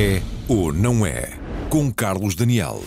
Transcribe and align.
É 0.00 0.22
ou 0.46 0.72
não 0.72 1.04
é? 1.04 1.28
Com 1.68 1.92
Carlos 1.92 2.36
Daniel. 2.36 2.80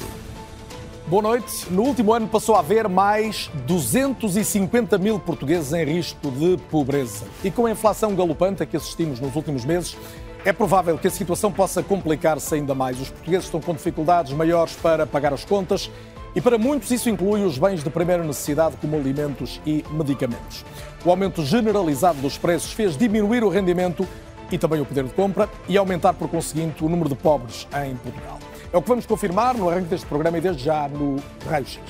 Boa 1.08 1.22
noite. 1.22 1.70
No 1.70 1.82
último 1.82 2.14
ano 2.14 2.26
passou 2.26 2.56
a 2.56 2.60
haver 2.60 2.88
mais 2.88 3.52
250 3.68 4.98
mil 4.98 5.20
portugueses 5.20 5.74
em 5.74 5.84
risco 5.84 6.32
de 6.32 6.56
pobreza. 6.70 7.26
E 7.44 7.52
com 7.52 7.66
a 7.66 7.72
inflação 7.72 8.16
galopante 8.16 8.64
a 8.64 8.66
que 8.66 8.78
assistimos 8.78 9.20
nos 9.20 9.36
últimos 9.36 9.66
meses, 9.66 9.98
é 10.46 10.54
provável 10.54 10.98
que 10.98 11.06
a 11.06 11.12
situação 11.12 11.52
possa 11.52 11.84
complicar-se 11.84 12.56
ainda 12.56 12.74
mais. 12.74 12.98
Os 13.02 13.10
portugueses 13.10 13.44
estão 13.44 13.60
com 13.60 13.74
dificuldades 13.74 14.32
maiores 14.32 14.78
para 14.78 15.06
pagar 15.06 15.34
as 15.34 15.44
contas 15.44 15.92
e 16.34 16.40
para 16.40 16.58
muitos 16.58 16.92
isso 16.92 17.10
inclui 17.10 17.44
os 17.44 17.58
bens 17.58 17.84
de 17.84 17.90
primeira 17.90 18.24
necessidade, 18.24 18.78
como 18.80 18.96
alimentos 18.96 19.60
e 19.66 19.84
medicamentos. 19.92 20.64
O 21.04 21.10
aumento 21.10 21.44
generalizado 21.44 22.22
dos 22.22 22.38
preços 22.38 22.72
fez 22.72 22.96
diminuir 22.96 23.44
o 23.44 23.50
rendimento 23.50 24.08
e 24.52 24.58
também 24.58 24.82
o 24.82 24.86
poder 24.86 25.06
de 25.06 25.14
compra 25.14 25.50
e 25.68 25.78
aumentar, 25.78 26.14
por 26.14 26.30
conseguinte, 26.30 26.84
o 26.84 26.90
número 26.90 27.10
de 27.10 27.16
pobres 27.16 27.68
em 27.86 27.96
Portugal. 27.96 28.40
É 28.74 28.78
o 28.78 28.82
que 28.82 28.90
vamos 28.90 29.06
confirmar 29.06 29.56
no 29.56 29.70
arranque 29.70 29.90
deste 29.90 30.06
programa 30.06 30.38
e 30.38 30.42
desde 30.42 30.64
já 30.64 30.88
no 30.88 31.18
Raio 31.50 31.66
X. 31.66 31.82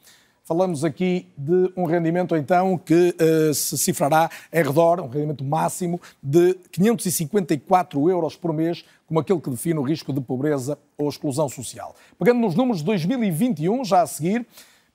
Falamos 0.47 0.85
aqui 0.85 1.27
de 1.39 1.73
um 1.75 1.87
rendimento, 1.87 2.37
então, 2.37 2.77
que 2.77 3.17
uh, 3.19 3.55
se 3.55 3.79
cifrará 3.79 4.29
em 4.53 4.63
redor, 4.63 5.01
um 5.01 5.09
rendimento 5.09 5.43
máximo 5.43 5.99
de 6.23 6.53
554 6.71 8.11
euros 8.11 8.37
por 8.37 8.53
mês, 8.53 8.85
como 9.07 9.19
aquele 9.19 9.41
que 9.41 9.49
define 9.49 9.79
o 9.79 9.83
risco 9.83 10.13
de 10.13 10.21
pobreza 10.21 10.79
ou 10.99 11.09
exclusão 11.09 11.49
social. 11.49 11.97
Pegando 12.19 12.41
nos 12.41 12.55
números 12.55 12.81
de 12.81 12.85
2021, 12.85 13.87
já 13.87 14.03
a 14.03 14.07
seguir, 14.07 14.47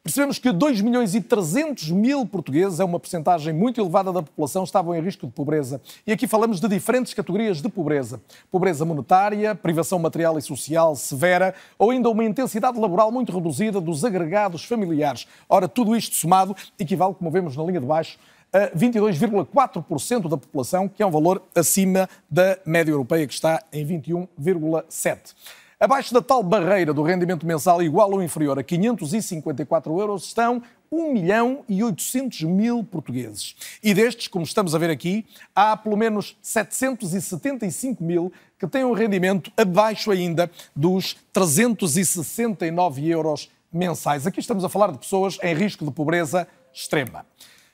Percebemos 0.01 0.39
que 0.39 0.51
2 0.51 0.79
milhões 0.79 1.13
e 1.13 1.19
300 1.19 1.91
mil 1.91 2.25
portugueses, 2.25 2.79
é 2.79 2.85
uma 2.85 2.99
percentagem 2.99 3.53
muito 3.53 3.81
elevada 3.81 4.13
da 4.13 4.23
população, 4.23 4.63
estavam 4.63 4.95
em 4.95 5.01
risco 5.01 5.27
de 5.27 5.33
pobreza. 5.33 5.81
E 6.07 6.13
aqui 6.13 6.25
falamos 6.25 6.61
de 6.61 6.69
diferentes 6.69 7.13
categorias 7.13 7.61
de 7.61 7.67
pobreza. 7.67 8.21
Pobreza 8.49 8.85
monetária, 8.85 9.53
privação 9.53 9.99
material 9.99 10.37
e 10.37 10.41
social 10.41 10.95
severa 10.95 11.53
ou 11.77 11.91
ainda 11.91 12.09
uma 12.09 12.23
intensidade 12.23 12.79
laboral 12.79 13.11
muito 13.11 13.35
reduzida 13.35 13.81
dos 13.81 14.05
agregados 14.05 14.63
familiares. 14.63 15.27
Ora, 15.49 15.67
tudo 15.67 15.93
isto 15.95 16.15
somado 16.15 16.55
equivale, 16.79 17.13
como 17.13 17.29
vemos 17.29 17.57
na 17.57 17.63
linha 17.63 17.81
de 17.81 17.85
baixo, 17.85 18.17
a 18.53 18.69
22,4% 18.69 20.29
da 20.29 20.37
população, 20.37 20.87
que 20.87 21.03
é 21.03 21.05
um 21.05 21.11
valor 21.11 21.43
acima 21.53 22.09
da 22.31 22.57
média 22.65 22.91
europeia, 22.91 23.27
que 23.27 23.33
está 23.33 23.61
em 23.71 23.85
21,7%. 23.85 25.35
Abaixo 25.81 26.13
da 26.13 26.21
tal 26.21 26.43
barreira 26.43 26.93
do 26.93 27.01
rendimento 27.01 27.45
mensal 27.45 27.81
igual 27.81 28.11
ou 28.11 28.21
inferior 28.21 28.59
a 28.59 28.63
554 28.63 29.97
euros 29.97 30.25
estão 30.25 30.61
1 30.91 31.13
milhão 31.13 31.63
e 31.69 31.81
800 31.81 32.41
mil 32.41 32.83
portugueses. 32.83 33.55
E 33.81 33.93
destes, 33.93 34.27
como 34.27 34.43
estamos 34.43 34.75
a 34.75 34.77
ver 34.77 34.89
aqui, 34.89 35.25
há 35.55 35.77
pelo 35.77 35.95
menos 35.95 36.35
775 36.41 38.03
mil 38.03 38.29
que 38.59 38.67
têm 38.67 38.83
um 38.83 38.91
rendimento 38.91 39.53
abaixo 39.55 40.11
ainda 40.11 40.51
dos 40.75 41.15
369 41.31 43.07
euros 43.07 43.49
mensais. 43.71 44.27
Aqui 44.27 44.41
estamos 44.41 44.65
a 44.65 44.69
falar 44.69 44.91
de 44.91 44.97
pessoas 44.97 45.39
em 45.41 45.55
risco 45.55 45.85
de 45.85 45.91
pobreza 45.91 46.45
extrema. 46.73 47.25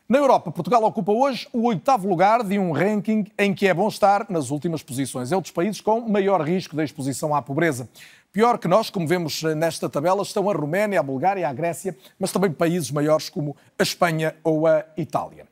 Na 0.07 0.19
Europa, 0.19 0.51
Portugal 0.51 0.83
ocupa 0.83 1.11
hoje 1.11 1.47
o 1.51 1.63
oitavo 1.63 2.07
lugar 2.07 2.43
de 2.43 2.59
um 2.59 2.71
ranking 2.71 3.25
em 3.39 3.55
que 3.55 3.67
é 3.67 3.73
bom 3.73 3.87
estar 3.87 4.27
nas 4.29 4.51
últimas 4.51 4.83
posições. 4.83 5.31
É 5.31 5.37
um 5.37 5.41
dos 5.41 5.49
países 5.49 5.81
com 5.81 5.99
maior 5.99 6.41
risco 6.41 6.75
da 6.75 6.83
exposição 6.83 7.33
à 7.33 7.41
pobreza. 7.41 7.89
Pior 8.31 8.59
que 8.59 8.67
nós, 8.67 8.91
como 8.91 9.07
vemos 9.07 9.41
nesta 9.41 9.89
tabela, 9.89 10.21
estão 10.21 10.47
a 10.47 10.53
Roménia, 10.53 10.99
a 10.99 11.03
Bulgária, 11.03 11.49
a 11.49 11.53
Grécia, 11.53 11.97
mas 12.19 12.31
também 12.31 12.51
países 12.51 12.91
maiores 12.91 13.29
como 13.29 13.57
a 13.79 13.81
Espanha 13.81 14.35
ou 14.43 14.67
a 14.67 14.85
Itália. 14.95 15.47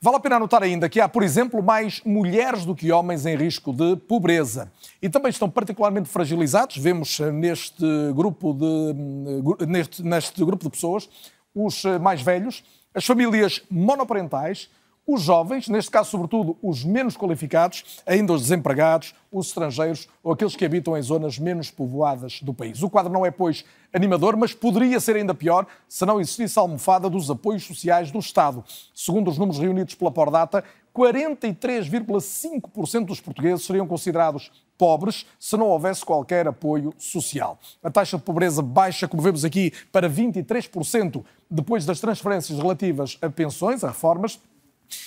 Vale 0.00 0.16
a 0.16 0.20
pena 0.20 0.34
anotar 0.34 0.64
ainda 0.64 0.88
que 0.88 1.00
há, 1.00 1.08
por 1.08 1.22
exemplo, 1.22 1.62
mais 1.62 2.02
mulheres 2.04 2.64
do 2.64 2.74
que 2.74 2.90
homens 2.90 3.24
em 3.24 3.36
risco 3.36 3.72
de 3.72 3.94
pobreza. 3.94 4.72
E 5.00 5.08
também 5.08 5.30
estão 5.30 5.48
particularmente 5.48 6.08
fragilizados, 6.08 6.76
vemos 6.76 7.20
neste 7.20 7.84
grupo 8.16 8.52
de, 8.52 9.64
neste, 9.64 10.02
neste 10.02 10.44
grupo 10.44 10.64
de 10.64 10.70
pessoas, 10.70 11.08
os 11.54 11.84
mais 12.00 12.20
velhos, 12.20 12.64
as 12.94 13.04
famílias 13.04 13.62
monoparentais, 13.70 14.70
os 15.06 15.22
jovens, 15.22 15.68
neste 15.68 15.90
caso, 15.90 16.10
sobretudo, 16.10 16.56
os 16.62 16.84
menos 16.84 17.16
qualificados, 17.16 18.00
ainda 18.06 18.32
os 18.32 18.42
desempregados, 18.42 19.14
os 19.32 19.48
estrangeiros 19.48 20.08
ou 20.22 20.32
aqueles 20.32 20.54
que 20.54 20.64
habitam 20.64 20.96
em 20.96 21.02
zonas 21.02 21.38
menos 21.38 21.70
povoadas 21.70 22.40
do 22.40 22.54
país. 22.54 22.82
O 22.82 22.90
quadro 22.90 23.12
não 23.12 23.26
é, 23.26 23.30
pois, 23.30 23.64
animador, 23.92 24.36
mas 24.36 24.54
poderia 24.54 25.00
ser 25.00 25.16
ainda 25.16 25.34
pior 25.34 25.66
se 25.88 26.06
não 26.06 26.20
existisse 26.20 26.56
a 26.58 26.62
almofada 26.62 27.10
dos 27.10 27.28
apoios 27.30 27.64
sociais 27.64 28.12
do 28.12 28.20
Estado. 28.20 28.64
Segundo 28.94 29.28
os 29.28 29.38
números 29.38 29.58
reunidos 29.58 29.96
pela 29.96 30.10
Pordata, 30.10 30.62
43,5% 30.94 33.06
dos 33.06 33.20
portugueses 33.20 33.64
seriam 33.64 33.86
considerados 33.86 34.52
pobres 34.76 35.24
se 35.38 35.56
não 35.56 35.68
houvesse 35.68 36.04
qualquer 36.04 36.46
apoio 36.46 36.92
social. 36.98 37.58
A 37.82 37.90
taxa 37.90 38.18
de 38.18 38.22
pobreza 38.22 38.60
baixa, 38.62 39.08
como 39.08 39.22
vemos 39.22 39.42
aqui, 39.44 39.72
para 39.90 40.08
23% 40.08 41.24
depois 41.50 41.84
das 41.86 41.98
transferências 42.00 42.58
relativas 42.58 43.18
a 43.22 43.30
pensões, 43.30 43.82
a 43.82 43.88
reformas, 43.88 44.38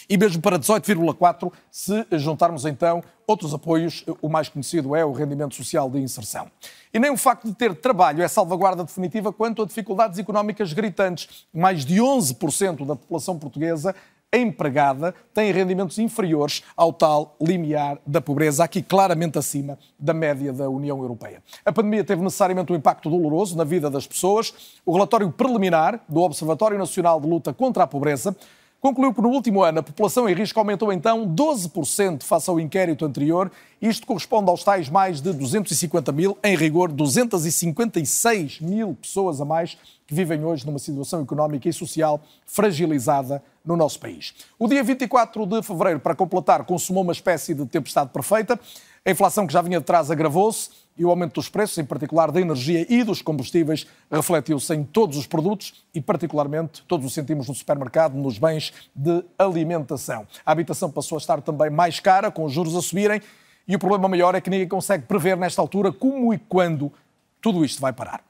e 0.09 0.17
mesmo 0.17 0.41
para 0.41 0.59
18,4% 0.59 1.51
se 1.71 2.05
juntarmos 2.13 2.65
então 2.65 3.03
outros 3.27 3.53
apoios, 3.53 4.05
o 4.21 4.29
mais 4.29 4.49
conhecido 4.49 4.95
é 4.95 5.03
o 5.03 5.11
rendimento 5.11 5.55
social 5.55 5.89
de 5.89 5.99
inserção. 5.99 6.47
E 6.93 6.99
nem 6.99 7.11
o 7.11 7.17
facto 7.17 7.47
de 7.47 7.53
ter 7.53 7.75
trabalho 7.75 8.21
é 8.21 8.27
salvaguarda 8.27 8.83
definitiva 8.83 9.33
quanto 9.33 9.63
a 9.63 9.65
dificuldades 9.65 10.19
económicas 10.19 10.73
gritantes. 10.73 11.45
Mais 11.53 11.83
de 11.83 11.95
11% 11.95 12.85
da 12.85 12.95
população 12.95 13.37
portuguesa 13.37 13.95
empregada 14.33 15.13
tem 15.33 15.51
rendimentos 15.51 15.97
inferiores 15.97 16.63
ao 16.75 16.91
tal 16.91 17.35
limiar 17.41 17.97
da 18.05 18.19
pobreza, 18.19 18.63
aqui 18.63 18.81
claramente 18.81 19.37
acima 19.37 19.77
da 19.97 20.13
média 20.13 20.51
da 20.51 20.69
União 20.69 20.99
Europeia. 20.99 21.41
A 21.63 21.71
pandemia 21.71 22.03
teve 22.03 22.21
necessariamente 22.21 22.71
um 22.71 22.75
impacto 22.75 23.09
doloroso 23.09 23.55
na 23.55 23.63
vida 23.63 23.89
das 23.89 24.05
pessoas. 24.05 24.53
O 24.85 24.93
relatório 24.93 25.31
preliminar 25.31 26.01
do 26.07 26.21
Observatório 26.21 26.77
Nacional 26.77 27.19
de 27.19 27.27
Luta 27.27 27.53
contra 27.53 27.83
a 27.83 27.87
Pobreza 27.87 28.35
concluiu 28.81 29.13
que 29.13 29.21
no 29.21 29.29
último 29.29 29.63
ano 29.63 29.79
a 29.79 29.83
população 29.83 30.29
em 30.29 30.33
risco 30.33 30.59
aumentou 30.59 30.91
então 30.91 31.27
12% 31.27 32.23
face 32.23 32.49
ao 32.49 32.59
inquérito 32.59 33.05
anterior. 33.05 33.51
Isto 33.81 34.05
corresponde 34.05 34.49
aos 34.49 34.63
tais 34.63 34.89
mais 34.89 35.21
de 35.21 35.33
250 35.33 36.11
mil, 36.11 36.37
em 36.43 36.55
rigor 36.55 36.91
256 36.91 38.61
mil 38.61 38.93
pessoas 38.95 39.41
a 39.41 39.45
mais 39.45 39.77
que 40.07 40.13
vivem 40.13 40.43
hoje 40.43 40.65
numa 40.65 40.79
situação 40.79 41.21
económica 41.21 41.67
e 41.67 41.73
social 41.73 42.21
fragilizada 42.45 43.43
no 43.65 43.75
nosso 43.75 43.99
país. 43.99 44.33
O 44.59 44.67
dia 44.67 44.83
24 44.83 45.45
de 45.45 45.63
fevereiro, 45.63 45.99
para 45.99 46.15
completar, 46.15 46.63
consumou 46.63 47.03
uma 47.03 47.13
espécie 47.13 47.53
de 47.53 47.65
tempestade 47.65 48.11
perfeita. 48.11 48.59
A 49.07 49.11
inflação 49.11 49.45
que 49.45 49.53
já 49.53 49.61
vinha 49.61 49.79
de 49.79 49.85
trás 49.85 50.09
agravou-se 50.09 50.71
e 50.97 51.05
o 51.05 51.11
aumento 51.11 51.35
dos 51.35 51.47
preços, 51.47 51.77
em 51.77 51.85
particular 51.85 52.31
da 52.31 52.41
energia 52.41 52.87
e 52.89 53.03
dos 53.03 53.21
combustíveis, 53.21 53.85
refletiu-se 54.11 54.73
em 54.73 54.83
todos 54.83 55.15
os 55.15 55.27
produtos 55.27 55.85
e, 55.93 56.01
particularmente, 56.01 56.81
todos 56.87 57.05
o 57.05 57.09
sentimos 57.11 57.47
no 57.47 57.53
supermercado, 57.53 58.15
nos 58.15 58.39
bens 58.39 58.73
de 58.95 59.23
alimentação. 59.37 60.25
A 60.43 60.51
habitação 60.51 60.89
passou 60.89 61.17
a 61.17 61.19
estar 61.19 61.39
também 61.41 61.69
mais 61.69 61.99
cara, 61.99 62.31
com 62.31 62.45
os 62.45 62.51
juros 62.51 62.75
a 62.75 62.81
subirem, 62.81 63.21
e 63.67 63.75
o 63.75 63.79
problema 63.79 64.07
maior 64.07 64.33
é 64.33 64.41
que 64.41 64.49
ninguém 64.49 64.67
consegue 64.67 65.05
prever 65.05 65.37
nesta 65.37 65.61
altura 65.61 65.91
como 65.91 66.33
e 66.33 66.39
quando 66.39 66.91
tudo 67.39 67.63
isto 67.63 67.79
vai 67.79 67.93
parar. 67.93 68.23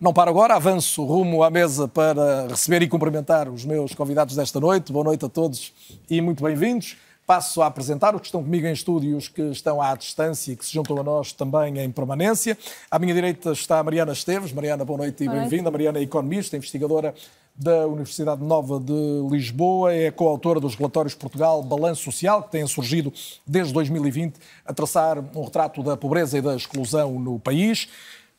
Não 0.00 0.14
paro 0.14 0.30
agora, 0.30 0.56
avanço 0.56 1.04
rumo 1.04 1.42
à 1.42 1.50
mesa 1.50 1.86
para 1.86 2.48
receber 2.48 2.80
e 2.80 2.88
cumprimentar 2.88 3.50
os 3.50 3.66
meus 3.66 3.94
convidados 3.94 4.34
desta 4.34 4.58
noite. 4.58 4.90
Boa 4.90 5.04
noite 5.04 5.26
a 5.26 5.28
todos 5.28 5.74
e 6.08 6.22
muito 6.22 6.42
bem-vindos. 6.42 6.96
Passo 7.26 7.62
a 7.62 7.66
apresentar 7.66 8.14
os 8.14 8.20
que 8.20 8.26
estão 8.26 8.42
comigo 8.42 8.66
em 8.66 8.72
estúdios, 8.72 9.28
que 9.28 9.42
estão 9.42 9.80
à 9.80 9.94
distância 9.94 10.52
e 10.52 10.56
que 10.56 10.64
se 10.66 10.72
juntam 10.72 10.98
a 10.98 11.02
nós 11.02 11.32
também 11.32 11.78
em 11.78 11.90
permanência. 11.90 12.58
À 12.90 12.98
minha 12.98 13.14
direita 13.14 13.52
está 13.52 13.78
a 13.78 13.82
Mariana 13.82 14.12
Esteves. 14.12 14.52
Mariana, 14.52 14.84
boa 14.84 14.98
noite 14.98 15.24
e 15.24 15.28
bem-vinda. 15.28 15.70
Mariana 15.70 15.98
é 15.98 16.02
economista, 16.02 16.56
investigadora 16.56 17.14
da 17.54 17.86
Universidade 17.86 18.42
Nova 18.42 18.80
de 18.80 19.28
Lisboa, 19.30 19.92
é 19.92 20.10
coautora 20.10 20.58
dos 20.58 20.74
relatórios 20.74 21.14
Portugal 21.14 21.62
Balanço 21.62 22.02
Social, 22.02 22.42
que 22.42 22.52
têm 22.52 22.66
surgido 22.66 23.12
desde 23.46 23.72
2020 23.72 24.36
a 24.64 24.72
traçar 24.72 25.18
um 25.18 25.44
retrato 25.44 25.82
da 25.82 25.96
pobreza 25.96 26.38
e 26.38 26.40
da 26.40 26.56
exclusão 26.56 27.18
no 27.18 27.38
país. 27.38 27.88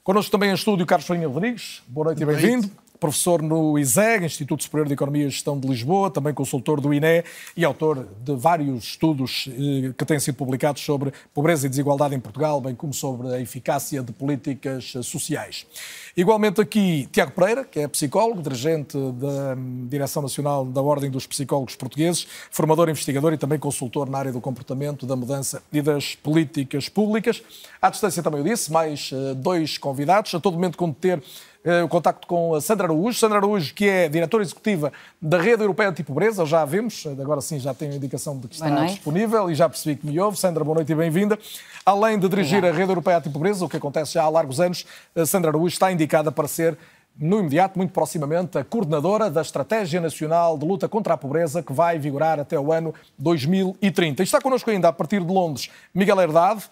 Connosco 0.04 0.32
também 0.32 0.50
em 0.50 0.54
estúdio 0.54 0.86
Carlos 0.86 1.08
Farinha 1.08 1.28
Rodrigues. 1.28 1.82
Boa 1.88 2.06
noite 2.06 2.22
e 2.22 2.26
bem-vindo. 2.26 2.83
Professor 3.04 3.42
no 3.42 3.78
ISEG, 3.78 4.24
Instituto 4.24 4.64
Superior 4.64 4.88
de 4.88 4.94
Economia 4.94 5.26
e 5.26 5.30
Gestão 5.30 5.60
de 5.60 5.68
Lisboa, 5.68 6.10
também 6.10 6.34
consultor 6.34 6.80
do 6.80 6.94
INE 6.94 7.22
e 7.58 7.66
autor 7.66 8.08
de 8.24 8.34
vários 8.34 8.86
estudos 8.86 9.50
eh, 9.50 9.92
que 9.98 10.06
têm 10.06 10.18
sido 10.22 10.36
publicados 10.36 10.82
sobre 10.82 11.12
pobreza 11.34 11.68
e 11.68 11.70
desigualdade 11.70 12.16
em 12.16 12.20
Portugal, 12.22 12.62
bem 12.62 12.74
como 12.74 12.94
sobre 12.94 13.28
a 13.28 13.42
eficácia 13.42 14.02
de 14.02 14.14
políticas 14.14 14.94
sociais. 15.04 15.66
Igualmente 16.16 16.62
aqui 16.62 17.10
Tiago 17.12 17.32
Pereira, 17.32 17.66
que 17.66 17.82
é 17.82 17.90
psicólogo, 17.90 18.42
dirigente 18.42 18.98
da 19.20 19.58
Direção 19.90 20.22
Nacional 20.22 20.64
da 20.64 20.82
Ordem 20.82 21.12
dos 21.12 21.28
Psicólogos 21.28 21.76
Portugueses, 21.76 22.26
formador, 22.52 22.88
investigador 22.88 23.34
e 23.34 23.38
também 23.38 23.60
consultor 23.60 24.10
na 24.10 24.18
área 24.18 24.32
do 24.32 24.40
comportamento, 24.40 25.06
da 25.06 25.18
mudança 25.18 25.62
e 25.74 25.82
das 25.82 26.16
políticas 26.16 26.88
públicas. 26.88 27.44
À 27.82 27.90
distância 27.90 28.24
também 28.24 28.40
eu 28.40 28.46
disse, 28.46 28.72
mais 28.72 29.10
eh, 29.12 29.34
dois 29.34 29.78
convidados, 29.78 30.34
a 30.34 30.40
todo 30.40 30.54
momento 30.54 30.78
com 30.78 30.94
ter 30.94 31.18
eh, 31.18 31.24
o 31.84 31.88
contacto 31.88 32.28
com 32.28 32.54
a 32.56 32.62
Sandra 32.62 32.88
Araújo. 32.88 33.18
Sandra 33.18 33.38
Araújo, 33.38 33.74
que 33.74 33.88
é 33.88 34.10
diretora 34.10 34.44
executiva 34.44 34.92
da 35.22 35.42
Rede 35.42 35.64
Europeia 35.64 35.90
Antipobreza, 35.90 36.46
já 36.46 36.62
a 36.62 36.66
vemos, 36.66 37.06
agora 37.20 37.40
sim 37.40 37.60
já 37.60 37.74
tenho 37.74 37.94
a 37.94 37.96
indicação 37.96 38.38
de 38.38 38.48
que 38.48 38.56
está 38.56 38.70
disponível 38.86 39.50
e 39.50 39.56
já 39.56 39.70
percebi 39.70 39.96
que 39.96 40.06
me 40.06 40.20
ouve. 40.20 40.38
Sandra, 40.38 40.64
boa 40.64 40.76
noite 40.76 40.92
e 40.92 40.96
bem-vinda. 40.96 41.40
Além 41.86 42.20
de 42.20 42.28
dirigir 42.28 42.64
Olá. 42.64 42.74
a 42.74 42.76
Rede 42.76 42.92
Europeia 42.92 43.18
Antipobreza, 43.18 43.64
o 43.64 43.70
que 43.70 43.78
acontece 43.78 44.14
já 44.14 44.24
há 44.24 44.30
largos 44.30 44.60
anos, 44.60 44.86
a 45.16 45.26
Sandra 45.26 45.52
Araújo 45.52 45.74
está 45.74 45.92
indicada 45.92 46.32
para 46.32 46.48
ser 46.48 46.78
no 47.18 47.40
imediato, 47.40 47.78
muito 47.78 47.92
proximamente, 47.94 48.58
a 48.58 48.64
coordenadora 48.64 49.30
da 49.30 49.42
Estratégia 49.42 50.02
Nacional 50.02 50.58
de 50.58 50.66
Luta 50.66 50.90
contra 50.90 51.14
a 51.14 51.18
Pobreza, 51.18 51.62
que 51.62 51.72
vai 51.72 52.00
vigorar 52.00 52.40
até 52.40 52.60
o 52.60 52.74
ano 52.74 52.94
2030. 53.20 54.24
E 54.24 54.26
está 54.26 54.42
connosco 54.42 54.70
ainda, 54.72 54.88
a 54.88 54.94
partir 54.94 55.24
de 55.24 55.32
Londres, 55.32 55.70
Miguel 55.94 56.20
Herdade, 56.20 56.64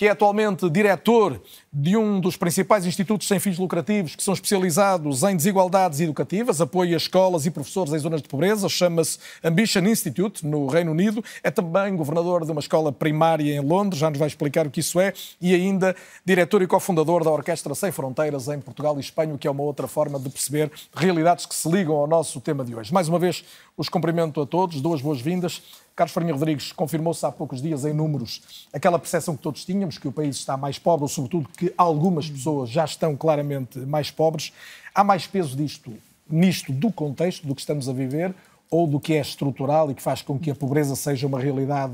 que 0.00 0.06
é 0.06 0.10
atualmente 0.12 0.70
diretor 0.70 1.42
de 1.70 1.94
um 1.94 2.18
dos 2.20 2.34
principais 2.34 2.86
institutos 2.86 3.28
sem 3.28 3.38
fins 3.38 3.58
lucrativos 3.58 4.16
que 4.16 4.22
são 4.22 4.32
especializados 4.32 5.22
em 5.24 5.36
desigualdades 5.36 6.00
educativas, 6.00 6.58
apoia 6.58 6.96
escolas 6.96 7.44
e 7.44 7.50
professores 7.50 7.92
em 7.92 7.98
zonas 7.98 8.22
de 8.22 8.28
pobreza, 8.28 8.66
chama-se 8.66 9.18
Ambition 9.44 9.80
Institute, 9.80 10.46
no 10.46 10.66
Reino 10.68 10.92
Unido. 10.92 11.22
É 11.42 11.50
também 11.50 11.94
governador 11.94 12.46
de 12.46 12.50
uma 12.50 12.62
escola 12.62 12.90
primária 12.90 13.54
em 13.54 13.60
Londres, 13.60 14.00
já 14.00 14.08
nos 14.08 14.18
vai 14.18 14.26
explicar 14.26 14.66
o 14.66 14.70
que 14.70 14.80
isso 14.80 14.98
é, 14.98 15.12
e 15.38 15.54
ainda 15.54 15.94
diretor 16.24 16.62
e 16.62 16.66
cofundador 16.66 17.22
da 17.22 17.30
Orquestra 17.30 17.74
Sem 17.74 17.92
Fronteiras 17.92 18.48
em 18.48 18.58
Portugal 18.58 18.96
e 18.96 19.00
Espanha, 19.00 19.36
que 19.36 19.46
é 19.46 19.50
uma 19.50 19.64
outra 19.64 19.86
forma 19.86 20.18
de 20.18 20.30
perceber 20.30 20.72
realidades 20.96 21.44
que 21.44 21.54
se 21.54 21.70
ligam 21.70 21.96
ao 21.96 22.06
nosso 22.06 22.40
tema 22.40 22.64
de 22.64 22.74
hoje. 22.74 22.90
Mais 22.90 23.06
uma 23.06 23.18
vez, 23.18 23.44
os 23.76 23.90
cumprimento 23.90 24.40
a 24.40 24.46
todos, 24.46 24.80
duas 24.80 25.02
boas-vindas. 25.02 25.60
Carlos 26.00 26.14
Farinha 26.14 26.32
Rodrigues 26.32 26.72
confirmou-se 26.72 27.26
há 27.26 27.30
poucos 27.30 27.60
dias 27.60 27.84
em 27.84 27.92
números 27.92 28.40
aquela 28.72 28.98
percepção 28.98 29.36
que 29.36 29.42
todos 29.42 29.66
tínhamos, 29.66 29.98
que 29.98 30.08
o 30.08 30.12
país 30.12 30.36
está 30.36 30.56
mais 30.56 30.78
pobre, 30.78 31.02
ou 31.02 31.08
sobretudo 31.08 31.46
que 31.50 31.74
algumas 31.76 32.30
pessoas 32.30 32.70
já 32.70 32.86
estão 32.86 33.14
claramente 33.14 33.78
mais 33.80 34.10
pobres. 34.10 34.50
Há 34.94 35.04
mais 35.04 35.26
peso 35.26 35.54
disto, 35.54 35.92
nisto 36.26 36.72
do 36.72 36.90
contexto 36.90 37.46
do 37.46 37.54
que 37.54 37.60
estamos 37.60 37.86
a 37.86 37.92
viver 37.92 38.34
ou 38.70 38.86
do 38.86 38.98
que 38.98 39.12
é 39.12 39.20
estrutural 39.20 39.90
e 39.90 39.94
que 39.94 40.00
faz 40.00 40.22
com 40.22 40.38
que 40.38 40.50
a 40.50 40.54
pobreza 40.54 40.96
seja 40.96 41.26
uma 41.26 41.38
realidade 41.38 41.92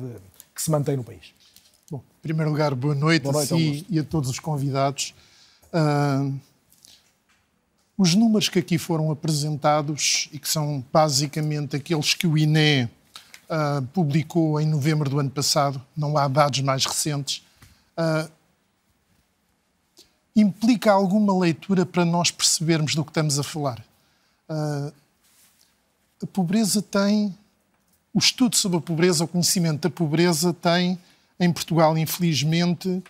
que 0.55 0.63
se 0.63 0.71
mantém 0.71 0.97
no 0.97 1.03
país? 1.03 1.35
Bom, 1.91 1.99
em 1.99 2.23
primeiro 2.23 2.53
lugar, 2.53 2.77
boa 2.77 2.95
noite, 2.95 3.25
boa 3.25 3.33
noite 3.33 3.55
a 3.55 3.57
si 3.57 3.87
e 3.91 3.99
a 3.99 4.05
todos 4.05 4.31
os 4.31 4.39
convidados. 4.39 5.17
Uh, 5.75 6.33
os 7.99 8.15
números 8.15 8.49
que 8.49 8.61
aqui 8.61 8.79
foram 8.79 9.11
apresentados 9.11 10.29
e 10.33 10.39
que 10.39 10.49
são 10.49 10.85
basicamente 10.93 11.75
aqueles 11.75 12.15
que 12.15 12.29
o 12.29 12.39
INE 12.39 12.89
uh, 13.51 13.83
publicou 13.89 14.61
em 14.61 14.67
novembro 14.67 15.09
do 15.09 15.19
ano 15.19 15.31
passado, 15.31 15.81
não 15.97 16.17
há 16.17 16.29
dados 16.29 16.61
mais 16.61 16.85
recentes, 16.85 17.43
uh, 17.99 18.31
implica 20.35 20.93
alguma 20.93 21.37
leitura 21.39 21.87
para 21.87 22.05
nós 22.05 22.31
percebermos 22.31 22.95
do 22.95 23.05
que 23.05 23.11
estamos 23.11 23.39
a 23.39 23.43
falar. 23.43 23.83
Uh, 24.49 24.93
a 26.23 26.27
pobreza 26.33 26.83
tem. 26.83 27.35
O 28.13 28.19
estudo 28.19 28.57
sobre 28.57 28.79
a 28.79 28.81
pobreza, 28.81 29.25
o 29.25 29.29
conhecimento 29.29 29.83
da 29.83 29.91
pobreza 29.91 30.53
tem, 30.53 30.99
em 31.39 31.53
Portugal, 31.53 31.99
infelizmente, 31.99 33.03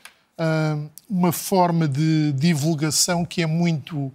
uma 1.08 1.30
forma 1.30 1.86
de 1.86 2.32
divulgação 2.32 3.24
que 3.24 3.40
é 3.40 3.46
muito 3.46 4.12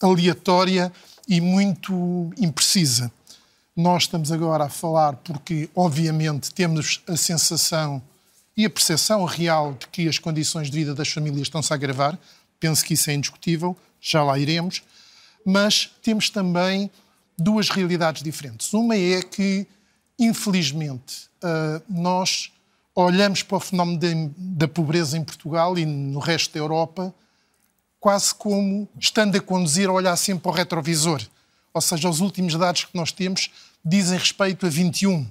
aleatória 0.00 0.90
e 1.28 1.42
muito 1.42 2.32
imprecisa. 2.38 3.12
Nós 3.76 4.04
estamos 4.04 4.30
agora 4.30 4.64
a 4.64 4.68
falar 4.68 5.14
porque, 5.16 5.68
obviamente, 5.74 6.52
temos 6.52 7.02
a 7.08 7.16
sensação 7.16 8.00
e 8.56 8.64
a 8.64 8.70
percepção 8.70 9.24
real 9.24 9.72
de 9.72 9.88
que 9.88 10.08
as 10.08 10.18
condições 10.18 10.70
de 10.70 10.78
vida 10.78 10.94
das 10.94 11.08
famílias 11.08 11.42
estão-se 11.42 11.72
a 11.72 11.76
agravar. 11.76 12.18
Penso 12.60 12.84
que 12.84 12.94
isso 12.94 13.10
é 13.10 13.14
indiscutível, 13.14 13.76
já 14.00 14.22
lá 14.22 14.38
iremos. 14.38 14.82
Mas 15.44 15.90
temos 16.02 16.30
também 16.30 16.90
duas 17.36 17.68
realidades 17.68 18.22
diferentes. 18.22 18.72
Uma 18.72 18.96
é 18.96 19.22
que, 19.22 19.66
infelizmente, 20.18 21.28
ah, 21.42 21.82
nós 21.88 22.52
olhamos 22.94 23.42
para 23.42 23.56
o 23.56 23.60
fenómeno 23.60 24.32
da 24.38 24.68
pobreza 24.68 25.18
em 25.18 25.24
Portugal 25.24 25.76
e 25.76 25.84
no 25.84 26.20
resto 26.20 26.54
da 26.54 26.60
Europa 26.60 27.12
quase 27.98 28.34
como 28.34 28.86
estando 29.00 29.34
a 29.36 29.40
conduzir 29.40 29.88
a 29.88 29.92
olhar 29.92 30.14
sempre 30.16 30.42
para 30.42 30.52
o 30.52 30.54
retrovisor. 30.54 31.22
Ou 31.74 31.80
seja, 31.80 32.08
os 32.08 32.20
últimos 32.20 32.54
dados 32.54 32.84
que 32.84 32.96
nós 32.96 33.10
temos 33.10 33.50
dizem 33.84 34.16
respeito 34.16 34.64
a 34.64 34.68
21. 34.68 35.26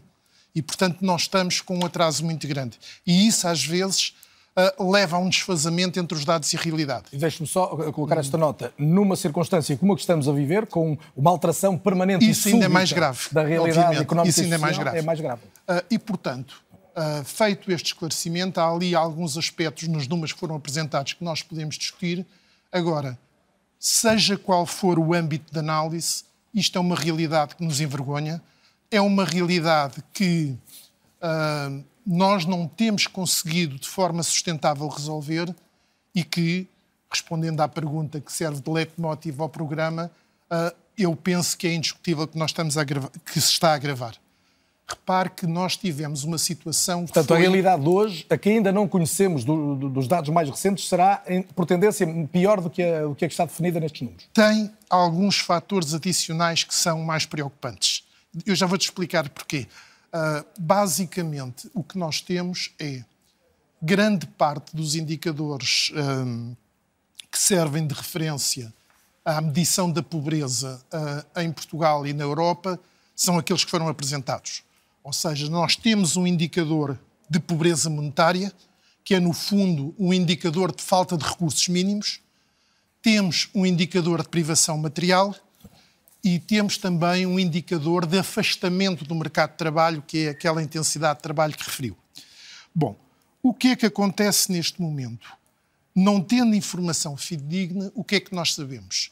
E, 0.53 0.61
portanto, 0.61 0.97
nós 1.01 1.21
estamos 1.21 1.61
com 1.61 1.79
um 1.79 1.85
atraso 1.85 2.23
muito 2.23 2.47
grande. 2.47 2.77
E 3.07 3.25
isso, 3.27 3.47
às 3.47 3.63
vezes, 3.63 4.13
uh, 4.55 4.91
leva 4.91 5.17
a 5.17 5.19
um 5.19 5.29
desfazamento 5.29 5.99
entre 5.99 6.15
os 6.17 6.25
dados 6.25 6.51
e 6.53 6.57
a 6.57 6.59
realidade. 6.59 7.05
E 7.11 7.17
deixe-me 7.17 7.47
só 7.47 7.67
colocar 7.91 8.17
esta 8.17 8.37
nota. 8.37 8.73
Numa 8.77 9.15
circunstância 9.15 9.75
como 9.77 9.93
a 9.93 9.95
que 9.95 10.01
estamos 10.01 10.27
a 10.27 10.31
viver, 10.31 10.67
com 10.67 10.97
uma 11.15 11.31
alteração 11.31 11.77
permanente 11.77 12.29
isso 12.29 12.49
e 12.49 12.53
ainda 12.53 12.65
é 12.65 12.67
mais 12.67 12.91
grave, 12.91 13.21
da 13.31 13.43
realidade 13.43 14.01
económica 14.01 14.29
isso 14.29 14.41
ainda 14.41 14.55
é 14.55 14.59
mais 14.59 14.77
grave. 14.77 14.97
É 14.97 15.01
mais 15.01 15.19
grave. 15.19 15.41
Uh, 15.67 15.83
e, 15.89 15.97
portanto, 15.97 16.61
uh, 16.95 17.23
feito 17.23 17.71
este 17.71 17.87
esclarecimento, 17.87 18.59
há 18.59 18.69
ali 18.69 18.93
alguns 18.95 19.37
aspectos 19.37 19.87
nos 19.87 20.07
números 20.07 20.33
que 20.33 20.39
foram 20.39 20.55
apresentados 20.55 21.13
que 21.13 21.23
nós 21.23 21.41
podemos 21.41 21.77
discutir. 21.77 22.25
Agora, 22.71 23.17
seja 23.79 24.37
qual 24.37 24.65
for 24.65 24.99
o 24.99 25.13
âmbito 25.13 25.51
de 25.51 25.59
análise, 25.59 26.23
isto 26.53 26.77
é 26.77 26.81
uma 26.81 26.95
realidade 26.95 27.55
que 27.55 27.63
nos 27.63 27.81
envergonha, 27.81 28.41
é 28.91 29.01
uma 29.01 29.25
realidade 29.25 30.03
que 30.13 30.55
uh, 31.21 31.83
nós 32.05 32.45
não 32.45 32.67
temos 32.67 33.07
conseguido 33.07 33.79
de 33.79 33.87
forma 33.87 34.21
sustentável 34.21 34.87
resolver 34.87 35.53
e 36.13 36.23
que, 36.23 36.67
respondendo 37.11 37.61
à 37.61 37.67
pergunta 37.67 38.19
que 38.21 38.31
serve 38.31 38.61
de 38.61 38.69
leitmotiv 38.69 39.41
ao 39.41 39.49
programa, 39.49 40.11
uh, 40.51 40.75
eu 40.97 41.15
penso 41.15 41.57
que 41.57 41.67
é 41.67 41.73
indiscutível 41.73 42.27
que, 42.27 42.37
nós 42.37 42.51
estamos 42.51 42.77
a 42.77 42.85
que 42.85 43.41
se 43.41 43.51
está 43.51 43.71
a 43.71 43.75
agravar. 43.75 44.15
Repare 44.93 45.29
que 45.29 45.47
nós 45.47 45.75
tivemos 45.75 46.23
uma 46.23 46.37
situação. 46.37 47.01
Portanto, 47.01 47.27
foi... 47.27 47.37
a 47.37 47.39
realidade 47.39 47.81
de 47.81 47.89
hoje, 47.89 48.25
a 48.29 48.37
que 48.37 48.49
ainda 48.49 48.71
não 48.71 48.87
conhecemos 48.87 49.43
do, 49.43 49.75
do, 49.75 49.89
dos 49.89 50.07
dados 50.07 50.29
mais 50.29 50.49
recentes, 50.49 50.87
será, 50.87 51.23
por 51.55 51.65
tendência, 51.65 52.07
pior 52.31 52.61
do 52.61 52.69
que, 52.69 52.83
a, 52.83 53.01
do 53.01 53.15
que 53.15 53.25
a 53.25 53.27
que 53.27 53.33
está 53.33 53.45
definida 53.45 53.79
nestes 53.79 54.01
números? 54.01 54.29
Tem 54.33 54.71
alguns 54.89 55.39
fatores 55.39 55.93
adicionais 55.93 56.63
que 56.63 56.73
são 56.73 57.01
mais 57.01 57.25
preocupantes. 57.25 58.03
Eu 58.45 58.55
já 58.55 58.65
vou-te 58.65 58.83
explicar 58.83 59.27
porquê. 59.29 59.67
Uh, 60.13 60.45
basicamente, 60.59 61.69
o 61.73 61.83
que 61.83 61.97
nós 61.97 62.21
temos 62.21 62.71
é 62.79 63.03
grande 63.81 64.27
parte 64.27 64.75
dos 64.75 64.95
indicadores 64.95 65.91
um, 65.95 66.55
que 67.31 67.37
servem 67.39 67.85
de 67.85 67.93
referência 67.93 68.73
à 69.25 69.41
medição 69.41 69.91
da 69.91 70.03
pobreza 70.03 70.79
uh, 70.93 71.41
em 71.41 71.51
Portugal 71.51 72.05
e 72.05 72.13
na 72.13 72.23
Europa 72.23 72.79
são 73.15 73.37
aqueles 73.37 73.65
que 73.65 73.71
foram 73.71 73.87
apresentados. 73.87 74.63
Ou 75.03 75.11
seja, 75.11 75.49
nós 75.49 75.75
temos 75.75 76.15
um 76.15 76.25
indicador 76.25 76.97
de 77.29 77.39
pobreza 77.39 77.89
monetária, 77.89 78.53
que 79.03 79.13
é, 79.13 79.19
no 79.19 79.33
fundo, 79.33 79.93
um 79.99 80.13
indicador 80.13 80.73
de 80.73 80.81
falta 80.81 81.17
de 81.17 81.25
recursos 81.25 81.67
mínimos, 81.67 82.21
temos 83.01 83.49
um 83.53 83.65
indicador 83.65 84.21
de 84.21 84.29
privação 84.29 84.77
material 84.77 85.35
e 86.23 86.39
temos 86.39 86.77
também 86.77 87.25
um 87.25 87.37
indicador 87.37 88.05
de 88.05 88.17
afastamento 88.17 89.03
do 89.03 89.13
mercado 89.13 89.51
de 89.51 89.57
trabalho, 89.57 90.01
que 90.01 90.19
é 90.19 90.29
aquela 90.29 90.63
intensidade 90.63 91.19
de 91.19 91.23
trabalho 91.23 91.53
que 91.53 91.65
referiu. 91.65 91.97
Bom, 92.73 92.97
o 93.41 93.53
que 93.53 93.69
é 93.69 93.75
que 93.75 93.85
acontece 93.85 94.49
neste 94.53 94.81
momento? 94.81 95.27
Não 95.93 96.21
tendo 96.21 96.55
informação 96.55 97.17
fidedigna, 97.17 97.91
o 97.93 98.05
que 98.05 98.15
é 98.15 98.19
que 98.21 98.33
nós 98.33 98.53
sabemos? 98.53 99.11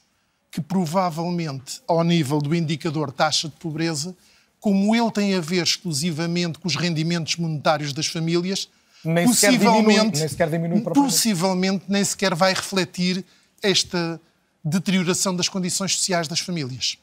Que 0.50 0.62
provavelmente, 0.62 1.82
ao 1.86 2.02
nível 2.02 2.40
do 2.40 2.56
indicador 2.56 3.12
taxa 3.12 3.50
de 3.50 3.56
pobreza, 3.58 4.16
como 4.62 4.96
ele 4.96 5.12
tem 5.12 5.36
a 5.36 5.41
ver 5.41 5.63
exclusivamente 5.63 6.60
com 6.60 6.68
os 6.68 6.75
rendimentos 6.75 7.36
monetários 7.36 7.91
das 7.91 8.06
famílias, 8.06 8.70
nem 9.03 9.25
possivelmente, 9.25 10.20
nem 10.20 10.27
sequer 10.30 10.50
diminui 10.50 10.82
possivelmente 10.82 11.86
nem 11.89 12.03
sequer 12.03 12.36
vai 12.36 12.53
refletir 12.53 13.25
esta 13.62 14.22
deterioração 14.63 15.36
das 15.36 15.50
condições 15.50 15.98
sociais 15.98 16.27
das 16.27 16.39
famílias. 16.39 16.98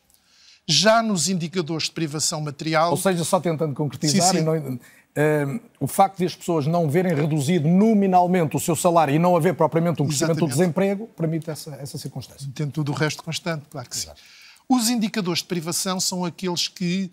Já 0.66 1.02
nos 1.02 1.28
indicadores 1.28 1.86
de 1.86 1.92
privação 1.92 2.40
material. 2.40 2.92
Ou 2.92 2.96
seja, 2.96 3.24
só 3.24 3.40
tentando 3.40 3.74
concretizar, 3.74 4.32
sim, 4.32 4.38
sim. 4.38 4.44
Não, 4.44 4.54
uh, 4.54 5.60
o 5.80 5.88
facto 5.88 6.18
de 6.18 6.26
as 6.26 6.36
pessoas 6.36 6.66
não 6.66 6.88
verem 6.88 7.14
reduzido 7.14 7.66
nominalmente 7.66 8.56
o 8.56 8.60
seu 8.60 8.76
salário 8.76 9.14
e 9.14 9.18
não 9.18 9.34
haver 9.34 9.54
propriamente 9.54 10.00
um 10.00 10.06
crescimento 10.06 10.32
Exatamente. 10.32 10.54
do 10.54 10.56
desemprego, 10.56 11.08
permite 11.16 11.50
essa, 11.50 11.74
essa 11.76 11.98
circunstância. 11.98 12.48
Tendo 12.54 12.70
tudo 12.70 12.92
o 12.92 12.94
resto 12.94 13.24
constante, 13.24 13.64
claro 13.68 13.88
que 13.88 13.96
sim. 13.96 14.04
Exato. 14.04 14.20
Os 14.68 14.90
indicadores 14.90 15.40
de 15.40 15.46
privação 15.46 15.98
são 15.98 16.24
aqueles 16.24 16.68
que 16.68 17.10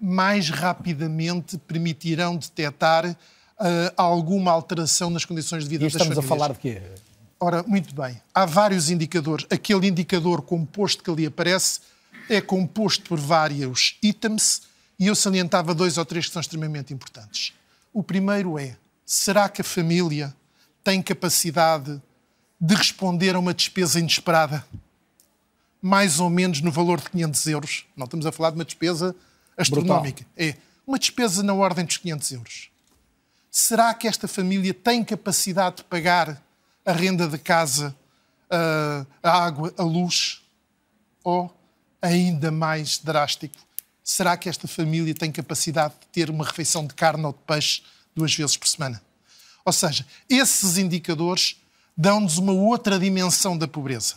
mais 0.00 0.50
rapidamente 0.50 1.56
permitirão 1.58 2.36
detectar 2.36 3.16
uh, 3.58 3.92
alguma 3.96 4.50
alteração 4.50 5.10
nas 5.10 5.24
condições 5.24 5.64
de 5.64 5.70
vida 5.70 5.84
e 5.84 5.86
das 5.86 5.92
famílias. 5.94 6.18
Estamos 6.18 6.32
a 6.32 6.36
falar 6.36 6.52
de 6.54 6.60
quê? 6.60 6.82
Ora, 7.38 7.62
muito 7.62 7.94
bem. 7.94 8.20
Há 8.34 8.46
vários 8.46 8.90
indicadores. 8.90 9.46
Aquele 9.50 9.86
indicador 9.86 10.42
composto 10.42 11.02
que 11.02 11.10
ali 11.10 11.26
aparece 11.26 11.80
é 12.28 12.40
composto 12.40 13.04
por 13.04 13.18
vários 13.18 13.96
itens 14.02 14.62
e 14.98 15.06
eu 15.06 15.14
salientava 15.14 15.74
dois 15.74 15.98
ou 15.98 16.04
três 16.04 16.26
que 16.26 16.32
são 16.32 16.40
extremamente 16.40 16.94
importantes. 16.94 17.52
O 17.92 18.02
primeiro 18.02 18.58
é: 18.58 18.76
será 19.04 19.48
que 19.48 19.60
a 19.60 19.64
família 19.64 20.34
tem 20.82 21.02
capacidade 21.02 22.00
de 22.58 22.74
responder 22.74 23.34
a 23.34 23.38
uma 23.38 23.52
despesa 23.52 23.98
inesperada? 23.98 24.64
Mais 25.82 26.18
ou 26.18 26.30
menos 26.30 26.62
no 26.62 26.72
valor 26.72 27.00
de 27.00 27.10
500 27.10 27.46
euros. 27.48 27.86
Não 27.94 28.06
estamos 28.06 28.24
a 28.24 28.32
falar 28.32 28.50
de 28.50 28.56
uma 28.56 28.64
despesa 28.64 29.14
astronómica. 29.56 30.24
Brutal. 30.36 30.48
É 30.48 30.56
uma 30.86 30.98
despesa 30.98 31.42
na 31.42 31.54
ordem 31.54 31.84
dos 31.84 31.96
500 31.96 32.32
euros. 32.32 32.70
Será 33.50 33.94
que 33.94 34.06
esta 34.06 34.28
família 34.28 34.74
tem 34.74 35.02
capacidade 35.02 35.76
de 35.76 35.84
pagar 35.84 36.42
a 36.84 36.92
renda 36.92 37.26
de 37.26 37.38
casa, 37.38 37.96
a 39.22 39.44
água, 39.44 39.72
a 39.76 39.82
luz? 39.82 40.42
Ou, 41.24 41.52
ainda 42.00 42.50
mais 42.52 42.98
drástico, 42.98 43.56
será 44.04 44.36
que 44.36 44.48
esta 44.48 44.68
família 44.68 45.12
tem 45.14 45.32
capacidade 45.32 45.94
de 46.00 46.06
ter 46.08 46.30
uma 46.30 46.44
refeição 46.44 46.86
de 46.86 46.94
carne 46.94 47.24
ou 47.24 47.32
de 47.32 47.38
peixe 47.46 47.82
duas 48.14 48.32
vezes 48.34 48.56
por 48.56 48.68
semana? 48.68 49.02
Ou 49.64 49.72
seja, 49.72 50.06
esses 50.28 50.78
indicadores 50.78 51.60
dão-nos 51.96 52.38
uma 52.38 52.52
outra 52.52 52.98
dimensão 52.98 53.58
da 53.58 53.66
pobreza. 53.66 54.14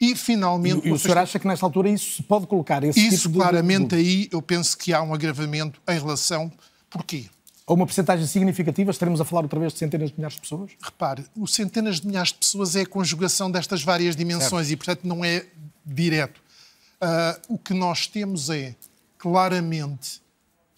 E, 0.00 0.14
finalmente... 0.16 0.86
E, 0.86 0.90
e 0.90 0.92
o 0.92 0.98
senhor 0.98 1.18
acha 1.18 1.38
que, 1.38 1.46
nesta 1.46 1.64
altura, 1.64 1.88
isso 1.88 2.16
se 2.16 2.22
pode 2.22 2.46
colocar? 2.46 2.82
Esse 2.84 3.00
isso, 3.06 3.28
tipo 3.28 3.38
claramente, 3.38 3.88
de... 3.88 3.96
aí 3.96 4.28
eu 4.30 4.42
penso 4.42 4.76
que 4.76 4.92
há 4.92 5.02
um 5.02 5.14
agravamento 5.14 5.80
em 5.88 5.98
relação... 5.98 6.52
Porquê? 6.90 7.26
Ou 7.66 7.76
uma 7.76 7.86
porcentagem 7.86 8.26
significativa, 8.26 8.90
estaremos 8.90 9.20
a 9.20 9.24
falar 9.24 9.42
outra 9.42 9.58
vez 9.58 9.72
de 9.72 9.78
centenas 9.78 10.10
de 10.10 10.16
milhares 10.16 10.34
de 10.34 10.42
pessoas? 10.42 10.72
Repare, 10.82 11.24
o 11.34 11.46
centenas 11.46 12.00
de 12.00 12.06
milhares 12.06 12.28
de 12.28 12.38
pessoas 12.38 12.76
é 12.76 12.82
a 12.82 12.86
conjugação 12.86 13.50
destas 13.50 13.82
várias 13.82 14.14
dimensões 14.14 14.66
certo. 14.66 14.72
e, 14.72 14.76
portanto, 14.76 15.04
não 15.04 15.24
é 15.24 15.46
direto. 15.84 16.38
Uh, 17.00 17.54
o 17.54 17.58
que 17.58 17.72
nós 17.72 18.06
temos 18.06 18.50
é, 18.50 18.74
claramente, 19.16 20.20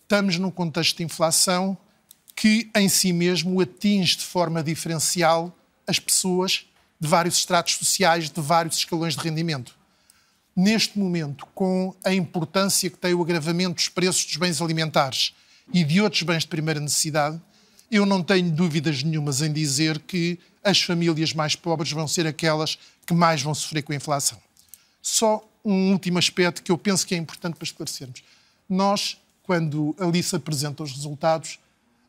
estamos 0.03 0.39
num 0.39 0.51
contexto 0.51 0.99
de 0.99 1.03
inflação 1.03 1.77
que, 2.37 2.71
em 2.77 2.89
si 2.89 3.13
mesmo, 3.13 3.61
atinge 3.61 4.19
de 4.19 4.25
forma 4.25 4.63
diferencial 4.63 5.53
as 5.89 5.99
pessoas 5.99 6.67
de 7.01 7.09
vários 7.09 7.39
estratos 7.39 7.75
sociais, 7.75 8.31
de 8.31 8.41
vários 8.41 8.79
escalões 8.79 9.15
de 9.15 9.23
rendimento. 9.23 9.75
Neste 10.55 10.99
momento, 10.99 11.47
com 11.55 11.95
a 12.03 12.15
importância 12.15 12.89
que 12.89 12.97
tem 12.97 13.13
o 13.13 13.23
agravamento 13.23 13.75
dos 13.75 13.89
preços 13.89 14.25
dos 14.25 14.37
bens 14.37 14.63
alimentares 14.63 15.35
e 15.73 15.85
de 15.85 16.01
outros 16.01 16.23
bens 16.23 16.43
de 16.43 16.49
primeira 16.49 16.81
necessidade, 16.81 17.41
eu 17.91 18.07
não 18.07 18.23
tenho 18.23 18.51
dúvidas 18.51 19.03
nenhumas 19.03 19.43
em 19.43 19.53
dizer 19.53 19.99
que 20.01 20.39
as 20.65 20.81
famílias 20.81 21.33
mais 21.33 21.55
pobres 21.55 21.93
vão 21.93 22.09
ser 22.09 22.27
aquelas 22.27 22.79
que 23.07 23.15
mais 23.15 23.43
vão 23.43 23.55
sofrer 23.55 23.83
com 23.83 23.93
a 23.93 23.97
inflação. 23.97 24.41
Só 25.01 25.47
um 25.65 25.93
último 25.93 26.19
aspecto 26.19 26.63
que 26.63 26.73
eu 26.73 26.79
penso 26.79 27.07
que 27.07 27.15
é 27.15 27.19
importante 27.19 27.55
para 27.55 27.65
esclarecermos. 27.65 28.23
Nós, 28.69 29.21
quando 29.43 29.95
ali 29.99 30.23
se 30.23 30.35
apresenta 30.35 30.83
os 30.83 30.93
resultados, 30.93 31.59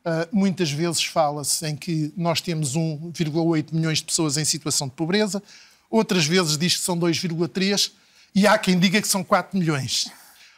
Uh, 0.08 0.26
muitas 0.32 0.70
vezes 0.70 1.04
fala-se 1.04 1.66
em 1.66 1.76
que 1.76 2.10
nós 2.16 2.40
temos 2.40 2.74
1,8 2.74 3.74
milhões 3.74 3.98
de 3.98 4.04
pessoas 4.04 4.38
em 4.38 4.44
situação 4.44 4.88
de 4.88 4.94
pobreza, 4.94 5.42
outras 5.90 6.24
vezes 6.24 6.56
diz 6.56 6.76
que 6.76 6.82
são 6.82 6.98
2,3 6.98 7.92
e 8.34 8.46
há 8.46 8.56
quem 8.56 8.78
diga 8.78 9.02
que 9.02 9.08
são 9.08 9.22
4 9.22 9.58
milhões. 9.58 10.10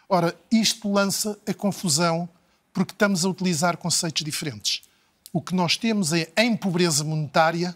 Ora, 0.09 0.39
isto 0.53 0.93
lança 0.93 1.37
a 1.49 1.53
confusão 1.53 2.29
porque 2.73 2.93
estamos 2.93 3.25
a 3.25 3.29
utilizar 3.29 3.77
conceitos 3.77 4.23
diferentes. 4.23 4.83
O 5.33 5.43
que 5.43 5.53
nós 5.53 5.77
temos 5.77 6.13
é, 6.13 6.31
em 6.37 6.57
pobreza 6.57 7.03
monetária, 7.03 7.75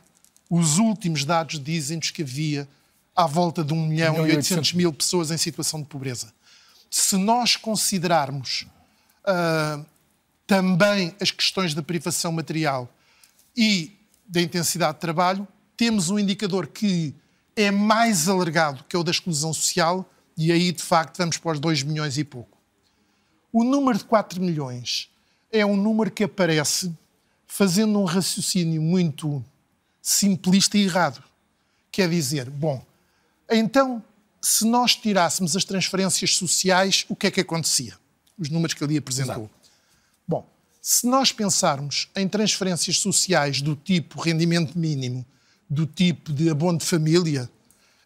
os 0.48 0.78
últimos 0.78 1.24
dados 1.24 1.58
dizem-nos 1.58 2.12
que 2.12 2.22
havia 2.22 2.68
à 3.16 3.26
volta 3.26 3.64
de 3.64 3.72
1 3.72 3.86
milhão 3.86 4.28
e 4.28 4.36
800 4.36 4.74
mil 4.74 4.92
pessoas 4.92 5.32
em 5.32 5.36
situação 5.36 5.80
de 5.80 5.86
pobreza. 5.86 6.32
Se 6.88 7.16
nós 7.16 7.56
considerarmos 7.56 8.64
uh, 9.26 9.84
também 10.46 11.14
as 11.20 11.30
questões 11.30 11.74
da 11.74 11.82
privação 11.82 12.32
material 12.32 12.92
e 13.56 13.96
da 14.26 14.40
intensidade 14.40 14.94
de 14.94 15.00
trabalho, 15.00 15.46
temos 15.76 16.10
um 16.10 16.18
indicador 16.18 16.66
que 16.66 17.14
é 17.56 17.70
mais 17.70 18.28
alargado 18.28 18.84
que 18.88 18.96
é 18.96 18.98
o 18.98 19.04
da 19.04 19.10
exclusão 19.10 19.52
social, 19.52 20.08
e 20.36 20.50
aí 20.50 20.72
de 20.72 20.82
facto 20.82 21.18
vamos 21.18 21.38
para 21.38 21.52
os 21.52 21.60
2 21.60 21.82
milhões 21.82 22.18
e 22.18 22.24
pouco. 22.24 22.58
O 23.52 23.62
número 23.62 23.98
de 23.98 24.04
4 24.04 24.40
milhões 24.40 25.08
é 25.52 25.64
um 25.64 25.76
número 25.76 26.10
que 26.10 26.24
aparece 26.24 26.92
fazendo 27.46 28.00
um 28.00 28.04
raciocínio 28.04 28.82
muito 28.82 29.44
simplista 30.02 30.76
e 30.76 30.82
errado. 30.82 31.22
Quer 31.92 32.10
dizer, 32.10 32.50
bom, 32.50 32.84
então, 33.48 34.02
se 34.40 34.66
nós 34.66 34.96
tirássemos 34.96 35.56
as 35.56 35.64
transferências 35.64 36.36
sociais, 36.36 37.04
o 37.08 37.14
que 37.14 37.28
é 37.28 37.30
que 37.30 37.40
acontecia? 37.40 37.96
Os 38.36 38.50
números 38.50 38.74
que 38.74 38.82
ali 38.82 38.96
apresentou. 38.96 39.44
Exato. 39.44 39.63
Se 40.86 41.06
nós 41.06 41.32
pensarmos 41.32 42.10
em 42.14 42.28
transferências 42.28 42.98
sociais 42.98 43.62
do 43.62 43.74
tipo 43.74 44.20
rendimento 44.20 44.78
mínimo, 44.78 45.24
do 45.68 45.86
tipo 45.86 46.30
de 46.30 46.50
abono 46.50 46.76
de 46.76 46.84
família, 46.84 47.48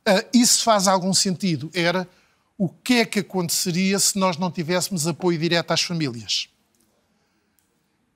uh, 0.08 0.28
isso 0.32 0.62
faz 0.62 0.86
algum 0.86 1.12
sentido. 1.12 1.68
Era 1.74 2.08
o 2.56 2.68
que 2.68 3.00
é 3.00 3.04
que 3.04 3.18
aconteceria 3.18 3.98
se 3.98 4.16
nós 4.16 4.36
não 4.36 4.48
tivéssemos 4.48 5.08
apoio 5.08 5.36
direto 5.36 5.72
às 5.72 5.82
famílias. 5.82 6.48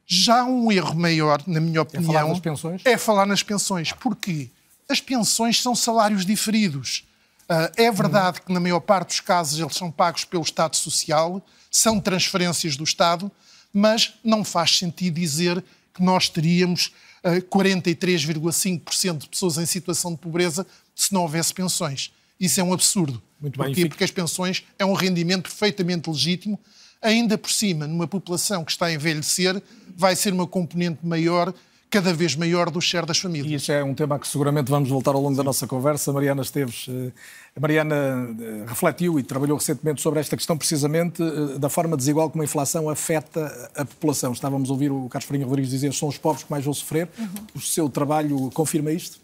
Já 0.07 0.45
um 0.45 0.71
erro 0.71 0.95
maior, 0.95 1.43
na 1.45 1.59
minha 1.59 1.83
opinião, 1.83 2.13
é 2.13 2.15
falar 2.15 2.29
nas 2.29 2.39
pensões. 2.41 2.83
É 2.85 2.97
falar 2.97 3.27
nas 3.27 3.43
pensões. 3.43 3.93
Porquê? 3.95 4.49
As 4.89 5.01
pensões 5.01 5.61
são 5.61 5.75
salários 5.75 6.25
diferidos. 6.25 7.05
Uh, 7.51 7.67
é 7.77 7.91
verdade 7.91 8.39
hum. 8.39 8.43
que, 8.47 8.53
na 8.53 8.61
maior 8.61 8.79
parte 8.79 9.09
dos 9.09 9.21
casos, 9.21 9.59
eles 9.59 9.75
são 9.75 9.91
pagos 9.91 10.25
pelo 10.25 10.45
Estado 10.45 10.77
Social, 10.77 11.45
são 11.69 11.99
transferências 11.99 12.77
do 12.77 12.85
Estado, 12.85 13.29
mas 13.73 14.15
não 14.23 14.45
faz 14.45 14.79
sentido 14.79 15.15
dizer 15.15 15.63
que 15.95 16.03
nós 16.03 16.29
teríamos 16.29 16.87
uh, 17.25 17.35
eh, 17.35 17.41
43,5% 17.41 19.19
de 19.19 19.29
pessoas 19.29 19.59
em 19.59 19.67
situação 19.67 20.13
de 20.13 20.19
pobreza 20.19 20.67
se 20.95 21.13
não 21.13 21.23
houvesse 21.23 21.53
pensões. 21.53 22.13
Isso 22.39 22.61
é 22.61 22.65
um 22.65 22.73
absurdo. 22.73 23.23
Muito 23.41 23.59
bem, 23.59 23.69
Porquê? 23.69 23.89
Porque 23.89 24.05
as 24.05 24.11
pensões 24.11 24.65
é 24.79 24.85
um 24.85 24.95
rendimento 24.95 25.43
perfeitamente 25.43 26.09
legítimo. 26.09 26.59
Ainda 27.01 27.37
por 27.37 27.51
cima, 27.51 27.87
numa 27.87 28.07
população 28.07 28.65
que 28.65 28.73
está 28.73 28.87
a 28.87 28.93
envelhecer, 28.93 29.61
vai 29.97 30.15
ser 30.15 30.33
uma 30.33 30.47
componente 30.47 31.05
maior 31.05 31.53
cada 31.93 32.15
vez 32.15 32.35
maior 32.35 32.71
do 32.71 32.81
share 32.81 33.05
das 33.05 33.19
famílias. 33.19 33.53
E 33.53 33.55
isso 33.57 33.71
é 33.71 33.85
um 33.85 33.95
tema 33.95 34.19
que 34.19 34.27
seguramente 34.27 34.71
vamos 34.71 34.89
voltar 34.89 35.15
ao 35.15 35.21
longo 35.21 35.37
da 35.37 35.45
nossa 35.45 35.67
conversa. 35.67 36.11
Mariana 36.11 36.41
Esteves, 36.41 36.87
eh, 36.89 37.13
a 37.55 37.61
Mariana 37.61 38.35
eh, 38.41 38.65
refletiu 38.67 39.19
e 39.19 39.23
trabalhou 39.23 39.59
recentemente 39.59 40.01
sobre 40.01 40.19
esta 40.19 40.35
questão 40.35 40.57
precisamente 40.57 41.23
eh, 41.23 41.59
da 41.59 41.69
forma 41.69 41.95
desigual 41.95 42.31
como 42.31 42.41
a 42.41 42.47
inflação 42.47 42.89
afeta 42.89 43.71
a 43.77 43.85
população. 43.85 44.33
Estávamos 44.33 44.71
a 44.71 44.73
ouvir 44.73 44.91
o 44.91 45.07
Carlos 45.11 45.29
Farinha 45.29 45.45
Rodrigues 45.45 45.71
dizer 45.71 45.91
que 45.91 45.97
são 45.97 46.09
os 46.09 46.17
pobres 46.17 46.45
que 46.45 46.51
mais 46.51 46.65
vão 46.65 46.73
sofrer. 46.73 47.11
Uhum. 47.19 47.29
O 47.57 47.61
seu 47.61 47.91
trabalho 47.91 48.51
confirma 48.55 48.91
isto? 48.91 49.21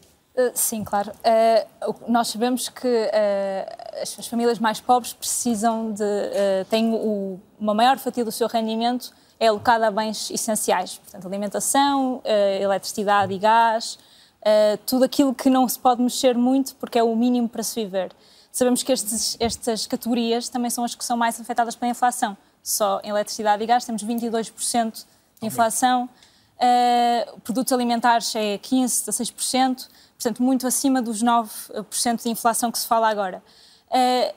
Sim, 0.54 0.84
claro. 0.84 1.10
Uh, 1.10 1.94
nós 2.06 2.28
sabemos 2.28 2.68
que 2.68 2.86
uh, 2.86 4.00
as, 4.02 4.16
as, 4.20 4.26
famílias 4.28 4.60
mais 4.60 4.78
pobres 4.78 5.12
precisam 5.12 5.90
de. 5.90 6.04
Uh, 6.04 6.64
têm 6.70 6.92
o, 6.92 7.40
uma 7.58 7.74
maior 7.74 7.98
fatia 7.98 8.24
do 8.24 8.30
seu 8.30 8.46
rendimento 8.46 9.10
é 9.40 9.48
alocada 9.48 9.86
a 9.86 9.90
bens 9.90 10.30
essenciais, 10.30 10.98
portanto, 10.98 11.26
alimentação, 11.26 12.16
uh, 12.16 12.22
eletricidade 12.62 13.32
e 13.32 13.38
gás, 13.38 13.98
uh, 14.40 14.78
tudo 14.84 15.04
aquilo 15.04 15.34
que 15.34 15.48
não 15.48 15.68
se 15.68 15.78
pode 15.78 16.02
mexer 16.02 16.36
muito 16.36 16.74
porque 16.76 16.98
é 16.98 17.02
o 17.02 17.14
mínimo 17.14 17.48
para 17.48 17.62
se 17.62 17.82
viver. 17.82 18.12
Sabemos 18.50 18.82
que 18.82 18.92
estes, 18.92 19.36
estas 19.38 19.86
categorias 19.86 20.48
também 20.48 20.70
são 20.70 20.82
as 20.82 20.94
que 20.94 21.04
são 21.04 21.16
mais 21.16 21.40
afetadas 21.40 21.76
pela 21.76 21.90
inflação. 21.90 22.36
Só 22.62 23.00
em 23.04 23.10
eletricidade 23.10 23.62
e 23.62 23.66
gás 23.66 23.84
temos 23.84 24.04
22% 24.04 25.04
de 25.40 25.46
inflação, 25.46 26.08
uh, 26.56 27.40
produtos 27.40 27.72
alimentares 27.72 28.34
é 28.34 28.58
15%, 28.58 29.08
16%, 29.08 29.88
portanto, 30.16 30.42
muito 30.42 30.66
acima 30.66 31.00
dos 31.00 31.22
9% 31.22 32.22
de 32.22 32.28
inflação 32.28 32.72
que 32.72 32.78
se 32.78 32.86
fala 32.86 33.08
agora. 33.08 33.42
Uh, 33.88 34.34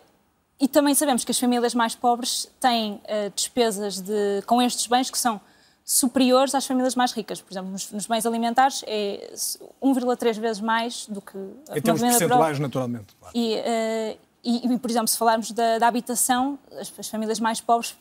e 0.62 0.68
também 0.68 0.94
sabemos 0.94 1.26
que 1.26 1.32
as 1.32 1.40
famílias 1.40 1.74
mais 1.74 1.96
pobres 1.96 2.48
têm 2.60 2.94
uh, 2.94 3.32
despesas 3.36 4.00
de, 4.00 4.44
com 4.46 4.62
estes 4.62 4.86
bens 4.86 5.10
que 5.10 5.18
são 5.18 5.42
superiores 5.84 6.54
às 6.54 6.68
famílias 6.68 6.94
mais 6.94 7.12
ricas. 7.12 7.42
Por 7.42 7.52
exemplo, 7.52 7.72
nos, 7.72 7.92
nos 7.92 8.06
bens 8.06 8.28
alimentares 8.28 8.84
é 8.86 9.34
1,3 9.82 10.40
vezes 10.40 10.62
mais 10.62 11.08
do 11.08 11.20
que 11.20 11.36
a 11.68 11.80
Em 11.80 11.82
termos 11.82 12.02
percentuais, 12.02 12.60
naturalmente. 12.60 13.08
Claro. 13.20 13.36
E, 13.36 13.56
uh, 13.56 14.18
e, 14.44 14.74
e, 14.74 14.78
por 14.78 14.92
exemplo, 14.92 15.08
se 15.08 15.18
falarmos 15.18 15.52
da, 15.52 15.80
da 15.80 15.88
habitação, 15.88 16.60
as, 16.80 16.94
as, 16.96 17.08
famílias 17.08 17.40
mais 17.40 17.60
pobres 17.60 17.96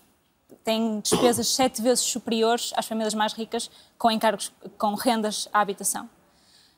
têm 0.62 1.00
despesas 1.00 1.48
sete 1.48 1.80
vezes 1.80 2.04
superiores 2.04 2.72
às 2.76 2.86
famílias 2.86 3.14
mais 3.14 3.32
ricas 3.32 3.70
com 3.96 4.10
encargos, 4.10 4.52
com 4.76 4.94
rendas 4.94 5.48
à 5.50 5.60
habitação. 5.60 6.04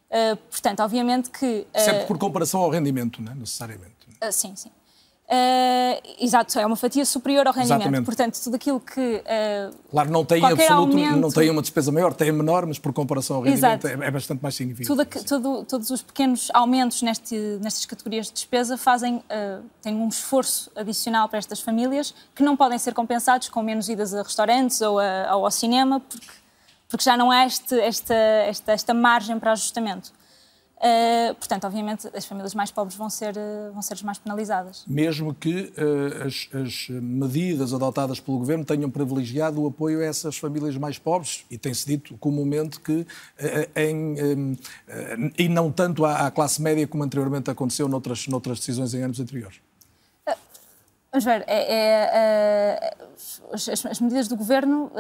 Uh, 0.07 0.37
portanto, 0.49 0.79
obviamente 0.81 1.29
que... 1.29 1.67
Sempre 1.75 2.07
por 2.07 2.19
comparação 2.19 2.61
ao 2.61 2.71
rendimento, 2.71 3.21
não 3.21 3.33
é? 3.33 3.35
necessariamente. 3.35 3.97
Uh, 4.23 4.31
sim, 4.31 4.55
sim. 4.55 4.71
Uh, 5.33 6.03
exato, 6.21 6.59
é 6.59 6.67
uma 6.67 6.77
fatia 6.77 7.07
superior 7.07 7.47
ao 7.47 7.55
rendimento. 7.55 7.81
Exatamente. 7.81 8.05
Portanto, 8.05 8.39
tudo 8.45 8.57
aquilo 8.57 8.79
que. 8.79 9.01
Uh, 9.01 9.75
claro, 9.91 10.11
não 10.11 10.27
tem 10.27 10.45
absoluto, 10.45 10.73
aumento, 10.73 11.17
não 11.17 11.31
tem 11.31 11.49
uma 11.49 11.63
despesa 11.63 11.91
maior, 11.91 12.13
tem 12.13 12.31
menor, 12.31 12.67
mas 12.67 12.79
por 12.79 12.93
comparação 12.93 13.37
ao 13.37 13.43
rendimento 13.43 13.87
é, 13.87 13.93
é, 13.93 14.11
bastante 14.11 14.43
mais 14.43 14.55
significativo. 14.55 15.07
Tudo, 15.07 15.25
tudo, 15.25 15.65
todos 15.65 15.89
os 15.89 16.03
pequenos 16.03 16.51
aumentos 16.53 17.01
neste, 17.01 17.35
nestas 17.63 17.87
categorias 17.87 18.27
de 18.27 18.35
despesa 18.35 18.77
fazem 18.77 19.17
uh, 19.17 19.65
têm 19.81 19.95
um 19.95 20.09
esforço 20.09 20.71
adicional 20.77 21.27
para 21.31 21.39
estas 21.39 21.61
famílias 21.61 22.15
que 22.35 22.43
não 22.43 22.55
podem 22.55 22.79
ser 22.79 22.93
compensados 22.93 23.49
com 23.49 23.63
menos 23.63 23.89
idas 23.89 24.13
a 24.13 24.23
restaurantes 24.23 24.83
ou, 24.83 24.99
a, 24.99 25.35
ou 25.35 25.47
ao 25.47 25.51
cinema, 25.51 25.99
porque, 25.99 26.27
porque 26.91 27.05
já 27.05 27.17
não 27.17 27.31
há 27.31 27.47
este, 27.47 27.81
esta, 27.81 28.15
esta, 28.15 28.73
esta 28.73 28.93
margem 28.93 29.39
para 29.39 29.53
ajustamento. 29.53 30.13
Uh, 30.83 31.33
portanto, 31.37 31.65
obviamente, 31.65 32.11
as 32.13 32.25
famílias 32.25 32.57
mais 32.57 32.73
pobres 32.73 32.97
vão 32.97 33.09
ser, 33.09 33.37
uh, 33.37 33.73
vão 33.73 33.81
ser 33.81 33.95
as 33.95 34.03
mais 34.03 34.19
penalizadas. 34.19 34.83
Mesmo 34.85 35.33
que 35.33 35.73
uh, 35.79 36.27
as, 36.27 36.49
as, 36.53 36.89
medidas 36.89 37.73
adotadas 37.73 38.19
pelo 38.19 38.39
Governo 38.39 38.65
tenham 38.65 38.91
privilegiado 38.91 39.63
o 39.63 39.69
apoio 39.69 40.01
a 40.01 40.05
essas 40.05 40.37
famílias 40.37 40.77
mais 40.77 40.99
pobres, 40.99 41.45
e 41.49 41.57
tem-se 41.57 41.87
dito 41.87 42.19
comumente 42.19 42.81
que, 42.81 43.07
em, 43.77 44.59
e 45.39 45.49
não 45.49 45.71
tanto 45.71 46.05
à, 46.05 46.27
à, 46.27 46.31
classe 46.33 46.61
média 46.61 46.85
como 46.89 47.05
anteriormente 47.05 47.49
aconteceu 47.49 47.87
noutras, 47.87 48.27
noutras 48.27 48.59
decisões 48.59 48.93
em 48.93 49.05
anos 49.05 49.21
anteriores. 49.21 49.61
Vamos 51.13 51.25
ver, 51.25 51.45
é, 51.47 52.81
é, 52.89 52.97
as, 53.53 53.69
as, 53.69 54.01
medidas 54.01 54.27
do 54.27 54.35
Governo, 54.35 54.91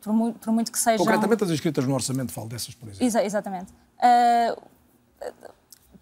por 0.00 0.12
muito, 0.12 0.38
por, 0.38 0.52
muito, 0.52 0.72
que 0.72 0.78
sejam... 0.78 1.04
Concretamente 1.04 1.44
as 1.44 1.50
inscritas 1.50 1.84
no 1.84 1.92
Orçamento, 1.92 2.32
falo 2.32 2.48
dessas, 2.48 2.74
por 2.74 2.88
exemplo. 2.88 3.06
Exa 3.06 3.22
exatamente 3.22 3.72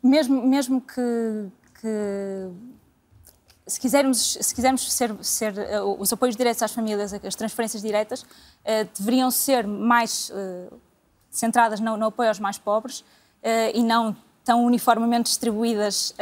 mesmo, 0.02 0.46
mesmo 0.46 0.80
que, 0.80 1.48
que 1.80 2.50
se 3.66 3.80
quisermos, 3.80 4.38
se 4.40 4.54
quisermos 4.54 4.92
ser, 4.92 5.14
ser 5.22 5.54
uh, 5.58 6.00
os 6.00 6.12
apoios 6.12 6.36
diretos 6.36 6.62
às 6.62 6.72
famílias, 6.72 7.12
as 7.12 7.34
transferências 7.34 7.82
diretas, 7.82 8.22
uh, 8.22 8.26
deveriam 8.96 9.30
ser 9.30 9.66
mais 9.66 10.30
uh, 10.30 10.80
centradas 11.30 11.80
no, 11.80 11.96
no, 11.96 12.06
apoio 12.06 12.28
aos 12.28 12.38
mais 12.38 12.58
pobres 12.58 13.04
e 13.74 13.82
não 13.82 14.16
tão 14.42 14.64
uniformemente 14.64 15.28
distribuídas 15.28 16.12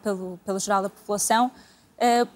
pelo, 0.00 0.38
pelo 0.44 0.58
geral 0.60 0.82
da 0.82 0.88
população, 0.88 1.50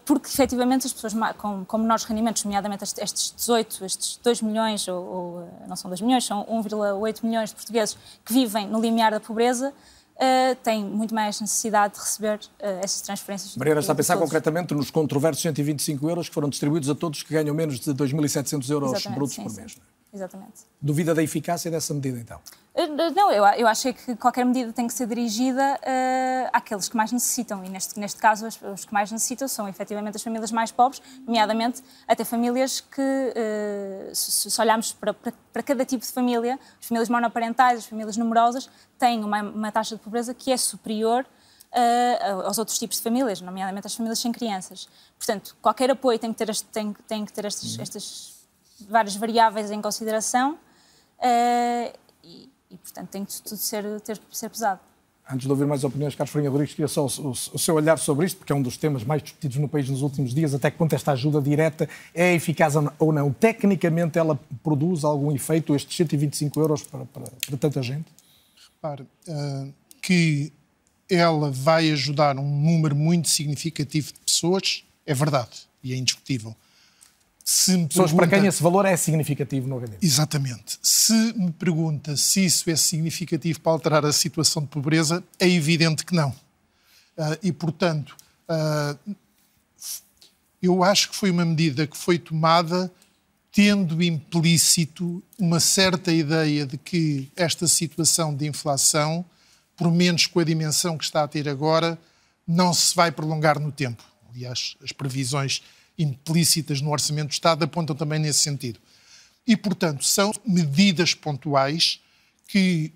porque 0.05 0.29
efetivamente 0.29 0.87
as 0.87 0.93
pessoas 0.93 1.13
com, 1.37 1.65
com 1.65 1.79
menores 1.79 2.05
rendimentos, 2.05 2.45
nomeadamente 2.45 2.85
estes 2.85 3.35
18, 3.37 3.85
estes 3.85 4.21
2 4.23 4.43
milhões, 4.43 4.87
ou, 4.87 4.97
ou 5.05 5.49
não 5.67 5.75
são 5.75 5.89
2 5.89 6.01
milhões, 6.01 6.25
são 6.25 6.45
1,8 6.45 7.25
milhões 7.25 7.51
de 7.51 7.57
portugueses 7.57 7.97
que 8.25 8.33
vivem 8.33 8.67
no 8.69 8.81
limiar 8.81 9.11
da 9.11 9.21
pobreza, 9.21 9.73
uh, 10.17 10.55
tem 10.63 10.85
muito 10.85 11.15
mais 11.15 11.41
necessidade 11.41 11.95
de 11.95 12.01
receber 12.01 12.39
uh, 12.39 12.67
essas 12.83 13.01
transferências. 13.03 13.57
Mariana 13.57 13.81
está 13.81 13.93
a 13.93 13.97
pensar 13.97 14.17
concretamente 14.17 14.75
nos 14.75 14.91
controversos 14.91 15.43
125 15.43 16.09
euros 16.09 16.29
que 16.29 16.35
foram 16.35 16.49
distribuídos 16.49 16.89
a 16.89 16.95
todos 16.95 17.23
que 17.23 17.33
ganham 17.33 17.55
menos 17.55 17.81
de 17.81 17.93
2.700 17.93 18.71
euros 18.71 18.93
Exatamente, 18.93 19.17
brutos 19.17 19.35
sim, 19.35 19.43
por 19.43 19.53
mês. 19.53 19.73
Sim. 19.73 19.96
Exatamente. 20.17 20.65
Duvida 20.81 21.15
da 21.15 21.23
eficácia 21.23 21.71
dessa 21.71 21.93
medida, 21.93 22.19
então? 22.19 22.41
Eh, 22.75 22.87
não, 23.15 23.31
eu, 23.31 23.45
eu 23.45 23.67
acho 23.67 23.93
que 23.93 24.17
qualquer 24.17 24.45
medida 24.45 24.73
tem 24.73 24.87
que 24.87 24.95
ser 24.95 25.07
dirigida 25.07 25.79
uh, 25.81 26.51
àqueles 26.53 26.89
que 26.89 26.97
mais 26.97 27.13
necessitam. 27.13 27.63
E 27.63 27.69
neste, 27.69 28.01
neste 28.01 28.19
caso, 28.19 28.47
os, 28.47 28.61
os, 28.63 28.85
que 28.87 28.95
mais 28.95 29.13
necessitam 29.13 29.47
são 29.47 29.69
efetivamente 29.69 30.17
as 30.17 30.23
famílias 30.23 30.51
mais 30.51 30.73
pobres, 30.73 31.03
nomeadamente 31.27 31.83
até 32.09 32.25
famílias 32.25 32.81
que, 32.81 33.01
uh, 33.01 34.15
se, 34.15 34.51
se, 34.51 34.61
olharmos 34.61 34.93
para, 34.93 35.13
para, 35.13 35.33
para, 35.53 35.63
cada 35.63 35.85
tipo 35.85 36.05
de 36.05 36.13
família, 36.13 36.59
as 36.81 36.87
famílias 36.87 37.09
monoparentais, 37.11 37.81
as 37.81 37.87
famílias 37.87 38.17
numerosas, 38.17 38.71
têm 38.99 39.23
uma, 39.23 39.43
uma 39.43 39.71
taxa 39.71 39.97
de 39.97 40.03
pobreza 40.03 40.33
que 40.33 40.51
é 40.51 40.57
superior 40.57 41.27
uh, 41.73 42.47
aos 42.47 42.59
outros 42.59 42.79
tipos 42.79 42.97
de 42.97 43.03
famílias, 43.03 43.41
nomeadamente 43.41 43.87
às 43.87 43.95
famílias 43.95 44.19
sem 44.19 44.33
crianças. 44.33 44.89
Portanto, 45.19 45.57
qualquer 45.61 45.91
apoio 45.91 46.19
tem 46.19 46.33
que 46.33 46.39
ter, 46.39 46.49
este, 46.49 46.67
tem, 46.69 46.95
tem 47.07 47.25
que 47.25 47.33
ter 47.33 47.45
estes, 47.45 47.77
uhum. 47.77 47.83
estas 47.83 48.36
várias 48.85 49.17
variáveis 49.17 49.71
em 49.71 49.81
consideração. 49.81 50.59
Uh, 51.19 51.93
e, 52.23 52.51
e, 52.71 52.77
portanto, 52.77 53.09
tem 53.09 53.25
que 53.25 53.43
tudo 53.43 53.57
ser, 53.57 54.01
ter, 54.03 54.21
ser 54.31 54.51
pesado. 54.51 54.81
Antes 55.29 55.45
de 55.45 55.51
ouvir 55.51 55.67
mais 55.67 55.83
opiniões, 55.83 56.15
Carlos 56.15 56.31
Farinha 56.33 56.51
Rodrigues, 56.51 56.75
queria 56.75 56.87
só 56.87 57.05
o, 57.05 57.09
o, 57.09 57.31
o, 57.31 57.59
seu 57.59 57.75
olhar 57.75 57.99
sobre 57.99 58.27
isto, 58.27 58.37
porque 58.37 58.53
é 58.53 58.55
um 58.55 58.63
dos 58.63 58.77
temas 58.77 59.03
mais 59.03 59.21
discutidos 59.23 59.57
no 59.57 59.69
país 59.69 59.89
nos 59.89 60.03
últimos 60.03 60.33
dias, 60.33 60.55
até 60.55 60.71
que 60.71 60.79
ponto 60.79 60.95
esta 60.95 61.13
ajuda 61.13 61.41
direta 61.41 61.89
é 62.15 62.33
eficaz 62.35 62.75
ou 62.99 63.13
não. 63.13 63.33
Tecnicamente, 63.33 64.19
ela 64.19 64.39
produz 64.63 65.03
algum 65.03 65.33
efeito, 65.33 65.75
estes 65.75 65.97
125 65.97 66.61
euros, 66.61 66.83
para, 66.85 67.05
para, 67.07 67.25
para 67.45 67.57
tanta 67.57 67.83
gente? 67.83 68.07
Repare, 68.75 69.03
uh, 69.03 69.73
que 70.01 70.53
ela 71.11 71.51
vai 71.51 71.91
ajudar 71.91 72.39
um 72.39 72.61
número 72.61 72.95
muito 72.95 73.29
significativo 73.29 74.13
de 74.13 74.21
pessoas, 74.21 74.85
é 75.05 75.13
verdade, 75.13 75.67
e 75.83 75.93
é 75.93 75.97
indiscutível. 75.97 76.55
Se 77.49 77.77
me 77.77 77.87
Pessoas 77.87 78.11
pergunta... 78.11 78.29
para 78.29 78.41
quem 78.41 78.49
esse 78.49 78.61
valor 78.61 78.85
é 78.87 78.97
significativo 78.97 79.69
no 79.69 79.79
rendimento. 79.79 80.03
Exatamente. 80.03 80.81
Se 80.83 81.13
me 81.13 81.53
pergunta 81.53 82.17
se 82.17 82.45
isso 82.45 82.69
é 82.69 82.75
significativo 82.75 83.61
para 83.61 83.71
alterar 83.71 84.05
a 84.05 84.13
situação 84.13 84.63
de 84.63 84.69
pobreza, 84.69 85.23
é 85.39 85.49
evidente 85.49 86.05
que 86.05 86.13
não. 86.13 86.31
Uh, 86.31 87.39
e, 87.45 87.53
portanto, 87.53 88.17
uh, 88.51 89.15
eu 90.61 90.83
acho 90.83 91.11
que 91.11 91.15
foi 91.15 91.31
uma 91.31 91.45
medida 91.45 91.87
que 91.87 91.97
foi 91.97 92.19
tomada 92.19 92.93
tendo 93.53 94.03
implícito 94.03 95.23
uma 95.39 95.61
certa 95.61 96.13
ideia 96.13 96.67
de 96.67 96.77
que 96.77 97.31
esta 97.37 97.69
situação 97.69 98.35
de 98.35 98.49
inflação, 98.49 99.25
por 99.77 99.93
menos 99.93 100.27
com 100.27 100.41
a 100.41 100.45
dimensão 100.45 100.99
que 100.99 101.05
está 101.05 101.23
a 101.23 101.29
ter 101.29 101.49
agora, 101.49 101.97
não 102.45 102.75
se 102.75 102.93
vai 102.93 103.13
prolongar 103.13 103.61
no 103.61 103.71
tempo. 103.71 104.03
Aliás, 104.35 104.77
as 104.83 104.91
previsões 104.91 105.63
implícitas 105.99 106.81
no 106.81 106.91
Orçamento 106.91 107.29
do 107.29 107.33
Estado 107.33 107.65
apontam 107.65 107.97
também 107.97 108.19
nesse 108.19 108.41
sentido. 108.41 108.81
E, 109.47 109.57
portanto, 109.57 110.05
são 110.05 110.33
medidas 110.45 111.15
pontuais 111.15 112.01
que 112.49 112.93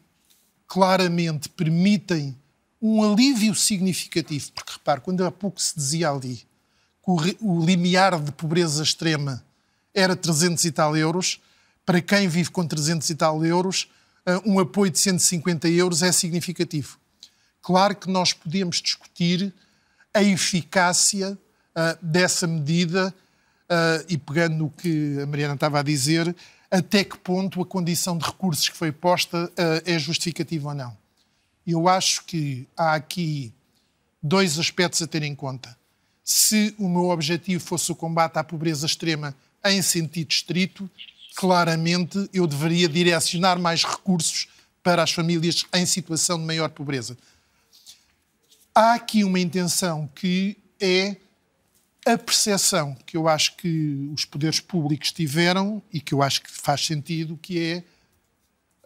claramente 0.66 1.48
permitem 1.48 2.36
um 2.80 3.02
alívio 3.02 3.54
significativo. 3.54 4.52
Porque, 4.52 4.72
repare, 4.72 5.00
quando 5.00 5.24
há 5.24 5.30
pouco 5.30 5.60
se 5.60 5.74
dizia 5.76 6.10
ali 6.10 6.36
que 7.04 7.36
o 7.40 7.64
limiar 7.64 8.20
de 8.20 8.32
pobreza 8.32 8.82
extrema 8.82 9.44
era 9.94 10.14
300 10.14 10.64
e 10.64 10.72
tal 10.72 10.96
euros, 10.96 11.40
para 11.84 12.00
quem 12.00 12.28
vive 12.28 12.50
com 12.50 12.66
300 12.66 13.08
e 13.10 13.14
tal 13.14 13.44
euros, 13.44 13.88
eh, 14.24 14.40
um 14.46 14.60
apoio 14.60 14.90
de 14.90 14.98
150 14.98 15.68
euros 15.68 16.02
é 16.02 16.12
significativo. 16.12 16.98
Claro 17.62 17.96
que 17.96 18.08
nós 18.08 18.32
podemos 18.32 18.80
discutir 18.80 19.52
a 20.14 20.22
eficácia 20.22 21.36
uh, 21.76 22.04
dessa 22.04 22.46
medida 22.46 23.14
uh, 23.70 24.04
e 24.08 24.18
pegando 24.18 24.56
no 24.56 24.70
que 24.70 25.18
a 25.22 25.26
Mariana 25.26 25.54
estava 25.54 25.80
a 25.80 25.82
dizer, 25.82 26.34
até 26.70 27.04
que 27.04 27.18
ponto 27.18 27.60
a 27.60 27.66
condição 27.66 28.16
de 28.16 28.24
recursos 28.24 28.68
que 28.68 28.76
foi 28.76 28.92
posta 28.92 29.46
uh, 29.46 29.82
é 29.84 29.98
justificativa 29.98 30.68
ou 30.68 30.74
não. 30.74 30.96
Eu 31.66 31.88
acho 31.88 32.24
que 32.24 32.66
há 32.76 32.94
aqui 32.94 33.52
dois 34.22 34.58
aspectos 34.58 35.02
a 35.02 35.06
ter 35.06 35.22
em 35.22 35.34
conta. 35.34 35.76
Se 36.24 36.74
o 36.78 36.88
meu 36.88 37.08
objetivo 37.10 37.62
fosse 37.62 37.90
o 37.90 37.96
combate 37.96 38.36
à 38.38 38.44
pobreza 38.44 38.86
extrema 38.86 39.34
em 39.64 39.82
sentido 39.82 40.30
estrito, 40.30 40.88
claramente 41.34 42.28
eu 42.32 42.46
deveria 42.46 42.88
direcionar 42.88 43.58
mais 43.58 43.84
recursos 43.84 44.48
para 44.82 45.02
as 45.02 45.12
famílias 45.12 45.64
em 45.74 45.84
situação 45.84 46.38
de 46.38 46.44
maior 46.44 46.70
pobreza. 46.70 47.16
Há 48.74 48.94
aqui 48.94 49.24
uma 49.24 49.40
intenção 49.40 50.08
que 50.14 50.56
é 50.80 51.16
a 52.06 52.16
percepção 52.16 52.96
que 53.06 53.16
eu 53.16 53.28
acho 53.28 53.56
que 53.56 54.10
os 54.12 54.24
poderes 54.24 54.60
públicos 54.60 55.12
tiveram 55.12 55.82
e 55.92 56.00
que 56.00 56.14
eu 56.14 56.22
acho 56.22 56.42
que 56.42 56.50
faz 56.50 56.86
sentido, 56.86 57.36
que 57.36 57.58
é 57.58 57.84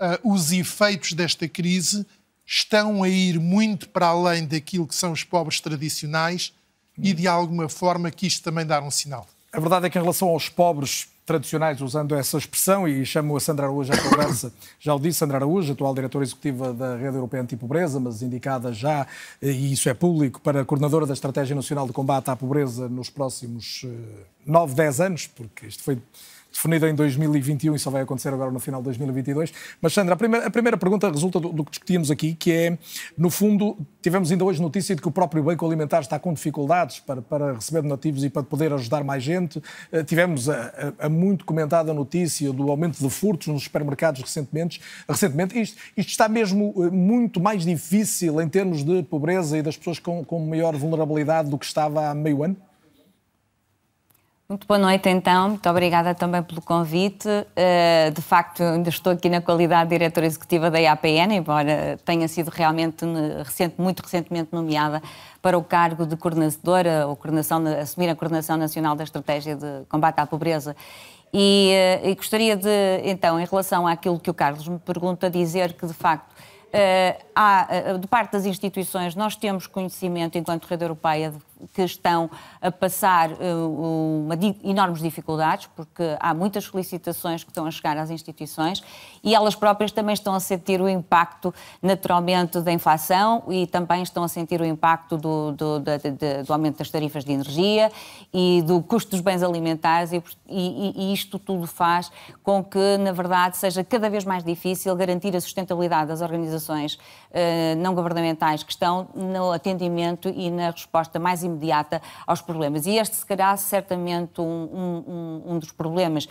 uh, 0.04 0.32
os 0.32 0.52
efeitos 0.52 1.12
desta 1.12 1.48
crise 1.48 2.06
estão 2.46 3.02
a 3.02 3.08
ir 3.08 3.38
muito 3.38 3.88
para 3.88 4.08
além 4.08 4.46
daquilo 4.46 4.86
que 4.86 4.94
são 4.94 5.12
os 5.12 5.24
pobres 5.24 5.60
tradicionais 5.60 6.52
e 6.98 7.12
de 7.12 7.26
alguma 7.26 7.68
forma 7.68 8.10
que 8.10 8.26
isto 8.26 8.42
também 8.42 8.66
dá 8.66 8.80
um 8.82 8.90
sinal. 8.90 9.26
A 9.52 9.58
verdade 9.58 9.86
é 9.86 9.90
que 9.90 9.98
em 9.98 10.00
relação 10.00 10.28
aos 10.28 10.48
pobres 10.48 11.08
tradicionais, 11.24 11.80
usando 11.80 12.14
essa 12.14 12.36
expressão, 12.36 12.86
e 12.86 13.04
chamo 13.04 13.36
a 13.36 13.40
Sandra 13.40 13.66
Araújo 13.66 13.92
à 13.92 13.96
conversa, 13.96 14.52
já 14.78 14.94
o 14.94 14.98
disse, 14.98 15.18
Sandra 15.18 15.38
Araújo, 15.38 15.72
atual 15.72 15.94
diretora 15.94 16.24
executiva 16.24 16.72
da 16.72 16.96
Rede 16.96 17.16
Europeia 17.16 17.42
Antipobreza, 17.42 17.98
mas 17.98 18.22
indicada 18.22 18.72
já, 18.72 19.06
e 19.40 19.72
isso 19.72 19.88
é 19.88 19.94
público, 19.94 20.40
para 20.40 20.64
coordenadora 20.64 21.06
da 21.06 21.14
Estratégia 21.14 21.56
Nacional 21.56 21.86
de 21.86 21.92
Combate 21.92 22.30
à 22.30 22.36
Pobreza 22.36 22.88
nos 22.88 23.08
próximos 23.08 23.86
9, 24.44 24.72
eh, 24.72 24.76
10 24.76 25.00
anos, 25.00 25.26
porque 25.26 25.66
isto 25.66 25.82
foi 25.82 25.98
definida 26.54 26.88
em 26.88 26.94
2021 26.94 27.74
e 27.74 27.78
só 27.78 27.90
vai 27.90 28.02
acontecer 28.02 28.32
agora 28.32 28.50
no 28.50 28.60
final 28.60 28.80
de 28.80 28.84
2022. 28.84 29.52
Mas, 29.82 29.92
Sandra, 29.92 30.14
a 30.14 30.16
primeira, 30.16 30.46
a 30.46 30.50
primeira 30.50 30.76
pergunta 30.76 31.10
resulta 31.10 31.40
do, 31.40 31.52
do, 31.52 31.64
que 31.64 31.72
discutíamos 31.72 32.10
aqui, 32.10 32.34
que 32.34 32.52
é, 32.52 32.78
no 33.18 33.28
fundo, 33.28 33.76
tivemos 34.00 34.30
ainda 34.30 34.44
hoje 34.44 34.62
notícia 34.62 34.94
de 34.94 35.02
que 35.02 35.08
o 35.08 35.10
próprio 35.10 35.42
Banco 35.42 35.66
Alimentar 35.66 36.00
está 36.00 36.18
com 36.18 36.32
dificuldades 36.32 37.00
para, 37.00 37.20
para 37.20 37.54
receber 37.54 37.82
donativos 37.82 38.22
e 38.24 38.30
para 38.30 38.42
poder 38.44 38.72
ajudar 38.72 39.02
mais 39.02 39.22
gente. 39.22 39.58
Uh, 39.92 40.04
tivemos 40.04 40.48
a, 40.48 40.92
a, 41.00 41.06
a, 41.06 41.08
muito 41.08 41.44
comentada 41.44 41.92
notícia 41.92 42.52
do 42.52 42.70
aumento 42.70 42.98
de 42.98 43.10
furtos 43.10 43.48
nos 43.48 43.64
supermercados 43.64 44.22
recentemente. 44.22 44.80
recentemente. 45.08 45.60
Isto, 45.60 45.76
isto 45.96 46.10
está 46.10 46.28
mesmo 46.28 46.72
uh, 46.76 46.92
muito 46.92 47.40
mais 47.40 47.64
difícil 47.64 48.40
em 48.40 48.48
termos 48.48 48.84
de 48.84 49.02
pobreza 49.02 49.58
e 49.58 49.62
das 49.62 49.76
pessoas 49.76 49.98
com, 49.98 50.24
com 50.24 50.38
maior 50.38 50.76
vulnerabilidade 50.76 51.50
do 51.50 51.58
que 51.58 51.66
estava 51.66 52.08
há 52.08 52.14
meio 52.14 52.44
ano? 52.44 52.56
Muito 54.46 54.66
boa 54.66 54.78
noite, 54.78 55.08
então. 55.08 55.48
Muito 55.48 55.66
obrigada 55.70 56.14
também 56.14 56.42
pelo 56.42 56.60
convite. 56.60 57.26
Uh, 57.26 58.10
de 58.12 58.20
facto, 58.20 58.62
ainda 58.62 58.90
estou 58.90 59.14
aqui 59.14 59.30
na 59.30 59.40
qualidade 59.40 59.88
de 59.88 59.96
diretora 59.96 60.26
executiva 60.26 60.70
da 60.70 60.78
IAPN, 60.78 61.32
embora 61.32 61.98
tenha 62.04 62.28
sido 62.28 62.50
realmente 62.50 63.06
recente, 63.42 63.76
muito 63.78 64.00
recentemente 64.00 64.50
nomeada 64.52 65.02
para 65.40 65.56
o 65.56 65.64
cargo 65.64 66.04
de 66.04 66.14
coordenadora, 66.14 67.06
ou 67.06 67.16
coordenação, 67.16 67.64
assumir 67.80 68.10
a 68.10 68.14
coordenação 68.14 68.58
nacional 68.58 68.94
da 68.94 69.04
estratégia 69.04 69.56
de 69.56 69.86
combate 69.88 70.18
à 70.18 70.26
pobreza. 70.26 70.76
E, 71.32 71.72
uh, 72.02 72.08
e 72.08 72.14
gostaria 72.14 72.54
de, 72.54 73.00
então, 73.02 73.40
em 73.40 73.46
relação 73.46 73.86
àquilo 73.86 74.20
que 74.20 74.28
o 74.28 74.34
Carlos 74.34 74.68
me 74.68 74.78
pergunta, 74.78 75.30
dizer 75.30 75.72
que, 75.72 75.86
de 75.86 75.94
facto, 75.94 76.34
Uh, 76.74 77.22
há, 77.36 77.68
de 78.00 78.08
parte 78.08 78.32
das 78.32 78.44
instituições, 78.44 79.14
nós 79.14 79.36
temos 79.36 79.68
conhecimento, 79.68 80.36
enquanto 80.36 80.64
rede 80.64 80.82
europeia, 80.82 81.30
de 81.30 81.38
que 81.72 81.82
estão 81.82 82.30
a 82.60 82.70
passar 82.70 83.30
uh, 83.30 84.24
uma, 84.24 84.34
enormes 84.62 85.00
dificuldades, 85.00 85.68
porque 85.74 86.02
há 86.20 86.34
muitas 86.34 86.64
solicitações 86.64 87.42
que 87.42 87.50
estão 87.50 87.66
a 87.66 87.70
chegar 87.70 87.96
às 87.96 88.10
instituições 88.10 88.82
e 89.22 89.34
elas 89.34 89.54
próprias 89.54 89.90
também 89.92 90.12
estão 90.12 90.34
a 90.34 90.40
sentir 90.40 90.80
o 90.80 90.88
impacto, 90.88 91.54
naturalmente, 91.82 92.60
da 92.60 92.72
inflação 92.72 93.42
e 93.48 93.66
também 93.66 94.02
estão 94.02 94.22
a 94.22 94.28
sentir 94.28 94.60
o 94.60 94.64
impacto 94.64 95.16
do, 95.16 95.52
do, 95.52 95.80
do, 95.80 96.44
do 96.46 96.52
aumento 96.52 96.78
das 96.78 96.90
tarifas 96.90 97.24
de 97.24 97.32
energia 97.32 97.90
e 98.32 98.62
do 98.66 98.82
custo 98.82 99.12
dos 99.12 99.20
bens 99.20 99.42
alimentares 99.42 100.12
e, 100.12 100.22
e, 100.48 101.10
e 101.10 101.12
isto 101.12 101.38
tudo 101.38 101.66
faz 101.66 102.10
com 102.42 102.62
que, 102.62 102.98
na 102.98 103.12
verdade, 103.12 103.56
seja 103.56 103.82
cada 103.82 104.10
vez 104.10 104.24
mais 104.24 104.44
difícil 104.44 104.94
garantir 104.94 105.34
a 105.34 105.40
sustentabilidade 105.40 106.08
das 106.08 106.20
organizações 106.20 106.94
uh, 106.94 107.76
não 107.78 107.94
governamentais 107.94 108.62
que 108.62 108.72
estão 108.72 109.08
no 109.14 109.52
atendimento 109.52 110.28
e 110.28 110.50
na 110.50 110.70
resposta 110.70 111.18
mais 111.18 111.42
imediata 111.42 111.53
imediata 111.54 112.02
aos 112.26 112.40
problemas. 112.40 112.86
E 112.86 112.96
este 112.96 113.16
será 113.16 113.56
certamente 113.56 114.40
um, 114.40 114.44
um, 114.44 115.42
um 115.54 115.58
dos 115.58 115.72
problemas 115.72 116.28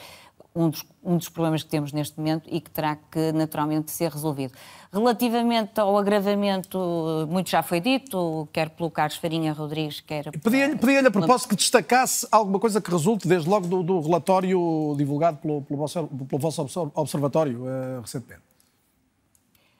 um 0.55 0.69
dos, 0.69 0.85
um 1.03 1.17
dos, 1.17 1.29
problemas 1.29 1.63
que 1.63 1.69
temos 1.69 1.91
neste 1.91 2.17
momento 2.17 2.47
e 2.51 2.61
que 2.61 2.69
terá 2.69 2.95
que 2.95 3.31
naturalmente 3.31 3.91
ser 3.91 4.11
resolvido. 4.11 4.53
Relativamente 4.91 5.79
ao 5.79 5.97
agravamento, 5.97 7.27
muito 7.27 7.49
já 7.49 7.63
foi 7.63 7.79
dito, 7.79 8.47
quer 8.53 8.69
pelo 8.69 8.91
Carlos 8.91 9.17
Farinha 9.17 9.51
Rodrigues, 9.51 9.99
quer... 10.01 10.29
Pedia-lhe 10.31 10.75
pedia 10.75 11.07
a 11.07 11.11
propósito 11.11 11.49
que 11.49 11.55
destacasse 11.55 12.27
alguma 12.31 12.59
coisa 12.59 12.79
que 12.79 12.91
resulte 12.91 13.27
desde 13.27 13.49
logo 13.49 13.65
do, 13.67 13.81
do 13.81 13.99
relatório 14.01 14.93
divulgado 14.95 15.37
pelo, 15.37 15.63
pelo, 15.63 15.79
vosso, 15.79 16.07
pelo 16.07 16.39
vosso 16.39 16.91
observatório 16.93 17.63
uh, 17.63 18.01
recentemente. 18.01 18.52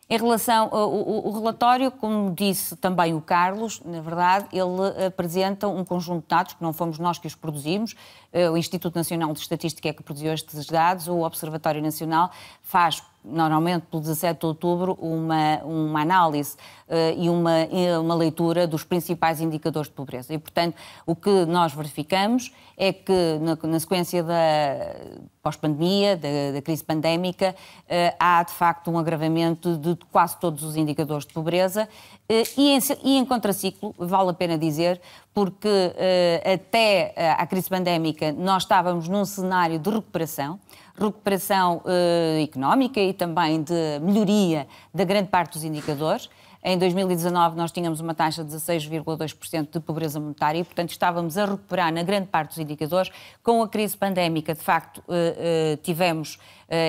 Em 0.10 0.18
relação 0.18 0.68
ao, 0.70 0.94
o 1.28 1.32
relatório, 1.32 1.90
como 1.90 2.32
disse 2.32 2.76
também 2.76 3.14
o 3.14 3.22
Carlos, 3.22 3.82
na 3.86 4.02
verdade, 4.02 4.48
ele 4.52 5.06
apresenta 5.06 5.68
um 5.68 5.86
conjunto 5.86 6.24
de 6.24 6.28
dados 6.28 6.54
que 6.54 6.62
não 6.62 6.74
fomos 6.74 7.00
nós 7.00 7.18
que 7.18 7.26
os 7.26 7.36
produzimos, 7.36 7.96
eh, 8.32 8.50
o 8.50 8.58
Instituto 8.58 8.96
Nacional 8.96 9.32
de 9.32 9.40
Estatística 9.40 9.88
é 9.88 9.94
que 9.94 10.04
produziu 10.04 10.34
estes 10.34 10.66
dados, 10.66 11.08
o 11.08 11.22
Observatório 11.22 11.82
Nacional 11.82 12.32
faz 12.62 13.02
normalmente 13.24 13.86
pelo 13.90 14.02
17 14.02 14.40
de 14.40 14.46
outubro, 14.46 14.98
uma, 15.00 15.58
uma 15.64 16.02
análise 16.02 16.56
uh, 16.88 17.18
e 17.18 17.30
uma, 17.30 17.68
uma 18.02 18.16
leitura 18.16 18.68
dos 18.68 18.84
principais 18.84 19.40
indicadores 19.40 19.88
de 19.88 19.94
pobreza. 19.94 20.34
E, 20.34 20.38
portanto, 20.38 20.76
o 21.06 21.16
que 21.16 21.46
nós 21.46 21.74
verificamos 21.74 22.54
é 22.78 22.92
que, 22.92 23.40
na, 23.40 23.58
na 23.68 23.80
sequência 23.80 24.24
da 24.24 24.34
pós-pandemia, 25.42 26.16
da, 26.16 26.54
da, 26.54 26.62
crise 26.62 26.84
pandémica, 26.84 27.56
uh, 27.84 28.16
há, 28.20 28.44
de 28.44 28.54
facto, 28.54 28.92
um 28.92 28.98
agravamento 28.98 29.78
de 29.78 29.96
quase 30.12 30.38
todos 30.38 30.64
os 30.64 30.76
indicadores 30.76 31.26
de 31.26 31.34
pobreza. 31.34 31.88
Uh, 32.30 32.44
e, 32.58 32.70
em, 32.70 32.80
e 33.04 33.18
em 33.18 33.26
contraciclo, 33.26 33.94
vale 33.98 34.30
a 34.30 34.34
pena 34.34 34.58
dizer, 34.58 35.00
porque 35.34 35.68
até 36.46 37.12
à 37.40 37.48
crise 37.48 37.68
pandémica 37.68 38.32
nós 38.32 38.64
estávamos 38.64 39.08
num 39.08 39.26
cenário 39.26 39.80
de 39.80 39.90
recuperação, 39.90 40.60
recuperação 40.96 41.78
uh, 41.78 42.44
económica 42.44 43.00
e 43.00 43.14
também 43.14 43.62
de 43.62 44.00
melhoria 44.02 44.68
da 44.94 45.04
grande 45.04 45.30
parte 45.30 45.54
dos 45.54 45.64
indicadores. 45.64 46.30
Em 46.64 46.78
2019 46.78 47.58
nós 47.58 47.72
tínhamos 47.72 48.00
uma 48.00 48.14
taxa 48.14 48.44
de 48.44 48.56
16,2% 48.56 49.70
de 49.72 49.80
pobreza 49.82 50.20
monetária 50.20 50.60
e, 50.60 50.64
portanto, 50.64 50.92
estávamos 50.92 51.38
a 51.38 51.46
recuperar 51.46 51.92
na 51.92 52.04
grande 52.04 52.28
parte 52.28 52.50
dos 52.50 52.58
indicadores. 52.60 53.12
Com 53.42 53.62
a 53.62 53.68
crise 53.68 53.98
pandémica, 53.98 54.54
de 54.54 54.62
facto, 54.62 55.00
uh, 55.00 55.04
uh, 55.12 55.78
tivemos 55.78 56.38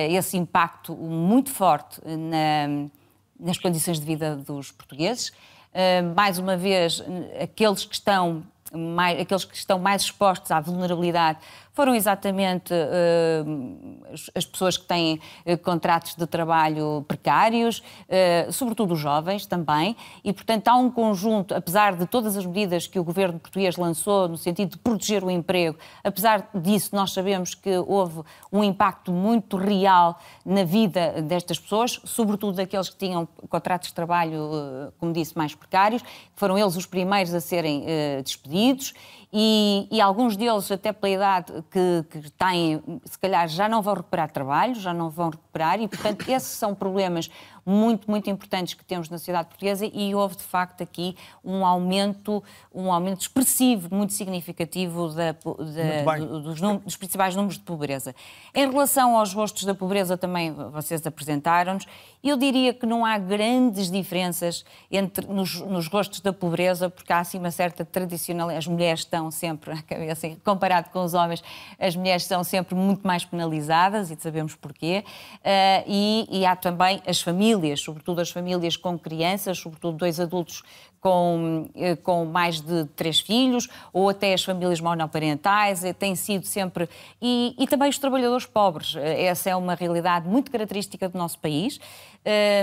esse 0.09 0.35
impacto 0.35 0.95
muito 0.95 1.51
forte 1.51 2.01
na, 2.03 2.89
nas 3.39 3.55
condições 3.59 3.99
de 3.99 4.05
vida 4.05 4.35
dos 4.35 4.71
portugueses. 4.71 5.31
mais 6.15 6.39
uma 6.39 6.57
vez, 6.57 7.03
aqueles 7.39 7.85
que 7.85 7.93
estão 7.93 8.43
mais, 8.75 9.19
aqueles 9.19 9.45
que 9.45 9.55
estão 9.55 9.79
mais 9.79 10.03
expostos 10.03 10.51
à 10.51 10.59
vulnerabilidade 10.59 11.39
foram 11.75 11.93
exatamente 11.93 12.73
uh, 12.73 13.99
as 14.33 14.45
pessoas 14.45 14.77
que 14.77 14.85
têm 14.85 15.19
uh, 15.45 15.57
contratos 15.57 16.15
de 16.15 16.25
trabalho 16.25 17.03
precários, 17.05 17.79
uh, 17.79 18.51
sobretudo 18.51 18.93
os 18.93 18.99
jovens 18.99 19.45
também, 19.45 19.95
e 20.23 20.31
portanto 20.31 20.69
há 20.69 20.75
um 20.77 20.89
conjunto, 20.89 21.53
apesar 21.53 21.97
de 21.97 22.07
todas 22.07 22.37
as 22.37 22.45
medidas 22.45 22.87
que 22.87 22.97
o 22.97 23.03
governo 23.03 23.37
português 23.37 23.75
lançou 23.75 24.29
no 24.29 24.37
sentido 24.37 24.71
de 24.71 24.77
proteger 24.77 25.21
o 25.21 25.29
emprego, 25.29 25.77
apesar 26.01 26.49
disso 26.55 26.95
nós 26.95 27.11
sabemos 27.11 27.53
que 27.53 27.77
houve 27.77 28.21
um 28.51 28.63
impacto 28.63 29.11
muito 29.11 29.57
real 29.57 30.17
na 30.45 30.63
vida 30.63 31.21
destas 31.21 31.59
pessoas, 31.59 31.99
sobretudo 32.05 32.55
daqueles 32.55 32.89
que 32.89 32.95
tinham 32.95 33.27
contratos 33.49 33.89
de 33.89 33.93
trabalho, 33.93 34.93
como 34.97 35.11
disse, 35.11 35.37
mais 35.37 35.53
precários, 35.53 36.01
foram 36.35 36.57
eles 36.57 36.77
os 36.77 36.85
primeiros 36.85 37.33
a 37.33 37.41
serem 37.41 37.83
despedidos 38.23 38.93
e, 39.31 39.87
e, 39.91 40.01
alguns 40.01 40.37
deles, 40.37 40.71
até 40.71 40.91
pela 40.91 41.13
idade 41.13 41.53
que, 41.71 42.05
que, 42.09 42.31
têm, 42.31 42.81
se 43.03 43.17
calhar 43.19 43.47
já 43.47 43.67
não 43.67 43.81
vão 43.81 43.95
recuperar 43.95 44.31
trabalho, 44.31 44.75
já 44.75 44.93
não 44.93 45.09
vão 45.09 45.29
recuperar, 45.29 45.79
e 45.81 45.87
portanto 45.87 46.27
esses 46.29 46.57
são 46.57 46.73
problemas 46.73 47.29
muito, 47.65 48.09
muito 48.09 48.29
importantes 48.29 48.75
que 48.75 48.85
temos 48.85 49.09
na 49.09 49.17
sociedade 49.17 49.47
portuguesa 49.47 49.89
e 49.91 50.13
houve 50.13 50.35
de 50.35 50.43
facto 50.43 50.83
aqui 50.83 51.17
um 51.43 51.65
aumento, 51.65 52.43
um 52.73 52.91
aumento 52.93 53.21
expressivo, 53.21 53.93
muito 53.93 54.13
significativo 54.13 55.09
da, 55.09 55.31
da, 55.31 56.17
dos, 56.39 56.61
dos, 56.61 56.95
principais 56.95 57.35
números 57.35 57.57
de 57.57 57.63
pobreza. 57.63 58.13
Em 58.53 58.69
relação 58.69 59.17
aos 59.17 59.33
rostos 59.33 59.63
da 59.63 59.73
pobreza, 59.73 60.15
também 60.15 60.53
vocês 60.71 61.05
apresentaram-nos, 61.07 61.87
eu 62.23 62.37
diria 62.37 62.73
que 62.73 62.85
não 62.85 63.03
há 63.03 63.17
grandes 63.17 63.89
diferenças 63.89 64.63
entre, 64.91 65.25
nos, 65.25 65.59
nos 65.61 65.87
rostos 65.87 66.19
da 66.19 66.31
pobreza, 66.31 66.89
porque 66.89 67.11
há 67.11 67.19
assim 67.19 67.39
uma 67.39 67.51
certa 67.51 67.83
tradicional, 67.83 68.49
as 68.49 68.67
mulheres 68.67 69.01
estão 69.01 69.31
sempre, 69.31 69.73
comparado 70.43 70.89
com 70.91 71.03
os 71.03 71.15
homens, 71.15 71.43
as 71.79 71.95
mulheres 71.95 72.25
são 72.25 72.43
sempre 72.43 72.75
muito 72.75 73.05
mais 73.05 73.25
penalizadas 73.25 74.11
e 74.11 74.17
sabemos 74.19 74.55
porquê, 74.55 75.03
uh, 75.37 75.83
e, 75.87 76.27
e 76.29 76.45
há 76.45 76.55
também 76.55 77.01
as 77.07 77.21
famílias 77.21 77.54
famílias, 77.55 77.81
sobretudo 77.81 78.21
as 78.21 78.29
famílias 78.29 78.77
com 78.77 78.97
crianças, 78.97 79.57
sobretudo 79.57 79.97
dois 79.97 80.19
adultos 80.19 80.63
com, 80.99 81.69
eh, 81.75 81.95
com 81.95 82.25
mais 82.25 82.59
de 82.59 82.85
três 82.95 83.19
filhos, 83.19 83.69
ou 83.93 84.09
até 84.09 84.33
as 84.33 84.43
famílias 84.43 84.79
monoparentais, 84.81 85.83
eh, 85.83 85.93
têm 85.93 86.15
sido 86.15 86.45
sempre. 86.45 86.89
E, 87.21 87.55
e 87.57 87.67
também 87.67 87.89
os 87.89 87.97
trabalhadores 87.97 88.45
pobres. 88.45 88.95
Eh, 88.95 89.25
essa 89.25 89.49
é 89.49 89.55
uma 89.55 89.75
realidade 89.75 90.27
muito 90.27 90.51
característica 90.51 91.07
do 91.07 91.17
nosso 91.17 91.39
país. 91.39 91.79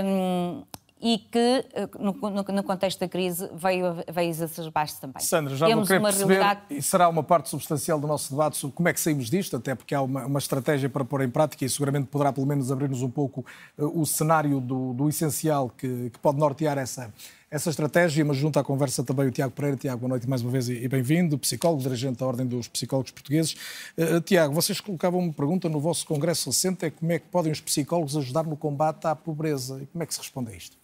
Um, 0.05 0.63
e 1.03 1.17
que, 1.17 1.65
no, 1.99 2.13
no, 2.13 2.43
no, 2.43 2.63
contexto 2.63 3.01
da 3.01 3.09
crise, 3.09 3.49
veio, 3.53 3.97
veio 4.09 4.29
exacerbar-se 4.29 5.01
também. 5.01 5.21
Sandra, 5.21 5.53
já 5.53 5.67
Temos 5.67 5.89
vou 5.89 5.99
querer 5.99 6.01
perceber, 6.01 6.33
realidade... 6.35 6.61
e 6.69 6.81
será 6.81 7.09
uma 7.09 7.21
parte 7.21 7.49
substancial 7.49 7.99
do 7.99 8.07
nosso 8.07 8.31
debate 8.31 8.55
sobre 8.55 8.73
como 8.73 8.87
é 8.87 8.93
que 8.93 9.01
saímos 9.01 9.29
disto, 9.29 9.57
até 9.57 9.75
porque 9.75 9.93
há 9.93 10.01
uma, 10.01 10.25
uma 10.25 10.39
estratégia 10.39 10.89
para 10.89 11.03
pôr 11.03 11.21
em 11.21 11.29
prática 11.29 11.65
e 11.65 11.69
seguramente 11.69 12.07
poderá 12.07 12.31
pelo 12.31 12.47
menos 12.47 12.71
abrir-nos 12.71 13.01
um 13.01 13.09
pouco 13.09 13.45
uh, 13.77 13.99
o 14.01 14.05
cenário 14.05 14.61
do, 14.61 14.93
do 14.93 15.09
essencial 15.09 15.69
que, 15.77 16.09
que, 16.09 16.19
pode 16.19 16.39
nortear 16.39 16.77
essa, 16.77 17.13
essa 17.51 17.69
estratégia, 17.69 18.23
mas 18.23 18.37
junto 18.37 18.57
à 18.57 18.63
conversa 18.63 19.03
também 19.03 19.27
o 19.27 19.31
Tiago 19.31 19.51
Pereira. 19.51 19.75
Tiago, 19.75 19.99
boa 19.99 20.09
noite 20.11 20.29
mais 20.29 20.41
uma 20.41 20.51
vez 20.51 20.69
e, 20.69 20.87
bem-vindo, 20.87 21.37
psicólogo, 21.37 21.81
dirigente 21.81 22.19
da 22.19 22.25
Ordem 22.25 22.47
dos 22.47 22.69
Psicólogos 22.69 23.11
Portugueses. 23.11 23.57
Uh, 23.97 24.21
Tiago, 24.21 24.53
vocês 24.53 24.79
colocavam 24.79 25.19
uma 25.19 25.33
pergunta 25.33 25.67
no 25.67 25.81
vosso 25.81 26.05
congresso 26.05 26.49
recente, 26.49 26.85
é 26.85 26.89
como 26.89 27.11
é 27.11 27.19
que 27.19 27.25
podem 27.27 27.51
os 27.51 27.59
psicólogos 27.59 28.15
ajudar 28.15 28.45
no 28.45 28.55
combate 28.55 29.05
à 29.05 29.13
pobreza 29.13 29.81
e 29.83 29.85
como 29.87 30.01
é 30.01 30.05
que 30.05 30.13
se 30.13 30.21
responde 30.21 30.49
a 30.49 30.55
isto? 30.55 30.81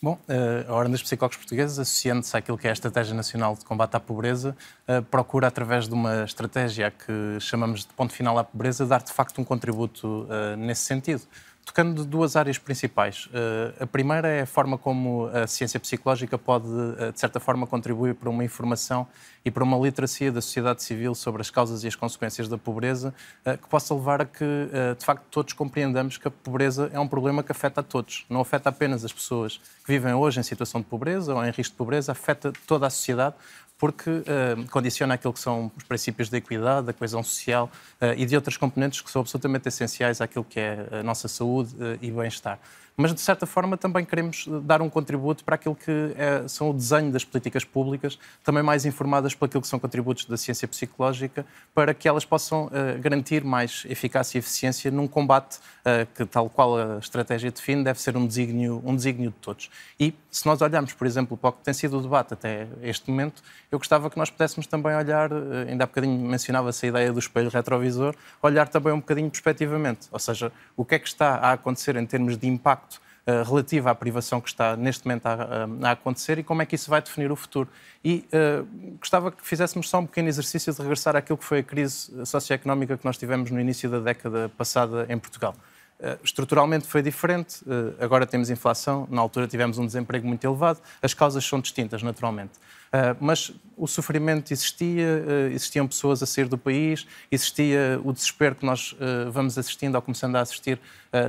Bom, 0.00 0.16
eh, 0.28 0.64
a 0.68 0.72
Ordem 0.72 0.92
dos 0.92 1.02
Psicólogos 1.02 1.36
Portugueses, 1.36 1.76
associando-se 1.76 2.36
àquilo 2.36 2.56
que 2.56 2.68
é 2.68 2.70
a 2.70 2.72
Estratégia 2.72 3.12
Nacional 3.16 3.56
de 3.56 3.64
Combate 3.64 3.96
à 3.96 4.00
Pobreza, 4.00 4.56
eh, 4.86 5.00
procura, 5.00 5.48
através 5.48 5.88
de 5.88 5.94
uma 5.94 6.22
estratégia 6.22 6.88
que 6.92 7.40
chamamos 7.40 7.80
de 7.80 7.92
ponto 7.94 8.12
final 8.12 8.38
à 8.38 8.44
pobreza, 8.44 8.86
dar 8.86 9.02
de 9.02 9.12
facto 9.12 9.40
um 9.40 9.44
contributo 9.44 10.24
eh, 10.30 10.54
nesse 10.54 10.82
sentido 10.82 11.22
tocando 11.68 12.02
duas 12.02 12.34
áreas 12.34 12.56
principais. 12.56 13.26
Uh, 13.26 13.82
a 13.84 13.86
primeira 13.86 14.26
é 14.26 14.40
a 14.40 14.46
forma 14.46 14.78
como 14.78 15.26
a 15.26 15.46
ciência 15.46 15.78
psicológica 15.78 16.38
pode, 16.38 16.66
uh, 16.66 17.12
de 17.12 17.20
certa 17.20 17.38
forma, 17.38 17.66
contribuir 17.66 18.14
para 18.14 18.30
uma 18.30 18.42
informação 18.42 19.06
e 19.44 19.50
para 19.50 19.62
uma 19.62 19.76
literacia 19.76 20.32
da 20.32 20.40
sociedade 20.40 20.82
civil 20.82 21.14
sobre 21.14 21.42
as 21.42 21.50
causas 21.50 21.84
e 21.84 21.86
as 21.86 21.94
consequências 21.94 22.48
da 22.48 22.56
pobreza, 22.56 23.12
uh, 23.44 23.58
que 23.58 23.68
possa 23.68 23.94
levar 23.94 24.22
a 24.22 24.24
que, 24.24 24.44
de 24.98 25.04
facto, 25.04 25.24
todos 25.30 25.52
compreendamos 25.52 26.16
que 26.16 26.26
a 26.26 26.30
pobreza 26.30 26.90
é 26.90 26.98
um 26.98 27.06
problema 27.06 27.42
que 27.42 27.52
afeta 27.52 27.80
a 27.80 27.84
todos. 27.84 28.24
Não 28.30 28.40
afeta 28.40 28.70
apenas 28.70 29.04
as 29.04 29.12
pessoas 29.12 29.58
que 29.84 29.92
vivem 29.92 30.14
hoje 30.14 30.40
em 30.40 30.42
situação 30.42 30.80
de 30.80 30.86
pobreza 30.86 31.34
ou 31.34 31.44
em 31.44 31.50
risco 31.50 31.74
de 31.74 31.78
pobreza, 31.78 32.12
afeta 32.12 32.50
toda 32.66 32.86
a 32.86 32.90
sociedade, 32.90 33.34
porque 33.78 34.10
uh, 34.10 34.24
condiciona 34.70 35.14
aquilo 35.14 35.32
que 35.32 35.40
são 35.40 35.70
os 35.76 35.84
princípios 35.84 36.28
da 36.28 36.36
equidade, 36.36 36.88
da 36.88 36.92
coesão 36.92 37.22
social 37.22 37.70
uh, 38.02 38.06
e 38.16 38.26
de 38.26 38.34
outras 38.34 38.56
componentes 38.56 39.00
que 39.00 39.10
são 39.10 39.20
absolutamente 39.20 39.68
essenciais 39.68 40.20
àquilo 40.20 40.44
que 40.44 40.58
é 40.58 40.86
a 40.90 41.02
nossa 41.02 41.28
saúde 41.28 41.74
uh, 41.76 41.98
e 42.02 42.10
bem-estar 42.10 42.58
mas 42.98 43.14
de 43.14 43.20
certa 43.20 43.46
forma 43.46 43.76
também 43.76 44.04
queremos 44.04 44.48
dar 44.64 44.82
um 44.82 44.90
contributo 44.90 45.44
para 45.44 45.54
aquilo 45.54 45.76
que 45.76 46.12
é, 46.16 46.48
são 46.48 46.70
o 46.70 46.74
desenho 46.74 47.12
das 47.12 47.24
políticas 47.24 47.64
públicas, 47.64 48.18
também 48.42 48.60
mais 48.60 48.84
informadas 48.84 49.36
para 49.36 49.46
aquilo 49.46 49.62
que 49.62 49.68
são 49.68 49.78
contributos 49.78 50.24
da 50.24 50.36
ciência 50.36 50.66
psicológica, 50.66 51.46
para 51.72 51.94
que 51.94 52.08
elas 52.08 52.24
possam 52.24 52.66
uh, 52.66 53.00
garantir 53.00 53.44
mais 53.44 53.84
eficácia 53.88 54.36
e 54.36 54.40
eficiência 54.40 54.90
num 54.90 55.06
combate 55.06 55.58
uh, 55.58 56.08
que, 56.12 56.26
tal 56.26 56.50
qual 56.50 56.76
a 56.76 56.98
estratégia 56.98 57.52
define, 57.52 57.84
deve 57.84 58.00
ser 58.00 58.16
um 58.16 58.26
desígnio, 58.26 58.82
um 58.84 58.96
desígnio 58.96 59.30
de 59.30 59.36
todos. 59.36 59.70
E 60.00 60.12
se 60.28 60.44
nós 60.44 60.60
olharmos, 60.60 60.92
por 60.92 61.06
exemplo, 61.06 61.36
para 61.36 61.50
o 61.50 61.52
que 61.52 61.62
tem 61.62 61.74
sido 61.74 61.98
o 61.98 62.02
debate 62.02 62.34
até 62.34 62.66
este 62.82 63.08
momento, 63.08 63.44
eu 63.70 63.78
gostava 63.78 64.10
que 64.10 64.18
nós 64.18 64.28
pudéssemos 64.28 64.66
também 64.66 64.96
olhar, 64.96 65.30
ainda 65.68 65.84
há 65.84 65.86
bocadinho 65.86 66.18
mencionava-se 66.18 66.86
a 66.86 66.88
ideia 66.88 67.12
do 67.12 67.20
espelho 67.20 67.48
retrovisor, 67.48 68.12
olhar 68.42 68.66
também 68.66 68.92
um 68.92 68.98
bocadinho 68.98 69.30
perspectivamente, 69.30 70.08
ou 70.10 70.18
seja, 70.18 70.50
o 70.76 70.84
que 70.84 70.96
é 70.96 70.98
que 70.98 71.06
está 71.06 71.36
a 71.36 71.52
acontecer 71.52 71.94
em 71.94 72.04
termos 72.04 72.36
de 72.36 72.48
impacto 72.48 72.87
eh, 73.28 73.42
relativa 73.42 73.90
à 73.90 73.94
privação 73.94 74.40
que 74.40 74.48
está 74.48 74.74
neste 74.74 75.06
momento 75.06 75.26
a, 75.26 75.32
a, 75.34 75.88
a, 75.88 75.90
acontecer 75.90 76.38
e 76.38 76.42
como 76.42 76.62
é 76.62 76.66
que 76.66 76.74
isso 76.74 76.88
vai 76.88 77.02
definir 77.02 77.30
o 77.30 77.36
futuro. 77.36 77.68
E 78.02 78.24
uh, 78.32 78.96
gostava 78.98 79.30
que 79.30 79.46
fizéssemos 79.46 79.90
só 79.90 79.98
um 79.98 80.06
pequeno 80.06 80.28
exercício 80.28 80.72
de 80.72 80.80
regressar 80.80 81.14
àquilo 81.14 81.36
que 81.36 81.44
foi 81.44 81.58
a 81.58 81.62
crise 81.62 82.10
socioeconómica 82.24 82.96
que 82.96 83.04
nós 83.04 83.18
tivemos 83.18 83.50
no 83.50 83.60
início 83.60 83.90
da 83.90 84.00
década 84.00 84.50
passada 84.56 85.04
em 85.10 85.18
Portugal. 85.18 85.54
Uh, 86.00 86.16
estruturalmente 86.22 86.86
foi 86.86 87.02
diferente, 87.02 87.60
uh, 87.62 87.92
agora 87.98 88.24
temos 88.24 88.50
inflação, 88.50 89.08
na 89.10 89.20
altura 89.20 89.48
tivemos 89.48 89.78
um 89.78 89.84
desemprego 89.86 90.28
muito 90.28 90.44
elevado, 90.44 90.78
as 91.02 91.12
causas 91.12 91.44
são 91.44 91.60
distintas, 91.60 92.04
naturalmente. 92.04 92.52
Uh, 92.88 93.16
mas 93.20 93.50
o 93.76 93.86
sofrimento 93.88 94.52
existia, 94.52 95.24
existiam 95.52 95.88
pessoas 95.88 96.22
a 96.22 96.26
sair 96.26 96.46
do 96.46 96.56
país, 96.56 97.04
existia 97.32 98.00
o 98.04 98.12
desespero 98.12 98.54
que 98.54 98.64
nós 98.64 98.96
vamos 99.30 99.56
assistindo 99.56 99.94
ou 99.94 100.02
começando 100.02 100.34
a 100.34 100.40
assistir 100.40 100.80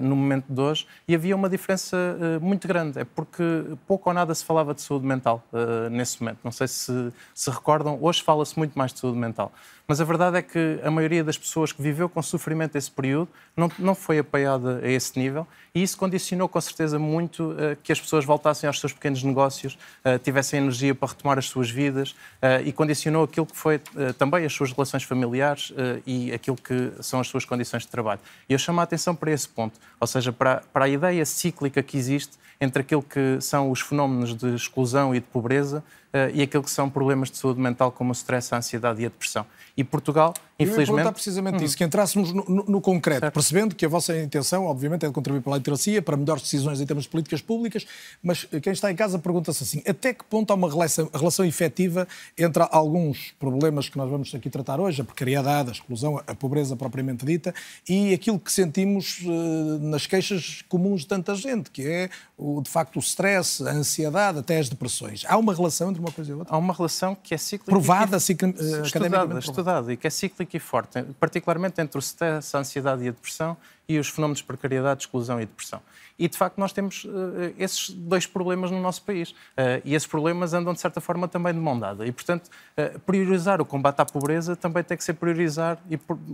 no 0.01 0.15
momento 0.15 0.45
de 0.49 0.59
hoje, 0.59 0.87
e 1.07 1.13
havia 1.13 1.35
uma 1.35 1.47
diferença 1.47 1.95
muito 2.41 2.67
grande. 2.67 2.97
É 2.97 3.03
porque 3.03 3.43
pouco 3.85 4.09
ou 4.09 4.15
nada 4.15 4.33
se 4.33 4.43
falava 4.43 4.73
de 4.73 4.81
saúde 4.81 5.05
mental 5.05 5.43
nesse 5.91 6.19
momento. 6.23 6.39
Não 6.43 6.51
sei 6.51 6.67
se 6.67 7.13
se 7.35 7.51
recordam, 7.51 7.99
hoje 8.01 8.23
fala-se 8.23 8.57
muito 8.57 8.75
mais 8.75 8.91
de 8.91 8.99
saúde 8.99 9.19
mental. 9.19 9.53
Mas 9.89 9.99
a 9.99 10.03
verdade 10.03 10.37
é 10.37 10.41
que 10.43 10.79
a 10.83 10.91
maioria 10.91 11.23
das 11.23 11.35
pessoas 11.35 11.71
que 11.71 11.81
viveu 11.81 12.07
com 12.07 12.21
sofrimento 12.21 12.75
esse 12.75 12.91
período 12.91 13.27
não, 13.57 13.71
não 13.79 13.95
foi 13.95 14.19
apoiada 14.19 14.81
a 14.83 14.87
esse 14.87 15.17
nível 15.17 15.47
e 15.73 15.81
isso 15.81 15.97
condicionou 15.97 16.47
com 16.47 16.61
certeza 16.61 16.99
muito 16.99 17.53
uh, 17.53 17.75
que 17.81 17.91
as 17.91 17.99
pessoas 17.99 18.23
voltassem 18.23 18.67
aos 18.67 18.79
seus 18.79 18.93
pequenos 18.93 19.23
negócios, 19.23 19.79
uh, 20.05 20.19
tivessem 20.19 20.59
energia 20.59 20.93
para 20.93 21.09
retomar 21.09 21.39
as 21.39 21.47
suas 21.47 21.71
vidas 21.71 22.11
uh, 22.11 22.61
e 22.63 22.71
condicionou 22.71 23.23
aquilo 23.23 23.47
que 23.47 23.57
foi 23.57 23.81
também 24.19 24.45
as 24.45 24.53
suas 24.53 24.71
relações 24.71 25.01
familiares 25.01 25.73
e 26.05 26.31
aquilo 26.31 26.55
que 26.55 26.91
são 27.01 27.19
as 27.19 27.27
suas 27.27 27.43
condições 27.43 27.81
de 27.83 27.87
trabalho. 27.87 28.19
E 28.47 28.53
eu 28.53 28.59
chamo 28.59 28.79
a 28.79 28.83
atenção 28.83 29.15
para 29.15 29.31
esse 29.31 29.49
ponto, 29.49 29.79
ou 29.99 30.05
seja, 30.05 30.31
para, 30.31 30.61
para 30.71 30.85
a 30.85 30.89
ideia 30.89 31.25
cíclica 31.25 31.81
que 31.81 31.97
existe 31.97 32.37
entre 32.61 32.81
aquilo 32.81 33.01
que 33.01 33.39
são 33.41 33.71
os 33.71 33.81
fenómenos 33.81 34.35
de 34.35 34.53
exclusão 34.53 35.15
e 35.15 35.19
de 35.19 35.25
pobreza 35.27 35.83
uh, 36.13 36.29
e 36.33 36.41
aquilo 36.41 36.63
que 36.63 36.71
são 36.71 36.89
problemas 36.89 37.31
de 37.31 37.37
saúde 37.37 37.59
mental 37.59 37.91
como 37.91 38.09
o 38.09 38.13
stress, 38.13 38.53
a 38.53 38.57
ansiedade 38.57 39.01
e 39.01 39.05
a 39.05 39.09
depressão. 39.09 39.45
E 39.77 39.83
Portugal, 39.83 40.33
infelizmente... 40.59 41.05
Eu 41.05 41.13
precisamente 41.13 41.61
hum. 41.61 41.65
isso, 41.65 41.77
que 41.77 41.83
entrássemos 41.85 42.33
no, 42.33 42.43
no, 42.43 42.65
no 42.65 42.81
concreto, 42.81 43.21
certo. 43.21 43.33
percebendo 43.33 43.75
que 43.75 43.85
a 43.85 43.87
vossa 43.87 44.17
intenção, 44.21 44.65
obviamente, 44.65 45.05
é 45.05 45.07
de 45.07 45.13
contribuir 45.13 45.41
para 45.41 45.53
a 45.53 45.57
literacia, 45.57 46.01
para 46.01 46.17
melhores 46.17 46.43
decisões 46.43 46.81
em 46.81 46.85
termos 46.85 47.05
de 47.05 47.09
políticas 47.09 47.41
públicas, 47.41 47.87
mas 48.21 48.43
quem 48.61 48.73
está 48.73 48.91
em 48.91 48.95
casa 48.95 49.17
pergunta-se 49.17 49.63
assim, 49.63 49.81
até 49.87 50.13
que 50.13 50.25
ponto 50.25 50.51
há 50.51 50.55
uma 50.55 50.69
relação, 50.69 51.09
relação 51.13 51.45
efetiva 51.45 52.05
entre 52.37 52.61
alguns 52.71 53.33
problemas 53.39 53.87
que 53.87 53.97
nós 53.97 54.09
vamos 54.09 54.35
aqui 54.35 54.49
tratar 54.49 54.81
hoje, 54.81 55.01
a 55.01 55.05
precariedade, 55.05 55.69
a 55.69 55.71
exclusão, 55.71 56.21
a 56.27 56.35
pobreza 56.35 56.75
propriamente 56.75 57.25
dita, 57.25 57.53
e 57.87 58.13
aquilo 58.13 58.37
que 58.37 58.51
sentimos 58.51 59.21
uh, 59.21 59.79
nas 59.79 60.05
queixas 60.05 60.61
comuns 60.67 61.01
de 61.01 61.07
tanta 61.07 61.35
gente, 61.35 61.71
que 61.71 61.87
é, 61.87 62.09
o, 62.37 62.48
de 62.63 62.69
facto, 62.69 62.97
o 62.97 62.99
stress, 62.99 63.63
a 63.67 63.71
ansiedade, 63.71 64.39
até 64.39 64.59
as 64.59 64.69
depressões. 64.69 65.23
Há 65.27 65.37
uma 65.37 65.53
relação 65.53 65.89
entre 65.89 66.01
uma 66.01 66.11
coisa 66.11 66.31
e 66.31 66.33
outra? 66.33 66.53
Há 66.53 66.57
uma 66.57 66.73
relação 66.73 67.15
que 67.15 67.33
é 67.33 67.37
cíclica. 67.37 67.71
Provada, 67.71 68.17
e... 68.17 68.19
ciclo, 68.19 68.49
uh, 68.49 68.81
estudada, 68.81 69.39
estudada, 69.39 69.93
e 69.93 69.97
que 69.97 70.07
é 70.07 70.09
cíclica 70.09 70.57
e 70.57 70.59
forte, 70.59 71.03
particularmente 71.19 71.81
entre 71.81 71.97
o 71.97 71.99
stress, 71.99 72.55
a 72.55 72.59
ansiedade 72.59 73.03
e 73.03 73.09
a 73.09 73.11
depressão 73.11 73.57
e 73.87 73.97
os 73.97 74.07
fenómenos 74.07 74.39
de 74.39 74.43
precariedade, 74.43 75.01
exclusão 75.01 75.41
e 75.41 75.45
depressão. 75.45 75.81
E, 76.19 76.27
de 76.27 76.37
facto, 76.37 76.57
nós 76.57 76.73
temos 76.73 77.05
uh, 77.05 77.53
esses 77.57 77.89
dois 77.89 78.27
problemas 78.27 78.69
no 78.69 78.81
nosso 78.81 79.01
país. 79.03 79.31
Uh, 79.31 79.81
e 79.85 79.95
esses 79.95 80.05
problemas 80.05 80.53
andam, 80.53 80.73
de 80.73 80.81
certa 80.81 80.99
forma, 80.99 81.29
também 81.29 81.53
de 81.53 81.59
mão 81.59 81.79
dada. 81.79 82.05
E, 82.05 82.11
portanto, 82.11 82.49
uh, 82.77 82.99
priorizar 82.99 83.61
o 83.61 83.65
combate 83.65 84.01
à 84.01 84.05
pobreza 84.05 84.53
também 84.53 84.83
tem 84.83 84.97
que 84.97 85.03
ser 85.03 85.13
priorizar 85.13 85.79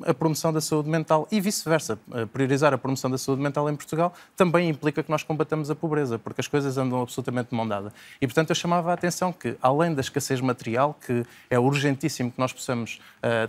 a 0.08 0.14
promoção 0.14 0.52
da 0.52 0.60
saúde 0.60 0.90
mental 0.90 1.28
e 1.32 1.40
vice-versa. 1.40 2.00
priorizar 2.34 2.74
a 2.74 2.78
promoção 2.78 3.12
da 3.12 3.18
saúde 3.18 3.44
mental 3.44 3.70
em 3.70 3.76
Portugal 3.76 4.14
também 4.36 4.70
implica 4.70 5.04
que 5.04 5.12
nós 5.12 5.22
combatamos 5.22 5.70
a 5.70 5.76
pobreza, 5.76 6.18
porque 6.18 6.42
as 6.42 6.48
coisas 6.48 6.78
andam 6.78 7.02
absolutamente 7.02 7.52
de 7.52 7.56
mão 7.56 7.68
dada. 7.68 7.94
E, 8.20 8.26
portanto, 8.26 8.50
eu 8.50 8.56
chamava 8.56 8.90
a 8.90 8.94
atenção 8.94 9.32
que, 9.32 9.56
além 9.62 9.94
da 9.94 10.02
escassez 10.02 10.42
material, 10.42 10.98
que 11.06 11.24
é 11.50 11.60
urgentíssimo 11.60 12.32
que 12.32 12.40
nós 12.40 12.52
possamos 12.52 13.00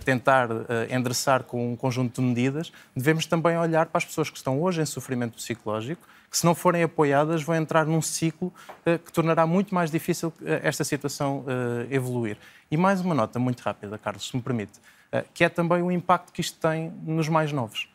tentar 0.03 0.49
endereçar 0.89 1.43
com 1.43 1.73
um 1.73 1.75
conjunto 1.75 2.21
de 2.21 2.27
medidas, 2.27 2.71
devemos 2.95 3.25
também 3.25 3.57
olhar 3.57 3.87
para 3.87 3.97
as 3.97 4.05
pessoas 4.05 4.29
que 4.29 4.37
estão 4.37 4.61
hoje 4.61 4.81
em 4.81 4.85
sofrimento 4.85 5.35
psicológico 5.35 6.07
que 6.29 6.37
se 6.37 6.45
não 6.45 6.53
forem 6.53 6.83
apoiadas 6.83 7.41
vão 7.43 7.55
entrar 7.55 7.85
num 7.85 8.01
ciclo 8.01 8.53
uh, 8.85 8.99
que 8.99 9.11
tornará 9.11 9.45
muito 9.45 9.73
mais 9.73 9.89
difícil 9.89 10.29
uh, 10.29 10.33
esta 10.61 10.83
situação 10.83 11.39
uh, 11.39 11.87
evoluir. 11.89 12.37
E 12.69 12.77
mais 12.77 13.01
uma 13.01 13.15
nota 13.15 13.39
muito 13.39 13.61
rápida, 13.61 13.97
Carlos, 13.97 14.27
se 14.27 14.35
me 14.35 14.41
permite, 14.41 14.73
que 15.33 15.45
é 15.45 15.47
também 15.47 15.81
o 15.81 15.89
impacto 15.89 16.33
que 16.33 16.41
isto 16.41 16.59
tem 16.59 16.91
nos 17.03 17.29
mais 17.29 17.53
novos. 17.53 17.87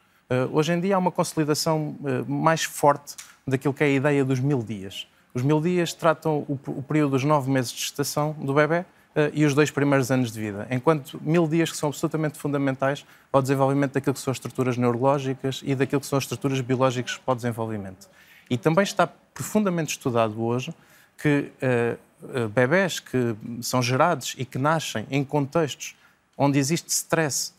hoje 0.51 0.73
em 0.73 0.81
dia 0.81 0.97
há 0.97 0.99
uma 0.99 1.13
consolidação 1.13 1.95
mais 2.27 2.65
forte 2.65 3.15
daquilo 3.47 3.75
que 3.75 3.85
é 3.85 3.87
a 3.87 3.91
ideia 3.91 4.25
dos 4.25 4.41
mil 4.41 4.63
dias. 4.63 5.07
Os 5.35 5.43
mil 5.43 5.61
dias 5.61 5.93
tratam 5.93 6.47
o, 6.49 6.83
período 6.83 7.11
dos 7.11 7.23
nove 7.23 7.51
meses 7.51 7.71
de 7.71 7.81
gestação 7.81 8.33
do 8.41 8.55
bebê 8.55 8.87
e 9.35 9.45
os 9.45 9.55
dois 9.55 9.71
primeiros 9.71 10.11
anos 10.11 10.33
de 10.33 10.41
vida, 10.41 10.67
enquanto 10.71 11.21
mil 11.23 11.47
dias 11.47 11.71
que 11.71 11.77
são 11.77 11.89
absolutamente 11.89 12.39
fundamentais 12.39 13.05
ao 13.31 13.43
desenvolvimento 13.43 13.93
daquilo 13.93 14.15
que 14.15 14.21
são 14.21 14.31
as 14.31 14.37
estruturas 14.37 14.77
neurológicas 14.77 15.61
e 15.65 15.75
daquilo 15.75 16.01
que 16.01 16.07
são 16.07 16.17
as 16.17 16.25
estruturas 16.25 16.61
biológicas 16.61 17.19
para 17.19 17.33
o 17.33 17.35
desenvolvimento. 17.35 18.09
E 18.49 18.57
também 18.57 18.83
está 18.83 19.07
profundamente 19.07 19.93
estudado 19.93 20.43
hoje 20.43 20.75
que 21.19 21.51
uh, 21.63 22.49
bebés 22.49 23.01
que 23.01 23.35
são 23.61 23.83
gerados 23.83 24.35
e 24.39 24.45
que 24.45 24.59
nascem 24.59 25.07
em 25.11 25.25
contextos 25.25 25.95
onde 26.37 26.59
existe 26.59 26.89
stress 26.89 27.53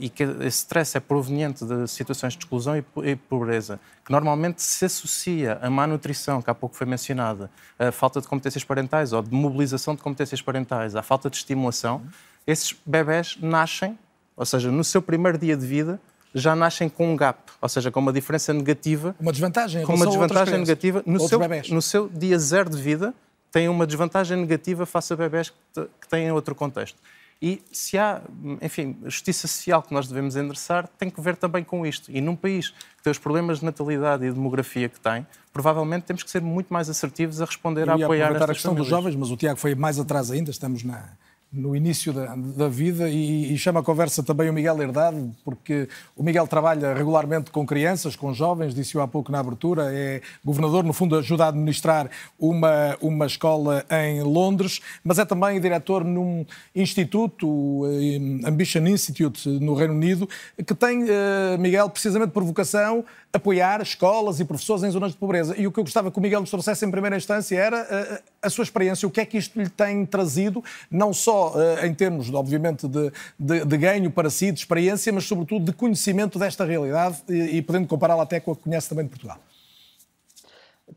e 0.00 0.08
que 0.08 0.22
esse 0.22 0.58
stress 0.58 0.96
é 0.96 1.00
proveniente 1.00 1.64
de 1.64 1.86
situações 1.86 2.32
de 2.32 2.38
exclusão 2.38 2.76
e, 2.76 3.16
pobreza, 3.16 3.78
que 4.04 4.10
normalmente 4.10 4.62
se 4.62 4.84
associa 4.84 5.58
à 5.60 5.68
má 5.68 5.86
nutrição, 5.86 6.40
que 6.40 6.48
há 6.48 6.54
pouco 6.54 6.74
foi 6.74 6.86
mencionada, 6.86 7.50
à 7.78 7.92
falta 7.92 8.20
de 8.20 8.26
competências 8.26 8.64
parentais 8.64 9.12
ou 9.12 9.22
de 9.22 9.34
mobilização 9.34 9.94
de 9.94 10.00
competências 10.00 10.40
parentais, 10.40 10.96
à 10.96 11.02
falta 11.02 11.28
de 11.28 11.36
estimulação, 11.36 12.02
esses 12.46 12.74
bebés 12.86 13.36
nascem, 13.40 13.98
ou 14.36 14.46
seja, 14.46 14.70
no 14.70 14.84
seu 14.84 15.02
primeiro 15.02 15.36
dia 15.36 15.56
de 15.56 15.66
vida, 15.66 16.00
já 16.34 16.54
nascem 16.54 16.88
com 16.88 17.12
um 17.12 17.16
gap, 17.16 17.38
ou 17.60 17.68
seja, 17.68 17.90
com 17.90 17.98
uma 17.98 18.12
diferença 18.12 18.52
negativa. 18.52 19.16
Uma 19.18 19.32
desvantagem, 19.32 19.84
com 19.84 19.94
uma 19.94 20.06
desvantagem 20.06 20.58
negativa 20.58 21.02
no 21.06 21.18
seu, 21.20 21.40
no 21.70 21.82
seu 21.82 22.08
dia 22.08 22.38
zero 22.38 22.70
de 22.70 22.80
vida, 22.80 23.14
tem 23.50 23.68
uma 23.68 23.86
desvantagem 23.86 24.36
negativa 24.36 24.84
face 24.84 25.12
a 25.12 25.16
bebés 25.16 25.52
que 25.74 26.08
têm 26.08 26.30
outro 26.30 26.54
contexto. 26.54 26.98
E 27.40 27.62
se 27.70 27.98
há, 27.98 28.22
enfim, 28.62 28.96
justiça 29.04 29.46
social 29.46 29.82
que 29.82 29.92
nós 29.92 30.08
devemos 30.08 30.36
endereçar, 30.36 30.88
tem 30.98 31.10
que 31.10 31.20
ver 31.20 31.36
também 31.36 31.62
com 31.62 31.86
isto. 31.86 32.10
E 32.10 32.20
num 32.20 32.34
país 32.34 32.70
que 32.70 33.02
tem 33.02 33.10
os 33.10 33.18
problemas 33.18 33.58
de 33.58 33.64
natalidade 33.66 34.24
e 34.24 34.28
de 34.28 34.34
demografia 34.34 34.88
que 34.88 34.98
tem, 34.98 35.26
provavelmente 35.52 36.04
temos 36.04 36.22
que 36.22 36.30
ser 36.30 36.40
muito 36.40 36.72
mais 36.72 36.88
assertivos 36.88 37.42
a 37.42 37.44
responder, 37.44 37.88
a 37.90 37.94
apoiar 37.94 38.34
a 38.34 38.46
questão 38.46 38.70
famílias. 38.70 38.76
dos 38.76 38.88
jovens, 38.88 39.16
mas 39.16 39.30
o 39.30 39.36
Tiago 39.36 39.58
foi 39.58 39.74
mais 39.74 39.98
atrás 39.98 40.30
ainda, 40.30 40.50
estamos 40.50 40.82
na, 40.82 41.10
no 41.56 41.74
início 41.74 42.12
da, 42.12 42.34
da 42.36 42.68
vida 42.68 43.08
e, 43.08 43.52
e, 43.52 43.58
chama 43.58 43.80
a 43.80 43.82
conversa 43.82 44.22
também 44.22 44.50
o 44.50 44.52
Miguel 44.52 44.80
Herdade, 44.80 45.30
porque 45.44 45.88
o 46.14 46.22
Miguel 46.22 46.46
trabalha 46.46 46.92
regularmente 46.92 47.50
com 47.50 47.66
crianças, 47.66 48.14
com 48.14 48.32
jovens, 48.34 48.74
disse-o 48.74 49.00
há 49.00 49.08
pouco 49.08 49.32
na 49.32 49.40
abertura, 49.40 49.90
é 49.92 50.20
governador, 50.44 50.84
no 50.84 50.92
fundo 50.92 51.16
ajuda 51.16 51.46
a 51.46 51.48
administrar 51.48 52.10
uma, 52.38 52.96
uma 53.00 53.26
escola 53.26 53.84
em 53.90 54.22
Londres, 54.22 54.80
mas 55.02 55.18
é 55.18 55.24
também 55.24 55.60
diretor 55.60 56.04
num 56.04 56.44
instituto, 56.74 57.48
o 57.48 57.86
eh, 57.86 58.48
Ambition 58.48 58.86
Institute, 58.86 59.48
no 59.48 59.74
Reino 59.74 59.94
Unido, 59.94 60.28
que 60.56 60.74
tem, 60.74 61.06
eh, 61.08 61.56
Miguel, 61.58 61.88
precisamente 61.88 62.30
por 62.30 62.44
vocação, 62.44 63.04
apoiar 63.32 63.82
escolas 63.82 64.40
e 64.40 64.44
professores 64.44 64.82
em 64.82 64.90
zonas 64.90 65.12
de 65.12 65.18
pobreza. 65.18 65.54
E 65.58 65.66
o 65.66 65.72
que 65.72 65.78
eu 65.78 65.84
gostava 65.84 66.10
que 66.10 66.18
o 66.18 66.22
Miguel 66.22 66.40
nos 66.40 66.50
trouxesse 66.50 66.84
em 66.84 66.90
primeira 66.90 67.16
instância 67.16 67.58
era 67.58 67.82
a, 67.82 67.94
eh, 67.94 68.22
a 68.42 68.50
sua 68.50 68.62
experiência, 68.62 69.06
o 69.06 69.10
que 69.10 69.20
é 69.20 69.26
que 69.26 69.36
isto 69.36 69.60
lhe 69.60 69.68
tem 69.68 70.06
trazido, 70.06 70.64
não 70.90 71.12
só 71.12 71.52
uh, 71.54 71.84
em 71.84 71.94
termos, 71.94 72.32
obviamente, 72.32 72.88
de, 72.88 73.12
de, 73.38 73.64
de, 73.64 73.76
ganho 73.76 74.10
para 74.10 74.30
si, 74.30 74.50
de 74.50 74.60
experiência, 74.60 75.12
mas 75.12 75.24
sobretudo 75.24 75.66
de 75.66 75.72
conhecimento 75.72 76.38
desta 76.38 76.64
realidade 76.64 77.18
e, 77.28 77.58
e 77.58 77.62
podendo 77.62 77.86
compará-la 77.86 78.22
até 78.22 78.40
com 78.40 78.52
a 78.52 78.56
que 78.56 78.62
conhece 78.62 78.88
também 78.88 79.04
de 79.04 79.10
Portugal. 79.10 79.38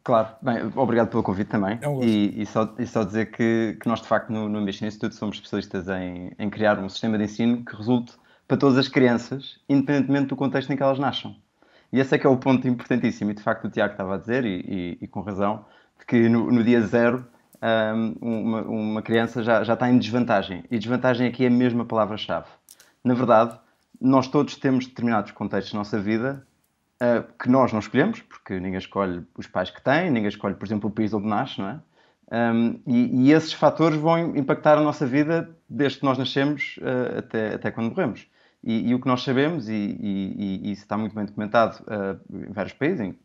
Claro, 0.03 0.29
bem, 0.41 0.71
obrigado 0.75 1.09
pelo 1.09 1.23
convite 1.23 1.49
também. 1.49 1.79
É 1.81 1.87
um 1.87 2.03
e, 2.03 2.43
e, 2.43 2.45
só, 2.45 2.73
e 2.77 2.85
só 2.85 3.03
dizer 3.03 3.31
que, 3.31 3.77
que 3.81 3.87
nós, 3.87 4.01
de 4.01 4.07
facto, 4.07 4.31
no, 4.31 4.47
no 4.47 4.59
Ambition 4.59 4.85
Institute 4.85 5.15
somos 5.15 5.37
especialistas 5.37 5.87
em, 5.87 6.31
em 6.37 6.49
criar 6.49 6.79
um 6.79 6.87
sistema 6.87 7.17
de 7.17 7.23
ensino 7.23 7.65
que 7.65 7.75
resulte 7.75 8.13
para 8.47 8.57
todas 8.57 8.77
as 8.77 8.87
crianças, 8.87 9.59
independentemente 9.67 10.27
do 10.27 10.35
contexto 10.35 10.71
em 10.71 10.77
que 10.77 10.83
elas 10.83 10.99
nasçam. 10.99 11.35
E 11.91 11.99
esse 11.99 12.15
é 12.15 12.17
que 12.17 12.27
é 12.27 12.29
o 12.29 12.37
ponto 12.37 12.67
importantíssimo. 12.67 13.31
E 13.31 13.33
de 13.33 13.41
facto 13.41 13.65
o 13.65 13.69
Tiago 13.69 13.93
estava 13.93 14.15
a 14.15 14.17
dizer, 14.17 14.45
e, 14.45 14.59
e, 14.67 14.97
e 15.01 15.07
com 15.07 15.21
razão, 15.21 15.65
de 15.99 16.05
que 16.05 16.29
no, 16.29 16.51
no 16.51 16.63
dia 16.63 16.81
zero 16.81 17.25
um, 17.61 18.15
uma, 18.21 18.61
uma, 18.61 19.01
criança 19.01 19.43
já, 19.43 19.63
já 19.63 19.73
está 19.73 19.89
em 19.89 19.97
desvantagem. 19.97 20.63
E 20.69 20.77
desvantagem 20.77 21.27
aqui 21.27 21.43
é 21.43 21.47
a 21.47 21.51
mesma 21.51 21.85
palavra-chave. 21.85 22.47
Na 23.03 23.13
verdade, 23.13 23.57
nós 23.99 24.27
todos 24.27 24.55
temos 24.55 24.87
determinados 24.87 25.31
contextos 25.31 25.73
na 25.73 25.79
nossa 25.79 25.99
vida 25.99 26.45
uh, 27.01 27.23
que 27.37 27.49
nós 27.49 27.71
não 27.73 27.79
escolhemos, 27.79 28.21
porque 28.21 28.59
ninguém 28.59 28.77
escolhe 28.77 29.25
os 29.37 29.47
pais 29.47 29.69
que 29.69 29.81
tem, 29.81 30.09
ninguém 30.09 30.29
escolhe, 30.29 30.55
por 30.55 30.65
exemplo, 30.65 30.89
o 30.89 30.93
país 30.93 31.13
onde 31.13 31.27
nasce, 31.27 31.59
não 31.59 31.69
é? 31.69 31.79
Um, 32.31 32.79
e, 32.85 33.25
e, 33.25 33.31
esses 33.31 33.53
fatores 33.53 33.97
vão 33.97 34.35
impactar 34.35 34.77
a 34.77 34.81
nossa 34.81 35.03
vida 35.03 35.49
desde 35.67 35.97
que 35.97 36.05
nós 36.05 36.15
nascemos 36.15 36.77
uh, 36.77 37.17
até, 37.17 37.55
até 37.55 37.71
quando 37.71 37.89
morremos. 37.89 38.27
E, 38.63 38.89
e, 38.89 38.95
o 38.95 38.99
que 38.99 39.07
nós 39.07 39.23
sabemos, 39.23 39.69
e, 39.69 39.73
e, 39.73 40.59
e, 40.67 40.71
isso 40.71 40.81
está 40.81 40.97
muito 40.97 41.15
bem 41.15 41.25
documentado 41.25 41.81
uh, 41.83 42.47
em 42.47 42.51
vários 42.51 42.73
países, 42.73 42.99
em, 42.99 43.17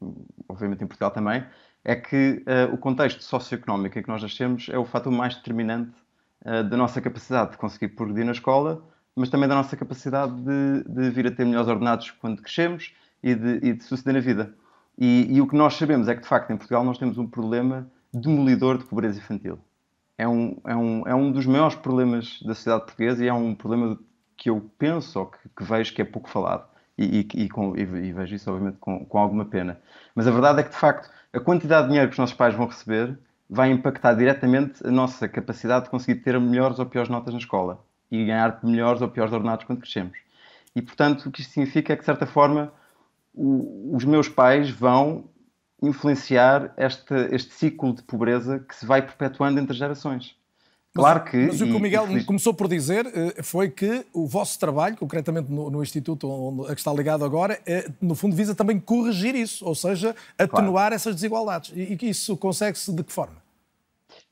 obviamente 0.48 0.84
em 0.84 0.86
Portugal 0.86 1.10
também, 1.10 1.44
é 1.84 1.96
que 1.96 2.44
uh, 2.46 2.72
o 2.72 2.78
contexto 2.78 3.22
socioeconómico 3.22 3.98
em 3.98 4.02
que 4.02 4.08
nós 4.08 4.22
nascemos 4.22 4.68
é 4.70 4.78
o 4.78 4.84
fator 4.84 5.12
mais 5.12 5.34
determinante 5.34 5.92
uh, 6.44 6.62
da 6.62 6.76
nossa 6.76 7.00
capacidade 7.00 7.52
de 7.52 7.58
conseguir 7.58 7.88
progredir 7.88 8.24
na 8.24 8.32
escola, 8.32 8.84
mas 9.16 9.28
também 9.28 9.48
da 9.48 9.56
nossa 9.56 9.76
capacidade 9.76 10.34
de, 10.40 10.84
de 10.88 11.10
vir 11.10 11.26
a 11.26 11.30
ter 11.30 11.44
melhores 11.44 11.68
ordenados 11.68 12.10
quando 12.12 12.40
crescemos 12.40 12.94
e 13.22 13.34
de, 13.34 13.74
de 13.74 13.84
suceder 13.84 14.14
na 14.14 14.20
vida. 14.20 14.54
E, 14.96 15.40
o 15.40 15.46
que 15.48 15.56
nós 15.56 15.74
sabemos 15.74 16.06
é 16.06 16.14
que, 16.14 16.22
de 16.22 16.28
facto, 16.28 16.52
em 16.52 16.56
Portugal 16.56 16.84
nós 16.84 16.98
temos 16.98 17.18
um 17.18 17.26
problema 17.26 17.90
demolidor 18.12 18.78
de 18.78 18.84
pobreza 18.84 19.18
infantil. 19.18 19.58
É 20.16 20.28
um, 20.28 20.60
é 20.64 20.76
um, 20.76 21.08
é 21.08 21.14
um 21.14 21.32
dos 21.32 21.46
maiores 21.46 21.74
problemas 21.74 22.40
da 22.42 22.54
sociedade 22.54 22.84
portuguesa 22.84 23.24
e 23.24 23.28
é 23.28 23.34
um 23.34 23.54
problema 23.54 23.98
que 24.36 24.50
eu 24.50 24.70
penso 24.78 25.20
ou 25.20 25.26
que, 25.26 25.38
que 25.56 25.64
vejo 25.64 25.94
que 25.94 26.02
é 26.02 26.04
pouco 26.04 26.28
falado. 26.28 26.66
E, 26.96 27.20
e, 27.20 27.44
e, 27.44 27.48
com, 27.48 27.76
e, 27.76 27.84
vejo 28.12 28.34
isso, 28.34 28.50
obviamente, 28.50 28.78
com, 28.78 29.04
com 29.04 29.18
alguma 29.18 29.44
pena. 29.44 29.80
Mas 30.14 30.26
a 30.28 30.30
verdade 30.30 30.60
é 30.60 30.62
que, 30.62 30.70
de 30.70 30.76
facto, 30.76 31.10
a 31.32 31.40
quantidade 31.40 31.84
de 31.84 31.88
dinheiro 31.88 32.08
que 32.08 32.14
os 32.14 32.18
nossos 32.18 32.36
pais 32.36 32.54
vão 32.54 32.66
receber 32.66 33.18
vai 33.50 33.70
impactar 33.70 34.14
diretamente 34.14 34.86
a 34.86 34.90
nossa 34.90 35.28
capacidade 35.28 35.86
de 35.86 35.90
conseguir 35.90 36.20
ter 36.20 36.38
melhores 36.40 36.78
ou 36.78 36.86
piores 36.86 37.08
notas 37.08 37.34
na 37.34 37.40
escola 37.40 37.84
e 38.10 38.24
ganhar 38.24 38.60
melhores 38.62 39.02
ou 39.02 39.08
piores 39.08 39.32
ordenados 39.32 39.64
quando 39.64 39.80
crescemos. 39.80 40.16
E, 40.74 40.82
portanto, 40.82 41.26
o 41.26 41.30
que 41.30 41.40
isto 41.40 41.52
significa 41.52 41.92
é 41.92 41.96
que, 41.96 42.02
de 42.02 42.06
certa 42.06 42.26
forma, 42.26 42.72
o, 43.32 43.94
os 43.96 44.04
meus 44.04 44.28
pais 44.28 44.70
vão 44.70 45.24
influenciar 45.82 46.72
este, 46.76 47.14
este 47.30 47.52
ciclo 47.52 47.94
de 47.94 48.02
pobreza 48.02 48.60
que 48.60 48.74
se 48.74 48.86
vai 48.86 49.02
perpetuando 49.02 49.60
entre 49.60 49.76
gerações. 49.76 50.36
Claro 50.94 51.24
que. 51.24 51.36
Mas 51.36 51.60
o 51.60 51.66
que 51.66 51.72
o 51.72 51.80
Miguel 51.80 52.16
e, 52.16 52.24
começou 52.24 52.54
por 52.54 52.68
dizer 52.68 53.04
eh, 53.06 53.42
foi 53.42 53.68
que 53.68 54.06
o 54.12 54.28
vosso 54.28 54.58
trabalho, 54.60 54.96
concretamente 54.96 55.50
no, 55.50 55.68
no 55.68 55.82
Instituto 55.82 56.30
onde, 56.30 56.70
a 56.70 56.74
que 56.74 56.80
está 56.80 56.92
ligado 56.92 57.24
agora, 57.24 57.60
é, 57.66 57.90
no 58.00 58.14
fundo 58.14 58.36
visa 58.36 58.54
também 58.54 58.78
corrigir 58.78 59.34
isso, 59.34 59.66
ou 59.66 59.74
seja, 59.74 60.14
atenuar 60.38 60.72
claro. 60.72 60.94
essas 60.94 61.16
desigualdades. 61.16 61.72
E, 61.74 61.98
e 62.00 62.10
isso 62.10 62.36
consegue-se 62.36 62.92
de 62.92 63.02
que 63.02 63.12
forma? 63.12 63.42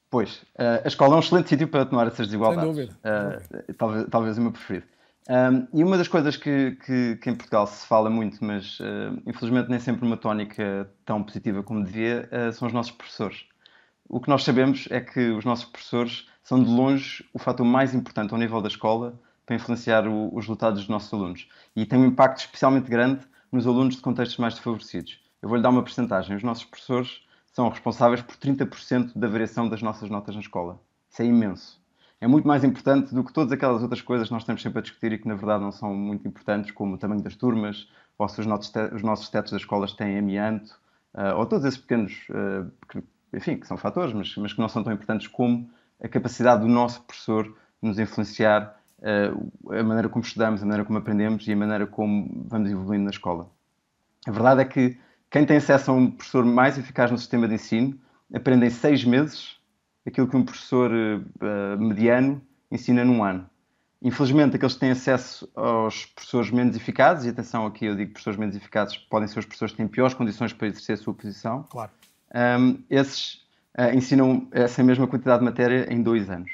Pois, 0.08 0.36
uh, 0.54 0.84
a 0.84 0.88
escola 0.88 1.14
é 1.14 1.16
um 1.16 1.20
excelente 1.20 1.48
sítio 1.48 1.66
para 1.66 1.82
atenuar 1.82 2.06
essas 2.06 2.26
desigualdades. 2.28 2.76
Sem 2.76 2.86
dúvida. 2.86 2.98
Uh, 3.02 3.74
talvez, 3.74 4.06
talvez 4.08 4.38
o 4.38 4.42
meu 4.42 4.52
preferido. 4.52 4.86
Um, 5.28 5.66
e 5.80 5.82
uma 5.82 5.96
das 5.96 6.06
coisas 6.06 6.36
que, 6.36 6.76
que, 6.84 7.16
que, 7.16 7.30
em 7.30 7.34
Portugal 7.34 7.66
se 7.66 7.86
fala 7.86 8.10
muito, 8.10 8.44
mas 8.44 8.78
uh, 8.78 9.20
infelizmente 9.26 9.68
nem 9.68 9.80
sempre 9.80 10.06
uma 10.06 10.16
tónica 10.16 10.88
tão 11.04 11.22
positiva 11.24 11.62
como 11.62 11.82
devia, 11.82 12.28
são 12.52 12.68
os 12.68 12.74
nossos 12.74 12.92
professores. 12.92 13.46
O 14.08 14.20
que 14.20 14.28
nós 14.28 14.44
sabemos 14.44 14.88
é 14.90 15.00
que 15.00 15.30
os 15.30 15.44
nossos 15.44 15.64
professores 15.64 16.28
são 16.42 16.62
de 16.62 16.70
longe 16.70 17.24
o 17.32 17.38
fator 17.38 17.64
mais 17.64 17.94
importante 17.94 18.32
ao 18.32 18.38
nível 18.38 18.60
da 18.60 18.68
escola 18.68 19.18
para 19.46 19.56
influenciar 19.56 20.06
o, 20.06 20.28
os 20.34 20.44
resultados 20.44 20.80
dos 20.80 20.88
nossos 20.88 21.12
alunos. 21.12 21.48
E 21.74 21.86
tem 21.86 21.98
um 21.98 22.06
impacto 22.06 22.40
especialmente 22.40 22.90
grande 22.90 23.26
nos 23.50 23.66
alunos 23.66 23.96
de 23.96 24.02
contextos 24.02 24.38
mais 24.38 24.54
desfavorecidos. 24.54 25.20
Eu 25.40 25.48
vou-lhe 25.48 25.62
dar 25.62 25.70
uma 25.70 25.82
porcentagem. 25.82 26.36
Os 26.36 26.42
nossos 26.42 26.64
professores 26.64 27.22
são 27.52 27.68
responsáveis 27.68 28.22
por 28.22 28.36
30% 28.36 29.12
da 29.14 29.28
variação 29.28 29.68
das 29.68 29.82
nossas 29.82 30.08
notas 30.08 30.34
na 30.34 30.40
escola. 30.40 30.80
Isso 31.10 31.22
é 31.22 31.26
imenso. 31.26 31.82
É 32.20 32.26
muito 32.26 32.46
mais 32.46 32.62
importante 32.62 33.12
do 33.12 33.24
que 33.24 33.32
todas 33.32 33.52
aquelas 33.52 33.82
outras 33.82 34.00
coisas 34.00 34.28
que 34.28 34.32
nós 34.32 34.42
estamos 34.42 34.62
sempre 34.62 34.78
a 34.78 34.82
discutir 34.82 35.12
e 35.12 35.18
que, 35.18 35.26
na 35.26 35.34
verdade, 35.34 35.62
não 35.62 35.72
são 35.72 35.92
muito 35.92 36.26
importantes, 36.26 36.70
como 36.70 36.94
o 36.94 36.98
tamanho 36.98 37.20
das 37.20 37.34
turmas, 37.34 37.88
ou 38.16 38.28
se 38.28 38.40
os 38.40 38.46
nossos, 38.46 38.72
os 38.94 39.02
nossos 39.02 39.28
tetos 39.28 39.50
das 39.50 39.62
escolas 39.62 39.92
têm 39.92 40.16
amianto, 40.16 40.72
uh, 41.14 41.36
ou 41.36 41.46
todos 41.46 41.64
esses 41.64 41.80
pequenos, 41.80 42.12
uh, 42.30 43.02
enfim, 43.32 43.56
que 43.56 43.66
são 43.66 43.76
fatores, 43.76 44.12
mas, 44.12 44.36
mas 44.36 44.52
que 44.52 44.60
não 44.60 44.68
são 44.68 44.82
tão 44.82 44.92
importantes 44.92 45.26
como 45.26 45.70
a 46.02 46.08
capacidade 46.08 46.62
do 46.62 46.68
nosso 46.68 47.02
professor 47.02 47.56
nos 47.80 47.98
influenciar 47.98 48.78
uh, 48.98 49.72
a 49.72 49.82
maneira 49.82 50.08
como 50.08 50.24
estudamos, 50.24 50.62
a 50.62 50.66
maneira 50.66 50.84
como 50.84 50.98
aprendemos 50.98 51.46
e 51.46 51.52
a 51.52 51.56
maneira 51.56 51.86
como 51.86 52.44
vamos 52.48 52.70
evoluindo 52.70 53.04
na 53.04 53.10
escola. 53.10 53.48
A 54.26 54.30
verdade 54.30 54.60
é 54.60 54.64
que 54.64 54.98
quem 55.30 55.46
tem 55.46 55.56
acesso 55.56 55.90
a 55.90 55.94
um 55.94 56.10
professor 56.10 56.44
mais 56.44 56.78
eficaz 56.78 57.10
no 57.10 57.18
sistema 57.18 57.48
de 57.48 57.54
ensino 57.54 57.98
aprende 58.34 58.66
em 58.66 58.70
seis 58.70 59.04
meses 59.04 59.56
aquilo 60.06 60.28
que 60.28 60.36
um 60.36 60.44
professor 60.44 60.90
uh, 60.90 61.78
mediano 61.78 62.40
ensina 62.70 63.04
num 63.04 63.22
ano. 63.22 63.48
Infelizmente, 64.04 64.56
aqueles 64.56 64.74
que 64.74 64.80
têm 64.80 64.90
acesso 64.90 65.48
aos 65.54 66.06
professores 66.06 66.50
menos 66.50 66.74
eficazes, 66.74 67.24
e 67.24 67.28
atenção 67.28 67.66
aqui 67.66 67.84
eu 67.86 67.94
digo 67.94 68.10
professores 68.10 68.38
menos 68.38 68.56
eficazes, 68.56 68.96
podem 68.96 69.28
ser 69.28 69.38
os 69.38 69.46
professores 69.46 69.72
que 69.72 69.76
têm 69.76 69.86
piores 69.86 70.12
condições 70.12 70.52
para 70.52 70.66
exercer 70.66 70.94
a 70.94 70.96
sua 70.96 71.14
posição. 71.14 71.62
Claro. 71.70 71.92
Um, 72.34 72.82
esses 72.88 73.34
uh, 73.78 73.94
ensinam 73.94 74.48
essa 74.52 74.82
mesma 74.82 75.06
quantidade 75.06 75.40
de 75.40 75.44
matéria 75.44 75.92
em 75.92 76.02
dois 76.02 76.30
anos. 76.30 76.50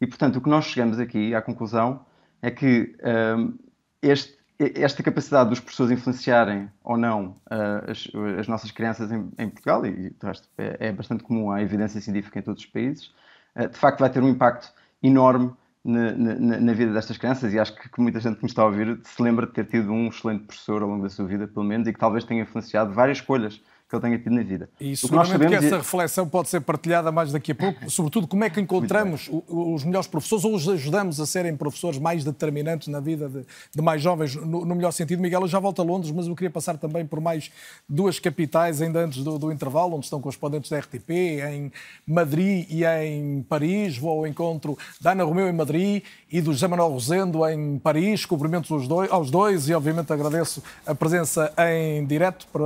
E, 0.00 0.06
portanto, 0.06 0.36
o 0.36 0.40
que 0.40 0.48
nós 0.48 0.66
chegamos 0.66 0.98
aqui 0.98 1.34
à 1.34 1.40
conclusão 1.40 2.04
é 2.42 2.50
que 2.50 2.94
uh, 3.00 3.58
este, 4.02 4.36
esta 4.58 5.02
capacidade 5.02 5.48
dos 5.50 5.60
professores 5.60 5.92
influenciarem 5.92 6.70
ou 6.84 6.96
não 6.96 7.36
uh, 7.50 7.90
as, 7.90 8.06
as, 8.38 8.46
nossas 8.46 8.70
crianças 8.70 9.10
em, 9.10 9.30
em 9.38 9.48
Portugal, 9.48 9.86
e 9.86 10.10
de 10.10 10.16
resto 10.22 10.48
é, 10.58 10.88
é, 10.88 10.92
bastante 10.92 11.22
comum, 11.22 11.50
há 11.50 11.62
evidência 11.62 12.00
científica 12.00 12.38
em 12.38 12.42
todos 12.42 12.62
os 12.62 12.68
países, 12.68 13.10
de 13.56 13.78
facto 13.78 14.00
vai 14.00 14.10
ter 14.10 14.22
um 14.22 14.28
impacto 14.28 14.70
enorme 15.02 15.50
na, 15.82 16.12
na, 16.12 16.60
na, 16.60 16.72
vida 16.74 16.92
destas 16.92 17.16
crianças 17.16 17.54
e 17.54 17.58
acho 17.58 17.74
que, 17.74 17.88
que, 17.88 18.00
muita 18.00 18.20
gente 18.20 18.36
que 18.36 18.42
me 18.42 18.50
está 18.50 18.60
a 18.60 18.66
ouvir 18.66 19.00
se 19.04 19.22
lembra 19.22 19.46
de 19.46 19.52
ter 19.52 19.64
tido 19.64 19.90
um 19.92 20.08
excelente 20.08 20.44
professor 20.44 20.82
ao 20.82 20.88
longo 20.88 21.04
da 21.04 21.08
sua 21.08 21.24
vida, 21.24 21.46
pelo 21.46 21.64
menos, 21.64 21.86
e 21.88 21.92
que 21.92 21.98
talvez 21.98 22.24
tenha 22.24 22.42
influenciado 22.42 22.92
várias 22.92 23.18
escolhas 23.18 23.62
que 23.88 23.94
ele 23.94 24.02
tenha 24.02 24.18
tido 24.18 24.34
na 24.34 24.42
vida. 24.42 24.68
E 24.80 24.96
seguramente 24.96 25.46
que, 25.46 25.54
essa 25.54 25.74
é... 25.76 25.78
reflexão 25.78 26.28
pode 26.28 26.48
ser 26.48 26.60
partilhada 26.60 27.12
mais 27.12 27.30
daqui 27.30 27.52
a 27.52 27.54
pouco, 27.54 27.88
sobretudo 27.90 28.26
como 28.26 28.42
é 28.42 28.50
que 28.50 28.60
encontramos 28.60 29.30
os 29.46 29.84
melhores 29.84 30.08
professores 30.08 30.44
ou 30.44 30.54
os 30.54 30.68
ajudamos 30.68 31.20
a 31.20 31.26
serem 31.26 31.56
professores 31.56 31.98
mais 31.98 32.24
determinantes 32.24 32.88
na 32.88 32.98
vida 32.98 33.28
de, 33.28 33.44
de 33.74 33.82
mais 33.82 34.02
jovens, 34.02 34.34
no, 34.34 34.64
no, 34.64 34.74
melhor 34.74 34.90
sentido. 34.90 35.22
Miguel, 35.22 35.42
eu 35.42 35.48
já 35.48 35.60
volto 35.60 35.80
a 35.80 35.84
Londres, 35.84 36.10
mas 36.10 36.26
eu 36.26 36.34
queria 36.34 36.50
passar 36.50 36.76
também 36.76 37.06
por 37.06 37.20
mais 37.20 37.50
duas 37.88 38.18
capitais, 38.18 38.82
ainda 38.82 39.04
antes 39.04 39.22
do, 39.22 39.38
do 39.38 39.52
intervalo, 39.52 39.94
onde 39.94 40.06
estão 40.06 40.20
correspondentes 40.20 40.68
da 40.68 40.78
RTP, 40.78 41.10
em 41.48 41.72
Madrid 42.06 42.66
e 42.68 42.84
em 42.84 43.42
Paris. 43.48 43.96
Vou 43.98 44.18
ao 44.18 44.26
encontro 44.26 44.76
da 45.00 45.12
Ana 45.12 45.22
Romeu 45.22 45.48
em 45.48 45.52
Madrid 45.52 46.02
e 46.30 46.40
do 46.40 46.52
José 46.52 46.66
Manuel 46.66 46.90
Rosendo 46.90 47.46
em 47.48 47.78
Paris. 47.78 48.26
Cumprimentos 48.26 48.70
aos 48.70 48.88
dois, 48.88 49.12
aos 49.12 49.30
dois 49.30 49.68
e, 49.68 49.74
obviamente, 49.74 50.12
agradeço 50.12 50.60
a 50.84 50.94
presença 50.94 51.52
em 51.70 52.04
direto 52.04 52.48
para, 52.52 52.64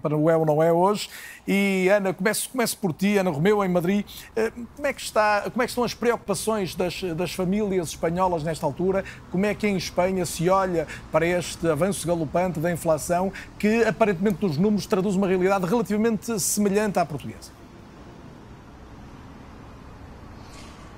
para 0.00 0.16
o 0.16 0.30
É 0.30 0.36
ou 0.36 0.59
Não 0.60 0.66
é 0.66 0.72
hoje. 0.72 1.08
E 1.48 1.88
Ana, 1.88 2.12
começo, 2.12 2.50
começo 2.50 2.76
por 2.76 2.92
ti, 2.92 3.16
Ana 3.16 3.30
Romeu, 3.30 3.64
em 3.64 3.68
Madrid. 3.68 4.04
Eh, 4.36 4.52
como 4.76 4.86
é 4.86 4.92
que, 4.92 5.00
está, 5.00 5.44
como 5.50 5.62
é 5.62 5.64
que 5.64 5.70
estão 5.70 5.84
as 5.84 5.94
preocupações 5.94 6.74
das, 6.74 7.02
das 7.16 7.32
famílias 7.32 7.88
espanholas 7.88 8.42
nesta 8.42 8.66
altura? 8.66 9.02
Como 9.32 9.46
é 9.46 9.54
que 9.54 9.66
em 9.66 9.76
Espanha 9.76 10.26
se 10.26 10.50
olha 10.50 10.86
para 11.10 11.26
este 11.26 11.66
avanço 11.66 12.06
galopante 12.06 12.60
da 12.60 12.70
inflação 12.70 13.32
que 13.58 13.82
aparentemente 13.84 14.44
nos 14.44 14.58
números 14.58 14.84
traduz 14.84 15.16
uma 15.16 15.26
realidade 15.26 15.64
relativamente 15.64 16.38
semelhante 16.38 16.98
à 16.98 17.06
portuguesa? 17.06 17.59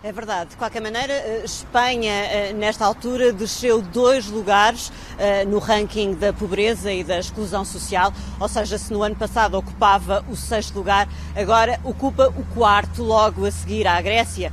É 0.04 0.10
verdade. 0.10 0.50
De 0.50 0.56
qualquer 0.56 0.82
maneira, 0.82 1.12
eh, 1.12 1.42
Espanha, 1.44 2.12
eh, 2.12 2.52
nesta 2.52 2.84
altura, 2.84 3.32
desceu 3.32 3.80
dois 3.80 4.26
lugares 4.26 4.90
eh, 5.16 5.44
no 5.44 5.60
ranking 5.60 6.14
da 6.14 6.32
pobreza 6.32 6.92
e 6.92 7.04
da 7.04 7.20
exclusão 7.20 7.64
social. 7.64 8.12
Ou 8.40 8.48
seja, 8.48 8.78
se 8.78 8.92
no 8.92 9.04
ano 9.04 9.14
passado 9.14 9.56
ocupava 9.56 10.24
o 10.28 10.34
sexto 10.34 10.74
lugar, 10.74 11.08
agora 11.36 11.78
ocupa 11.84 12.34
o 12.36 12.44
quarto, 12.52 13.00
logo 13.00 13.46
a 13.46 13.50
seguir 13.52 13.86
à 13.86 14.02
Grécia. 14.02 14.52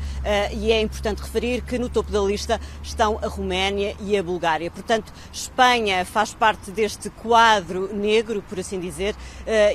E 0.52 0.72
é 0.72 0.80
importante 0.80 1.24
referir 1.24 1.62
que 1.62 1.80
no 1.80 1.90
topo 1.90 2.12
da 2.12 2.20
lista 2.20 2.62
estão 2.84 3.18
a 3.24 3.28
Roménia 3.28 3.96
e 4.02 4.16
a 4.16 4.22
Bulgária. 4.22 4.70
Portanto, 4.70 5.12
Espanha 5.34 6.06
faz 6.06 6.34
parte 6.34 6.70
deste 6.70 7.10
quadro 7.10 7.90
negro, 7.96 8.44
por 8.48 8.60
assim 8.60 8.80
dizer, 8.80 9.16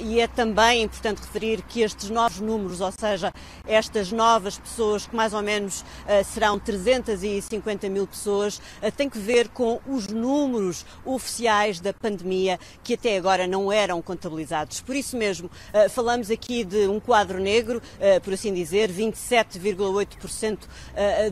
e 0.02 0.20
é 0.20 0.28
também 0.28 0.82
importante 0.82 1.22
referir 1.22 1.62
que 1.62 1.80
estes 1.80 2.10
novos 2.10 2.40
números, 2.40 2.80
ou 2.80 2.92
seja, 2.92 3.32
estas 3.66 4.12
novas 4.12 4.56
pessoas 4.58 5.06
que 5.06 5.16
mais 5.16 5.32
ou 5.32 5.42
menos 5.42 5.63
eh, 6.06 6.22
serão 6.22 6.58
350 6.58 7.88
mil 7.88 8.06
pessoas, 8.06 8.60
eh, 8.82 8.90
tem 8.90 9.08
que 9.08 9.18
ver 9.18 9.48
com 9.48 9.80
os 9.86 10.08
números 10.08 10.84
oficiais 11.04 11.80
da 11.80 11.92
pandemia 11.92 12.58
que 12.82 12.94
até 12.94 13.16
agora 13.16 13.46
não 13.46 13.72
eram 13.72 14.00
contabilizados. 14.02 14.80
Por 14.80 14.94
isso 14.94 15.16
mesmo, 15.16 15.50
eh, 15.72 15.88
falamos 15.88 16.30
aqui 16.30 16.64
de 16.64 16.86
um 16.88 17.00
quadro 17.00 17.38
negro, 17.38 17.80
por 18.22 18.34
assim 18.34 18.52
dizer, 18.52 18.90
27,8% 18.90 20.68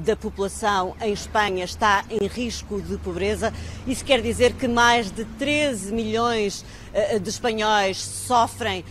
da 0.00 0.16
população 0.16 0.94
em 1.00 1.12
Espanha 1.12 1.64
está 1.64 2.04
em 2.10 2.26
risco 2.26 2.80
de 2.80 2.96
pobreza. 2.98 3.52
Isso 3.86 4.04
quer 4.04 4.20
dizer 4.20 4.54
que 4.54 4.66
mais 4.66 5.10
de 5.10 5.24
13 5.24 5.92
milhões 5.92 6.64
de 7.20 7.28
espanhóis 7.28 7.98
sofrem 7.98 8.84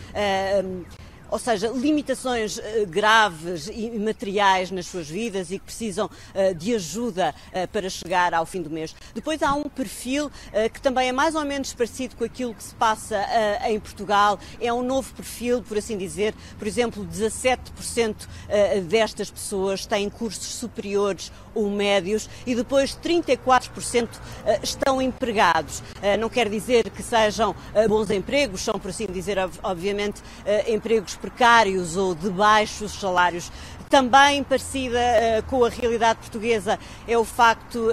ou 1.32 1.38
seja, 1.38 1.68
limitações 1.68 2.58
uh, 2.58 2.62
graves 2.86 3.66
e 3.72 3.90
materiais 3.98 4.70
nas 4.70 4.84
suas 4.86 5.08
vidas 5.08 5.50
e 5.50 5.58
que 5.58 5.64
precisam 5.64 6.06
uh, 6.06 6.54
de 6.54 6.74
ajuda 6.74 7.34
uh, 7.48 7.66
para 7.68 7.88
chegar 7.88 8.34
ao 8.34 8.44
fim 8.44 8.60
do 8.60 8.68
mês. 8.68 8.94
Depois 9.14 9.42
há 9.42 9.54
um 9.54 9.64
perfil 9.64 10.30
que 10.74 10.80
também 10.82 11.08
é 11.08 11.12
mais 11.12 11.34
ou 11.34 11.44
menos 11.44 11.72
parecido 11.72 12.16
com 12.16 12.24
aquilo 12.24 12.54
que 12.54 12.62
se 12.62 12.74
passa 12.74 13.16
em 13.66 13.80
Portugal. 13.80 14.38
É 14.60 14.70
um 14.72 14.82
novo 14.82 15.14
perfil, 15.14 15.62
por 15.62 15.78
assim 15.78 15.96
dizer. 15.96 16.34
Por 16.58 16.68
exemplo, 16.68 17.06
17% 17.06 18.14
destas 18.86 19.30
pessoas 19.30 19.86
têm 19.86 20.10
cursos 20.10 20.46
superiores 20.46 21.32
ou 21.54 21.70
médios 21.70 22.28
e 22.46 22.54
depois 22.54 22.98
34% 23.02 24.08
estão 24.62 25.00
empregados. 25.00 25.82
Não 26.18 26.28
quer 26.28 26.48
dizer 26.48 26.90
que 26.90 27.02
sejam 27.02 27.54
bons 27.88 28.10
empregos, 28.10 28.60
são, 28.62 28.78
por 28.78 28.90
assim 28.90 29.06
dizer, 29.06 29.38
obviamente, 29.62 30.22
empregos 30.66 31.16
precários 31.16 31.96
ou 31.96 32.14
de 32.14 32.30
baixos 32.30 32.92
salários. 32.92 33.50
Também 33.92 34.42
parecida 34.42 34.98
uh, 34.98 35.42
com 35.50 35.62
a 35.66 35.68
realidade 35.68 36.20
portuguesa 36.20 36.78
é 37.06 37.18
o 37.18 37.24
facto 37.24 37.90
uh, 37.90 37.92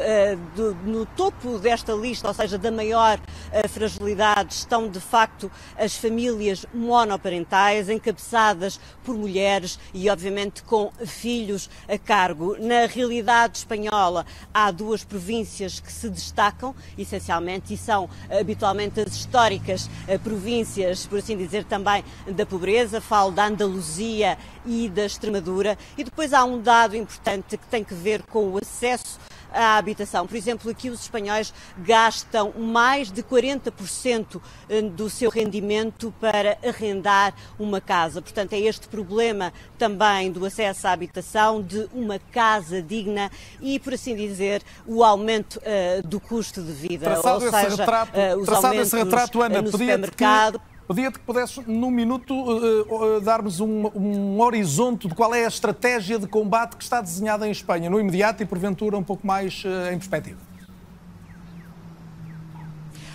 de, 0.56 0.90
no 0.90 1.06
topo 1.06 1.60
desta 1.60 1.92
lista, 1.92 2.26
ou 2.30 2.34
seja, 2.34 2.58
da 2.58 2.72
maior 2.72 3.20
uh, 3.20 3.68
fragilidade, 3.68 4.54
estão 4.54 4.88
de 4.88 5.02
facto 5.02 5.52
as 5.78 5.98
famílias 5.98 6.66
monoparentais, 6.74 7.90
encabeçadas 7.90 8.80
por 9.04 9.14
mulheres 9.14 9.78
e, 9.94 10.10
obviamente, 10.10 10.64
com 10.64 10.90
filhos 11.06 11.70
a 11.86 11.98
cargo. 11.98 12.56
Na 12.58 12.86
realidade 12.86 13.58
espanhola, 13.58 14.26
há 14.54 14.72
duas 14.72 15.04
províncias 15.04 15.82
que 15.82 15.92
se 15.92 16.10
destacam, 16.10 16.74
essencialmente, 16.98 17.74
e 17.74 17.78
são 17.78 18.10
habitualmente 18.32 19.02
as 19.02 19.14
históricas 19.14 19.90
províncias, 20.24 21.06
por 21.06 21.20
assim 21.20 21.36
dizer, 21.36 21.66
também 21.66 22.06
da 22.26 22.46
pobreza. 22.46 23.02
Falo 23.02 23.34
da 23.34 23.48
Andaluzia 23.48 24.38
e 24.66 24.88
da 24.88 25.06
Extremadura. 25.06 25.78
E 25.98 26.04
depois 26.04 26.34
há 26.34 26.44
um 26.44 26.62
dado 26.62 26.96
importante 26.96 27.58
que 27.58 27.68
tem 27.68 27.84
que 27.84 27.94
ver 27.94 28.24
com 28.24 28.50
o 28.50 28.58
acesso 28.58 29.20
à 29.52 29.78
habitação. 29.78 30.28
Por 30.28 30.38
exemplo, 30.38 30.70
aqui 30.70 30.90
os 30.90 31.02
espanhóis 31.02 31.54
gastam 31.80 32.54
mais 32.58 33.12
de 33.12 33.24
40% 33.24 34.42
eh, 34.70 34.82
do 34.82 35.10
seu 35.10 35.30
rendimento 35.30 36.14
para 36.20 36.58
arrendar 36.64 37.34
uma 37.58 37.82
casa. 37.82 38.22
Portanto, 38.22 38.54
é 38.54 38.60
este 38.60 38.88
problema 38.88 39.52
também 39.78 40.32
do 40.32 40.46
acesso 40.46 40.88
à 40.88 40.92
habitação, 40.92 41.62
de 41.62 41.88
uma 41.94 42.20
casa 42.20 42.82
digna 42.82 43.32
e, 43.62 43.80
por 43.80 43.94
assim 43.94 44.16
dizer, 44.16 44.62
o 44.86 45.04
aumento 45.04 45.60
uh, 45.60 46.08
do 46.08 46.20
custo 46.20 46.62
de 46.62 46.72
vida. 46.72 47.06
Traçado 47.06 47.46
Ou 47.46 47.52
seja, 47.52 47.76
retrato, 47.76 48.12
uh, 48.18 48.40
os 48.40 48.50
aumentos 48.50 48.88
esse 48.88 48.96
retrato, 48.98 49.42
Ana, 49.42 49.62
no 49.62 49.72
supermercado. 49.72 50.62
Pedia-te 50.90 51.20
que 51.20 51.24
pudesses, 51.24 51.64
num 51.68 51.92
minuto, 51.92 52.34
uh, 52.34 53.18
uh, 53.18 53.22
darmos 53.22 53.60
um, 53.60 53.92
um, 53.96 54.42
horizonte 54.42 55.08
de 55.08 55.14
qual 55.14 55.36
é 55.36 55.46
a 55.46 55.48
estratégia 55.48 56.18
de 56.18 56.26
combate 56.26 56.76
que 56.76 56.84
está 56.84 57.00
desenhada 57.00 57.48
em 57.48 57.52
Espanha, 57.52 57.92
no 57.92 58.00
imediato 58.00 58.42
e, 58.42 58.46
porventura, 58.48 58.98
um 58.98 59.04
pouco 59.04 59.28
mais 59.28 59.64
uh, 59.66 59.94
em 59.94 60.00
perspectiva. 60.00 60.49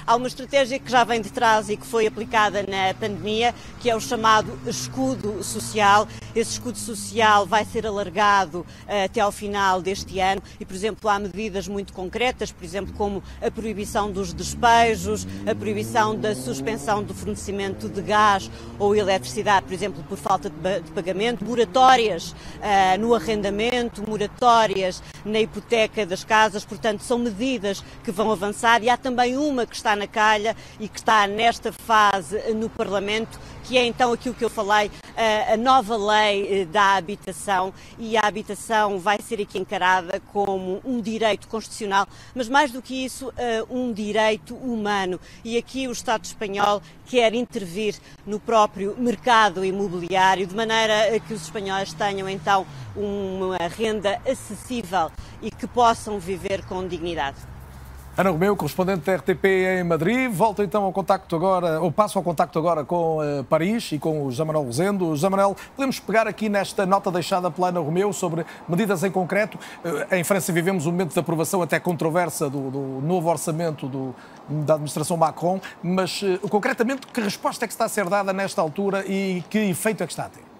Há 0.07 0.17
uma 0.17 0.27
estratégia 0.27 0.79
que 0.79 0.91
já 0.91 1.03
vem 1.03 1.23
de 1.23 1.33
trás 1.33 1.71
e 1.71 1.79
que 1.79 1.87
foi 1.87 2.07
aplicada 2.07 2.63
na 2.63 2.93
pandemia, 2.93 3.55
que 3.81 3.89
é 3.89 3.97
o 3.97 4.01
chamado 4.01 4.53
escudo 4.67 5.43
social. 5.43 6.07
Esse 6.37 6.53
escudo 6.53 6.77
social 6.77 7.47
vai 7.47 7.65
ser 7.65 7.87
alargado 7.87 8.61
uh, 8.61 9.05
até 9.07 9.23
ao 9.23 9.33
final 9.33 9.81
deste 9.81 10.21
ano 10.21 10.43
e, 10.61 10.65
por 10.67 10.75
exemplo, 10.75 11.09
há 11.09 11.19
medidas 11.19 11.67
muito 11.67 11.95
concretas, 11.95 12.53
por 12.53 12.63
exemplo, 12.63 12.93
como 12.93 13.23
a 13.41 13.51
proibição 13.51 14.13
dos 14.13 14.35
despejos, 14.35 15.27
a 15.51 15.55
proibição 15.55 16.15
da 16.15 16.35
suspensão 16.35 17.03
do 17.03 17.15
fornecimento 17.15 17.89
de 17.89 18.03
gás 18.03 18.51
ou 18.79 18.95
eletricidade, 18.95 19.65
por 19.65 19.73
exemplo, 19.73 20.05
por 20.07 20.19
falta 20.19 20.51
de, 20.51 20.91
pagamento, 20.91 21.43
moratórias 21.43 22.33
uh, 22.33 23.01
no 23.01 23.15
arrendamento, 23.15 24.05
moratórias 24.07 25.03
na 25.25 25.41
hipoteca 25.41 26.05
das 26.05 26.25
casas. 26.25 26.63
Portanto, 26.63 27.01
são 27.01 27.19
medidas 27.19 27.83
que 28.05 28.11
vão 28.11 28.31
avançar 28.31 28.83
e 28.83 28.91
há 28.91 28.99
também 28.99 29.39
uma 29.39 29.65
que 29.65 29.75
está 29.75 29.94
na 29.97 30.07
calha 30.07 30.57
e 30.79 30.89
que 30.89 30.99
está 30.99 31.27
nesta 31.27 31.73
fase 31.73 32.39
no 32.55 32.69
Parlamento, 32.69 33.39
que 33.65 33.79
é 33.79 33.85
então 33.85 34.13
aquilo 34.13 34.35
que 34.35 34.45
eu 34.45 34.51
falei, 34.51 34.91
a 35.53 35.57
nova 35.57 35.97
lei 35.97 36.63
eh, 36.63 36.65
da 36.65 36.97
habitação 36.97 37.73
e 37.99 38.17
a 38.17 38.23
habitação 38.23 38.99
vai 38.99 39.21
ser 39.21 39.41
aqui 39.41 39.59
encarada 39.59 40.21
como 40.33 40.81
um 40.85 41.01
direito 41.01 41.47
constitucional, 41.49 42.07
mas 42.35 42.49
mais 42.49 42.73
do 42.73 42.83
que 42.83 43.05
isso, 43.05 43.33
eh, 43.37 43.65
um 43.71 43.93
direito 43.93 44.55
humano. 44.57 45.21
E 45.45 45.57
aqui 45.57 45.87
o 45.87 45.93
Estado 45.93 46.25
espanhol 46.25 46.83
quer 47.07 47.33
intervir 47.33 47.95
no 48.27 48.41
próprio 48.41 48.97
mercado 48.99 49.65
imobiliário, 49.65 50.47
de 50.47 50.55
maneira 50.55 51.19
que 51.21 51.33
os 51.33 51.43
espanhóis 51.43 51.93
tenham 51.93 52.29
então 52.29 52.67
uma 52.97 53.57
renda 53.69 54.21
acessível 54.27 55.11
e 55.41 55.51
que 55.51 55.67
possam 55.67 56.19
viver 56.19 56.65
com 56.65 56.87
dignidade. 56.87 57.54
Ana 58.17 58.31
Romeu, 58.31 58.55
correspondente 58.55 59.01
da 59.01 59.17
RTP 59.17 59.45
em 59.81 59.83
Madrid. 59.83 60.31
Volto 60.31 60.63
então 60.63 60.85
ao 60.85 60.93
contacto 60.93 61.35
agora, 61.35 61.81
ou 61.81 61.91
passo 61.91 62.17
ao 62.17 62.23
contacto 62.23 62.57
agora 62.57 62.85
com 62.85 63.19
uh, 63.19 63.43
Paris 63.43 63.91
e 63.91 63.99
com 63.99 64.25
o 64.25 64.31
José 64.31 64.45
Manuel 64.45 64.67
Rosendo. 64.67 65.07
José 65.07 65.29
Manuel, 65.29 65.57
podemos 65.75 65.99
pegar 65.99 66.29
aqui 66.29 66.49
nesta 66.49 66.87
nota 66.87 67.11
deixada 67.11 67.51
pela 67.51 67.71
Ana 67.71 67.81
Romeu 67.81 68.13
sobre 68.13 68.47
medidas 68.69 69.03
em 69.03 69.11
concreto. 69.11 69.59
Uh, 69.85 70.15
em 70.15 70.23
França 70.23 70.53
vivemos 70.53 70.87
um 70.87 70.93
momento 70.93 71.13
de 71.13 71.19
aprovação 71.19 71.61
até 71.61 71.81
controversa 71.81 72.49
do, 72.49 72.71
do 72.71 72.79
novo 73.05 73.29
orçamento 73.29 73.89
do, 73.89 74.15
da 74.49 74.75
administração 74.75 75.17
Macron, 75.17 75.61
mas 75.83 76.23
uh, 76.23 76.49
concretamente 76.49 77.09
que 77.09 77.21
resposta 77.21 77.65
é 77.65 77.67
que 77.67 77.75
está 77.75 77.87
a 77.87 77.89
ser 77.89 78.09
dada 78.09 78.33
nesta 78.33 78.63
altura 78.63 79.05
e 79.09 79.43
que 79.51 79.59
efeito 79.59 80.05
é 80.05 80.07
que 80.07 80.13
está 80.13 80.27
a 80.27 80.29
ter? 80.29 80.54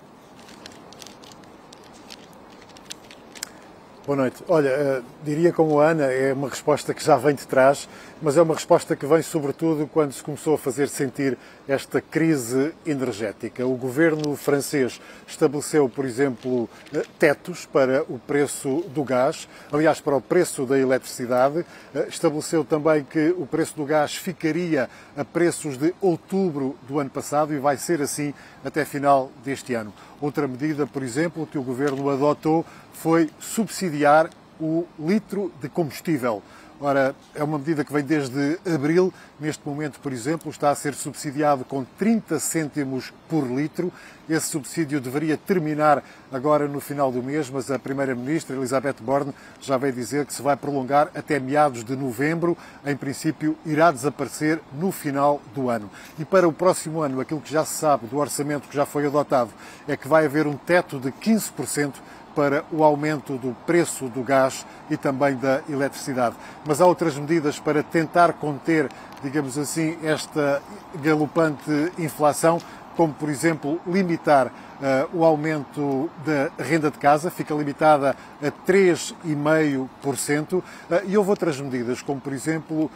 Boa 4.07 4.17
noite. 4.19 4.45
Olha, 4.49 5.01
uh, 5.01 5.05
diria 5.25 5.51
como 5.51 5.81
a 5.81 5.89
Ana, 5.89 6.05
é 6.05 6.35
uma 6.35 6.51
resposta 6.51 6.93
que 6.93 7.03
já 7.03 7.17
vem 7.17 7.35
de 7.35 7.47
trás, 7.47 7.89
mas 8.21 8.37
é 8.37 8.43
uma 8.43 8.53
resposta 8.53 8.95
que 8.95 9.07
vem 9.07 9.23
sobretudo 9.23 9.87
quando 9.87 10.13
se 10.13 10.23
começou 10.23 10.57
a 10.57 10.59
fazer 10.59 10.91
sentir 10.91 11.39
esta 11.67 12.03
crise 12.03 12.75
energética. 12.85 13.67
O 13.67 13.75
governo 13.77 14.37
francês 14.37 15.01
estabeleceu, 15.27 15.89
por 15.89 16.05
exemplo, 16.05 16.65
uh, 16.65 17.03
tetos 17.19 17.65
para 17.65 18.03
o 18.03 18.19
preço 18.19 18.85
do 18.95 19.03
gás, 19.05 19.49
aliás, 19.73 20.03
para 20.03 20.17
o 20.17 20.21
preço 20.21 20.67
da 20.67 20.79
eletricidade. 20.79 21.61
Uh, 21.95 22.07
estabeleceu 22.07 22.63
também 22.63 23.05
que 23.05 23.35
o 23.39 23.47
preço 23.47 23.75
do 23.75 23.87
gás 23.87 24.15
ficaria 24.15 24.91
a 25.17 25.25
preços 25.25 25.79
de 25.79 25.95
outubro 25.99 26.77
do 26.87 27.01
ano 27.01 27.09
passado 27.09 27.55
e 27.55 27.59
vai 27.59 27.79
ser 27.79 28.03
assim 28.03 28.35
até 28.63 28.85
final 28.85 29.31
deste 29.43 29.73
ano. 29.73 29.95
Outra 30.21 30.47
medida, 30.47 30.87
por 30.87 31.03
exemplo, 31.03 31.47
que 31.47 31.59
o 31.59 31.63
governo 31.63 32.09
adotou 32.09 32.67
foi 32.95 33.31
subsidiar 33.39 34.31
o 34.61 34.87
litro 34.99 35.53
de 35.61 35.69
combustível. 35.69 36.43
Ora, 36.81 37.15
é 37.35 37.43
uma 37.45 37.57
medida 37.57 37.85
que 37.85 37.93
vem 37.93 38.03
desde 38.03 38.59
abril. 38.67 39.13
Neste 39.39 39.67
momento, 39.67 40.01
por 40.01 40.13
exemplo, 40.13 40.51
está 40.51 40.71
a 40.71 40.75
ser 40.75 40.93
subsidiado 40.93 41.65
com 41.65 41.85
30 41.85 42.39
cêntimos 42.41 43.13
por 43.29 43.47
litro. 43.47 43.93
Esse 44.29 44.49
subsídio 44.49 45.01
deveria 45.01 45.37
terminar 45.37 46.03
agora 46.33 46.67
no 46.67 46.81
final 46.81 47.13
do 47.13 47.23
mês, 47.23 47.49
mas 47.49 47.71
a 47.71 47.79
Primeira-Ministra, 47.79 48.57
Elizabeth 48.57 48.97
Borne, 49.01 49.33
já 49.61 49.77
veio 49.77 49.93
dizer 49.93 50.27
que 50.27 50.35
se 50.35 50.43
vai 50.43 50.57
prolongar 50.57 51.11
até 51.15 51.39
meados 51.39 51.85
de 51.85 51.95
novembro. 51.95 52.57
Em 52.85 52.97
princípio, 52.97 53.57
irá 53.65 53.93
desaparecer 53.93 54.61
no 54.73 54.91
final 54.91 55.41
do 55.55 55.71
ano. 55.71 55.89
E 56.19 56.25
para 56.25 56.49
o 56.49 56.53
próximo 56.53 57.03
ano, 57.03 57.21
aquilo 57.21 57.41
que 57.41 57.53
já 57.53 57.65
se 57.65 57.75
sabe 57.75 58.07
do 58.09 58.19
orçamento 58.19 58.69
que 58.69 58.75
já 58.75 58.85
foi 58.85 59.07
adotado 59.07 59.51
é 59.87 59.97
que 59.97 60.09
vai 60.09 60.27
haver 60.27 60.47
um 60.47 60.57
teto 60.57 60.99
de 60.99 61.13
15% 61.13 61.95
para 62.35 62.65
o 62.73 62.83
aumento 62.83 63.37
do 63.37 63.55
preço 63.67 64.09
do 64.09 64.23
gás 64.23 64.67
e 64.91 64.97
também 64.97 65.37
da 65.37 65.61
eletricidade. 65.69 66.37
Mas 66.67 66.81
há 66.81 66.87
outras 66.87 67.17
medidas 67.17 67.59
para 67.59 67.83
tentar 67.83 68.35
conter, 68.35 68.91
digamos 69.23 69.57
assim, 69.57 69.97
esta 70.03 70.63
galopante 71.03 71.93
inflação, 71.99 72.59
como 72.97 73.13
por 73.13 73.29
exemplo 73.29 73.81
limitar 73.87 74.51
Uh, 74.75 75.19
o 75.19 75.25
aumento 75.25 76.11
da 76.27 76.51
renda 76.63 76.91
de 76.91 76.99
casa 76.99 77.31
fica 77.31 77.55
limitada 77.55 78.17
a 78.43 78.51
3,5%. 78.69 80.55
Uh, 80.55 80.63
e 81.07 81.17
houve 81.17 81.31
outras 81.31 81.61
medidas, 81.61 82.03
como 82.03 82.21
por 82.21 82.33
exemplo 82.33 82.87
uh, 82.87 82.91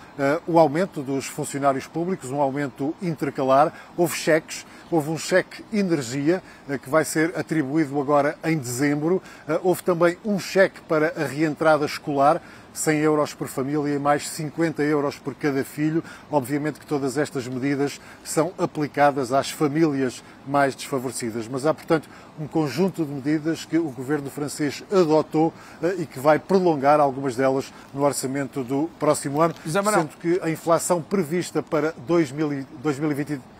o 0.46 0.58
aumento 0.58 1.02
dos 1.02 1.26
funcionários 1.26 1.86
públicos, 1.86 2.32
um 2.32 2.40
aumento 2.40 2.92
intercalar. 3.00 3.72
Houve 3.96 4.16
cheques, 4.16 4.66
houve 4.90 5.10
um 5.10 5.18
cheque 5.18 5.64
energia 5.72 6.42
que 6.82 6.90
vai 6.90 7.04
ser 7.04 7.32
atribuído 7.38 8.00
agora 8.00 8.36
em 8.44 8.58
dezembro. 8.58 9.22
Houve 9.62 9.82
também 9.82 10.18
um 10.24 10.38
cheque 10.38 10.80
para 10.82 11.12
a 11.16 11.24
reentrada 11.26 11.84
escolar. 11.86 12.42
100 12.78 12.98
euros 13.00 13.34
por 13.34 13.48
família 13.48 13.94
e 13.94 13.98
mais 13.98 14.28
50 14.28 14.82
euros 14.82 15.18
por 15.18 15.34
cada 15.34 15.64
filho. 15.64 16.02
Obviamente 16.30 16.78
que 16.78 16.86
todas 16.86 17.18
estas 17.18 17.46
medidas 17.48 18.00
são 18.24 18.52
aplicadas 18.56 19.32
às 19.32 19.50
famílias 19.50 20.22
mais 20.46 20.74
desfavorecidas, 20.74 21.48
mas 21.48 21.66
há, 21.66 21.74
portanto, 21.74 22.08
um 22.40 22.46
conjunto 22.46 23.04
de 23.04 23.12
medidas 23.12 23.64
que 23.64 23.76
o 23.76 23.90
governo 23.90 24.30
francês 24.30 24.82
adotou 24.90 25.52
eh, 25.82 25.96
e 25.98 26.06
que 26.06 26.18
vai 26.20 26.38
prolongar 26.38 27.00
algumas 27.00 27.34
delas 27.34 27.72
no 27.92 28.02
orçamento 28.02 28.62
do 28.62 28.88
próximo 28.98 29.40
ano, 29.40 29.54
sendo 29.66 30.16
que 30.20 30.40
a 30.42 30.48
inflação 30.48 31.02
prevista 31.02 31.62
para 31.62 31.92
2023 32.06 33.57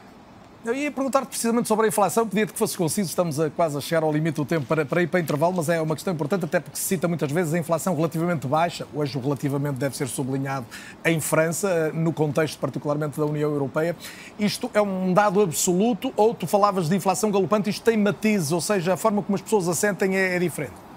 eu 0.64 0.74
ia 0.74 0.90
perguntar 0.90 1.24
precisamente 1.24 1.68
sobre 1.68 1.86
a 1.86 1.88
inflação, 1.88 2.26
pedia-te 2.26 2.52
que 2.52 2.58
fosse 2.58 2.76
conciso, 2.76 3.08
estamos 3.08 3.38
a, 3.38 3.48
quase 3.48 3.78
a 3.78 3.80
chegar 3.80 4.02
ao 4.02 4.12
limite 4.12 4.36
do 4.36 4.44
tempo 4.44 4.66
para, 4.66 4.84
para 4.84 5.02
ir 5.02 5.06
para 5.06 5.20
intervalo, 5.20 5.54
mas 5.56 5.68
é 5.68 5.80
uma 5.80 5.94
questão 5.94 6.12
importante, 6.12 6.44
até 6.44 6.58
porque 6.58 6.76
se 6.76 6.84
cita 6.84 7.06
muitas 7.06 7.30
vezes 7.30 7.54
a 7.54 7.58
inflação 7.58 7.94
relativamente 7.94 8.46
baixa, 8.46 8.86
hoje 8.92 9.16
o 9.16 9.20
relativamente 9.20 9.76
deve 9.76 9.96
ser 9.96 10.08
sublinhado 10.08 10.66
em 11.04 11.20
França, 11.20 11.92
no 11.94 12.12
contexto 12.12 12.58
particularmente 12.58 13.18
da 13.18 13.24
União 13.24 13.50
Europeia. 13.50 13.96
Isto 14.38 14.70
é 14.74 14.82
um 14.82 15.12
dado 15.14 15.40
absoluto 15.40 16.12
ou 16.16 16.34
tu 16.34 16.46
falavas 16.46 16.88
de 16.88 16.96
inflação 16.96 17.30
galopante, 17.30 17.70
isto 17.70 17.84
tem 17.84 17.96
matizes, 17.96 18.50
ou 18.50 18.60
seja, 18.60 18.94
a 18.94 18.96
forma 18.96 19.22
como 19.22 19.36
as 19.36 19.42
pessoas 19.42 19.68
assentem 19.68 20.16
é, 20.16 20.34
é 20.34 20.38
diferente? 20.38 20.88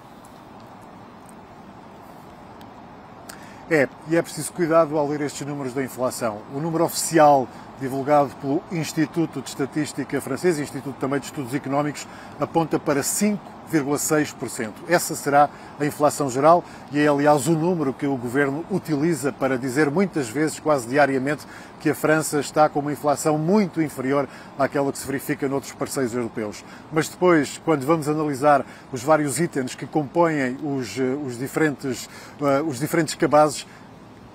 É, 3.70 3.88
e 4.08 4.16
é 4.16 4.20
preciso 4.20 4.52
cuidado 4.52 4.98
ao 4.98 5.08
ler 5.08 5.22
estes 5.22 5.46
números 5.46 5.72
da 5.72 5.82
inflação. 5.82 6.42
O 6.54 6.60
número 6.60 6.84
oficial 6.84 7.48
divulgado 7.82 8.30
pelo 8.40 8.62
Instituto 8.70 9.42
de 9.42 9.48
Estatística 9.48 10.20
francês, 10.20 10.56
Instituto 10.60 10.94
também 11.00 11.18
de 11.18 11.26
Estudos 11.26 11.52
Económicos, 11.52 12.06
aponta 12.38 12.78
para 12.78 13.00
5,6%. 13.00 14.70
Essa 14.88 15.16
será 15.16 15.50
a 15.80 15.84
inflação 15.84 16.30
geral 16.30 16.62
e 16.92 17.00
é, 17.00 17.08
aliás, 17.08 17.48
o 17.48 17.52
número 17.52 17.92
que 17.92 18.06
o 18.06 18.16
governo 18.16 18.64
utiliza 18.70 19.32
para 19.32 19.58
dizer 19.58 19.90
muitas 19.90 20.28
vezes, 20.28 20.60
quase 20.60 20.86
diariamente, 20.86 21.44
que 21.80 21.90
a 21.90 21.94
França 21.94 22.38
está 22.38 22.68
com 22.68 22.78
uma 22.78 22.92
inflação 22.92 23.36
muito 23.36 23.82
inferior 23.82 24.28
àquela 24.56 24.92
que 24.92 24.98
se 24.98 25.06
verifica 25.06 25.48
noutros 25.48 25.72
parceiros 25.72 26.14
europeus. 26.14 26.64
Mas 26.92 27.08
depois, 27.08 27.60
quando 27.64 27.84
vamos 27.84 28.08
analisar 28.08 28.64
os 28.92 29.02
vários 29.02 29.40
itens 29.40 29.74
que 29.74 29.86
compõem 29.86 30.56
os, 30.62 30.96
eh, 30.96 31.02
os 31.26 31.36
diferentes, 31.36 32.08
uh, 32.40 32.64
os 32.64 32.78
diferentes 32.78 33.16
cabazes, 33.16 33.66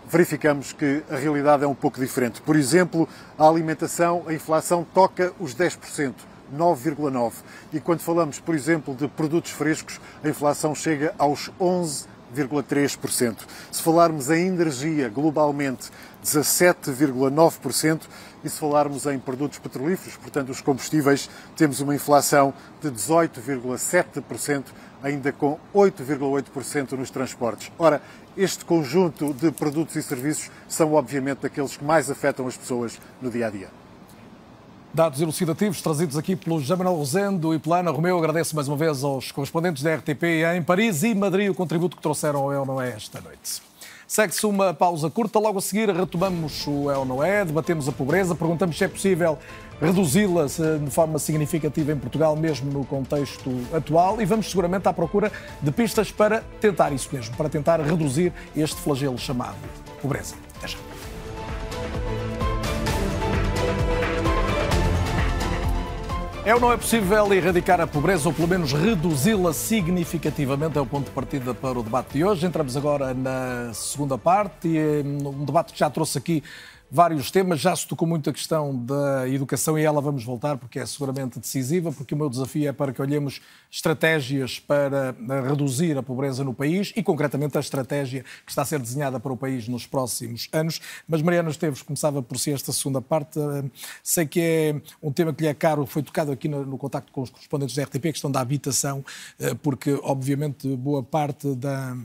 verificamos 0.10 0.72
que 0.74 1.04
a 1.10 1.16
realidade 1.18 1.64
é 1.64 1.68
um 1.68 1.76
pouco 1.76 2.00
diferente. 2.00 2.42
Por 2.42 2.56
exemplo, 2.56 3.08
a 3.38 3.48
alimentação, 3.48 4.24
a 4.28 4.34
inflação 4.34 4.86
toca 4.94 5.34
os 5.40 5.54
10%. 5.54 6.14
9,9%. 6.56 7.34
E 7.74 7.80
quando 7.80 8.00
falamos, 8.00 8.40
por 8.40 8.56
exemplo, 8.56 8.96
de 8.96 9.08
produtos 9.08 9.52
frescos, 9.52 10.00
a 10.24 10.30
inflação 10.30 10.74
chega 10.74 11.14
aos 11.18 11.52
11,3%. 11.60 13.36
Se 13.72 13.84
falarmos 13.84 14.30
em 14.30 14.48
energia, 14.48 15.10
globalmente, 15.10 15.90
17,9%. 16.24 18.02
E 18.44 18.50
se 18.50 18.60
falarmos 18.60 19.06
em 19.08 19.18
produtos 19.18 19.58
petrolíferos, 19.60 20.16
portanto, 20.16 20.50
os 20.50 20.62
combustíveis, 20.62 21.30
temos 21.56 21.82
uma 21.82 21.96
inflação 21.96 22.54
de 22.80 22.90
18,7%, 22.90 24.66
ainda 25.02 25.32
com 25.32 25.60
8,8% 25.74 26.94
nos 26.94 27.10
transportes. 27.10 27.72
Ora, 27.80 28.02
este 28.38 28.64
conjunto 28.64 29.34
de 29.34 29.52
produtos 29.52 29.96
e 29.96 30.04
serviços 30.04 30.52
são, 30.68 30.94
obviamente, 30.94 31.46
aqueles 31.46 31.76
que 31.76 31.84
mais 31.84 32.10
afetam 32.10 32.48
as 32.48 32.56
pessoas 32.56 33.00
no 33.22 33.32
dia 33.32 33.48
a 33.48 33.50
dia. 33.50 33.70
Dados 34.94 35.22
elucidativos 35.22 35.82
trazidos 35.82 36.18
aqui 36.18 36.36
pelo 36.36 36.60
Jamanel 36.62 36.94
Rosendo 36.94 37.54
e 37.54 37.60
pela 37.60 37.80
Ana 37.80 37.92
Romeu. 37.92 38.18
Agradeço 38.18 38.56
mais 38.56 38.68
uma 38.68 38.78
vez 38.78 39.04
aos 39.04 39.32
correspondentes 39.32 39.84
da 39.84 39.94
RTP 39.96 40.24
em 40.56 40.64
Paris 40.64 41.04
e 41.04 41.14
Madrid 41.14 41.50
o 41.50 41.54
contributo 41.54 41.98
que 41.98 42.02
trouxeram 42.02 42.40
ao 42.40 42.66
Não 42.66 42.82
É 42.82 42.92
esta 42.92 43.20
noite. 43.22 43.62
Segue-se 44.08 44.46
uma 44.46 44.74
pausa 44.74 45.10
curta, 45.10 45.38
logo 45.38 45.60
a 45.60 45.62
seguir 45.62 45.90
retomamos 45.90 46.66
o 46.66 46.86
Não 47.06 47.22
É, 47.22 47.44
debatemos 47.44 47.90
a 47.90 47.92
pobreza, 47.92 48.34
perguntamos 48.34 48.78
se 48.78 48.86
é 48.86 48.88
possível 48.88 49.38
reduzi-la 49.82 50.46
de 50.46 50.90
forma 50.90 51.20
significativa 51.20 51.92
em 51.92 51.98
Portugal, 51.98 52.36
mesmo 52.36 52.72
no 52.72 52.86
contexto 52.86 53.50
atual, 53.74 54.22
e 54.22 54.26
vamos 54.26 54.50
seguramente 54.50 54.88
à 54.88 54.94
procura 54.94 55.32
de 55.62 55.72
pistas 55.72 56.12
para 56.12 56.44
tentar 56.60 56.92
isso 56.92 57.10
mesmo, 57.12 57.36
para 57.36 57.50
tentar 57.50 57.80
reduzir 57.80 58.34
este 58.56 58.80
flagelo 58.82 59.18
chamado 59.18 59.58
pobreza. 60.02 60.36
Até 60.58 60.68
já. 60.68 60.78
É 66.48 66.56
ou 66.56 66.62
não 66.62 66.72
é 66.72 66.78
possível 66.78 67.34
erradicar 67.34 67.82
a 67.82 67.86
pobreza 67.86 68.30
ou 68.30 68.34
pelo 68.34 68.48
menos 68.48 68.72
reduzi-la 68.72 69.52
significativamente? 69.52 70.78
É 70.78 70.82
o 70.82 70.86
ponto 70.86 71.08
de 71.08 71.12
partida 71.12 71.54
para 71.54 71.78
o 71.78 71.84
debate 71.84 72.14
de 72.14 72.24
hoje. 72.24 72.46
Entramos 72.46 72.78
agora 72.78 73.14
na 73.14 73.74
segunda 73.74 74.18
parte 74.18 74.70
e 74.70 75.04
um 75.04 75.44
debate 75.44 75.74
que 75.74 75.80
já 75.80 75.90
trouxe 75.90 76.18
aqui 76.18 76.42
vários 76.90 77.30
temas. 77.30 77.60
Já 77.60 77.76
se 77.76 77.88
tocou 77.88 78.08
muito 78.08 78.30
a 78.30 78.34
questão 78.34 78.76
da 78.76 79.28
educação 79.28 79.78
e 79.78 79.84
ela 79.84 80.02
vamos 80.02 80.24
voltar 80.24 80.58
porque 80.58 80.80
é 80.80 80.86
seguramente 80.86 81.40
decisiva, 81.40 81.92
porque 81.92 82.14
o 82.14 82.18
meu 82.18 82.30
desafio 82.30 82.70
é 82.70 82.72
para 82.72 82.94
que 82.94 83.02
olhemos 83.02 83.42
estratégias 83.70 84.60
para 84.60 85.16
eh, 85.30 85.42
reduzir 85.42 85.98
a 85.98 86.04
pobreza 86.04 86.44
no 86.44 86.54
país 86.54 86.94
e, 86.96 87.04
concretamente, 87.04 87.58
a 87.58 87.60
estratégia 87.60 88.24
que 88.46 88.52
está 88.52 88.62
a 88.62 88.66
ser 88.66 88.80
desenhada 88.80 89.20
para 89.20 89.32
o 89.32 89.38
país 89.38 89.68
nos 89.68 89.86
próximos 89.86 90.48
anos. 90.52 90.80
Mas 91.08 91.22
Mariana 91.22 91.50
Esteves 91.50 91.82
começava 91.82 92.22
por 92.22 92.38
si 92.38 92.52
esta 92.52 92.72
segunda 92.72 93.02
parte. 93.02 93.40
Eh, 93.40 93.64
sei 94.02 94.26
que 94.26 94.40
é 94.40 94.82
um 95.02 95.12
tema 95.12 95.34
que 95.34 95.44
lhe 95.44 95.50
é 95.50 95.54
caro, 95.54 95.86
foi 95.86 96.02
tocado 96.04 96.32
aqui 96.32 96.48
no, 96.48 96.66
no 96.66 96.78
contacto 96.78 97.12
com 97.12 97.22
os 97.22 97.30
correspondentes 97.30 97.76
da 97.76 97.84
RTP, 97.84 98.06
a 98.08 98.12
questão 98.12 98.32
da 98.32 98.40
habitação, 98.40 99.04
eh, 99.40 99.54
porque, 99.62 100.00
obviamente, 100.04 100.68
boa 100.76 101.04
parte 101.04 101.54
da 101.56 101.96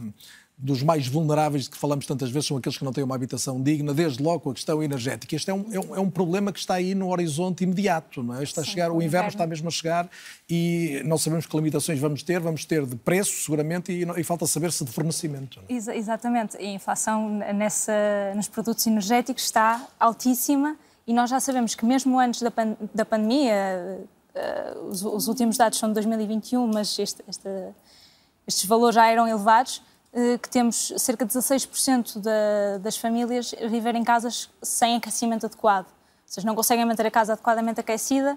dos 0.62 0.80
mais 0.80 1.08
vulneráveis 1.08 1.64
de 1.64 1.70
que 1.70 1.76
falamos 1.76 2.06
tantas 2.06 2.30
vezes 2.30 2.46
são 2.46 2.56
aqueles 2.56 2.78
que 2.78 2.84
não 2.84 2.92
têm 2.92 3.02
uma 3.02 3.16
habitação 3.16 3.60
digna, 3.60 3.92
desde 3.92 4.22
logo 4.22 4.48
a 4.48 4.54
questão 4.54 4.80
energética. 4.80 5.34
Este 5.34 5.50
é 5.50 5.54
um, 5.54 5.66
é 5.72 5.80
um, 5.80 5.96
é 5.96 6.00
um 6.00 6.08
problema 6.08 6.52
que 6.52 6.60
está 6.60 6.74
aí 6.74 6.94
no 6.94 7.10
horizonte 7.10 7.64
imediato. 7.64 8.22
Não 8.22 8.36
é? 8.36 8.44
Está 8.44 8.60
a 8.60 8.64
chegar, 8.64 8.92
o 8.92 9.02
inverno 9.02 9.28
está 9.28 9.44
mesmo 9.44 9.66
a 9.66 9.70
chegar 9.72 10.08
e 10.48 11.02
não 11.04 11.18
sabemos 11.18 11.46
que 11.46 11.56
limitações 11.56 11.98
vamos 11.98 12.22
ter. 12.22 12.38
Vamos 12.38 12.64
ter 12.64 12.86
de 12.86 12.94
preço, 12.94 13.44
seguramente, 13.44 13.90
e, 13.90 14.04
e 14.20 14.22
falta 14.22 14.46
saber 14.46 14.70
se 14.70 14.84
de 14.84 14.92
fornecimento. 14.92 15.58
É? 15.68 15.74
Ex 15.74 15.88
exatamente. 15.88 16.56
A 16.56 16.62
inflação 16.62 17.28
nessa, 17.28 17.92
nos 18.36 18.46
produtos 18.46 18.86
energéticos 18.86 19.42
está 19.42 19.84
altíssima 19.98 20.76
e 21.08 21.12
nós 21.12 21.28
já 21.28 21.40
sabemos 21.40 21.74
que 21.74 21.84
mesmo 21.84 22.20
antes 22.20 22.40
da, 22.40 22.52
pan 22.52 22.76
da 22.94 23.04
pandemia, 23.04 23.98
uh, 24.36 24.86
os, 24.86 25.02
os, 25.02 25.26
últimos 25.26 25.56
dados 25.56 25.76
são 25.76 25.88
de 25.88 25.94
2021, 25.94 26.68
mas 26.68 26.96
este, 27.00 27.20
este, 27.28 27.48
estes 28.46 28.64
valores 28.64 28.94
já 28.94 29.08
eram 29.08 29.26
elevados 29.26 29.82
que 30.42 30.48
temos 30.48 30.92
cerca 30.98 31.24
de 31.24 31.32
16% 31.32 32.18
da, 32.20 32.78
das 32.78 32.96
famílias 32.96 33.54
viver 33.70 33.94
em 33.94 34.04
casas 34.04 34.50
sem 34.62 34.96
aquecimento 34.96 35.46
adequado. 35.46 35.86
Ou 35.86 35.92
seja, 36.26 36.46
não 36.46 36.54
conseguem 36.54 36.84
manter 36.84 37.06
a 37.06 37.10
casa 37.10 37.32
adequadamente 37.32 37.80
aquecida. 37.80 38.36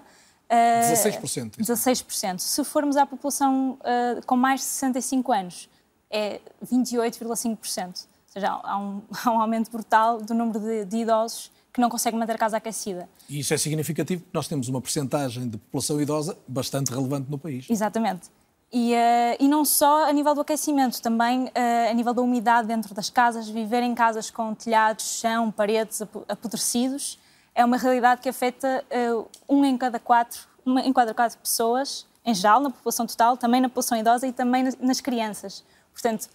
16%. 0.50 1.56
16%. 1.58 2.38
Se 2.38 2.64
formos 2.64 2.96
à 2.96 3.04
população 3.04 3.78
uh, 3.80 4.24
com 4.26 4.36
mais 4.36 4.60
de 4.60 4.66
65 4.66 5.32
anos, 5.32 5.68
é 6.10 6.40
28,5%. 6.64 7.86
Ou 7.86 7.94
seja, 8.28 8.48
há 8.50 8.78
um, 8.78 9.02
há 9.24 9.30
um, 9.30 9.40
aumento 9.40 9.70
brutal 9.70 10.20
do 10.20 10.34
número 10.34 10.60
de, 10.60 10.84
de 10.84 10.96
idosos 10.98 11.50
que 11.72 11.80
não 11.80 11.90
conseguem 11.90 12.18
manter 12.18 12.36
a 12.36 12.38
casa 12.38 12.56
aquecida. 12.56 13.06
E 13.28 13.40
isso 13.40 13.52
é 13.52 13.58
significativo 13.58 14.22
porque 14.22 14.36
nós 14.36 14.48
temos 14.48 14.68
uma 14.68 14.80
percentagem 14.80 15.46
de 15.46 15.58
população 15.58 16.00
idosa 16.00 16.38
bastante 16.48 16.90
relevante 16.90 17.30
no 17.30 17.36
país. 17.36 17.66
Exatamente. 17.68 18.30
E, 18.78 18.92
uh, 18.92 19.36
e 19.40 19.48
não 19.48 19.64
só 19.64 20.06
a 20.06 20.12
nível 20.12 20.34
do 20.34 20.42
aquecimento, 20.42 21.00
também 21.00 21.44
uh, 21.44 21.50
a 21.90 21.94
nível 21.94 22.12
da 22.12 22.20
umidade 22.20 22.68
dentro 22.68 22.92
das 22.92 23.08
casas, 23.08 23.48
viver 23.48 23.82
em 23.82 23.94
casas 23.94 24.30
com 24.30 24.54
telhados, 24.54 25.18
chão, 25.18 25.50
paredes 25.50 26.02
apodrecidos, 26.28 27.18
é 27.54 27.64
uma 27.64 27.78
realidade 27.78 28.20
que 28.20 28.28
afeta 28.28 28.84
uh, 29.14 29.26
um 29.48 29.64
em 29.64 29.78
cada 29.78 29.98
quatro, 29.98 30.40
uma 30.62 30.82
em 30.82 30.92
cada 30.92 31.14
quatro 31.14 31.38
pessoas, 31.38 32.06
em 32.22 32.34
geral, 32.34 32.60
na 32.60 32.68
população 32.68 33.06
total, 33.06 33.34
também 33.38 33.62
na 33.62 33.70
população 33.70 33.96
idosa 33.96 34.26
e 34.26 34.32
também 34.32 34.64
nas 34.78 35.00
crianças. 35.00 35.64
Portanto, 35.90 36.28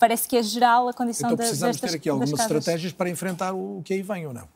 parece 0.00 0.26
que 0.26 0.36
é 0.36 0.42
geral 0.42 0.88
a 0.88 0.92
condição 0.92 1.30
então, 1.30 1.36
da, 1.36 1.44
destas 1.44 1.60
precisamos 1.60 1.80
ter 1.80 1.96
aqui 1.98 2.08
algumas 2.08 2.32
estratégias 2.32 2.92
para 2.92 3.08
enfrentar 3.08 3.52
o 3.52 3.80
que 3.84 3.94
aí 3.94 4.02
vem 4.02 4.26
ou 4.26 4.32
não? 4.32 4.48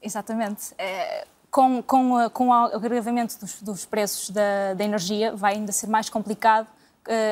Exatamente. 0.00 0.72
É, 0.78 1.26
com, 1.52 1.82
com, 1.82 2.30
com 2.30 2.48
o 2.48 2.52
agravamento 2.52 3.38
dos, 3.38 3.60
dos 3.60 3.84
preços 3.84 4.30
da, 4.30 4.72
da, 4.74 4.82
energia, 4.82 5.36
vai 5.36 5.52
ainda 5.52 5.70
ser 5.70 5.86
mais 5.86 6.08
complicado 6.08 6.66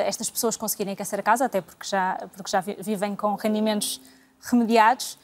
estas 0.05 0.29
pessoas 0.29 0.55
conseguirem 0.57 0.93
aquecer 0.93 1.19
a 1.19 1.23
casa, 1.23 1.45
até 1.45 1.59
porque 1.61 1.87
já, 1.87 2.19
porque 2.35 2.51
já 2.51 2.59
vivem 2.59 3.15
com 3.15 3.33
rendimentos 3.35 4.01
remediados 4.41 5.17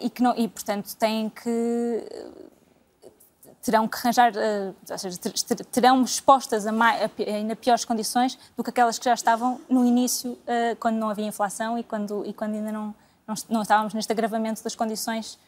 e, 0.00 0.10
que 0.10 0.22
não, 0.22 0.34
e 0.36 0.48
portanto, 0.48 0.94
têm 0.96 1.30
que 1.30 2.04
terão 3.62 3.86
que 3.86 3.96
arranjar, 3.96 4.32
ou 4.90 4.98
seja, 4.98 5.18
terão 5.70 6.02
expostas 6.02 6.66
a, 6.66 6.72
mais, 6.72 7.00
a 7.00 7.10
ainda 7.26 7.56
piores 7.56 7.84
condições 7.84 8.36
do 8.56 8.64
que 8.64 8.70
aquelas 8.70 8.98
que 8.98 9.04
já 9.04 9.14
estavam 9.14 9.60
no 9.70 9.84
início, 9.84 10.36
quando 10.80 10.96
não 10.96 11.08
havia 11.08 11.26
inflação 11.26 11.78
e 11.78 11.84
quando, 11.84 12.26
e 12.26 12.34
quando 12.34 12.54
ainda 12.54 12.72
não, 12.72 12.94
não, 13.26 13.34
não 13.48 13.62
estávamos 13.62 13.94
neste 13.94 14.12
agravamento 14.12 14.62
das 14.64 14.74
condições 14.74 15.38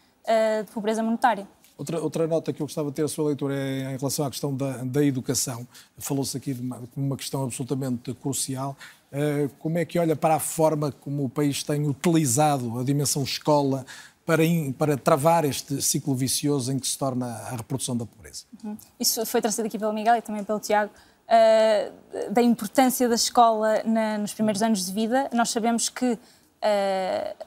de 0.65 0.71
pobreza 0.73 1.03
monetária. 1.03 1.47
Outra, 1.79 2.01
outra 2.01 2.27
nota 2.27 2.53
que 2.53 2.63
eu 2.63 2.67
gostava 2.67 2.89
de 2.89 2.97
ter 2.97 3.05
a 3.05 3.09
sua 3.09 3.27
leitura 3.27 3.55
é 3.55 3.95
em 3.95 3.97
relação 3.99 4.25
à 4.25 4.31
questão 4.31 4.55
da, 4.55 4.79
da 4.79 5.05
educação. 5.05 5.67
Falou-se 5.99 6.35
aqui 6.37 6.55
de 6.55 6.63
uma, 6.63 6.83
uma, 6.97 7.17
questão 7.17 7.45
absolutamente 7.45 8.15
crucial. 8.15 8.75
Uh, 9.13 9.49
como 9.59 9.77
é 9.79 9.85
que 9.85 9.99
olha 9.99 10.17
para 10.17 10.37
a 10.37 10.41
forma 10.41 10.91
como 10.91 11.25
o 11.25 11.29
país 11.29 11.63
tem 11.63 11.87
utilizado 11.87 12.79
a 12.79 12.83
dimensão 12.83 13.23
escola 13.23 13.85
para, 14.25 14.43
in, 14.45 14.73
para 14.73 14.97
travar 14.97 15.45
este 15.45 15.83
ciclo 15.83 16.15
vicioso 16.15 16.73
em 16.73 16.79
que 16.79 16.89
se 16.89 16.97
torna 16.97 17.27
a 17.27 17.57
reprodução 17.57 17.95
da 17.95 18.07
pobreza? 18.07 18.45
Uhum. 18.65 18.77
Isso 18.99 19.25
foi 19.27 19.43
trazido 19.43 19.67
aqui 19.67 19.79
pelo 19.79 19.93
Miguel 19.93 20.17
e 20.17 20.23
também 20.23 20.43
pelo 20.43 20.59
Tiago. 20.59 20.93
Uh, 21.27 22.33
da 22.33 22.41
importância 22.41 23.09
da 23.09 23.17
escola 23.17 23.83
na, 23.85 24.17
nos 24.17 24.33
primeiros 24.33 24.63
anos 24.63 24.87
de 24.87 24.93
vida. 24.93 25.29
Nós 25.33 25.51
sabemos 25.51 25.91
que 25.91 26.13
uh, 26.13 27.46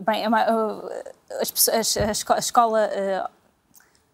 bem, 0.00 0.24
é 0.24 0.26
a, 0.26 0.30
a, 0.30 0.82
a, 2.34 2.38
escola, 2.38 2.84
eh, 2.84 3.24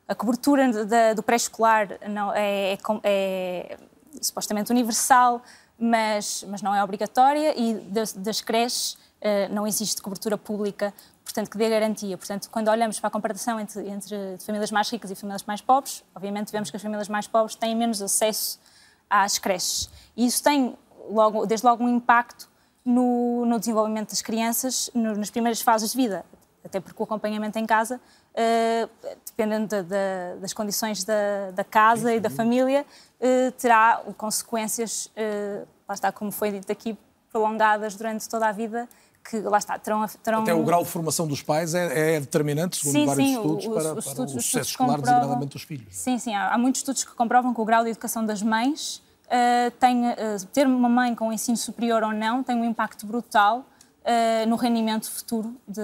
a 0.08 0.14
cobertura 0.14 0.84
da, 0.84 1.14
do 1.14 1.22
pré-escolar 1.22 1.88
é, 2.34 2.74
é, 2.74 2.78
é, 3.02 3.78
supostamente 4.20 4.70
universal, 4.70 5.42
mas, 5.78 6.44
mas 6.48 6.62
não 6.62 6.74
é 6.74 6.82
obrigatória 6.82 7.58
e 7.58 7.74
das, 7.74 8.12
das 8.12 8.40
creches 8.40 8.96
eh, 9.20 9.48
não 9.48 9.66
existe 9.66 10.00
cobertura 10.00 10.36
pública, 10.36 10.94
portanto, 11.24 11.50
que 11.50 11.58
dê 11.58 11.68
garantia. 11.68 12.16
Portanto, 12.16 12.48
quando 12.50 12.68
olhamos 12.68 13.00
para 13.00 13.08
a 13.08 13.10
comparação 13.10 13.58
entre, 13.58 13.88
entre 13.88 14.16
famílias 14.44 14.70
mais 14.70 14.88
ricas 14.90 15.10
e 15.10 15.14
famílias 15.14 15.42
mais 15.44 15.60
pobres, 15.60 16.04
obviamente 16.14 16.52
vemos 16.52 16.70
que 16.70 16.76
as 16.76 16.82
famílias 16.82 17.08
mais 17.08 17.26
pobres 17.26 17.56
têm 17.56 17.74
menos 17.74 18.00
acesso 18.00 18.60
às 19.08 19.38
creches. 19.38 19.90
E 20.16 20.26
isso 20.26 20.42
tem, 20.42 20.76
logo, 21.10 21.46
desde 21.46 21.66
logo, 21.66 21.82
um 21.82 21.88
impacto 21.88 22.51
no, 22.84 23.46
no 23.46 23.58
desenvolvimento 23.58 24.10
das 24.10 24.22
crianças 24.22 24.90
no, 24.94 25.16
nas 25.16 25.30
primeiras 25.30 25.60
fases 25.60 25.92
de 25.92 25.96
vida, 25.96 26.24
até 26.64 26.80
porque 26.80 27.00
o 27.00 27.04
acompanhamento 27.04 27.58
em 27.58 27.66
casa, 27.66 28.00
uh, 28.34 28.90
dependendo 29.26 29.68
de, 29.68 29.82
de, 29.82 30.40
das 30.40 30.52
condições 30.52 31.04
da, 31.04 31.50
da 31.52 31.64
casa 31.64 32.14
e 32.14 32.20
da 32.20 32.30
família, 32.30 32.84
uh, 33.20 33.52
terá 33.52 34.02
consequências, 34.16 35.06
uh, 35.06 35.66
lá 35.88 35.94
está, 35.94 36.12
como 36.12 36.30
foi 36.30 36.50
dito 36.52 36.70
aqui, 36.70 36.96
prolongadas 37.30 37.96
durante 37.96 38.28
toda 38.28 38.46
a 38.46 38.52
vida, 38.52 38.88
que 39.28 39.40
lá 39.40 39.58
está, 39.58 39.78
terão, 39.78 40.04
terão... 40.22 40.42
Até 40.42 40.54
o 40.54 40.64
grau 40.64 40.82
de 40.82 40.90
formação 40.90 41.26
dos 41.26 41.42
pais 41.42 41.74
é, 41.74 42.16
é 42.16 42.20
determinante, 42.20 42.76
segundo 42.76 42.92
sim, 42.92 43.06
vários 43.06 43.26
sim, 43.26 43.36
estudos, 43.36 43.66
os, 43.66 43.72
para, 43.72 43.94
os 43.94 44.06
estudos, 44.06 44.32
para 44.32 44.38
o 44.38 44.42
sucesso 44.42 44.70
escolar, 44.70 44.96
comprovam... 44.96 45.46
dos 45.46 45.62
filhos. 45.62 45.94
Sim, 45.94 46.18
sim, 46.18 46.34
há, 46.34 46.52
há 46.52 46.58
muitos 46.58 46.80
estudos 46.80 47.04
que 47.04 47.14
comprovam 47.14 47.54
que 47.54 47.60
o 47.60 47.64
grau 47.64 47.84
de 47.84 47.90
educação 47.90 48.24
das 48.24 48.42
mães 48.42 49.01
uh, 49.26 49.70
tem, 49.78 50.08
uh, 50.10 50.46
ter 50.52 50.66
uma 50.66 50.88
mãe 50.88 51.14
com 51.14 51.32
ensino 51.32 51.56
superior 51.56 52.02
ou 52.02 52.12
não 52.12 52.42
tem 52.42 52.56
um 52.56 52.64
impacto 52.64 53.06
brutal 53.06 53.64
uh, 54.04 54.48
no 54.48 54.56
rendimento 54.56 55.10
futuro 55.10 55.54
de, 55.66 55.82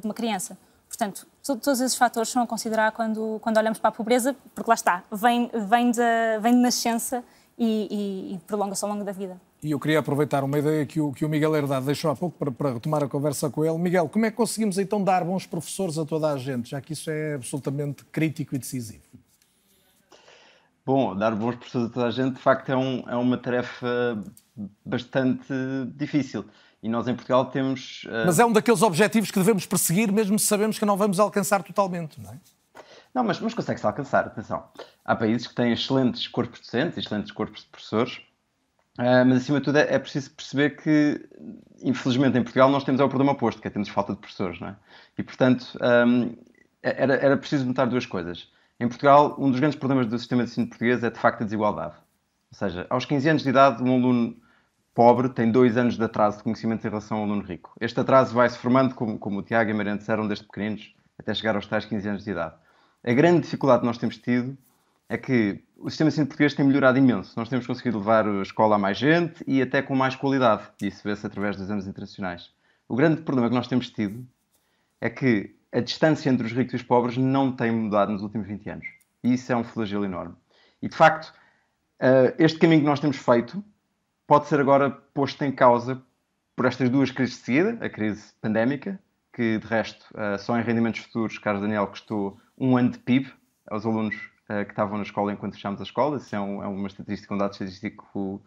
de 0.00 0.06
uma 0.06 0.14
criança. 0.14 0.58
Portanto, 0.88 1.26
todos 1.42 1.80
esses 1.80 1.96
fatores 1.96 2.28
são 2.30 2.42
a 2.42 2.46
considerar 2.46 2.92
quando, 2.92 3.38
quando 3.40 3.56
olhamos 3.56 3.78
para 3.78 3.88
a 3.88 3.92
pobreza, 3.92 4.34
porque 4.54 4.68
lá 4.68 4.74
está, 4.74 5.04
vem, 5.10 5.50
vem, 5.68 5.90
de, 5.90 6.00
vem 6.40 6.52
de 6.52 6.58
nascença 6.58 7.22
e, 7.56 7.88
e, 7.90 8.34
e 8.34 8.38
prolonga-se 8.40 8.84
ao 8.84 8.90
longo 8.90 9.04
da 9.04 9.12
vida. 9.12 9.40
E 9.62 9.70
eu 9.70 9.78
queria 9.78 9.98
aproveitar 9.98 10.42
uma 10.42 10.58
ideia 10.58 10.86
que 10.86 11.00
o, 11.00 11.12
que 11.12 11.24
o 11.24 11.28
Miguel 11.28 11.54
Herdade 11.54 11.84
deixou 11.84 12.10
há 12.10 12.16
pouco 12.16 12.36
para, 12.38 12.50
para, 12.50 12.72
retomar 12.72 13.04
a 13.04 13.08
conversa 13.08 13.50
com 13.50 13.64
ele. 13.64 13.78
Miguel, 13.78 14.08
como 14.08 14.24
é 14.24 14.30
que 14.30 14.36
conseguimos 14.36 14.78
então 14.78 15.04
dar 15.04 15.22
bons 15.22 15.46
professores 15.46 15.98
a 15.98 16.04
toda 16.04 16.32
a 16.32 16.38
gente, 16.38 16.70
já 16.70 16.80
que 16.80 16.94
isso 16.94 17.10
é 17.10 17.34
absolutamente 17.34 18.04
crítico 18.06 18.54
e 18.54 18.58
decisivo? 18.58 19.02
Bom, 20.84 21.14
dar 21.14 21.34
bons 21.34 21.56
professores 21.56 21.90
a 21.90 21.92
toda 21.92 22.06
a 22.06 22.10
gente, 22.10 22.34
de 22.34 22.40
facto, 22.40 22.70
é, 22.70 22.76
um, 22.76 23.04
é 23.08 23.16
uma 23.16 23.36
tarefa 23.36 24.22
bastante 24.84 25.52
difícil. 25.94 26.44
E 26.82 26.88
nós 26.88 27.06
em 27.06 27.14
Portugal 27.14 27.46
temos. 27.46 28.04
Uh... 28.04 28.26
Mas 28.26 28.38
é 28.38 28.44
um 28.44 28.52
daqueles 28.52 28.82
objetivos 28.82 29.30
que 29.30 29.38
devemos 29.38 29.66
perseguir, 29.66 30.10
mesmo 30.10 30.38
se 30.38 30.46
sabemos 30.46 30.78
que 30.78 30.84
não 30.84 30.96
vamos 30.96 31.20
alcançar 31.20 31.62
totalmente, 31.62 32.20
não 32.20 32.32
é? 32.32 32.38
Não, 33.14 33.24
mas, 33.24 33.40
mas 33.40 33.52
consegue-se 33.52 33.84
alcançar, 33.84 34.26
atenção. 34.26 34.64
Há 35.04 35.16
países 35.16 35.46
que 35.46 35.54
têm 35.54 35.72
excelentes 35.72 36.28
corpos 36.28 36.60
docentes, 36.60 36.96
excelentes 36.96 37.32
corpos 37.32 37.62
de 37.62 37.66
professores, 37.66 38.18
uh, 38.98 39.26
mas 39.26 39.38
acima 39.42 39.58
de 39.58 39.64
tudo 39.64 39.78
é, 39.78 39.94
é, 39.94 39.98
preciso 39.98 40.30
perceber 40.30 40.70
que, 40.70 41.28
infelizmente, 41.82 42.38
em 42.38 42.42
Portugal 42.42 42.70
nós 42.70 42.84
temos 42.84 43.00
é 43.00 43.04
o 43.04 43.08
problema 43.08 43.32
oposto, 43.32 43.60
que 43.60 43.66
é 43.66 43.70
temos 43.70 43.88
falta 43.88 44.14
de 44.14 44.20
professores, 44.20 44.60
não 44.60 44.68
é? 44.68 44.76
E, 45.18 45.22
portanto, 45.22 45.78
um, 46.06 46.36
era, 46.82 47.14
era 47.14 47.36
preciso 47.36 47.66
notar 47.66 47.88
duas 47.88 48.06
coisas. 48.06 48.48
Em 48.80 48.88
Portugal, 48.88 49.36
um 49.38 49.50
dos 49.50 49.60
grandes 49.60 49.78
problemas 49.78 50.06
do 50.06 50.18
sistema 50.18 50.42
de 50.42 50.48
ensino 50.48 50.66
português 50.66 51.04
é 51.04 51.10
de 51.10 51.18
facto 51.18 51.42
a 51.42 51.44
desigualdade. 51.44 51.96
Ou 52.50 52.58
seja, 52.58 52.86
aos 52.88 53.04
15 53.04 53.28
anos 53.28 53.42
de 53.42 53.50
idade, 53.50 53.82
um 53.82 53.92
aluno 53.94 54.34
pobre 54.94 55.28
tem 55.28 55.52
dois 55.52 55.76
anos 55.76 55.98
de 55.98 56.02
atraso 56.02 56.38
de 56.38 56.44
conhecimento 56.44 56.86
em 56.86 56.88
relação 56.88 57.18
ao 57.18 57.24
aluno 57.24 57.42
rico. 57.42 57.74
Este 57.78 58.00
atraso 58.00 58.34
vai 58.34 58.48
se 58.48 58.56
formando, 58.56 58.94
como, 58.94 59.18
como 59.18 59.40
o 59.40 59.42
Tiago 59.42 59.68
e 59.68 59.74
a 59.74 59.76
Mariana 59.76 59.98
disseram, 59.98 60.26
desde 60.26 60.46
pequeninos, 60.46 60.94
até 61.18 61.34
chegar 61.34 61.56
aos 61.56 61.66
tais 61.66 61.84
15 61.84 62.08
anos 62.08 62.24
de 62.24 62.30
idade. 62.30 62.54
A 63.04 63.12
grande 63.12 63.42
dificuldade 63.42 63.80
que 63.80 63.86
nós 63.86 63.98
temos 63.98 64.16
tido 64.16 64.56
é 65.10 65.18
que 65.18 65.62
o 65.76 65.90
sistema 65.90 66.08
de 66.08 66.14
ensino 66.14 66.26
português 66.28 66.54
tem 66.54 66.64
melhorado 66.64 66.96
imenso. 66.96 67.38
Nós 67.38 67.50
temos 67.50 67.66
conseguido 67.66 67.98
levar 67.98 68.26
a 68.26 68.40
escola 68.40 68.76
a 68.76 68.78
mais 68.78 68.96
gente 68.96 69.44
e 69.46 69.60
até 69.60 69.82
com 69.82 69.94
mais 69.94 70.16
qualidade. 70.16 70.62
Isso 70.80 71.02
vê-se 71.04 71.26
através 71.26 71.54
dos 71.54 71.66
exames 71.66 71.86
internacionais. 71.86 72.50
O 72.88 72.96
grande 72.96 73.20
problema 73.20 73.50
que 73.50 73.54
nós 73.54 73.68
temos 73.68 73.90
tido 73.90 74.26
é 75.02 75.10
que 75.10 75.54
a 75.72 75.80
distância 75.80 76.28
entre 76.28 76.46
os 76.46 76.52
ricos 76.52 76.72
e 76.72 76.76
os 76.76 76.82
pobres 76.82 77.16
não 77.16 77.52
tem 77.52 77.70
mudado 77.70 78.12
nos 78.12 78.22
últimos 78.22 78.46
20 78.46 78.70
anos. 78.70 78.86
E 79.22 79.34
isso 79.34 79.52
é 79.52 79.56
um 79.56 79.64
flagelo 79.64 80.04
enorme. 80.04 80.34
E, 80.82 80.88
de 80.88 80.96
facto, 80.96 81.32
eh, 81.98 82.34
este 82.38 82.58
caminho 82.58 82.80
que 82.80 82.86
nós 82.86 83.00
temos 83.00 83.18
feito 83.18 83.62
pode 84.26 84.46
ser 84.46 84.58
agora 84.60 84.90
posto 84.90 85.42
em 85.44 85.52
causa 85.52 86.02
por 86.56 86.66
estas 86.66 86.88
duas 86.88 87.10
crises 87.10 87.36
de 87.36 87.44
seguida, 87.44 87.84
a 87.84 87.88
crise 87.88 88.32
pandémica, 88.40 88.98
que, 89.32 89.58
de 89.58 89.66
resto, 89.66 90.06
eh, 90.14 90.38
só 90.38 90.58
em 90.58 90.62
rendimentos 90.62 91.00
futuros, 91.00 91.38
Carlos 91.38 91.62
Daniel, 91.62 91.86
custou 91.86 92.40
um 92.58 92.76
ano 92.76 92.90
de 92.90 92.98
PIB 92.98 93.30
aos 93.68 93.86
alunos 93.86 94.16
eh, 94.48 94.64
que 94.64 94.72
estavam 94.72 94.96
na 94.96 95.04
escola 95.04 95.32
enquanto 95.32 95.54
fechámos 95.54 95.80
a 95.80 95.84
escola. 95.84 96.16
Isso 96.16 96.34
é, 96.34 96.38
é 96.38 96.40
uma 96.40 96.88
estatística, 96.88 97.34
um 97.34 97.38
dado 97.38 97.52
estatístico 97.52 98.42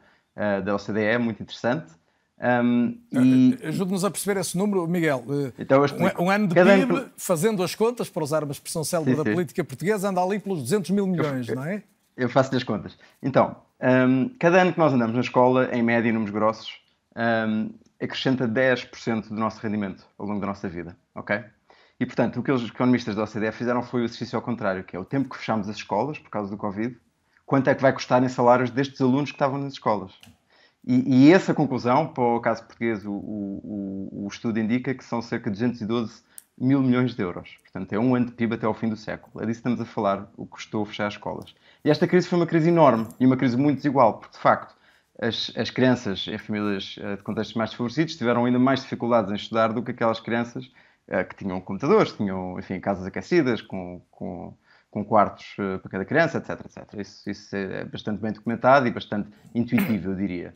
da 0.65 0.73
OCDE 0.73 1.19
muito 1.19 1.43
interessante. 1.43 1.93
Um, 2.39 2.97
e... 3.11 3.57
Ajude-nos 3.63 4.03
a 4.03 4.11
perceber 4.11 4.39
esse 4.39 4.57
número, 4.57 4.87
Miguel. 4.87 5.23
Então, 5.57 5.81
um, 5.81 6.23
um, 6.25 6.29
ano 6.29 6.47
de 6.47 6.55
Cada 6.55 6.75
PIB, 6.75 6.95
ano... 6.95 7.09
fazendo 7.15 7.63
as 7.63 7.75
contas, 7.75 8.09
para 8.09 8.23
usar 8.23 8.43
uma 8.43 8.51
expressão 8.51 8.83
célebre 8.83 9.15
da 9.15 9.23
política 9.23 9.63
portuguesa, 9.63 10.09
anda 10.09 10.21
ali 10.21 10.39
pelos 10.39 10.61
200 10.61 10.91
mil 10.91 11.07
milhões, 11.07 11.47
eu, 11.47 11.55
não 11.55 11.63
é? 11.63 11.83
Eu 12.17 12.29
faço-lhe 12.29 12.57
as 12.57 12.63
contas. 12.63 12.97
Então, 13.21 13.55
um, 13.81 14.29
cada 14.39 14.61
ano 14.61 14.73
que 14.73 14.79
nós 14.79 14.93
andamos 14.93 15.15
na 15.15 15.21
escola, 15.21 15.69
em 15.71 15.81
média, 15.81 16.09
em 16.09 16.11
números 16.11 16.33
grossos, 16.33 16.83
acrescenta 18.01 18.47
10% 18.47 19.29
do 19.29 19.35
nosso 19.35 19.59
rendimento 19.61 20.05
ao 20.17 20.25
longo 20.25 20.41
da 20.41 20.47
nossa 20.47 20.67
vida, 20.67 20.97
ok? 21.15 21.43
E, 21.99 22.05
portanto, 22.05 22.39
o 22.39 22.43
que 22.43 22.51
os 22.51 22.67
economistas 22.67 23.15
da 23.15 23.23
OCDE 23.23 23.51
fizeram 23.51 23.81
foi 23.81 24.01
o 24.01 24.05
exercício 24.05 24.35
ao 24.35 24.41
contrário, 24.41 24.83
que 24.83 24.95
é 24.95 24.99
o 24.99 25.05
tempo 25.05 25.29
que 25.29 25.37
fechámos 25.37 25.69
as 25.69 25.77
escolas, 25.77 26.19
por 26.19 26.29
causa 26.29 26.49
do 26.49 26.57
Covid, 26.57 26.97
quanto 27.45 27.69
é 27.69 27.75
que 27.75 27.81
vai 27.81 27.93
custar 27.93 28.21
em 28.23 28.27
salários 28.27 28.71
destes 28.71 28.99
alunos 28.99 29.31
que 29.31 29.35
estavam 29.35 29.59
nas 29.59 29.73
escolas. 29.73 30.11
E, 30.85 31.27
e, 31.27 31.31
essa 31.33 31.53
conclusão, 31.53 32.07
para 32.07 32.23
o 32.23 32.41
caso 32.41 32.63
português, 32.63 33.05
o, 33.05 33.11
o, 33.13 34.25
o, 34.25 34.27
estudo 34.27 34.59
indica 34.59 34.93
que 34.93 35.03
são 35.03 35.21
cerca 35.21 35.49
de 35.49 35.55
212 35.55 36.21
mil 36.57 36.81
milhões 36.81 37.15
de 37.15 37.21
euros. 37.21 37.57
Portanto, 37.61 37.93
é 37.93 37.99
um 37.99 38.15
ano 38.15 38.25
de 38.25 38.33
PIB 38.33 38.55
até 38.55 38.65
ao 38.65 38.73
fim 38.73 38.89
do 38.89 38.97
século. 38.97 39.41
É 39.41 39.45
disso 39.45 39.61
que 39.61 39.69
estamos 39.69 39.79
a 39.79 39.85
falar, 39.85 40.29
o 40.35 40.45
que 40.45 40.51
custou 40.51 40.85
fechar 40.85 41.07
as 41.07 41.13
escolas. 41.13 41.55
E 41.85 41.89
esta 41.89 42.05
crise 42.05 42.27
foi 42.27 42.37
uma 42.37 42.45
crise 42.45 42.69
enorme 42.69 43.07
e 43.19 43.25
uma 43.25 43.37
crise 43.37 43.55
muito 43.55 43.77
desigual, 43.77 44.19
porque, 44.19 44.35
de 44.35 44.41
facto, 44.41 44.75
as, 45.21 45.53
as 45.55 45.69
crianças 45.69 46.27
em 46.27 46.37
famílias 46.37 46.95
eh, 46.99 47.15
de 47.15 47.23
contextos 47.23 47.55
mais 47.55 47.69
desfavorecidos 47.69 48.17
tiveram 48.17 48.45
ainda 48.45 48.59
mais 48.59 48.81
dificuldades 48.81 49.31
em 49.31 49.35
estudar 49.35 49.71
do 49.71 49.81
que 49.81 49.91
aquelas 49.91 50.19
crianças 50.19 50.65
uh, 50.65 51.27
que 51.29 51.35
tinham 51.35 51.61
computadores, 51.61 52.11
tinham, 52.11 52.59
enfim, 52.59 52.79
casas 52.79 53.05
aquecidas, 53.05 53.61
com, 53.61 54.01
com 54.11 54.53
com 54.93 55.03
quartos 55.03 55.55
uh, 55.57 55.79
para 55.79 55.89
cada 55.89 56.05
criança, 56.05 56.37
etc, 56.37 56.51
etc. 56.65 56.93
Isso, 56.99 57.27
isso, 57.27 57.55
é 57.55 57.83
bastante 57.83 58.21
bem 58.21 58.31
documentado 58.31 58.87
e 58.87 58.91
bastante 58.91 59.27
intuitivo, 59.55 60.11
eu 60.11 60.15
diria. 60.15 60.53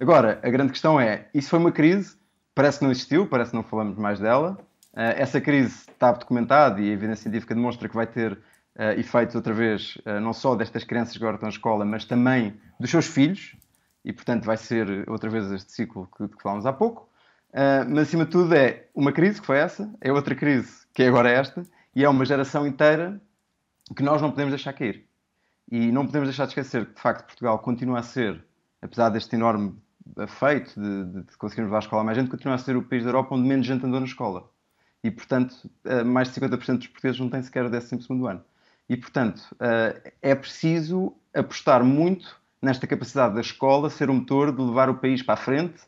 Agora, 0.00 0.40
a 0.42 0.48
grande 0.48 0.72
questão 0.72 0.98
é, 0.98 1.28
isso 1.34 1.50
foi 1.50 1.58
uma 1.58 1.70
crise, 1.70 2.16
parece 2.54 2.78
que 2.78 2.84
não 2.84 2.90
existiu, 2.90 3.26
parece 3.26 3.50
que 3.50 3.56
não 3.56 3.62
falamos 3.62 3.98
mais 3.98 4.18
dela. 4.18 4.58
Uh, 4.94 5.12
essa 5.16 5.38
crise 5.42 5.90
está 5.90 6.10
documentada 6.12 6.80
e 6.80 6.88
a 6.88 6.92
evidência 6.92 7.24
científica 7.24 7.54
demonstra 7.54 7.86
que 7.86 7.94
vai 7.94 8.06
ter 8.06 8.32
uh, 8.32 8.98
efeitos 8.98 9.36
outra 9.36 9.52
vez, 9.52 9.98
não 10.22 10.32
só 10.32 10.56
destas 10.56 10.84
crianças 10.84 11.12
que 11.12 11.22
agora 11.22 11.36
estão 11.36 11.48
na 11.48 11.52
escola, 11.52 11.84
mas 11.84 12.06
também 12.06 12.58
dos 12.80 12.90
seus 12.90 13.06
filhos, 13.06 13.54
e 14.02 14.10
portanto 14.10 14.46
vai 14.46 14.56
ser 14.56 15.04
outra 15.06 15.28
vez 15.28 15.52
este 15.52 15.70
ciclo 15.70 16.08
que, 16.16 16.28
que 16.28 16.42
falámos 16.42 16.64
há 16.64 16.72
pouco. 16.72 17.06
mas 17.86 18.08
acima 18.08 18.24
de 18.24 18.30
tudo 18.30 18.54
é 18.54 18.86
uma 18.94 19.12
crise 19.12 19.38
que 19.38 19.46
foi 19.46 19.58
essa, 19.58 19.92
é 20.00 20.10
outra 20.10 20.34
crise 20.34 20.86
que 20.94 21.02
é 21.02 21.08
agora 21.08 21.28
esta, 21.28 21.62
e 21.94 22.02
é 22.02 22.08
uma 22.08 22.24
geração 22.24 22.66
inteira 22.66 23.20
que 23.94 24.02
nós 24.02 24.22
não 24.22 24.30
podemos 24.30 24.52
deixar 24.52 24.72
cair. 24.72 25.04
E 25.70 25.92
não 25.92 26.06
podemos 26.06 26.28
deixar 26.28 26.46
de 26.46 26.52
esquecer 26.52 26.86
que, 26.86 26.94
de 26.94 27.00
facto, 27.02 27.26
Portugal 27.26 27.58
continua 27.58 27.98
a 27.98 28.02
ser 28.02 28.42
apesar 28.82 29.10
deste 29.10 29.36
enorme 29.36 29.74
feito 30.28 30.80
de, 30.80 31.22
de 31.22 31.36
conseguirmos 31.36 31.70
levar 31.70 31.78
a 31.78 31.80
escola 31.80 32.02
a 32.02 32.04
mais 32.04 32.16
gente, 32.16 32.30
continua 32.30 32.54
a 32.54 32.58
ser 32.58 32.76
o 32.76 32.82
país 32.82 33.02
da 33.04 33.10
Europa 33.10 33.34
onde 33.34 33.48
menos 33.48 33.66
gente 33.66 33.84
andou 33.84 34.00
na 34.00 34.06
escola. 34.06 34.48
E, 35.02 35.10
portanto, 35.10 35.70
eh, 35.84 36.04
mais 36.04 36.28
de 36.28 36.40
50% 36.40 36.78
dos 36.78 36.86
portugueses 36.88 37.20
não 37.20 37.30
têm 37.30 37.42
sequer 37.42 37.64
o 37.64 37.70
12 37.70 37.96
ano. 38.28 38.44
E, 38.88 38.96
portanto, 38.96 39.42
eh, 39.60 40.12
é 40.20 40.34
preciso 40.34 41.14
apostar 41.34 41.84
muito 41.84 42.38
nesta 42.60 42.86
capacidade 42.86 43.34
da 43.34 43.40
escola 43.40 43.88
ser 43.88 44.10
o 44.10 44.14
motor 44.14 44.54
de 44.54 44.60
levar 44.60 44.90
o 44.90 44.96
país 44.96 45.22
para 45.22 45.34
a 45.34 45.36
frente 45.36 45.80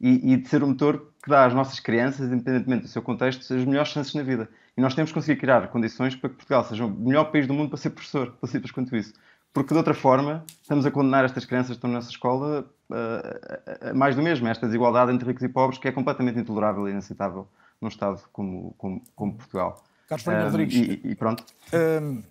e, 0.00 0.32
e 0.32 0.36
de 0.36 0.48
ser 0.48 0.62
o 0.62 0.66
motor 0.66 1.12
que 1.22 1.30
dá 1.30 1.44
às 1.44 1.54
nossas 1.54 1.78
crianças, 1.80 2.30
independentemente 2.30 2.82
do 2.82 2.88
seu 2.88 3.02
contexto, 3.02 3.40
as 3.54 3.64
melhores 3.64 3.90
chances 3.90 4.14
na 4.14 4.22
vida. 4.22 4.48
E 4.76 4.80
nós 4.80 4.94
temos 4.94 5.10
que 5.10 5.14
conseguir 5.14 5.40
criar 5.40 5.68
condições 5.68 6.14
para 6.16 6.28
que 6.28 6.36
Portugal 6.36 6.64
seja 6.64 6.84
o 6.84 6.90
melhor 6.90 7.30
país 7.30 7.46
do 7.46 7.54
mundo 7.54 7.70
para 7.70 7.78
ser 7.78 7.90
professor, 7.90 8.32
tão 8.40 8.48
simples 8.48 8.72
quanto 8.72 8.96
isso. 8.96 9.14
Porque 9.52 9.72
de 9.72 9.78
outra 9.78 9.94
forma, 9.94 10.44
estamos 10.60 10.84
a 10.84 10.90
condenar 10.90 11.24
estas 11.24 11.44
crianças 11.44 11.68
que 11.68 11.76
estão 11.76 11.90
nessa 11.90 12.10
escola 12.10 12.68
a 12.90 13.94
mais 13.94 14.14
do 14.14 14.22
mesmo, 14.22 14.46
esta 14.48 14.66
desigualdade 14.66 15.12
entre 15.12 15.26
ricos 15.26 15.42
e 15.42 15.48
pobres, 15.48 15.78
que 15.78 15.88
é 15.88 15.92
completamente 15.92 16.38
intolerável 16.38 16.88
e 16.88 16.92
inaceitável 16.92 17.46
num 17.80 17.88
Estado 17.88 18.20
como, 18.32 18.74
como, 18.78 19.02
como 19.14 19.34
Portugal. 19.34 19.82
Carlos 20.08 20.24
Ferreira 20.24 20.46
um, 20.46 20.50
Rodrigues. 20.50 20.76
E, 20.76 21.00
e 21.04 21.14
pronto. 21.14 21.44
Um, 21.72 22.22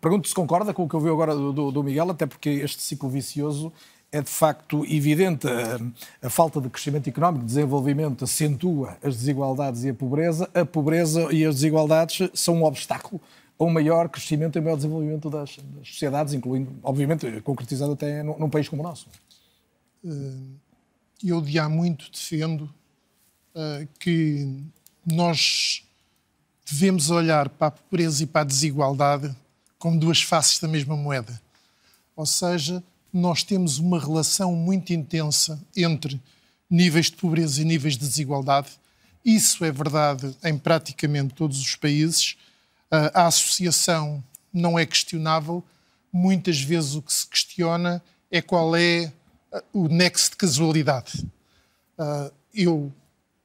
pergunto 0.00 0.28
se 0.28 0.34
concorda 0.34 0.72
com 0.72 0.84
o 0.84 0.88
que 0.88 0.94
eu 0.94 1.00
vi 1.00 1.08
agora 1.08 1.34
do, 1.34 1.70
do 1.70 1.82
Miguel, 1.82 2.10
até 2.10 2.26
porque 2.26 2.50
este 2.50 2.82
ciclo 2.82 3.08
vicioso 3.08 3.72
é 4.10 4.22
de 4.22 4.30
facto 4.30 4.84
evidente. 4.84 5.46
A, 5.48 6.26
a, 6.26 6.30
falta 6.30 6.60
de 6.60 6.68
crescimento 6.68 7.08
económico, 7.08 7.44
de 7.44 7.48
desenvolvimento, 7.48 8.24
acentua 8.24 8.96
as 9.02 9.16
desigualdades 9.16 9.84
e 9.84 9.90
a 9.90 9.94
pobreza. 9.94 10.48
A 10.54 10.64
pobreza 10.64 11.28
e 11.32 11.44
as 11.44 11.56
desigualdades 11.56 12.30
são 12.34 12.56
um 12.56 12.64
obstáculo 12.64 13.20
a 13.58 13.64
um 13.64 13.70
maior 13.70 14.08
crescimento 14.08 14.58
e 14.58 14.60
maior 14.60 14.76
desenvolvimento 14.76 15.30
das, 15.30 15.56
das 15.56 15.88
sociedades, 15.88 16.34
incluindo, 16.34 16.72
obviamente, 16.82 17.40
concretizado 17.42 17.92
até 17.92 18.22
num, 18.22 18.38
num, 18.38 18.50
país 18.50 18.68
como 18.68 18.82
o 18.82 18.84
nosso. 18.84 19.06
Eh, 20.04 20.64
eu 21.22 21.40
de 21.40 21.58
há 21.58 21.68
muito 21.68 22.10
defendo 22.10 22.62
uh, 23.54 23.88
que 23.98 24.62
nós 25.06 25.82
devemos 26.70 27.08
olhar 27.08 27.48
para 27.48 27.68
a 27.68 27.70
pobreza 27.70 28.22
e 28.22 28.26
para 28.26 28.42
a 28.42 28.44
desigualdade 28.44 29.34
como 29.78 29.98
duas 29.98 30.20
faces 30.20 30.58
da 30.58 30.68
mesma 30.68 30.94
moeda. 30.96 31.40
Ou 32.14 32.26
seja, 32.26 32.82
nós 33.12 33.42
temos 33.42 33.78
uma 33.78 33.98
relação 33.98 34.54
muito 34.54 34.92
intensa 34.92 35.58
entre 35.74 36.20
níveis 36.68 37.06
de 37.06 37.16
pobreza 37.16 37.62
e 37.62 37.64
níveis 37.64 37.94
de 37.94 38.06
desigualdade. 38.06 38.68
Isso 39.24 39.64
é 39.64 39.72
verdade 39.72 40.36
em 40.44 40.58
praticamente 40.58 41.32
todos 41.32 41.58
os 41.60 41.74
países. 41.76 42.36
A 42.90 43.26
associação 43.26 44.22
não 44.52 44.78
é 44.78 44.84
questionável. 44.84 45.64
Muitas 46.12 46.60
vezes 46.60 46.94
o 46.94 47.02
que 47.02 47.12
se 47.12 47.26
questiona 47.26 48.02
é 48.30 48.42
qual 48.42 48.76
é 48.76 49.12
o 49.72 49.88
nexo 49.88 50.30
de 50.30 50.36
casualidade. 50.36 51.24
Eu, 52.52 52.92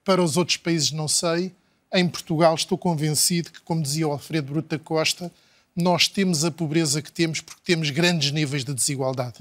para 0.03 0.23
os 0.23 0.37
outros 0.37 0.57
países, 0.57 0.91
não 0.91 1.07
sei. 1.07 1.53
Em 1.93 2.07
Portugal, 2.07 2.53
estou 2.55 2.77
convencido 2.77 3.51
que, 3.51 3.61
como 3.61 3.81
dizia 3.81 4.07
o 4.07 4.11
Alfredo 4.11 4.53
Bruta 4.53 4.77
Costa, 4.77 5.31
nós 5.75 6.07
temos 6.07 6.43
a 6.45 6.51
pobreza 6.51 7.01
que 7.01 7.11
temos 7.11 7.41
porque 7.41 7.61
temos 7.63 7.89
grandes 7.89 8.31
níveis 8.31 8.63
de 8.63 8.73
desigualdade. 8.73 9.39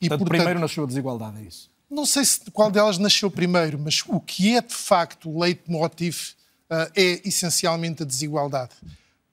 E, 0.00 0.08
portanto, 0.08 0.18
portanto, 0.18 0.28
primeiro 0.28 0.60
nasceu 0.60 0.84
a 0.84 0.86
desigualdade, 0.86 1.38
é 1.38 1.42
isso? 1.42 1.70
Não 1.90 2.06
sei 2.06 2.24
se 2.24 2.40
qual 2.52 2.70
delas 2.70 2.98
nasceu 2.98 3.30
primeiro, 3.30 3.78
mas 3.78 4.02
o 4.06 4.18
que 4.20 4.56
é 4.56 4.60
de 4.60 4.74
facto 4.74 5.30
o 5.30 5.40
leitmotiv 5.40 6.30
uh, 6.70 6.90
é 6.96 7.20
essencialmente 7.26 8.02
a 8.02 8.06
desigualdade. 8.06 8.72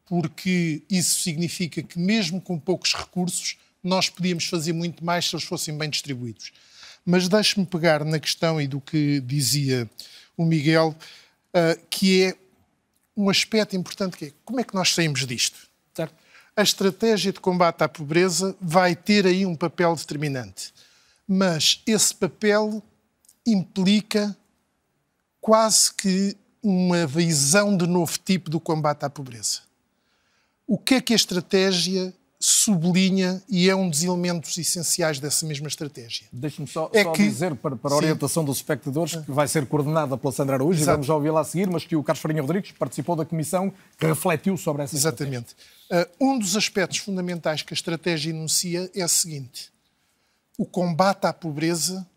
Porque 0.05 0.81
isso 0.89 1.21
significa 1.21 1.81
que, 1.83 1.97
mesmo 1.99 2.41
com 2.41 2.59
poucos 2.59 2.93
recursos, 2.93 3.57
nós 3.83 4.09
podíamos 4.09 4.45
fazer 4.45 4.73
muito 4.73 5.03
mais 5.03 5.25
se 5.25 5.35
eles 5.35 5.45
fossem 5.45 5.77
bem 5.77 5.89
distribuídos. 5.89 6.51
Mas 7.05 7.27
deixe-me 7.27 7.65
pegar 7.65 8.03
na 8.03 8.19
questão 8.19 8.61
e 8.61 8.67
do 8.67 8.81
que 8.81 9.19
dizia 9.21 9.89
o 10.35 10.45
Miguel, 10.45 10.95
uh, 11.53 11.87
que 11.89 12.23
é 12.23 12.35
um 13.15 13.29
aspecto 13.29 13.75
importante 13.75 14.17
que 14.17 14.25
é 14.25 14.33
como 14.45 14.59
é 14.59 14.63
que 14.63 14.75
nós 14.75 14.93
saímos 14.93 15.25
disto? 15.25 15.57
Certo? 15.93 16.13
a 16.59 16.61
estratégia 16.61 17.31
de 17.31 17.39
combate 17.39 17.83
à 17.83 17.87
pobreza 17.87 18.53
vai 18.59 18.93
ter 18.93 19.25
aí 19.25 19.45
um 19.45 19.55
papel 19.55 19.95
determinante. 19.95 20.73
Mas 21.25 21.81
esse 21.87 22.13
papel 22.13 22.83
implica 23.47 24.35
quase 25.39 25.93
que 25.93 26.35
uma 26.61 27.07
visão 27.07 27.77
de 27.77 27.87
novo 27.87 28.19
tipo 28.19 28.49
do 28.49 28.59
combate 28.59 29.05
à 29.05 29.09
pobreza. 29.09 29.61
O 30.67 30.77
que 30.77 30.95
é 30.95 31.01
que 31.01 31.13
a 31.13 31.15
estratégia 31.15 32.13
sublinha 32.39 33.43
e 33.49 33.69
é 33.69 33.75
um 33.75 33.89
dos 33.89 34.01
elementos 34.01 34.57
essenciais 34.57 35.19
dessa 35.19 35.45
mesma 35.45 35.67
estratégia. 35.67 36.25
Deixe-me 36.31 36.67
só, 36.67 36.89
é 36.93 37.03
só 37.03 37.11
que... 37.11 37.23
dizer, 37.23 37.53
para, 37.55 37.75
para 37.75 37.93
a 37.93 37.97
orientação 37.97 38.43
Sim. 38.43 38.47
dos 38.47 38.57
espectadores, 38.57 39.17
que 39.17 39.31
vai 39.31 39.45
ser 39.45 39.65
coordenada 39.65 40.17
pela 40.17 40.31
Sandra 40.31 40.55
Araújo, 40.55 40.81
e 40.81 40.85
vamos 40.85 41.05
já 41.05 41.15
ouvi-la 41.15 41.41
a 41.41 41.43
seguir, 41.43 41.69
mas 41.69 41.83
que 41.83 41.97
o 41.97 42.03
Carlos 42.03 42.21
Farinha 42.21 42.41
Rodrigues 42.41 42.71
participou 42.71 43.15
da 43.17 43.25
comissão 43.25 43.73
que 43.97 44.05
refletiu 44.05 44.55
sobre 44.55 44.83
essa 44.83 44.95
Exatamente. 44.95 45.53
Uh, 45.91 46.25
um 46.27 46.39
dos 46.39 46.55
aspectos 46.55 46.99
fundamentais 46.99 47.61
que 47.61 47.73
a 47.73 47.75
estratégia 47.75 48.29
enuncia 48.29 48.89
é 48.95 49.03
o 49.03 49.09
seguinte: 49.09 49.69
o 50.57 50.65
combate 50.65 51.25
à 51.25 51.33
pobreza 51.33 52.07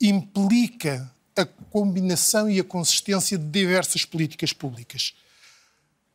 implica 0.00 1.08
a 1.36 1.44
combinação 1.44 2.50
e 2.50 2.58
a 2.58 2.64
consistência 2.64 3.38
de 3.38 3.44
diversas 3.44 4.04
políticas 4.04 4.52
públicas. 4.52 5.14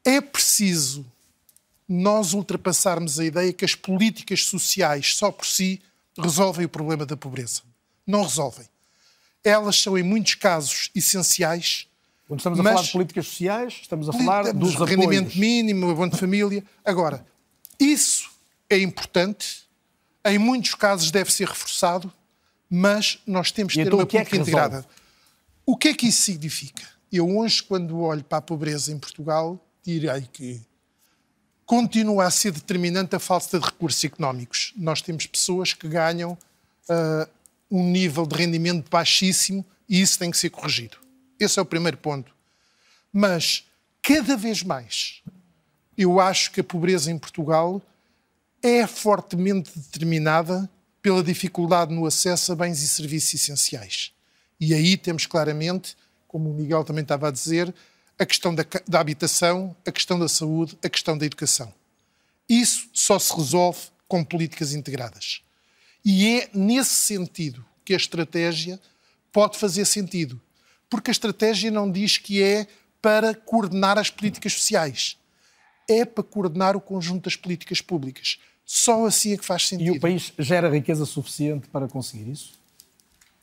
É 0.04 0.20
preciso 0.20 1.06
nós 1.88 2.34
ultrapassarmos 2.34 3.20
a 3.20 3.26
ideia 3.26 3.54
que 3.54 3.66
as 3.66 3.76
políticas 3.76 4.44
sociais 4.46 5.16
só 5.16 5.32
por 5.32 5.46
si 5.46 5.82
resolvem 6.18 6.66
o 6.66 6.70
problema 6.70 7.06
da 7.06 7.16
pobreza. 7.16 7.62
Não 8.06 8.24
resolvem. 8.24 8.66
Elas 9.44 9.80
são, 9.80 9.98
em 9.98 10.04
muitos 10.04 10.36
casos, 10.36 10.90
essenciais. 10.96 11.88
Quando 12.28 12.40
estamos 12.40 12.60
a 12.60 12.64
falar 12.64 12.82
de 12.82 12.92
políticas 12.92 13.28
sociais, 13.28 13.80
estamos 13.82 14.10
a 14.10 14.14
falar 14.14 14.52
dos 14.54 14.76
rendimento 14.76 15.28
apoios. 15.28 15.36
mínimo, 15.36 15.90
abono 15.92 16.12
de 16.12 16.18
família. 16.18 16.64
Agora, 16.84 17.26
isso 17.80 18.32
é 18.70 18.80
importante, 18.80 19.68
em 20.26 20.40
muitos 20.40 20.74
casos 20.74 21.12
deve 21.12 21.32
ser 21.32 21.48
reforçado, 21.48 22.12
mas 22.70 23.20
nós 23.28 23.52
temos 23.52 23.74
que 23.74 23.80
ter 23.80 23.88
então, 23.88 24.00
uma 24.00 24.06
política 24.06 24.36
é 24.36 24.40
integrada. 24.40 24.86
O 25.66 25.78
que 25.78 25.90
é 25.90 25.94
que 25.94 26.08
isso 26.08 26.24
significa? 26.24 26.84
Eu 27.12 27.38
hoje, 27.38 27.62
quando 27.62 28.00
olho 28.00 28.24
para 28.24 28.40
a 28.40 28.42
pobreza 28.42 28.92
em 28.92 28.98
Portugal, 28.98 29.64
direi 29.84 30.28
que 30.34 30.62
continua 31.66 32.26
a 32.26 32.32
ser 32.32 32.52
determinante 32.52 33.16
a 33.16 33.20
falta 33.20 33.60
de 33.60 33.66
recursos 33.66 34.04
económicos. 34.04 34.74
Nós 34.76 35.02
temos 35.02 35.26
pessoas 35.26 35.74
que 35.74 35.88
ganham 35.88 36.34
uh, 36.34 37.30
um 37.70 37.90
nível 37.90 38.26
de 38.26 38.36
rendimento 38.36 38.90
baixíssimo 38.90 39.66
e 39.90 40.02
isso 40.02 40.20
tem 40.20 40.30
que 40.30 40.38
ser 40.38 40.50
corrigido. 40.50 40.98
Esse 41.40 41.60
é 41.60 41.62
o 41.62 41.66
primeiro 41.66 41.98
ponto. 41.98 42.34
Mas, 43.12 43.66
cada 44.02 44.38
vez 44.38 44.62
mais, 44.62 45.22
eu 45.98 46.20
acho 46.20 46.52
que 46.52 46.60
a 46.60 46.64
pobreza 46.64 47.12
em 47.12 47.18
Portugal 47.18 47.82
é 48.62 48.86
fortemente 48.86 49.72
determinada 49.78 50.70
pela 51.02 51.24
dificuldade 51.24 51.94
no 51.94 52.06
acesso 52.06 52.52
a 52.52 52.56
bens 52.56 52.82
e 52.82 52.88
serviços 52.88 53.36
essenciais. 53.36 54.12
E 54.60 54.74
aí 54.74 54.98
temos 54.98 55.26
claramente, 55.26 55.96
como 56.28 56.50
o 56.50 56.54
Miguel 56.54 56.84
também 56.84 57.04
estava 57.04 57.28
a 57.28 57.32
dizer, 57.32 57.74
a 58.18 58.26
questão 58.26 58.54
da, 58.54 58.66
da 58.88 59.00
habitação, 59.00 59.76
a 59.86 59.92
questão 59.92 60.18
da 60.18 60.28
saúde, 60.28 60.78
a 60.84 60.90
questão 60.90 61.18
da 61.18 61.26
educação. 61.26 61.74
Isso 62.48 62.90
só 62.94 63.20
se 63.20 63.36
resolve 63.36 63.80
com 64.08 64.24
políticas 64.24 64.74
integradas. 64.74 65.42
E 66.04 66.40
é 66.40 66.50
nesse 66.54 66.94
sentido 66.94 67.66
que 67.84 67.94
a 67.94 67.98
estratégia 67.98 68.80
pode 69.32 69.58
fazer 69.58 69.86
sentido. 69.86 70.40
Porque 70.90 71.10
a 71.10 71.14
estratégia 71.14 71.72
não 71.72 71.92
diz 71.92 72.18
que 72.18 72.42
é 72.42 72.68
para 73.02 73.34
coordenar 73.34 73.98
as 73.98 74.10
políticas 74.10 74.54
sociais. 74.54 75.18
É 75.90 76.06
para 76.06 76.24
coordenar 76.24 76.76
o 76.76 76.82
conjunto 76.82 77.26
das 77.26 77.36
políticas 77.36 77.82
públicas. 77.82 78.40
Só 78.66 79.06
assim 79.06 79.34
é 79.34 79.38
que 79.38 79.46
faz 79.46 79.68
sentido. 79.68 79.96
E 79.96 79.98
o 79.98 80.00
país 80.00 80.32
gera 80.40 80.70
riqueza 80.70 81.06
suficiente 81.06 81.68
para 81.68 81.88
conseguir 81.88 82.32
isso? 82.32 82.54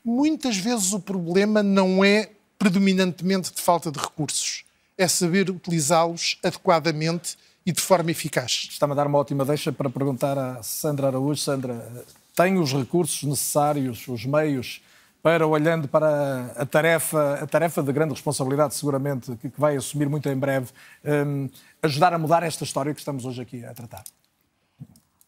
Muitas 0.03 0.57
vezes 0.57 0.91
o 0.91 0.99
problema 0.99 1.63
não 1.63 2.03
é 2.03 2.31
predominantemente 2.57 3.53
de 3.53 3.61
falta 3.61 3.91
de 3.91 3.99
recursos. 3.99 4.62
É 4.97 5.07
saber 5.07 5.49
utilizá-los 5.49 6.37
adequadamente 6.43 7.37
e 7.65 7.71
de 7.71 7.81
forma 7.81 8.11
eficaz. 8.11 8.67
Está-me 8.69 8.93
a 8.93 8.95
dar 8.95 9.07
uma 9.07 9.17
ótima 9.17 9.45
deixa 9.45 9.71
para 9.71 9.89
perguntar 9.89 10.37
à 10.37 10.61
Sandra 10.61 11.07
Araújo. 11.07 11.41
Sandra, 11.41 12.05
tem 12.35 12.57
os 12.57 12.73
recursos 12.73 13.23
necessários, 13.23 14.07
os 14.07 14.25
meios, 14.25 14.81
para, 15.21 15.47
olhando 15.47 15.87
para 15.87 16.53
a 16.57 16.65
tarefa, 16.65 17.35
a 17.41 17.47
tarefa 17.47 17.81
de 17.81 17.93
grande 17.93 18.13
responsabilidade, 18.13 18.75
seguramente, 18.75 19.33
que 19.37 19.51
vai 19.57 19.77
assumir 19.77 20.09
muito 20.09 20.27
em 20.27 20.35
breve, 20.35 20.71
um, 21.05 21.49
ajudar 21.81 22.13
a 22.13 22.17
mudar 22.17 22.43
esta 22.43 22.65
história 22.65 22.93
que 22.93 22.99
estamos 22.99 23.25
hoje 23.25 23.41
aqui 23.41 23.63
a 23.63 23.73
tratar? 23.73 24.03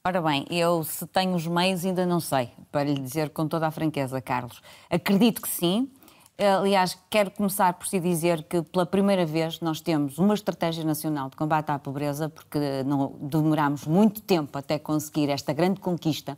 Ora 0.03 0.21
bem, 0.21 0.45
eu 0.51 0.83
se 0.83 1.07
tenho 1.07 1.33
os 1.33 1.47
meios 1.47 1.83
ainda 1.85 2.05
não 2.05 2.19
sei, 2.19 2.51
para 2.71 2.83
lhe 2.83 2.99
dizer 2.99 3.29
com 3.29 3.47
toda 3.47 3.65
a 3.65 3.71
franqueza, 3.71 4.21
Carlos. 4.21 4.61
Acredito 4.89 5.41
que 5.41 5.49
sim, 5.49 5.89
Aliás, 6.37 6.97
quero 7.09 7.31
começar 7.31 7.73
por 7.75 7.87
se 7.87 7.97
dizer 7.97 8.43
que 8.43 8.61
pela 8.61 8.85
primeira 8.85 9.25
vez 9.25 9.61
nós 9.61 9.79
temos 9.79 10.17
uma 10.17 10.33
estratégia 10.33 10.83
nacional 10.83 11.29
de 11.29 11.37
combate 11.37 11.69
à 11.69 11.79
pobreza, 11.79 12.27
porque 12.27 12.83
não 12.85 13.15
demoramos 13.21 13.85
muito 13.85 14.21
tempo 14.21 14.57
até 14.57 14.77
conseguir 14.77 15.29
esta 15.29 15.53
grande 15.53 15.79
conquista. 15.79 16.37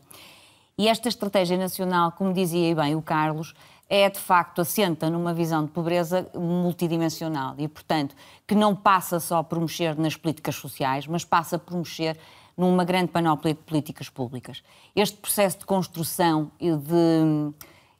E 0.77 0.87
esta 0.87 1.09
estratégia 1.09 1.57
nacional, 1.57 2.11
como 2.11 2.31
dizia 2.31 2.75
bem 2.75 2.95
o 2.95 3.01
Carlos, 3.01 3.55
é 3.89 4.07
de 4.07 4.19
facto 4.19 4.61
assenta 4.61 5.09
numa 5.09 5.33
visão 5.33 5.65
de 5.65 5.71
pobreza 5.71 6.29
multidimensional 6.35 7.55
e, 7.57 7.67
portanto, 7.67 8.15
que 8.45 8.53
não 8.53 8.75
passa 8.75 9.19
só 9.19 9.41
por 9.41 9.59
mexer 9.59 9.97
nas 9.97 10.15
políticas 10.15 10.55
sociais, 10.57 11.07
mas 11.07 11.25
passa 11.25 11.57
por 11.57 11.75
mexer 11.75 12.19
numa 12.55 12.83
grande 12.83 13.07
panóplia 13.07 13.55
de 13.55 13.61
políticas 13.61 14.09
públicas. 14.09 14.61
Este 14.95 15.17
processo 15.17 15.57
de 15.57 15.65
construção 15.65 16.51
e 16.59 16.71
de 16.71 17.53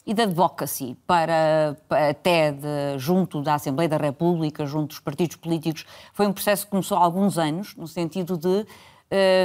e 0.07 0.13
da 0.13 0.23
advocacy 0.23 0.97
para, 1.05 1.75
até 1.89 2.53
de, 2.53 2.97
junto 2.97 3.41
da 3.41 3.55
Assembleia 3.55 3.89
da 3.89 3.97
República, 3.97 4.65
junto 4.65 4.87
dos 4.87 4.99
partidos 4.99 5.35
políticos, 5.35 5.85
foi 6.13 6.25
um 6.25 6.31
processo 6.31 6.63
que 6.63 6.71
começou 6.71 6.97
há 6.97 7.03
alguns 7.03 7.37
anos, 7.37 7.75
no 7.75 7.87
sentido 7.87 8.37
de 8.37 8.65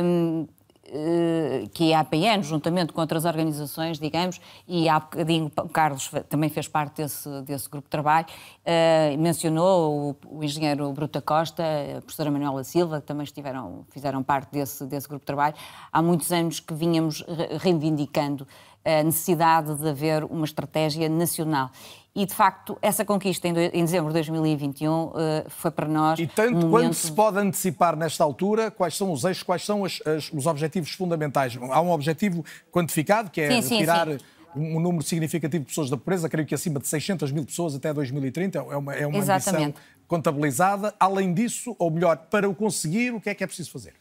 um, 0.05 0.47
eh, 0.95 1.69
que 1.73 1.95
a 1.95 2.01
APN, 2.01 2.43
juntamente 2.43 2.93
com 2.93 3.01
outras 3.01 3.25
organizações, 3.25 3.99
digamos, 3.99 4.41
e 4.69 4.89
há 4.89 5.01
bocadinho 5.01 5.51
o 5.57 5.69
Carlos 5.69 6.11
também 6.29 6.51
fez 6.51 6.69
parte 6.69 6.97
desse, 6.97 7.29
desse 7.43 7.69
grupo 7.69 7.87
de 7.87 7.91
trabalho, 7.91 8.27
uh, 8.27 9.19
mencionou 9.19 10.17
o, 10.31 10.39
o, 10.39 10.45
engenheiro 10.45 10.93
Bruta 10.93 11.23
Costa, 11.23 11.63
a 11.97 12.01
professora 12.03 12.31
Manuela 12.31 12.63
Silva, 12.63 13.01
que 13.01 13.07
também 13.07 13.25
estiveram, 13.25 13.87
fizeram 13.91 14.23
parte 14.23 14.53
desse, 14.53 14.85
desse 14.85 15.09
grupo 15.09 15.23
de 15.23 15.27
trabalho. 15.27 15.55
Há 15.91 16.03
muitos 16.03 16.31
anos 16.31 16.61
que 16.61 16.75
vínhamos 16.75 17.25
reivindicando 17.61 18.47
a 18.85 19.03
necessidade 19.03 19.75
de 19.75 19.89
haver 19.89 20.25
uma 20.25 20.45
estratégia 20.45 21.09
nacional. 21.09 21.71
E, 22.15 22.27
de 22.27 22.35
facto, 22.35 22.77
essa 22.83 23.07
conquista 23.07 23.49
em, 23.49 23.55
dezembro 23.55 24.09
de 24.09 24.15
2021 24.15 25.13
eh, 25.17 25.45
foi 25.49 25.71
para 25.71 25.89
nós. 25.89 26.19
E 26.19 26.27
tanto 26.27 26.51
um 26.51 26.61
momento... 26.61 26.71
quanto 26.71 26.95
se 26.95 27.11
pode 27.11 27.39
antecipar 27.39 27.97
nesta 27.97 28.23
altura, 28.23 28.71
quais 28.71 28.95
são 28.95 29.11
os 29.11 29.25
eixos, 29.25 29.43
quais 29.43 29.65
são 29.65 29.83
as, 29.83 29.99
as, 30.07 30.31
os 30.31 30.47
objetivos 30.47 30.93
fundamentais? 30.93 31.59
Há 31.71 31.81
um 31.81 31.91
objetivo 31.91 32.45
quantificado, 32.71 33.31
que 33.31 33.41
é 33.41 33.63
sim, 33.63 33.77
retirar. 33.77 34.07
Sim, 34.07 34.19
sim 34.19 34.25
um 34.55 34.79
número 34.81 35.03
significativo 35.03 35.65
de 35.65 35.69
pessoas 35.69 35.89
da 35.89 35.97
pobreza, 35.97 36.29
creio 36.29 36.47
que 36.47 36.55
acima 36.55 36.79
de 36.79 36.87
600 36.87 37.33
mil 37.33 37.43
pessoas 37.45 37.75
até 37.75 37.91
2030, 37.91 38.59
é 38.59 38.63
uma, 38.77 38.95
é 38.95 39.07
uma 39.07 39.19
ambição 39.19 39.75
contabilizada. 40.07 40.95
Além 41.01 41.33
disso, 41.33 41.75
ou 41.79 41.91
melhor, 41.91 42.17
para 42.31 42.47
o 42.49 42.55
conseguir, 42.55 43.15
o 43.15 43.21
que 43.21 43.31
é 43.31 43.35
que 43.35 43.43
é 43.43 43.47
preciso 43.47 43.71
fazer? 43.71 43.95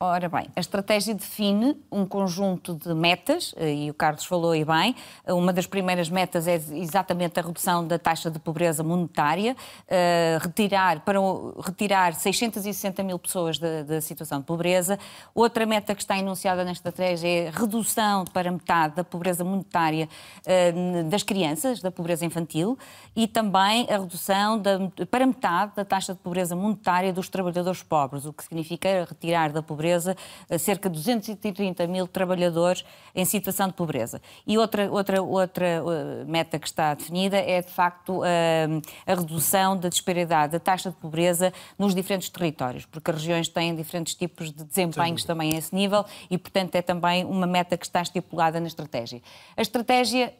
Ora 0.00 0.28
bem, 0.28 0.48
a 0.56 0.60
estratégia 0.60 1.14
define 1.14 1.76
um 1.90 2.04
conjunto 2.04 2.74
de 2.74 2.92
metas, 2.92 3.54
eh, 3.56 3.72
e 3.72 3.90
o 3.90 3.94
Carlos 3.94 4.24
falou 4.24 4.50
aí 4.50 4.64
bem. 4.64 4.96
Uma 5.24 5.52
das 5.52 5.66
primeiras 5.66 6.10
metas 6.10 6.48
é 6.48 6.56
exatamente 6.56 7.38
a 7.38 7.42
redução 7.42 7.86
da 7.86 7.96
taxa 7.96 8.28
de 8.28 8.40
pobreza 8.40 8.82
monetária, 8.82 9.54
uh, 9.54 10.44
retirar, 10.44 11.00
para 11.04 11.20
retirar 11.64 12.12
660 12.12 13.04
mil 13.04 13.20
pessoas 13.20 13.56
da, 13.56 13.84
da, 13.84 14.00
situação 14.00 14.40
de 14.40 14.44
pobreza. 14.44 14.98
Outra 15.32 15.64
meta 15.64 15.94
que 15.94 16.02
está 16.02 16.18
enunciada 16.18 16.64
na 16.64 16.72
estratégia 16.72 17.28
é 17.28 17.50
redução 17.50 18.24
para 18.24 18.50
metade 18.50 18.96
da 18.96 19.04
pobreza 19.04 19.44
monetária 19.44 20.08
uh, 20.40 21.04
das 21.04 21.22
crianças, 21.22 21.80
da 21.80 21.92
pobreza 21.92 22.26
infantil, 22.26 22.76
e 23.14 23.28
também 23.28 23.86
a 23.88 23.98
redução 23.98 24.58
da, 24.58 24.76
para 25.08 25.24
metade 25.24 25.72
da 25.76 25.84
taxa 25.84 26.14
de 26.14 26.18
pobreza 26.18 26.56
monetária 26.56 27.12
dos 27.12 27.28
trabalhadores 27.28 27.84
pobres, 27.84 28.26
o 28.26 28.32
que 28.32 28.42
significa 28.42 29.06
retirar 29.08 29.52
da 29.52 29.62
pobreza 29.62 29.83
pobreza, 29.84 30.16
cerca 30.58 30.88
de 30.88 30.96
230 30.96 31.86
mil 31.86 32.06
trabalhadores 32.08 32.84
em 33.14 33.24
situação 33.24 33.68
de 33.68 33.74
pobreza. 33.74 34.20
E 34.46 34.56
outra, 34.56 34.90
outra, 34.90 35.22
outra 35.22 35.66
eh, 35.66 36.24
meta 36.26 36.58
que 36.58 36.66
está 36.66 36.94
definida 36.94 37.36
é, 37.36 37.60
de 37.60 37.70
facto, 37.70 38.22
a, 38.22 38.26
eh, 38.26 38.66
a 39.06 39.14
redução 39.14 39.76
da 39.76 39.88
disparidade, 39.88 40.52
da 40.52 40.60
taxa 40.60 40.90
de 40.90 40.96
pobreza 40.96 41.52
nos 41.78 41.94
diferentes 41.94 42.30
territórios, 42.30 42.86
porque 42.86 43.10
as 43.10 43.18
regiões 43.18 43.48
têm 43.48 43.74
diferentes 43.74 44.14
tipos 44.14 44.50
de 44.50 44.64
desempenhos 44.64 45.22
Sim. 45.22 45.26
também 45.26 45.52
a 45.52 45.58
esse 45.58 45.74
nível 45.74 46.04
e, 46.30 46.38
portanto, 46.38 46.74
é 46.74 46.82
também 46.82 47.24
uma 47.24 47.46
meta 47.46 47.76
que 47.76 47.84
está 47.84 48.00
estipulada 48.00 48.58
na 48.58 48.66
estratégia. 48.66 49.20
A 49.56 49.62
estratégia 49.62 50.32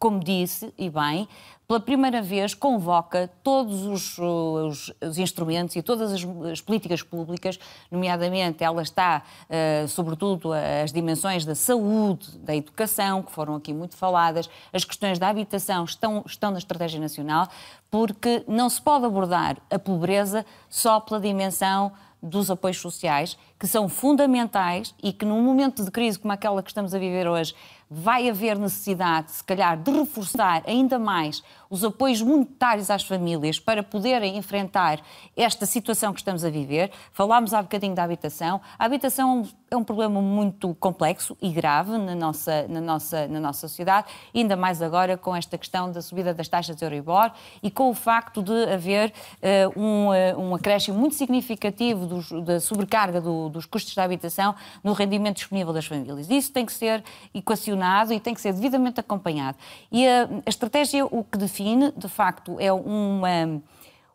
como 0.00 0.18
disse, 0.18 0.72
e 0.78 0.88
bem, 0.88 1.28
pela 1.68 1.78
primeira 1.78 2.22
vez 2.22 2.54
convoca 2.54 3.30
todos 3.44 3.84
os, 3.84 4.18
os, 4.18 4.92
os 5.00 5.18
instrumentos 5.18 5.76
e 5.76 5.82
todas 5.82 6.10
as, 6.10 6.26
as, 6.50 6.60
políticas 6.62 7.02
públicas, 7.02 7.60
nomeadamente 7.90 8.64
ela 8.64 8.82
está, 8.82 9.22
uh, 9.44 9.86
sobretudo, 9.86 10.52
as 10.52 10.90
dimensões 10.90 11.44
da 11.44 11.54
saúde, 11.54 12.38
da 12.38 12.56
educação, 12.56 13.22
que 13.22 13.30
foram 13.30 13.54
aqui 13.54 13.74
muito 13.74 13.94
faladas, 13.94 14.48
as 14.72 14.84
questões 14.84 15.18
da 15.18 15.28
habitação 15.28 15.84
estão, 15.84 16.24
estão 16.26 16.50
na 16.50 16.58
Estratégia 16.58 16.98
Nacional, 16.98 17.46
porque 17.90 18.42
não 18.48 18.70
se 18.70 18.80
pode 18.80 19.04
abordar 19.04 19.58
a 19.70 19.78
pobreza 19.78 20.46
só 20.68 20.98
pela 20.98 21.20
dimensão 21.20 21.92
dos 22.22 22.50
apoios 22.50 22.78
sociais, 22.78 23.36
que 23.58 23.66
são 23.66 23.88
fundamentais 23.88 24.94
e 25.02 25.12
que 25.12 25.24
num 25.24 25.42
momento 25.42 25.84
de 25.84 25.90
crise 25.90 26.18
como 26.18 26.32
aquela 26.32 26.62
que 26.62 26.70
estamos 26.70 26.94
a 26.94 26.98
viver 26.98 27.26
hoje, 27.26 27.54
vai 27.90 28.28
haver 28.28 28.56
necessidade, 28.56 29.32
se 29.32 29.42
calhar, 29.42 29.76
de 29.76 29.90
reforçar 29.90 30.62
ainda 30.64 30.96
mais 30.96 31.42
os 31.70 31.84
apoios 31.84 32.20
monetários 32.20 32.90
às 32.90 33.04
famílias 33.04 33.60
para 33.60 33.80
poderem 33.80 34.36
enfrentar 34.36 35.00
esta 35.36 35.64
situação 35.64 36.12
que 36.12 36.18
estamos 36.18 36.44
a 36.44 36.50
viver. 36.50 36.90
Falámos 37.12 37.54
há 37.54 37.62
bocadinho 37.62 37.94
da 37.94 38.02
habitação. 38.02 38.60
A 38.76 38.84
habitação 38.84 39.48
é 39.70 39.76
um 39.76 39.84
problema 39.84 40.20
muito 40.20 40.74
complexo 40.74 41.36
e 41.40 41.48
grave 41.50 41.96
na 41.96 42.14
nossa, 42.16 42.66
na 42.66 42.80
nossa, 42.80 43.28
na 43.28 43.38
nossa 43.38 43.68
sociedade, 43.68 44.08
ainda 44.34 44.56
mais 44.56 44.82
agora 44.82 45.16
com 45.16 45.34
esta 45.34 45.56
questão 45.56 45.92
da 45.92 46.02
subida 46.02 46.34
das 46.34 46.48
taxas 46.48 46.74
de 46.74 46.84
Euribor 46.84 47.30
e 47.62 47.70
com 47.70 47.88
o 47.88 47.94
facto 47.94 48.42
de 48.42 48.64
haver 48.64 49.12
uh, 49.12 49.80
um, 49.80 50.08
uh, 50.08 50.40
um 50.40 50.54
acréscimo 50.56 50.98
muito 50.98 51.14
significativo 51.14 52.04
dos, 52.04 52.30
da 52.44 52.58
sobrecarga 52.58 53.20
do, 53.20 53.48
dos 53.48 53.64
custos 53.64 53.94
da 53.94 54.02
habitação 54.02 54.56
no 54.82 54.92
rendimento 54.92 55.36
disponível 55.36 55.72
das 55.72 55.86
famílias. 55.86 56.28
Isso 56.28 56.52
tem 56.52 56.66
que 56.66 56.72
ser 56.72 57.04
equacionado 57.32 58.12
e 58.12 58.18
tem 58.18 58.34
que 58.34 58.40
ser 58.40 58.52
devidamente 58.52 58.98
acompanhado. 58.98 59.56
E 59.92 60.04
a, 60.04 60.28
a 60.44 60.50
estratégia 60.50 61.06
o 61.06 61.22
que 61.22 61.38
define, 61.38 61.59
de 61.96 62.08
facto, 62.08 62.56
é 62.58 62.72
uma 62.72 63.62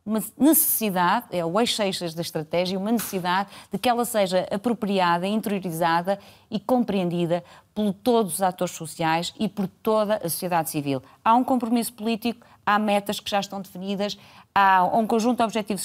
uma 0.05 0.23
necessidade, 0.37 1.25
é 1.31 1.43
o 1.43 1.59
eixo 1.59 1.81
eixas 1.81 2.13
da 2.13 2.21
estratégia, 2.21 2.77
uma 2.77 2.91
necessidade 2.91 3.49
de 3.71 3.79
que 3.79 3.89
ela 3.89 4.05
seja 4.05 4.47
apropriada, 4.51 5.25
interiorizada 5.25 6.19
e 6.49 6.59
compreendida 6.59 7.43
por 7.73 7.91
todos 7.91 8.35
os 8.35 8.41
atores 8.43 8.75
sociais 8.75 9.33
e 9.39 9.49
por 9.49 9.67
toda 9.67 10.17
a 10.17 10.29
sociedade 10.29 10.69
civil. 10.69 11.01
Há 11.23 11.33
um 11.33 11.43
compromisso 11.43 11.91
político, 11.91 12.45
há 12.63 12.77
metas 12.77 13.19
que 13.19 13.31
já 13.31 13.39
estão 13.39 13.59
definidas, 13.59 14.15
há 14.55 14.85
um 14.85 15.05
conjunto 15.05 15.37
de 15.37 15.43
objetivos 15.43 15.83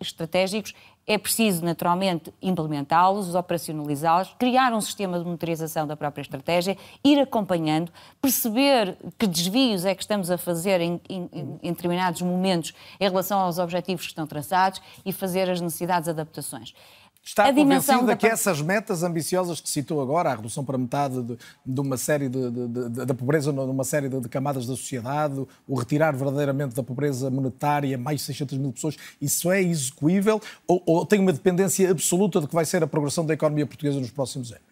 estratégicos 0.00 0.74
é 1.06 1.18
preciso, 1.18 1.64
naturalmente, 1.64 2.32
implementá-los, 2.40 3.34
operacionalizá-los, 3.34 4.34
criar 4.38 4.72
um 4.72 4.80
sistema 4.80 5.18
de 5.18 5.24
monitorização 5.24 5.84
da 5.84 5.96
própria 5.96 6.22
estratégia, 6.22 6.76
ir 7.02 7.18
acompanhando, 7.18 7.90
perceber 8.20 8.96
que 9.18 9.26
desvios 9.26 9.84
é 9.84 9.94
que 9.94 10.02
estamos 10.02 10.30
a 10.30 10.38
fazer 10.38 10.80
em, 10.80 11.00
em, 11.08 11.58
em 11.62 11.72
determinados 11.72 12.22
momentos 12.22 12.72
em 13.00 13.08
relação 13.08 13.40
aos 13.40 13.58
objetivos 13.58 14.02
que 14.02 14.12
estão 14.12 14.26
traçados 14.26 14.80
e 15.04 15.12
fazer 15.12 15.50
as 15.50 15.60
necessidades 15.60 16.04
de 16.04 16.10
adaptações. 16.10 16.74
Está 17.22 17.48
a 17.48 17.54
convencida 17.54 18.02
da... 18.02 18.16
que 18.16 18.26
essas 18.26 18.62
metas 18.62 19.02
ambiciosas 19.02 19.60
que 19.60 19.68
citou 19.68 20.00
agora, 20.00 20.32
a 20.32 20.34
redução 20.36 20.64
para 20.64 20.78
metade 20.78 21.22
de, 21.22 21.38
de 21.66 21.80
uma 21.80 21.96
série 21.96 22.28
de, 22.28 22.50
de, 22.50 22.88
da 23.04 23.14
pobreza 23.14 23.52
numa 23.52 23.84
série 23.84 24.08
de, 24.08 24.28
camadas 24.28 24.66
da 24.66 24.74
sociedade, 24.74 25.46
o 25.68 25.74
retirar 25.78 26.16
verdadeiramente 26.16 26.74
da 26.74 26.82
pobreza 26.82 27.30
monetária 27.30 27.98
mais 27.98 28.20
de 28.20 28.26
600 28.26 28.58
mil 28.58 28.72
pessoas, 28.72 28.96
isso 29.20 29.50
é 29.52 29.60
execuível 29.60 30.40
ou, 30.66 30.82
ou 30.86 31.06
tem 31.06 31.20
uma 31.20 31.32
dependência 31.32 31.90
absoluta 31.90 32.40
de 32.40 32.48
que 32.48 32.54
vai 32.54 32.64
ser 32.64 32.82
a 32.82 32.86
progressão 32.86 33.24
da 33.24 33.34
economia 33.34 33.66
portuguesa 33.66 34.00
nos 34.00 34.10
próximos 34.10 34.50
anos? 34.50 34.64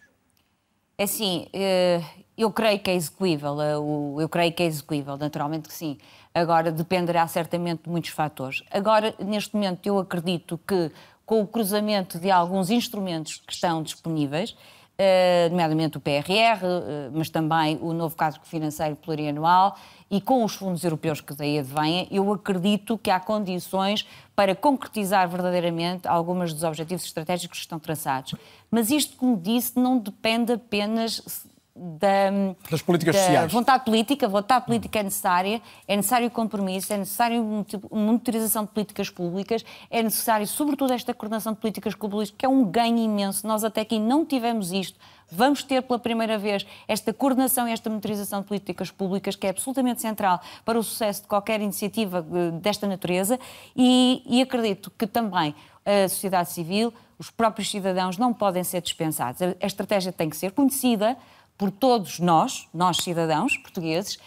É 0.97 1.03
assim, 1.03 1.47
eh, 1.53 2.01
eu 2.37 2.51
creio 2.51 2.79
que 2.79 2.89
é 2.89 2.95
execuível, 2.95 3.61
eh, 3.61 3.73
eu 4.21 4.27
creio 4.27 4.51
que 4.51 4.63
é 4.63 4.65
execuível, 4.65 5.15
naturalmente 5.17 5.69
que 5.69 5.73
sim. 5.73 5.97
Agora, 6.33 6.71
dependerá 6.71 7.25
certamente 7.27 7.83
de 7.83 7.89
muitos 7.89 8.11
fatores. 8.11 8.63
Agora, 8.69 9.15
neste 9.19 9.55
momento, 9.55 9.85
eu 9.87 9.97
acredito 9.97 10.59
que 10.67 10.91
com 11.29 11.41
o 11.41 11.45
cruzamento 11.45 12.17
de 12.17 12.31
alguns 12.31 12.71
instrumentos 12.71 13.39
que 13.45 13.53
estão 13.53 13.83
disponíveis, 13.83 14.57
eh, 14.97 15.47
nomeadamente 15.51 15.95
o 15.95 16.01
PRR, 16.01 16.33
eh, 16.63 17.09
mas 17.13 17.29
também 17.29 17.77
o 17.83 17.93
novo 17.93 18.15
quadro 18.15 18.39
financeiro 18.45 18.95
plurianual 18.95 19.77
e 20.09 20.19
com 20.19 20.43
os 20.43 20.55
fundos 20.55 20.83
europeus 20.83 21.21
que 21.21 21.35
daí 21.35 21.59
advêm, 21.59 22.07
eu 22.09 22.33
acredito 22.33 22.97
que 22.97 23.11
há 23.11 23.19
condições 23.19 24.07
para 24.35 24.55
concretizar 24.55 25.29
verdadeiramente 25.29 26.07
alguns 26.07 26.51
dos 26.51 26.63
objetivos 26.63 27.05
estratégicos 27.05 27.59
que 27.59 27.65
estão 27.65 27.77
traçados. 27.77 28.33
Mas 28.71 28.89
isto, 28.89 29.15
como 29.15 29.37
disse, 29.37 29.77
não 29.77 29.99
depende 29.99 30.53
apenas 30.53 31.45
da, 31.79 32.53
das 32.69 32.81
políticas 32.81 33.15
da 33.15 33.21
sociais. 33.21 33.51
vontade 33.51 33.85
política. 33.85 34.27
Vontade 34.27 34.65
política 34.65 34.99
é 34.99 35.03
necessária, 35.03 35.61
é 35.87 35.95
necessário 35.95 36.29
compromisso, 36.29 36.91
é 36.91 36.97
necessário 36.97 37.65
monitorização 37.89 38.65
de 38.65 38.71
políticas 38.71 39.09
públicas, 39.09 39.63
é 39.89 40.03
necessário, 40.03 40.45
sobretudo, 40.45 40.91
esta 40.93 41.13
coordenação 41.13 41.53
de 41.53 41.59
políticas 41.59 41.95
públicas, 41.95 42.33
que 42.37 42.45
é 42.45 42.49
um 42.49 42.65
ganho 42.65 42.97
imenso. 42.97 43.47
Nós 43.47 43.63
até 43.63 43.81
aqui 43.81 43.97
não 43.97 44.25
tivemos 44.25 44.71
isto. 44.71 44.99
Vamos 45.31 45.63
ter 45.63 45.81
pela 45.83 45.99
primeira 45.99 46.37
vez 46.37 46.65
esta 46.87 47.13
coordenação 47.13 47.67
e 47.67 47.71
esta 47.71 47.89
monitorização 47.89 48.41
de 48.41 48.47
políticas 48.47 48.89
públicas, 48.89 49.35
que 49.35 49.45
é 49.45 49.51
absolutamente 49.51 50.01
central 50.01 50.41
para 50.65 50.77
o 50.77 50.83
sucesso 50.83 51.21
de 51.21 51.27
qualquer 51.27 51.61
iniciativa 51.61 52.25
eh, 52.33 52.51
desta 52.59 52.87
natureza, 52.87 53.39
e, 53.75 54.23
e 54.25 54.41
acredito 54.41 54.91
que 54.97 55.05
também 55.05 55.53
a 55.85 56.09
sociedade 56.09 56.51
civil, 56.51 56.93
os 57.17 57.29
próprios 57.29 57.69
cidadãos 57.69 58.17
não 58.17 58.33
podem 58.33 58.63
ser 58.63 58.81
dispensados. 58.81 59.41
A 59.41 59.65
estratégia 59.65 60.11
tem 60.11 60.29
que 60.29 60.37
ser 60.37 60.51
conhecida, 60.51 61.17
por 61.59 61.69
todos 61.69 62.19
nós, 62.19 62.67
nós 62.73 62.97
cidadãos 62.97 63.55
portugueses, 63.57 64.17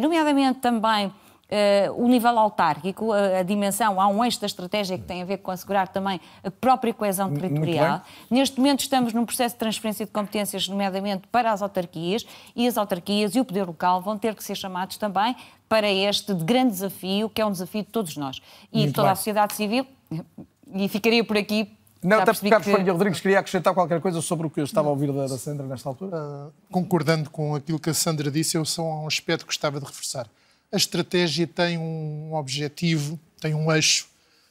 nomeadamente 0.00 0.60
também 0.60 1.10
Uh, 1.48 2.04
o 2.04 2.06
nível 2.06 2.38
autárquico, 2.38 3.10
a, 3.10 3.38
a, 3.38 3.42
dimensão, 3.42 3.98
há 3.98 4.06
um 4.06 4.22
eixo 4.22 4.38
da 4.38 4.46
estratégia 4.46 4.98
que 4.98 5.04
tem 5.04 5.22
a 5.22 5.24
ver 5.24 5.38
com 5.38 5.50
assegurar 5.50 5.88
também 5.88 6.20
a 6.44 6.50
própria 6.50 6.92
coesão 6.92 7.32
territorial. 7.32 8.02
Neste 8.30 8.58
momento 8.58 8.80
estamos 8.80 9.14
num 9.14 9.24
processo 9.24 9.54
de 9.54 9.58
transferência 9.58 10.04
de 10.04 10.12
competências, 10.12 10.68
nomeadamente 10.68 11.26
para 11.28 11.50
as 11.50 11.62
autarquias, 11.62 12.26
e 12.54 12.68
as 12.68 12.76
autarquias 12.76 13.34
e 13.34 13.40
o 13.40 13.46
poder 13.46 13.64
local 13.64 14.02
vão 14.02 14.18
ter 14.18 14.34
que 14.34 14.44
ser 14.44 14.56
chamados 14.56 14.98
também 14.98 15.34
para 15.66 15.90
este 15.90 16.34
grande 16.34 16.72
desafio, 16.72 17.30
que 17.30 17.40
é 17.40 17.46
um 17.46 17.50
desafio 17.50 17.82
de 17.82 17.88
todos 17.88 18.14
nós. 18.18 18.42
E 18.70 18.86
de 18.86 18.92
toda 18.92 19.06
bem. 19.06 19.12
a 19.12 19.16
sociedade 19.16 19.54
civil, 19.54 19.86
e 20.74 20.86
ficaria 20.86 21.24
por 21.24 21.38
aqui 21.38 21.74
não, 22.02 22.20
até 22.20 22.32
porque 22.32 22.48
Carlos 22.48 22.66
que... 22.66 22.72
Faria 22.72 22.92
Rodrigues 22.92 23.20
queria 23.20 23.38
acrescentar 23.40 23.74
qualquer 23.74 24.00
coisa 24.00 24.20
sobre 24.20 24.46
o 24.46 24.50
que 24.50 24.60
eu 24.60 24.64
estava 24.64 24.88
a 24.88 24.90
ouvir 24.90 25.12
da, 25.12 25.26
da 25.26 25.38
Sandra 25.38 25.66
nesta 25.66 25.88
altura. 25.88 26.16
Uh, 26.16 26.52
concordando 26.70 27.30
com 27.30 27.54
aquilo 27.54 27.78
que 27.78 27.90
a 27.90 27.94
Sandra 27.94 28.30
disse, 28.30 28.56
eu 28.56 28.64
só 28.64 28.82
um 28.82 29.06
aspecto 29.06 29.40
que 29.40 29.46
gostava 29.46 29.80
de 29.80 29.86
reforçar 29.86 30.28
a 30.70 30.76
estratégia 30.76 31.46
tem 31.46 31.78
um 31.78 32.34
objetivo, 32.34 33.18
tem 33.40 33.54
um 33.54 33.72
eixo 33.72 34.08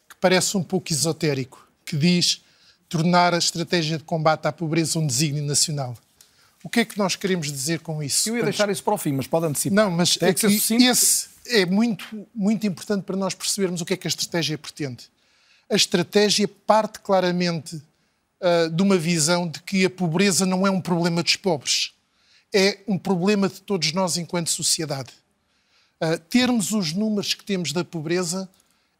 que 0.10 0.16
parece 0.20 0.58
um 0.58 0.64
pouco 0.64 0.92
esotérico, 0.92 1.68
que 1.86 1.96
diz 1.96 2.42
tornar 2.90 3.34
a 3.34 3.38
estratégia 3.38 3.98
de 3.98 4.04
combate 4.04 4.48
à 4.48 4.52
pobreza 4.52 4.98
um 4.98 5.06
desígnio 5.06 5.44
nacional. 5.44 5.96
O 6.64 6.70
que 6.70 6.80
é 6.82 6.86
que 6.86 6.98
nós 6.98 7.16
queremos 7.16 7.52
dizer 7.52 7.80
com 7.82 8.02
isso? 8.02 8.30
Eu 8.30 8.38
ia 8.38 8.44
deixar 8.44 8.70
isso 8.70 8.84
para 8.84 8.94
o 8.94 8.98
fim, 8.98 9.14
mas 9.14 9.28
pode 9.28 9.46
antecipar. 9.46 9.86
Não, 9.86 9.92
mas 9.92 10.18
é 10.22 10.34
que 10.34 10.48
esse 10.48 11.30
é 11.46 11.66
muito, 11.66 12.28
muito 12.34 12.66
importante 12.66 13.04
para 13.04 13.16
nós 13.16 13.34
percebermos 13.34 13.80
o 13.82 13.86
que 13.86 13.94
é 13.94 13.98
que 13.98 14.08
a 14.08 14.10
estratégia 14.10 14.58
pretende. 14.58 15.10
A 15.70 15.76
estratégia 15.76 16.48
parte 16.48 17.00
claramente 17.00 17.76
uh, 17.76 18.70
de 18.70 18.82
uma 18.82 18.98
visão 18.98 19.48
de 19.48 19.62
que 19.62 19.86
a 19.86 19.90
pobreza 19.90 20.46
não 20.46 20.66
é 20.66 20.72
um 20.72 20.80
problema 20.80 21.22
dos 21.22 21.36
pobres, 21.36 21.92
é 22.54 22.80
um 22.88 22.98
problema 22.98 23.50
de 23.50 23.62
todos 23.62 23.92
nós 23.92 24.18
enquanto 24.18 24.50
sociedade. 24.50 25.12
Uh, 26.02 26.18
termos 26.30 26.72
os 26.72 26.94
números 26.94 27.34
que 27.34 27.44
temos 27.44 27.74
da 27.74 27.84
pobreza 27.84 28.50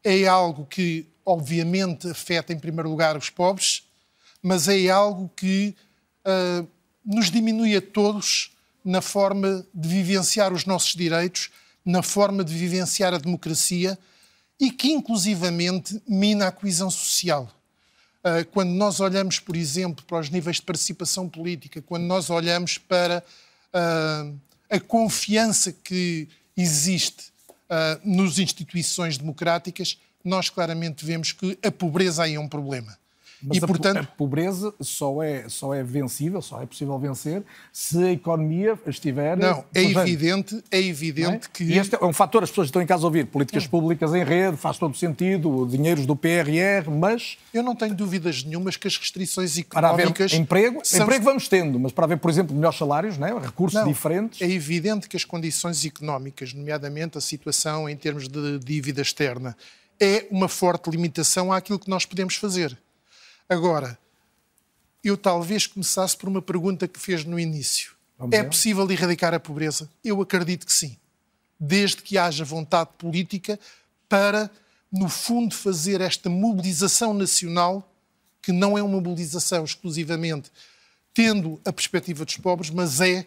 é 0.04 0.26
algo 0.26 0.66
que, 0.66 1.06
obviamente, 1.24 2.08
afeta 2.10 2.52
em 2.52 2.58
primeiro 2.58 2.90
lugar 2.90 3.16
os 3.16 3.30
pobres, 3.30 3.84
mas 4.42 4.68
é 4.68 4.88
algo 4.88 5.30
que 5.34 5.74
uh, 6.26 6.68
nos 7.04 7.30
diminui 7.30 7.76
a 7.76 7.80
todos 7.80 8.52
na 8.84 9.00
forma 9.00 9.66
de 9.72 9.88
vivenciar 9.88 10.52
os 10.52 10.66
nossos 10.66 10.94
direitos, 10.94 11.50
na 11.84 12.02
forma 12.02 12.44
de 12.44 12.54
vivenciar 12.54 13.14
a 13.14 13.18
democracia 13.18 13.98
e 14.58 14.70
que, 14.70 14.90
inclusivamente, 14.90 16.02
mina 16.06 16.48
a 16.48 16.52
coesão 16.52 16.90
social. 16.90 17.48
Uh, 18.24 18.44
quando 18.50 18.70
nós 18.70 19.00
olhamos, 19.00 19.38
por 19.38 19.56
exemplo, 19.56 20.04
para 20.04 20.18
os 20.18 20.30
níveis 20.30 20.56
de 20.56 20.62
participação 20.62 21.28
política, 21.28 21.80
quando 21.80 22.04
nós 22.04 22.30
olhamos 22.30 22.78
para 22.78 23.22
a 24.70 24.80
confiança 24.80 25.72
que 25.72 26.28
existe 26.56 27.30
uh, 27.70 28.00
nos 28.02 28.38
instituições 28.38 29.16
democráticas, 29.16 29.98
nós 30.24 30.50
claramente 30.50 31.04
vemos 31.04 31.32
que 31.32 31.58
a 31.62 31.70
pobreza 31.70 32.24
aí 32.24 32.34
é 32.34 32.40
um 32.40 32.48
problema. 32.48 32.98
Mas 33.42 33.58
e, 33.58 33.64
a, 33.64 33.66
portanto, 33.66 33.98
a 33.98 34.02
pobreza 34.04 34.74
só 34.80 35.22
é, 35.22 35.48
só 35.48 35.72
é 35.72 35.82
vencível, 35.82 36.42
só 36.42 36.60
é 36.60 36.66
possível 36.66 36.98
vencer 36.98 37.42
se 37.72 38.02
a 38.02 38.12
economia 38.12 38.78
estiver. 38.86 39.36
Não, 39.36 39.64
é 39.72 39.82
evidente, 39.82 40.62
é 40.70 40.80
evidente 40.80 41.46
é? 41.46 41.50
que. 41.52 41.64
E 41.64 41.78
este 41.78 41.94
é 41.94 42.04
um 42.04 42.12
fator, 42.12 42.42
as 42.42 42.50
pessoas 42.50 42.68
estão 42.68 42.82
em 42.82 42.86
casa 42.86 43.04
a 43.04 43.06
ouvir 43.06 43.26
políticas 43.26 43.64
hum. 43.64 43.68
públicas 43.68 44.12
em 44.14 44.24
rede, 44.24 44.56
faz 44.56 44.76
todo 44.76 44.96
sentido, 44.96 45.66
dinheiros 45.70 46.04
do 46.04 46.16
PRR, 46.16 46.90
mas. 46.90 47.38
Eu 47.54 47.62
não 47.62 47.74
tenho 47.74 47.94
dúvidas 47.94 48.42
nenhumas 48.44 48.76
que 48.76 48.88
as 48.88 48.96
restrições 48.96 49.56
económicas. 49.56 50.12
Para 50.12 50.24
haver 50.24 50.40
emprego, 50.40 50.80
são... 50.84 51.04
emprego 51.04 51.24
vamos 51.24 51.48
tendo, 51.48 51.78
mas 51.78 51.92
para 51.92 52.04
haver, 52.04 52.18
por 52.18 52.30
exemplo, 52.30 52.54
melhores 52.54 52.78
salários, 52.78 53.16
né? 53.18 53.32
recursos 53.40 53.78
não, 53.78 53.86
diferentes. 53.86 54.40
É 54.42 54.50
evidente 54.50 55.08
que 55.08 55.16
as 55.16 55.24
condições 55.24 55.84
económicas, 55.84 56.52
nomeadamente 56.52 57.16
a 57.18 57.20
situação 57.20 57.88
em 57.88 57.96
termos 57.96 58.28
de 58.28 58.58
dívida 58.58 59.00
externa, 59.00 59.56
é 60.00 60.26
uma 60.30 60.48
forte 60.48 60.90
limitação 60.90 61.52
àquilo 61.52 61.78
que 61.78 61.88
nós 61.88 62.04
podemos 62.04 62.36
fazer. 62.36 62.76
Agora, 63.48 63.98
eu 65.02 65.16
talvez 65.16 65.66
começasse 65.66 66.16
por 66.16 66.28
uma 66.28 66.42
pergunta 66.42 66.86
que 66.86 66.98
fez 66.98 67.24
no 67.24 67.38
início. 67.38 67.92
Vamos 68.18 68.36
é 68.36 68.42
ver? 68.42 68.48
possível 68.48 68.90
erradicar 68.90 69.32
a 69.32 69.40
pobreza? 69.40 69.88
Eu 70.04 70.20
acredito 70.20 70.66
que 70.66 70.72
sim. 70.72 70.96
Desde 71.58 72.02
que 72.02 72.18
haja 72.18 72.44
vontade 72.44 72.90
política 72.98 73.58
para, 74.08 74.50
no 74.92 75.08
fundo, 75.08 75.54
fazer 75.54 76.00
esta 76.00 76.28
mobilização 76.28 77.14
nacional, 77.14 77.88
que 78.42 78.52
não 78.52 78.76
é 78.76 78.82
uma 78.82 79.00
mobilização 79.00 79.64
exclusivamente 79.64 80.50
tendo 81.14 81.60
a 81.64 81.72
perspectiva 81.72 82.24
dos 82.24 82.36
pobres, 82.36 82.70
mas 82.70 83.00
é 83.00 83.26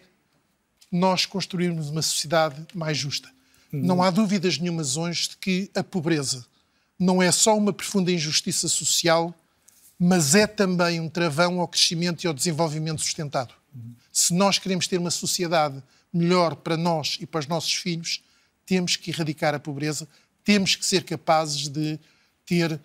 nós 0.90 1.26
construirmos 1.26 1.90
uma 1.90 2.00
sociedade 2.00 2.66
mais 2.74 2.96
justa. 2.96 3.28
Uhum. 3.72 3.80
Não 3.80 4.02
há 4.02 4.10
dúvidas 4.10 4.58
nenhumas 4.58 4.96
hoje 4.96 5.30
de 5.30 5.36
que 5.36 5.70
a 5.74 5.82
pobreza 5.82 6.46
não 6.98 7.22
é 7.22 7.30
só 7.32 7.56
uma 7.56 7.72
profunda 7.72 8.10
injustiça 8.10 8.68
social, 8.68 9.34
mas 10.04 10.34
é 10.34 10.48
também 10.48 10.98
um 10.98 11.08
travão 11.08 11.60
ao 11.60 11.68
crescimento 11.68 12.24
e 12.24 12.26
ao 12.26 12.34
desenvolvimento 12.34 13.00
sustentado. 13.00 13.54
Se 14.10 14.34
nós 14.34 14.58
queremos 14.58 14.88
ter 14.88 14.98
uma 14.98 15.12
sociedade 15.12 15.80
melhor 16.12 16.56
para 16.56 16.76
nós 16.76 17.18
e 17.20 17.24
para 17.24 17.38
os 17.38 17.46
nossos 17.46 17.72
filhos, 17.72 18.20
temos 18.66 18.96
que 18.96 19.12
erradicar 19.12 19.54
a 19.54 19.60
pobreza, 19.60 20.08
temos 20.42 20.74
que 20.74 20.84
ser 20.84 21.04
capazes 21.04 21.68
de 21.68 22.00
ter 22.44 22.80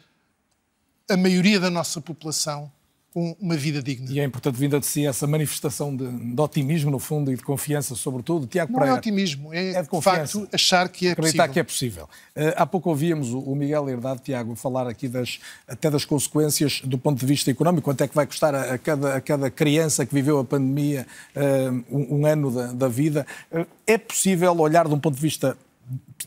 a 1.09 1.17
maioria 1.17 1.59
da 1.59 1.71
nossa 1.71 1.99
população 1.99 2.71
com 3.17 3.35
uma 3.41 3.57
vida 3.57 3.81
digna. 3.81 4.11
E 4.11 4.19
é 4.19 4.23
importante 4.23 4.59
vinda 4.59 4.79
de 4.79 4.85
si 4.85 5.03
essa 5.03 5.25
manifestação 5.25 5.95
de, 5.95 6.07
de, 6.07 6.39
otimismo, 6.39 6.91
no 6.91 6.99
fundo, 6.99 7.31
e 7.31 7.35
de 7.35 7.41
confiança, 7.41 7.95
sobretudo. 7.95 8.45
Tiago 8.45 8.71
Não 8.71 8.77
é 8.77 8.81
Pereira, 8.81 8.95
é 8.95 8.99
otimismo, 8.99 9.51
é, 9.51 9.69
é 9.71 9.81
de, 9.81 9.89
de 9.89 10.01
facto 10.01 10.47
achar 10.53 10.87
que 10.87 11.07
é 11.07 11.11
acreditar 11.13 11.47
possível. 11.47 11.53
que 11.53 11.59
é 11.59 11.63
possível. 11.63 12.03
Uh, 12.03 12.53
há 12.55 12.63
pouco 12.67 12.91
ouvíamos 12.91 13.33
o, 13.33 13.55
Miguel 13.55 13.89
Herdade, 13.89 14.21
Tiago, 14.21 14.53
falar 14.55 14.85
aqui 14.85 15.07
das, 15.07 15.39
até 15.67 15.89
das 15.89 16.05
consequências 16.05 16.81
do 16.83 16.99
ponto 16.99 17.19
de 17.19 17.25
vista 17.25 17.49
económico, 17.49 17.85
quanto 17.85 18.03
é 18.03 18.07
que 18.07 18.13
vai 18.13 18.27
custar 18.27 18.53
a, 18.53 18.75
a 18.75 18.77
cada, 18.77 19.15
a 19.15 19.19
cada 19.19 19.49
criança 19.49 20.05
que 20.05 20.13
viveu 20.13 20.37
a 20.37 20.45
pandemia 20.45 21.07
uh, 21.35 21.83
um, 21.89 22.19
um, 22.19 22.25
ano 22.27 22.51
da, 22.51 22.67
da 22.71 22.87
vida. 22.87 23.25
Uh, 23.51 23.65
é 23.87 23.97
possível 23.97 24.55
olhar 24.59 24.87
de 24.87 24.93
um 24.93 24.99
ponto 24.99 25.15
de 25.15 25.21
vista 25.21 25.57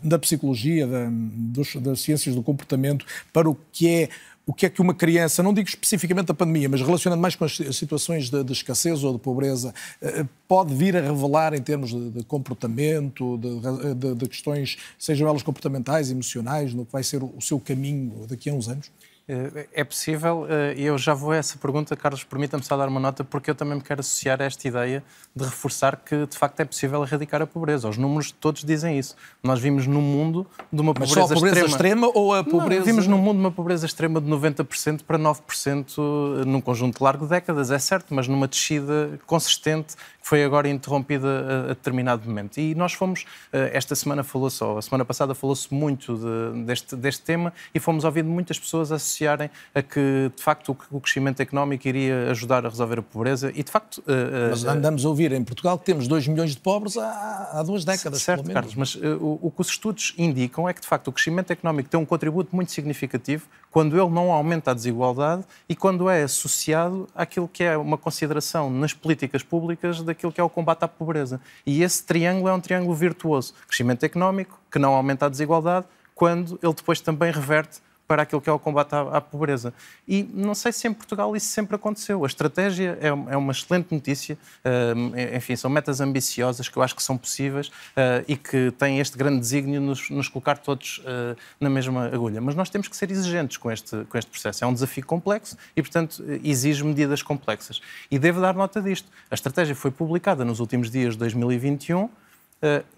da 0.03 0.19
psicologia, 0.19 0.89
da, 0.89 1.07
dos, 1.09 1.77
das 1.77 2.01
ciências 2.01 2.35
do 2.35 2.43
comportamento, 2.43 3.07
para 3.33 3.49
o 3.49 3.57
que 3.71 3.89
é 3.89 4.09
o 4.47 4.53
que 4.53 4.67
é 4.67 4.71
que 4.71 4.81
uma 4.81 4.95
criança, 4.95 5.43
não 5.43 5.55
digo 5.55 5.69
especificamente 5.69 6.27
da 6.27 6.35
pandemia, 6.35 6.69
mas 6.69 6.81
relacionando 6.81 7.21
mais 7.21 7.37
com 7.37 7.45
as 7.45 7.57
situações 7.73 8.31
de, 8.31 8.43
de 8.43 8.53
escassez 8.53 9.05
ou 9.05 9.13
de 9.13 9.19
pobreza, 9.19 9.73
eh, 10.03 10.25
pode 10.49 10.75
vir 10.75 10.97
a 10.97 11.01
revelar 11.01 11.55
em 11.55 11.63
termos 11.63 11.91
de, 11.91 12.11
de 12.11 12.25
comportamento, 12.25 13.39
de, 13.39 14.15
de, 14.15 14.29
questões, 14.29 14.77
sejam 14.99 15.29
elas 15.29 15.43
comportamentais, 15.43 16.11
emocionais, 16.11 16.75
no 16.75 16.85
que 16.85 16.93
vai 16.93 17.03
ser 17.03 17.23
o 17.23 17.41
seu 17.41 17.61
caminho 17.61 18.27
daqui 18.29 18.51
a 18.51 18.55
uns 18.55 18.69
anos? 18.69 18.91
Eh, 19.31 19.69
é 19.75 19.85
possível, 19.85 20.45
eh, 20.49 20.75
e 20.77 20.85
eu 20.85 20.99
já 20.99 21.15
vou 21.15 21.31
a 21.31 21.37
essa 21.37 21.57
pergunta, 21.57 21.95
Carlos, 21.95 22.25
permita-me 22.25 22.65
só 22.65 22.77
dar 22.77 22.89
uma 22.89 22.99
nota, 22.99 23.23
porque 23.23 23.49
eu 23.49 23.55
também 23.55 23.77
me 23.77 23.81
quero 23.81 24.01
associar 24.01 24.43
a 24.43 24.45
esta 24.45 24.67
ideia 24.67 25.05
de 25.37 25.45
reforçar 25.45 25.95
que, 26.05 26.27
de 26.27 26.37
facto, 26.37 26.59
é 26.59 26.65
possível 26.65 27.01
erradicar 27.05 27.41
a 27.41 27.47
pobreza. 27.47 27.89
Os 27.89 27.97
números 27.97 28.33
todos 28.33 28.65
dizem 28.65 28.99
isso. 28.99 29.15
Nós 29.41 29.61
vimos 29.61 29.87
num 29.87 30.01
mundo 30.01 30.45
de 30.73 30.81
uma 30.81 30.93
pobreza, 30.93 31.21
Mas 31.21 31.29
só 31.29 31.33
a 31.33 31.37
pobreza 31.37 31.65
extrema, 31.65 32.09
extrema 32.09 32.11
ou 32.13 32.35
a 32.35 32.43
pobreza... 32.43 32.81
Não, 32.81 32.87
vimos 32.87 33.07
num 33.07 33.19
mundo 33.19 33.37
de 33.37 33.41
uma 33.45 33.53
pobreza 33.53 33.87
extrema 33.87 34.21
de 34.21 34.29
90% 34.29 35.05
para 35.05 35.17
9% 35.17 36.45
num 36.45 36.61
conjunto 36.61 37.01
largo 37.05 37.25
de 37.25 37.31
décadas, 37.31 37.71
é 37.71 37.79
certo, 37.79 38.13
mas 38.13 38.27
numa 38.27 38.49
descida 38.49 39.21
consistente 39.27 39.95
que 39.95 40.29
foi 40.29 40.43
agora 40.45 40.69
interrompida 40.69 41.67
a, 41.67 41.69
determinado 41.69 42.29
momento. 42.29 42.59
E 42.59 42.75
nós 42.75 42.93
fomos, 42.93 43.25
eh, 43.53 43.71
esta 43.73 43.95
semana 43.95 44.23
falou-se, 44.23 44.63
ou 44.63 44.79
a 44.79 44.83
semana 44.83 45.05
passada 45.05 45.35
falou-se 45.35 45.73
muito 45.73 46.17
de, 46.17 46.65
deste, 46.65 46.97
deste 46.97 47.23
tema 47.23 47.53
e 47.75 47.81
fomos 47.81 48.05
ouvindo 48.05 48.29
muitas 48.29 48.59
pessoas 48.59 48.93
associarem 49.21 49.51
a 49.75 49.83
que, 49.83 50.31
de 50.35 50.43
facto, 50.43 50.77
o, 50.91 51.01
crescimento 51.01 51.41
económico 51.41 51.87
iria 51.87 52.31
ajudar 52.31 52.65
a 52.65 52.69
resolver 52.69 52.99
a 52.99 53.03
pobreza 53.03 53.53
e, 53.55 53.63
de 53.63 53.71
facto... 53.71 54.03
Eh, 54.07 54.49
mas 54.51 54.65
eh, 54.65 54.69
andamos 54.69 55.05
a 55.05 55.09
ouvir 55.09 55.33
em 55.33 55.45
Portugal 55.45 55.79
que 55.79 55.85
temos 55.85 56.09
2 56.09 56.29
milhões 56.29 56.53
de 56.53 56.61
pobres 56.61 56.97
há, 56.97 57.51
há 57.53 57.63
duas 57.63 57.85
décadas, 57.85 58.23
Certo, 58.23 58.51
Carlos, 58.51 58.75
mas 58.75 58.95
o, 58.95 59.39
o 59.43 59.51
que 59.51 59.61
os 59.61 59.69
estudos 59.69 60.15
indicam 60.17 60.69
é 60.69 60.73
que, 60.73 60.81
de 60.81 60.87
facto, 60.87 61.09
o 61.09 61.13
crescimento 61.13 61.51
económico 61.51 61.89
tem 61.89 62.01
um 62.01 62.07
contributo 62.07 62.55
muito 62.55 62.73
significativo 62.73 63.47
quando 63.71 64.01
ele 64.01 64.11
não 64.11 64.33
aumenta 64.33 64.71
a 64.71 64.75
desigualdade 64.75 65.45
e 65.69 65.77
quando 65.77 66.09
é 66.09 66.23
associado 66.23 67.09
àquilo 67.15 67.49
que 67.49 67.63
é 67.63 67.77
uma 67.77 67.99
consideração 67.99 68.71
nas 68.71 68.93
políticas 68.93 69.43
públicas 69.43 70.03
daquilo 70.03 70.33
que 70.33 70.41
é 70.41 70.45
o 70.45 70.51
combate 70.51 70.85
à 70.85 70.89
pobreza. 70.89 71.41
E 71.65 71.83
esse 71.83 72.03
triângulo 72.05 72.49
é 72.49 72.53
um 72.53 72.61
triângulo 72.61 72.95
virtuoso. 72.95 73.55
Crescimento 73.67 74.05
económico, 74.05 74.59
que 74.71 74.79
não 74.79 74.95
aumenta 74.95 75.27
a 75.27 75.29
desigualdade, 75.29 75.87
quando 76.15 76.59
ele 76.63 76.75
depois 76.75 77.01
também 77.01 77.33
reverte 77.33 77.81
para 78.11 78.23
aquilo 78.23 78.41
que 78.41 78.51
é 78.51 78.53
o 78.53 78.59
combate 78.59 78.93
à, 78.93 79.03
à, 79.03 79.21
pobreza. 79.21 79.73
E 80.09 80.29
não 80.35 80.53
sei 80.53 80.73
se 80.73 80.89
em 80.89 80.93
Portugal 80.93 81.37
isso 81.37 81.47
sempre 81.47 81.77
aconteceu. 81.77 82.25
A 82.25 82.27
estratégia 82.27 82.99
é, 83.01 83.07
é 83.07 83.37
uma 83.37 83.53
excelente 83.53 83.95
notícia, 83.95 84.37
uh, 84.65 85.37
enfim, 85.37 85.55
são 85.55 85.71
metas 85.71 86.01
ambiciosas 86.01 86.69
que 86.69 86.77
eu 86.77 86.83
acho 86.83 86.97
que 86.97 87.05
são 87.05 87.17
possíveis 87.17 87.69
uh, 87.69 88.25
e 88.27 88.37
que 88.37 88.73
têm 88.73 88.99
este 88.99 89.17
grande 89.17 89.39
desígnio 89.39 89.81
nos, 89.81 90.11
nos 90.11 90.27
colocar 90.27 90.59
todos 90.59 90.99
uh, 90.99 91.37
na 91.61 91.71
mesma 91.71 92.07
agulha. 92.07 92.41
Mas 92.41 92.57
nós 92.57 92.69
temos 92.69 92.89
que 92.89 92.97
ser 92.97 93.13
exigentes 93.13 93.57
com 93.59 93.71
este, 93.71 94.05
com 94.07 94.19
este 94.19 94.29
processo. 94.29 94.65
É 94.65 94.67
um 94.67 94.75
desafio 94.75 95.07
complexo 95.07 95.57
e, 95.77 95.81
portanto, 95.81 96.21
exige 96.43 96.83
medidas 96.83 97.23
complexas. 97.23 97.81
E 98.11 98.19
devo 98.19 98.41
dar 98.41 98.57
nota 98.57 98.83
disto. 98.83 99.09
A 99.31 99.35
estratégia 99.37 99.77
foi 99.77 99.93
publicada 99.93 100.45
nos 100.45 100.59
últimos 100.59 100.91
dias 100.91 101.13
de 101.13 101.21
2021. 101.21 102.11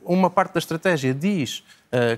Uma 0.03 0.31
parte 0.31 0.55
da 0.55 0.59
estratégia 0.59 1.13
diz 1.15 1.63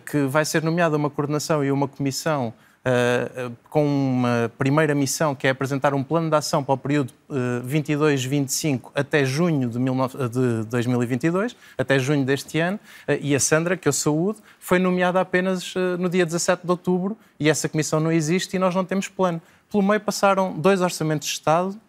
que 0.06 0.26
vai 0.26 0.44
ser 0.44 0.62
nomeada 0.62 0.96
uma 0.96 1.10
coordenação 1.10 1.62
e 1.62 1.70
uma 1.70 1.86
comissão 1.86 2.54
Uh, 2.86 3.50
com 3.70 3.82
uma 3.82 4.52
primeira 4.58 4.94
missão 4.94 5.34
que 5.34 5.46
é 5.46 5.50
apresentar 5.50 5.94
um 5.94 6.04
plano 6.04 6.28
de 6.28 6.36
ação 6.36 6.62
para 6.62 6.74
o 6.74 6.76
período 6.76 7.14
uh, 7.30 7.66
22-25 7.66 8.90
até 8.94 9.24
junho 9.24 9.70
de, 9.70 9.78
19, 9.78 10.28
de, 10.28 10.64
2022, 10.66 11.56
até 11.78 11.98
junho 11.98 12.26
deste 12.26 12.58
ano, 12.58 12.78
uh, 13.08 13.12
e 13.22 13.34
a 13.34 13.40
Sandra, 13.40 13.74
que 13.74 13.88
eu 13.88 13.92
saúdo, 13.92 14.38
foi 14.60 14.78
nomeada 14.78 15.18
apenas 15.18 15.72
no 15.98 16.10
dia 16.10 16.26
17 16.26 16.62
de 16.62 16.70
outubro 16.70 17.16
e 17.40 17.48
essa 17.48 17.70
comissão 17.70 18.00
não 18.00 18.12
existe 18.12 18.56
e 18.56 18.58
nós 18.58 18.74
não 18.74 18.84
temos 18.84 19.08
plano. 19.08 19.40
Pelo 19.70 19.82
meio 19.82 20.00
passaram 20.00 20.52
dois 20.52 20.82
orçamentos 20.82 21.26
de 21.26 21.34
Estado, 21.34 21.80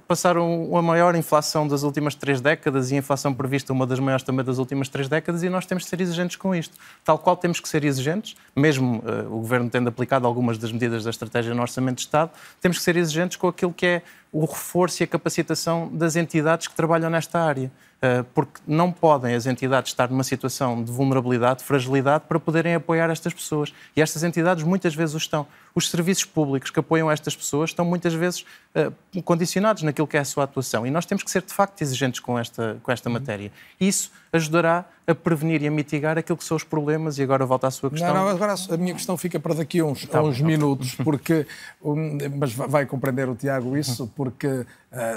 passaram 0.00 0.74
a 0.76 0.80
maior 0.80 1.14
inflação 1.14 1.68
das 1.68 1.82
últimas 1.82 2.14
três 2.14 2.40
décadas 2.40 2.90
e 2.90 2.94
a 2.94 2.98
inflação 2.98 3.34
prevista 3.34 3.72
uma 3.72 3.86
das 3.86 3.98
maiores 3.98 4.24
também 4.24 4.44
das 4.44 4.58
últimas 4.58 4.88
três 4.88 5.06
décadas 5.08 5.42
e 5.42 5.50
nós 5.50 5.66
temos 5.66 5.84
de 5.84 5.90
ser 5.90 6.00
exigentes 6.00 6.36
com 6.36 6.54
isto. 6.54 6.76
Tal 7.04 7.18
qual 7.18 7.36
temos 7.36 7.60
que 7.60 7.68
ser 7.68 7.84
exigentes, 7.84 8.34
mesmo 8.56 8.98
uh, 9.00 9.26
o 9.26 9.40
Governo 9.40 9.68
tendo 9.68 9.88
aplicado 9.88 10.26
algumas 10.26 10.56
das 10.56 10.72
medidas 10.72 11.04
da 11.04 11.10
estratégia 11.10 11.54
no 11.54 11.60
Orçamento 11.60 11.96
de 11.96 12.02
Estado, 12.02 12.30
temos 12.60 12.78
que 12.78 12.84
ser 12.84 12.96
exigentes 12.96 13.36
com 13.36 13.48
aquilo 13.48 13.72
que 13.72 13.86
é 13.86 14.02
o 14.32 14.46
reforço 14.46 15.02
e 15.02 15.04
a 15.04 15.06
capacitação 15.06 15.90
das 15.92 16.16
entidades 16.16 16.66
que 16.66 16.74
trabalham 16.74 17.10
nesta 17.10 17.38
área. 17.38 17.70
Eh, 18.04 18.24
porque 18.34 18.60
não 18.66 18.90
podem 18.90 19.32
as 19.32 19.46
entidades 19.46 19.92
estar 19.92 20.10
numa 20.10 20.24
situação 20.24 20.82
de 20.82 20.90
vulnerabilidade, 20.90 21.60
de 21.60 21.64
fragilidade, 21.64 22.24
para 22.26 22.40
poderem 22.40 22.74
apoiar 22.74 23.08
estas 23.08 23.32
pessoas. 23.32 23.72
E 23.96 24.02
estas 24.02 24.24
entidades 24.24 24.64
muitas 24.64 24.92
vezes 24.92 25.14
o 25.14 25.18
estão. 25.18 25.46
Os 25.74 25.90
serviços 25.90 26.24
públicos 26.24 26.70
que 26.70 26.78
apoiam 26.78 27.10
estas 27.10 27.34
pessoas 27.34 27.70
estão 27.70 27.84
muitas 27.84 28.14
vezes 28.14 28.44
uh, 28.74 29.22
condicionados 29.22 29.82
naquilo 29.82 30.06
que 30.06 30.16
é 30.16 30.20
a 30.20 30.24
sua 30.24 30.44
atuação. 30.44 30.86
E 30.86 30.90
nós 30.90 31.06
temos 31.06 31.22
que 31.22 31.30
ser, 31.30 31.42
de 31.42 31.52
facto, 31.52 31.80
exigentes 31.82 32.20
com 32.20 32.38
esta, 32.38 32.78
com 32.82 32.92
esta 32.92 33.08
matéria. 33.08 33.50
Isso 33.80 34.10
ajudará 34.32 34.86
a 35.06 35.14
prevenir 35.14 35.62
e 35.62 35.66
a 35.66 35.70
mitigar 35.70 36.16
aquilo 36.16 36.38
que 36.38 36.44
são 36.44 36.56
os 36.56 36.64
problemas. 36.64 37.18
E 37.18 37.22
agora 37.22 37.44
volta 37.44 37.66
à 37.66 37.70
sua 37.70 37.90
questão. 37.90 38.14
Não, 38.14 38.22
não, 38.22 38.28
agora 38.28 38.54
a 38.70 38.76
minha 38.76 38.94
questão 38.94 39.16
fica 39.16 39.38
para 39.38 39.54
daqui 39.54 39.80
a 39.80 39.84
uns, 39.84 40.06
tá, 40.06 40.22
uns 40.22 40.40
minutos, 40.40 40.94
porque. 41.04 41.46
Um, 41.82 42.18
mas 42.38 42.52
vai 42.52 42.86
compreender 42.86 43.28
o 43.28 43.34
Tiago 43.34 43.76
isso, 43.76 44.10
porque 44.16 44.46
uh, 44.46 44.66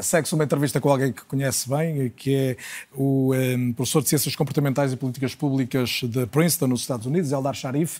segue-se 0.01 0.34
uma 0.34 0.43
entrevista 0.43 0.82
com 0.82 0.89
alguém 0.89 1.12
que 1.14 1.24
conhece 1.26 1.70
bem, 1.70 2.10
que 2.10 2.36
é 2.36 2.58
o 2.93 3.34
um, 3.34 3.74
professor 3.74 4.01
de 4.01 4.10
Ciências 4.10 4.36
Comportamentais 4.36 4.91
e 4.91 4.97
Políticas 4.97 5.36
Públicas 5.36 6.01
de 6.03 6.26
Princeton, 6.28 6.68
nos 6.68 6.82
Estados 6.82 7.06
Unidos, 7.06 7.32
Eldar 7.32 7.53
Sharif. 7.53 7.99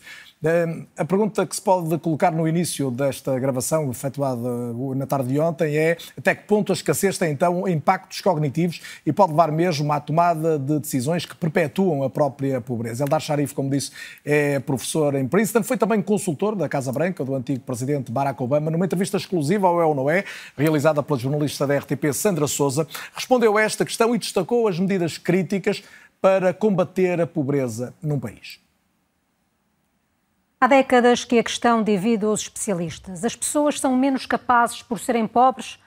A 0.96 1.04
pergunta 1.04 1.44
que 1.44 1.56
se 1.56 1.62
pode 1.62 1.98
colocar 1.98 2.32
no 2.32 2.48
início 2.48 2.92
desta 2.92 3.40
gravação, 3.40 3.90
efetuada 3.90 4.48
na 4.96 5.08
tarde 5.08 5.30
de 5.30 5.40
ontem, 5.40 5.76
é 5.76 5.98
até 6.16 6.36
que 6.36 6.44
ponto 6.44 6.72
a 6.72 6.76
escassez 6.76 7.18
tem 7.18 7.32
então 7.32 7.68
impactos 7.68 8.22
cognitivos 8.22 8.80
e 9.04 9.12
pode 9.12 9.32
levar 9.32 9.52
mesmo 9.52 9.92
à 9.92 10.00
tomada 10.00 10.60
de 10.60 10.80
decisões 10.80 11.26
que 11.26 11.36
perpetuam 11.36 12.04
a 12.04 12.12
própria 12.12 12.62
pobreza. 12.62 13.04
Eldar 13.04 13.22
Sharif, 13.22 13.56
como 13.56 13.72
disse, 13.72 13.90
é 14.24 14.60
professor 14.60 15.16
em 15.16 15.28
Princeton, 15.28 15.64
foi 15.64 15.78
também 15.78 16.00
consultor 16.00 16.56
da 16.56 16.70
Casa 16.70 16.92
Branca 16.92 17.26
do 17.26 17.34
antigo 17.34 17.62
presidente 17.62 18.12
Barack 18.12 18.42
Obama, 18.44 18.70
numa 18.70 18.86
entrevista 18.86 19.18
exclusiva 19.18 19.68
ao 19.68 19.82
É 19.82 19.86
ou 19.86 19.96
Não 19.96 20.08
É, 20.12 20.26
realizada 20.56 21.02
pela 21.02 21.18
jornalista 21.18 21.66
da 21.66 21.76
RTP 21.76 22.14
Sandra 22.14 22.46
Souza, 22.46 22.88
respondeu 23.16 23.58
a 23.58 23.64
esta 23.64 23.84
questão 23.84 24.14
e 24.14 24.20
destacou 24.20 24.68
as 24.68 24.80
medidas 24.80 25.18
críticas 25.18 25.84
para 26.22 26.54
combater 26.54 27.20
a 27.20 27.26
pobreza 27.26 27.96
num 28.00 28.20
país. 28.20 28.65
Há 30.60 30.68
décadas 30.68 31.26
que 31.26 31.38
a 31.38 31.44
questão 31.44 31.84
divide 31.84 32.26
os 32.26 32.42
especialistas. 32.42 33.26
As 33.26 33.36
pessoas 33.36 33.78
são 33.78 33.96
menos 33.96 34.26
capazes 34.26 34.82
por 34.82 34.98
serem 35.00 35.28
pobres 35.28 35.78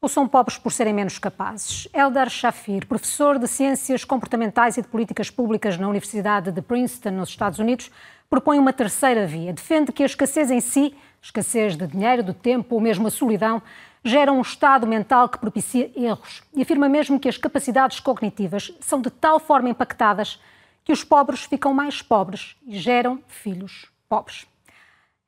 ou 0.00 0.08
são 0.08 0.26
pobres 0.26 0.56
por 0.56 0.72
serem 0.72 0.94
menos 0.94 1.18
capazes? 1.18 1.86
Eldar 1.92 2.30
Shafir, 2.30 2.86
professor 2.86 3.38
de 3.38 3.46
Ciências 3.46 4.02
Comportamentais 4.02 4.78
e 4.78 4.82
de 4.82 4.88
Políticas 4.88 5.28
Públicas 5.28 5.76
na 5.76 5.86
Universidade 5.86 6.50
de 6.50 6.62
Princeton, 6.62 7.10
nos 7.10 7.28
Estados 7.28 7.58
Unidos, 7.58 7.90
propõe 8.30 8.58
uma 8.58 8.72
terceira 8.72 9.26
via. 9.26 9.52
Defende 9.52 9.92
que 9.92 10.02
a 10.02 10.06
escassez 10.06 10.50
em 10.50 10.60
si, 10.60 10.96
escassez 11.20 11.76
de 11.76 11.86
dinheiro, 11.86 12.22
de 12.22 12.32
tempo 12.32 12.76
ou 12.76 12.80
mesmo 12.80 13.06
a 13.06 13.10
solidão, 13.10 13.62
gera 14.02 14.32
um 14.32 14.40
estado 14.40 14.86
mental 14.86 15.28
que 15.28 15.38
propicia 15.38 15.92
erros 15.94 16.42
e 16.54 16.62
afirma 16.62 16.88
mesmo 16.88 17.20
que 17.20 17.28
as 17.28 17.36
capacidades 17.36 18.00
cognitivas 18.00 18.72
são 18.80 19.02
de 19.02 19.10
tal 19.10 19.38
forma 19.38 19.68
impactadas 19.68 20.40
que 20.82 20.92
os 20.92 21.04
pobres 21.04 21.44
ficam 21.44 21.74
mais 21.74 22.00
pobres 22.00 22.56
e 22.66 22.78
geram 22.78 23.20
filhos 23.28 23.93
pobres. 24.14 24.46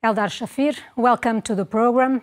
Eldar 0.07 0.31
Shafir, 0.37 0.75
welcome 0.95 1.41
to 1.47 1.53
the 1.59 1.65
program. 1.77 2.15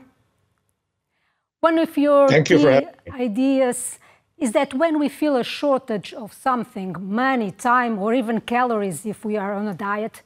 One 1.68 1.78
of 1.86 1.92
your 2.06 2.24
you 2.32 2.88
ideas 3.28 3.78
is 4.44 4.50
that 4.58 4.70
when 4.82 4.94
we 5.02 5.08
feel 5.20 5.34
a 5.36 5.46
shortage 5.58 6.10
of 6.22 6.28
something, 6.48 6.90
money, 7.24 7.50
time, 7.72 7.94
or 8.04 8.10
even 8.20 8.36
calories 8.54 8.98
if 9.14 9.18
we 9.28 9.34
are 9.44 9.52
on 9.60 9.66
a 9.74 9.76
diet, 9.90 10.16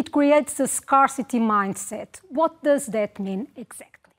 it 0.00 0.06
creates 0.16 0.54
a 0.66 0.68
scarcity 0.80 1.40
mindset. 1.54 2.10
What 2.38 2.52
does 2.68 2.84
that 2.96 3.12
mean 3.26 3.42
exactly? 3.64 4.12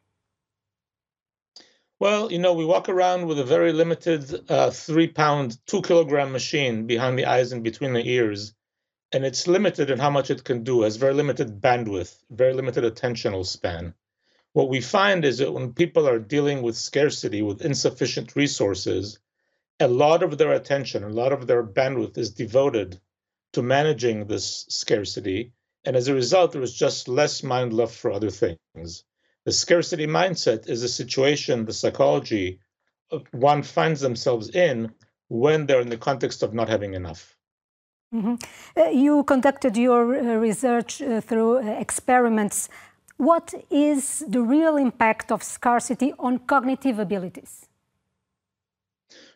Well, 2.03 2.23
you 2.34 2.39
know, 2.43 2.53
we 2.61 2.65
walk 2.73 2.88
around 2.89 3.21
with 3.30 3.39
a 3.45 3.47
very 3.55 3.71
limited 3.82 4.23
uh, 4.49 4.69
three 4.88 5.09
pound, 5.21 5.47
two 5.69 5.82
kilogram 5.89 6.30
machine 6.39 6.76
behind 6.93 7.13
the 7.19 7.26
eyes 7.36 7.51
and 7.53 7.61
between 7.69 7.93
the 7.97 8.05
ears 8.17 8.41
and 9.11 9.25
it's 9.25 9.47
limited 9.47 9.89
in 9.89 9.99
how 9.99 10.09
much 10.09 10.29
it 10.29 10.43
can 10.43 10.63
do, 10.63 10.81
has 10.81 10.97
very 10.97 11.13
limited 11.13 11.61
bandwidth, 11.61 12.17
very 12.29 12.53
limited 12.53 12.83
attentional 12.83 13.45
span. 13.45 13.93
What 14.53 14.69
we 14.69 14.81
find 14.81 15.25
is 15.25 15.37
that 15.39 15.51
when 15.51 15.73
people 15.73 16.07
are 16.07 16.19
dealing 16.19 16.61
with 16.61 16.77
scarcity, 16.77 17.41
with 17.41 17.61
insufficient 17.61 18.35
resources, 18.35 19.19
a 19.79 19.87
lot 19.87 20.23
of 20.23 20.37
their 20.37 20.53
attention, 20.53 21.03
a 21.03 21.09
lot 21.09 21.33
of 21.33 21.47
their 21.47 21.63
bandwidth 21.63 22.17
is 22.17 22.31
devoted 22.31 22.99
to 23.53 23.61
managing 23.61 24.27
this 24.27 24.65
scarcity. 24.69 25.51
And 25.83 25.95
as 25.95 26.07
a 26.07 26.13
result, 26.13 26.53
there 26.53 26.61
is 26.61 26.73
just 26.73 27.07
less 27.07 27.43
mind 27.43 27.73
left 27.73 27.95
for 27.95 28.11
other 28.11 28.29
things. 28.29 29.03
The 29.43 29.51
scarcity 29.51 30.07
mindset 30.07 30.67
is 30.69 30.83
a 30.83 30.89
situation, 30.89 31.65
the 31.65 31.73
psychology 31.73 32.59
one 33.31 33.63
finds 33.63 34.01
themselves 34.01 34.49
in 34.49 34.93
when 35.27 35.65
they're 35.65 35.81
in 35.81 35.89
the 35.89 35.97
context 35.97 36.43
of 36.43 36.53
not 36.53 36.69
having 36.69 36.93
enough. 36.93 37.34
Mm 38.11 38.21
-hmm. 38.23 38.37
uh, 38.75 39.03
you 39.03 39.23
conducted 39.23 39.77
your 39.77 40.15
uh, 40.15 40.41
research 40.41 41.01
uh, 41.01 41.21
through 41.21 41.59
uh, 41.59 41.79
experiments. 41.79 42.69
What 43.17 43.53
is 43.69 44.23
the 44.29 44.39
real 44.39 44.77
impact 44.77 45.31
of 45.31 45.43
scarcity 45.43 46.13
on 46.17 46.39
cognitive 46.45 47.01
abilities? 47.01 47.67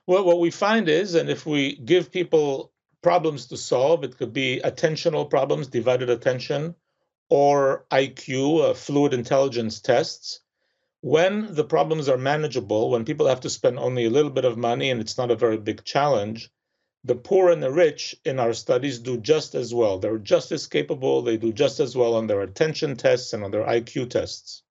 Well, 0.05 0.25
what 0.25 0.39
we 0.39 0.51
find 0.51 0.89
is, 0.89 1.15
and 1.15 1.29
if 1.29 1.45
we 1.45 1.75
give 1.85 2.11
people 2.11 2.71
problems 3.01 3.45
to 3.47 3.57
solve, 3.57 4.03
it 4.03 4.17
could 4.17 4.33
be 4.33 4.59
attentional 4.63 5.29
problems, 5.29 5.67
divided 5.67 6.09
attention, 6.09 6.75
or 7.29 7.85
IQ, 7.91 8.61
uh, 8.61 8.73
fluid 8.73 9.13
intelligence 9.13 9.79
tests. 9.79 10.41
When 11.01 11.53
the 11.53 11.63
problems 11.63 12.09
are 12.09 12.17
manageable, 12.17 12.89
when 12.89 13.05
people 13.05 13.27
have 13.27 13.41
to 13.41 13.49
spend 13.49 13.79
only 13.79 14.05
a 14.05 14.09
little 14.09 14.31
bit 14.31 14.45
of 14.45 14.57
money 14.57 14.89
and 14.89 14.99
it's 14.99 15.17
not 15.17 15.31
a 15.31 15.35
very 15.35 15.57
big 15.57 15.83
challenge, 15.85 16.51
the 17.05 17.15
poor 17.15 17.49
and 17.49 17.63
the 17.63 17.71
rich 17.71 18.15
in 18.25 18.39
our 18.39 18.53
studies 18.53 18.99
do 18.99 19.17
just 19.17 19.55
as 19.55 19.73
well. 19.73 19.99
They're 19.99 20.17
just 20.17 20.51
as 20.51 20.67
capable, 20.67 21.21
they 21.21 21.37
do 21.37 21.53
just 21.53 21.79
as 21.79 21.95
well 21.95 22.13
on 22.15 22.27
their 22.27 22.41
attention 22.41 22.97
tests 22.97 23.31
and 23.31 23.43
on 23.43 23.51
their 23.51 23.65
IQ 23.65 24.09
tests. 24.09 24.63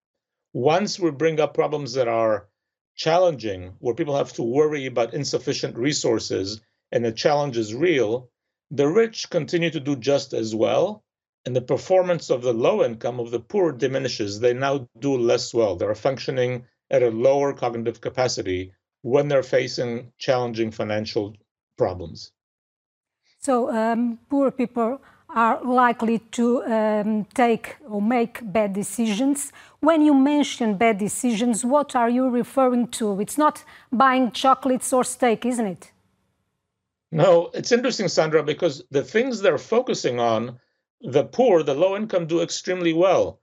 Once 0.52 0.98
we 0.98 1.10
bring 1.10 1.40
up 1.40 1.54
problems 1.54 1.94
that 1.94 2.08
are 2.08 2.48
challenging, 2.96 3.74
where 3.78 3.94
people 3.94 4.16
have 4.16 4.32
to 4.34 4.42
worry 4.42 4.86
about 4.86 5.14
insufficient 5.14 5.76
resources 5.76 6.60
and 6.92 7.04
the 7.04 7.12
challenge 7.12 7.56
is 7.56 7.74
real, 7.74 8.30
the 8.70 8.88
rich 8.88 9.30
continue 9.30 9.70
to 9.70 9.80
do 9.80 9.96
just 9.96 10.34
as 10.34 10.54
well. 10.54 11.04
And 11.46 11.56
the 11.56 11.62
performance 11.62 12.28
of 12.28 12.42
the 12.42 12.52
low 12.52 12.84
income, 12.84 13.20
of 13.20 13.30
the 13.30 13.40
poor, 13.40 13.72
diminishes. 13.72 14.40
They 14.40 14.52
now 14.52 14.86
do 14.98 15.16
less 15.16 15.54
well. 15.54 15.76
They're 15.76 15.94
functioning 15.94 16.66
at 16.90 17.02
a 17.02 17.10
lower 17.10 17.54
cognitive 17.54 18.02
capacity 18.02 18.72
when 19.00 19.28
they're 19.28 19.42
facing 19.42 20.12
challenging 20.18 20.70
financial 20.70 21.34
problems. 21.78 22.32
So 23.38 23.70
um, 23.70 24.18
poor 24.28 24.50
people 24.50 25.00
are 25.30 25.62
likely 25.62 26.18
to 26.32 26.64
um, 26.64 27.26
take 27.34 27.76
or 27.88 28.00
make 28.00 28.40
bad 28.52 28.72
decisions. 28.72 29.52
When 29.80 30.02
you 30.02 30.14
mention 30.14 30.76
bad 30.76 30.98
decisions, 30.98 31.64
what 31.64 31.94
are 31.94 32.10
you 32.10 32.28
referring 32.28 32.88
to? 32.98 33.20
It's 33.20 33.38
not 33.38 33.64
buying 33.92 34.32
chocolates 34.32 34.92
or 34.92 35.04
steak, 35.04 35.44
isn't 35.46 35.66
it? 35.66 35.92
No, 37.10 37.50
it's 37.54 37.72
interesting, 37.72 38.08
Sandra, 38.08 38.42
because 38.42 38.84
the 38.90 39.02
things 39.02 39.40
they're 39.40 39.58
focusing 39.58 40.18
on, 40.18 40.58
the 41.00 41.24
poor, 41.24 41.62
the 41.62 41.74
low 41.74 41.96
income 41.96 42.26
do 42.26 42.42
extremely 42.42 42.92
well. 42.92 43.40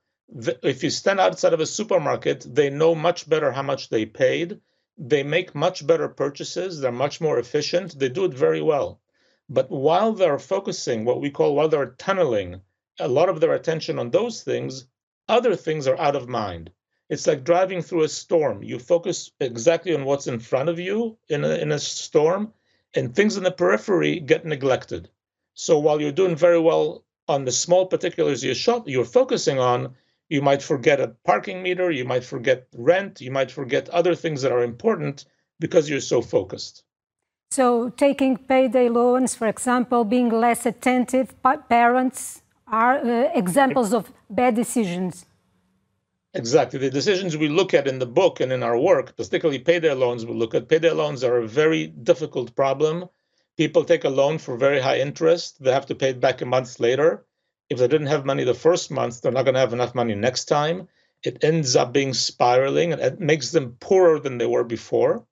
if 0.62 0.82
you 0.82 0.90
stand 0.90 1.20
outside 1.20 1.52
of 1.52 1.60
a 1.60 1.66
supermarket, 1.66 2.44
they 2.48 2.68
know 2.68 2.94
much 2.94 3.28
better 3.28 3.52
how 3.52 3.62
much 3.62 3.88
they 3.88 4.04
paid. 4.04 4.60
They 4.98 5.22
make 5.22 5.54
much 5.54 5.86
better 5.86 6.08
purchases. 6.08 6.80
They're 6.80 6.92
much 6.92 7.20
more 7.20 7.38
efficient. 7.38 7.98
They 7.98 8.08
do 8.08 8.24
it 8.24 8.34
very 8.34 8.62
well. 8.62 9.00
But 9.48 9.70
while 9.70 10.12
they're 10.12 10.38
focusing, 10.38 11.04
what 11.04 11.20
we 11.20 11.30
call 11.30 11.54
while 11.54 11.68
they're 11.68 11.94
tunneling 11.98 12.62
a 12.98 13.08
lot 13.08 13.28
of 13.28 13.40
their 13.40 13.54
attention 13.54 13.98
on 13.98 14.10
those 14.10 14.42
things, 14.42 14.86
other 15.28 15.54
things 15.54 15.86
are 15.86 15.98
out 15.98 16.16
of 16.16 16.28
mind. 16.28 16.70
It's 17.08 17.26
like 17.26 17.44
driving 17.44 17.82
through 17.82 18.02
a 18.02 18.08
storm. 18.08 18.62
You 18.62 18.78
focus 18.78 19.30
exactly 19.38 19.94
on 19.94 20.04
what's 20.04 20.26
in 20.26 20.40
front 20.40 20.68
of 20.68 20.80
you 20.80 21.18
in 21.28 21.44
a, 21.44 21.50
in 21.56 21.70
a 21.70 21.78
storm, 21.78 22.52
and 22.94 23.14
things 23.14 23.36
in 23.36 23.44
the 23.44 23.52
periphery 23.52 24.18
get 24.18 24.44
neglected. 24.44 25.08
So 25.54 25.78
while 25.78 26.00
you're 26.00 26.12
doing 26.12 26.36
very 26.36 26.58
well 26.58 27.04
on 27.28 27.44
the 27.44 27.52
small 27.52 27.86
particulars 27.86 28.42
you 28.42 28.54
shop, 28.54 28.88
you're 28.88 29.04
focusing 29.04 29.58
on, 29.58 29.94
you 30.28 30.42
might 30.42 30.62
forget 30.62 31.00
a 31.00 31.08
parking 31.24 31.62
meter, 31.62 31.90
you 31.90 32.04
might 32.04 32.24
forget 32.24 32.66
rent, 32.74 33.20
you 33.20 33.30
might 33.30 33.50
forget 33.50 33.88
other 33.90 34.14
things 34.14 34.42
that 34.42 34.52
are 34.52 34.62
important 34.62 35.24
because 35.60 35.88
you're 35.88 36.00
so 36.00 36.20
focused. 36.20 36.82
So, 37.50 37.90
taking 37.90 38.36
payday 38.36 38.88
loans, 38.88 39.34
for 39.34 39.46
example, 39.46 40.04
being 40.04 40.30
less 40.30 40.66
attentive, 40.66 41.34
parents 41.68 42.42
are 42.66 42.98
uh, 42.98 43.30
examples 43.34 43.94
of 43.94 44.12
bad 44.28 44.56
decisions. 44.56 45.26
Exactly. 46.34 46.78
The 46.78 46.90
decisions 46.90 47.36
we 47.36 47.48
look 47.48 47.72
at 47.72 47.86
in 47.86 47.98
the 47.98 48.06
book 48.06 48.40
and 48.40 48.52
in 48.52 48.62
our 48.62 48.78
work, 48.78 49.16
particularly 49.16 49.58
payday 49.58 49.94
loans, 49.94 50.26
we 50.26 50.34
look 50.34 50.54
at 50.54 50.68
payday 50.68 50.90
loans 50.90 51.24
are 51.24 51.38
a 51.38 51.48
very 51.48 51.86
difficult 51.86 52.54
problem. 52.54 53.08
People 53.56 53.84
take 53.84 54.04
a 54.04 54.10
loan 54.10 54.38
for 54.38 54.56
very 54.56 54.80
high 54.80 54.98
interest. 54.98 55.62
They 55.62 55.72
have 55.72 55.86
to 55.86 55.94
pay 55.94 56.10
it 56.10 56.20
back 56.20 56.42
a 56.42 56.46
month 56.46 56.78
later. 56.78 57.24
If 57.68 57.78
they 57.78 57.88
didn't 57.88 58.06
have 58.08 58.24
money 58.24 58.44
the 58.44 58.54
first 58.54 58.90
month, 58.90 59.20
they're 59.20 59.32
not 59.32 59.44
going 59.44 59.54
to 59.54 59.60
have 59.60 59.72
enough 59.72 59.94
money 59.94 60.14
next 60.14 60.44
time. 60.44 60.88
It 61.22 61.42
ends 61.42 61.74
up 61.74 61.92
being 61.92 62.14
spiraling 62.14 62.92
and 62.92 63.02
it 63.02 63.20
makes 63.20 63.50
them 63.50 63.76
poorer 63.80 64.20
than 64.20 64.38
they 64.38 64.46
were 64.46 64.64
before. 64.64 65.26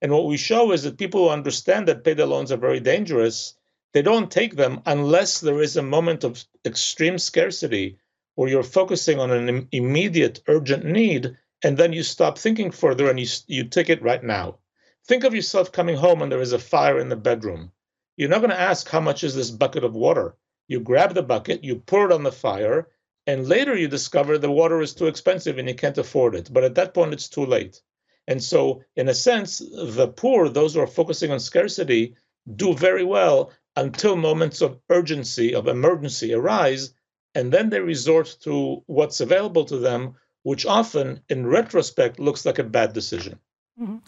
And 0.00 0.12
what 0.12 0.26
we 0.26 0.36
show 0.36 0.72
is 0.72 0.82
that 0.82 0.98
people 0.98 1.24
who 1.24 1.30
understand 1.30 1.88
that 1.88 2.04
payday 2.04 2.24
loans 2.24 2.52
are 2.52 2.56
very 2.56 2.80
dangerous, 2.80 3.54
they 3.92 4.02
don't 4.02 4.30
take 4.30 4.56
them 4.56 4.80
unless 4.86 5.40
there 5.40 5.60
is 5.60 5.76
a 5.76 5.82
moment 5.82 6.24
of 6.24 6.44
extreme 6.64 7.18
scarcity 7.18 7.98
or 8.36 8.48
you're 8.48 8.62
focusing 8.62 9.18
on 9.18 9.30
an 9.30 9.68
immediate 9.72 10.40
urgent 10.48 10.84
need 10.84 11.36
and 11.62 11.76
then 11.76 11.92
you 11.92 12.02
stop 12.02 12.38
thinking 12.38 12.70
further 12.70 13.08
and 13.08 13.20
you, 13.20 13.26
you 13.46 13.64
take 13.64 13.90
it 13.90 14.02
right 14.02 14.24
now 14.24 14.56
think 15.04 15.24
of 15.24 15.34
yourself 15.34 15.72
coming 15.72 15.96
home 15.96 16.22
and 16.22 16.32
there 16.32 16.40
is 16.40 16.52
a 16.52 16.58
fire 16.58 16.98
in 16.98 17.08
the 17.08 17.16
bedroom 17.16 17.70
you're 18.16 18.28
not 18.28 18.38
going 18.40 18.50
to 18.50 18.60
ask 18.60 18.88
how 18.88 19.00
much 19.00 19.22
is 19.22 19.34
this 19.34 19.50
bucket 19.50 19.84
of 19.84 19.94
water 19.94 20.34
you 20.72 20.80
grab 20.80 21.14
the 21.14 21.22
bucket 21.22 21.62
you 21.62 21.76
pour 21.76 22.06
it 22.06 22.12
on 22.12 22.22
the 22.22 22.32
fire 22.32 22.88
and 23.26 23.48
later 23.48 23.76
you 23.76 23.86
discover 23.86 24.36
the 24.36 24.50
water 24.50 24.80
is 24.80 24.94
too 24.94 25.06
expensive 25.06 25.58
and 25.58 25.68
you 25.68 25.74
can't 25.74 25.98
afford 25.98 26.34
it 26.34 26.50
but 26.52 26.64
at 26.64 26.74
that 26.74 26.94
point 26.94 27.12
it's 27.12 27.28
too 27.28 27.46
late 27.46 27.80
and 28.26 28.42
so 28.42 28.82
in 28.96 29.08
a 29.08 29.14
sense 29.14 29.58
the 29.98 30.08
poor 30.08 30.48
those 30.48 30.74
who 30.74 30.80
are 30.80 30.98
focusing 30.98 31.30
on 31.30 31.38
scarcity 31.38 32.16
do 32.56 32.74
very 32.74 33.04
well 33.04 33.52
until 33.76 34.16
moments 34.16 34.60
of 34.60 34.78
urgency 34.90 35.54
of 35.54 35.68
emergency 35.68 36.34
arise 36.34 36.92
and 37.34 37.52
then 37.52 37.70
they 37.70 37.80
resort 37.80 38.36
to 38.42 38.82
what's 38.86 39.20
available 39.20 39.64
to 39.64 39.78
them, 39.78 40.14
which 40.42 40.66
often, 40.66 41.22
in 41.28 41.46
retrospect, 41.46 42.18
looks 42.18 42.44
like 42.44 42.58
a 42.58 42.64
bad 42.64 42.92
decision. 42.92 43.38
Mm-hmm. 43.80 43.98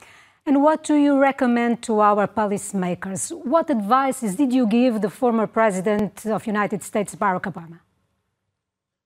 And 0.47 0.62
what 0.62 0.85
do 0.85 0.95
you 0.97 1.19
recommend 1.19 1.83
to 1.85 2.01
our 2.01 2.29
policymakers? 2.29 3.33
What 3.33 3.71
advices 3.71 4.37
did 4.37 4.53
you 4.53 4.66
give 4.66 5.01
the 5.01 5.09
former 5.09 5.47
president 5.47 6.27
of 6.27 6.47
United 6.47 6.83
States, 6.83 7.15
Barack 7.15 7.45
Obama? 7.53 7.81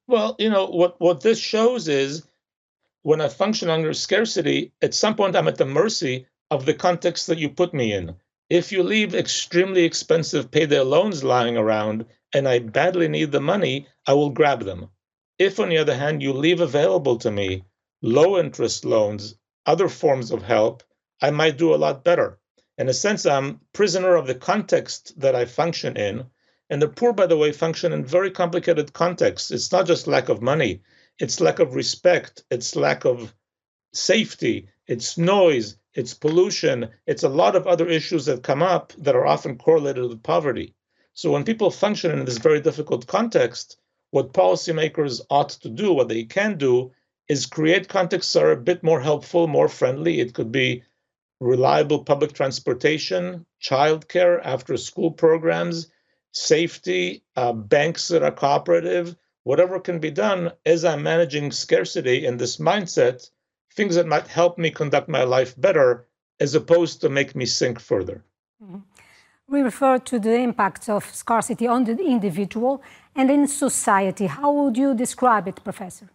Well, 0.09 0.35
you 0.41 0.51
know, 0.51 0.67
what, 0.67 1.01
what 1.01 1.21
this 1.21 1.39
shows 1.39 1.87
is 1.87 2.27
when 3.03 3.21
I 3.21 3.29
function 3.29 3.71
under 3.71 3.93
scarcity, 3.95 4.73
at 4.83 4.95
some 4.95 5.15
point 5.15 5.37
I'm 5.37 5.47
at 5.47 5.59
the 5.59 5.65
mercy 5.65 6.27
of 6.51 6.67
the 6.67 6.75
context 6.75 7.29
that 7.29 7.39
you 7.39 7.49
put 7.49 7.73
me 7.73 7.93
in. 7.93 8.17
If 8.51 8.73
you 8.73 8.83
leave 8.83 9.15
extremely 9.15 9.85
expensive 9.85 10.51
payday 10.51 10.81
loans 10.81 11.23
lying 11.23 11.57
around 11.57 12.05
and 12.35 12.49
I 12.49 12.59
badly 12.59 13.07
need 13.07 13.31
the 13.31 13.41
money, 13.41 13.87
I 14.09 14.15
will 14.15 14.31
grab 14.31 14.65
them. 14.65 14.89
If, 15.39 15.61
on 15.61 15.69
the 15.69 15.79
other 15.79 15.95
hand, 15.95 16.21
you 16.21 16.33
leave 16.33 16.61
available 16.61 17.17
to 17.19 17.31
me 17.31 17.63
low 18.03 18.39
interest 18.39 18.85
loans, 18.85 19.37
other 19.67 19.89
forms 19.89 20.33
of 20.33 20.43
help, 20.43 20.83
I 21.21 21.31
might 21.31 21.59
do 21.59 21.75
a 21.75 21.77
lot 21.77 22.05
better. 22.05 22.39
In 22.77 22.89
a 22.89 22.95
sense, 22.95 23.27
I'm 23.27 23.61
prisoner 23.73 24.15
of 24.15 24.29
the 24.29 24.37
context 24.37 25.19
that 25.19 25.35
I 25.35 25.47
function 25.47 25.97
in. 25.97 26.25
And 26.71 26.81
the 26.81 26.89
poor, 26.89 27.13
by 27.13 27.27
the 27.27 27.37
way, 27.37 27.51
function 27.51 27.93
in 27.93 28.05
very 28.05 28.31
complicated 28.31 28.93
contexts. 28.93 29.51
It's 29.51 29.73
not 29.73 29.87
just 29.87 30.07
lack 30.07 30.29
of 30.29 30.43
money, 30.43 30.83
it's 31.19 31.41
lack 31.41 31.59
of 31.59 31.75
respect, 31.75 32.45
it's 32.51 32.77
lack 32.77 33.05
of 33.05 33.35
safety, 33.93 34.69
it's 34.87 35.19
noise, 35.19 35.77
it's 35.95 36.15
pollution, 36.15 36.89
it's 37.07 37.25
a 37.25 37.29
lot 37.29 37.57
of 37.57 37.67
other 37.67 37.89
issues 37.89 38.27
that 38.27 38.45
come 38.45 38.63
up 38.63 38.93
that 38.99 39.17
are 39.17 39.27
often 39.27 39.59
correlated 39.59 40.05
with 40.05 40.23
poverty. 40.23 40.75
So 41.15 41.33
when 41.33 41.43
people 41.43 41.73
function 41.73 42.17
in 42.17 42.25
this 42.25 42.39
very 42.39 42.61
difficult 42.61 43.09
context, 43.09 43.77
what 44.11 44.33
policymakers 44.33 45.21
ought 45.31 45.49
to 45.49 45.69
do, 45.69 45.93
what 45.93 46.09
they 46.09 46.23
can 46.23 46.57
do, 46.59 46.93
is 47.29 47.45
create 47.47 47.89
contexts 47.89 48.33
that 48.35 48.45
are 48.45 48.53
a 48.53 48.57
bit 48.57 48.85
more 48.85 49.01
helpful, 49.01 49.49
more 49.49 49.69
friendly. 49.69 50.21
It 50.21 50.33
could 50.33 50.53
be 50.53 50.85
reliable 51.41 52.05
public 52.05 52.33
transportation, 52.33 53.47
childcare, 53.63 54.41
after 54.43 54.77
school 54.77 55.11
programs, 55.11 55.91
safety, 56.33 57.25
uh, 57.37 57.53
banks 57.53 58.09
that 58.09 58.23
are 58.23 58.33
cooperative, 58.33 59.17
whatever 59.45 59.81
can 59.81 59.99
be 59.99 60.11
done 60.11 60.53
as 60.67 60.85
I'm 60.85 61.03
managing 61.03 61.53
scarcity 61.53 62.27
in 62.27 62.37
this 62.37 62.57
mindset, 62.59 63.31
things 63.75 63.95
that 63.95 64.07
might 64.07 64.27
help 64.27 64.59
me 64.59 64.71
conduct 64.71 65.09
my 65.09 65.25
life 65.25 65.59
better 65.61 66.07
as 66.41 66.55
opposed 66.55 67.01
to 67.01 67.09
make 67.09 67.35
me 67.35 67.47
sink 67.47 67.81
further. 67.81 68.25
Mm-hmm 68.63 68.79
we 69.49 69.63
refer 69.63 69.99
to 69.99 70.19
the 70.19 70.35
impact 70.35 70.89
of 70.89 71.05
scarcity 71.15 71.67
on 71.67 71.85
the 71.85 71.99
individual 71.99 72.83
and 73.17 73.31
in 73.31 73.49
society. 73.49 74.27
How 74.27 74.53
would 74.53 74.77
you 74.77 74.95
describe 74.95 75.49
it, 75.49 75.65
Professor? 75.65 76.11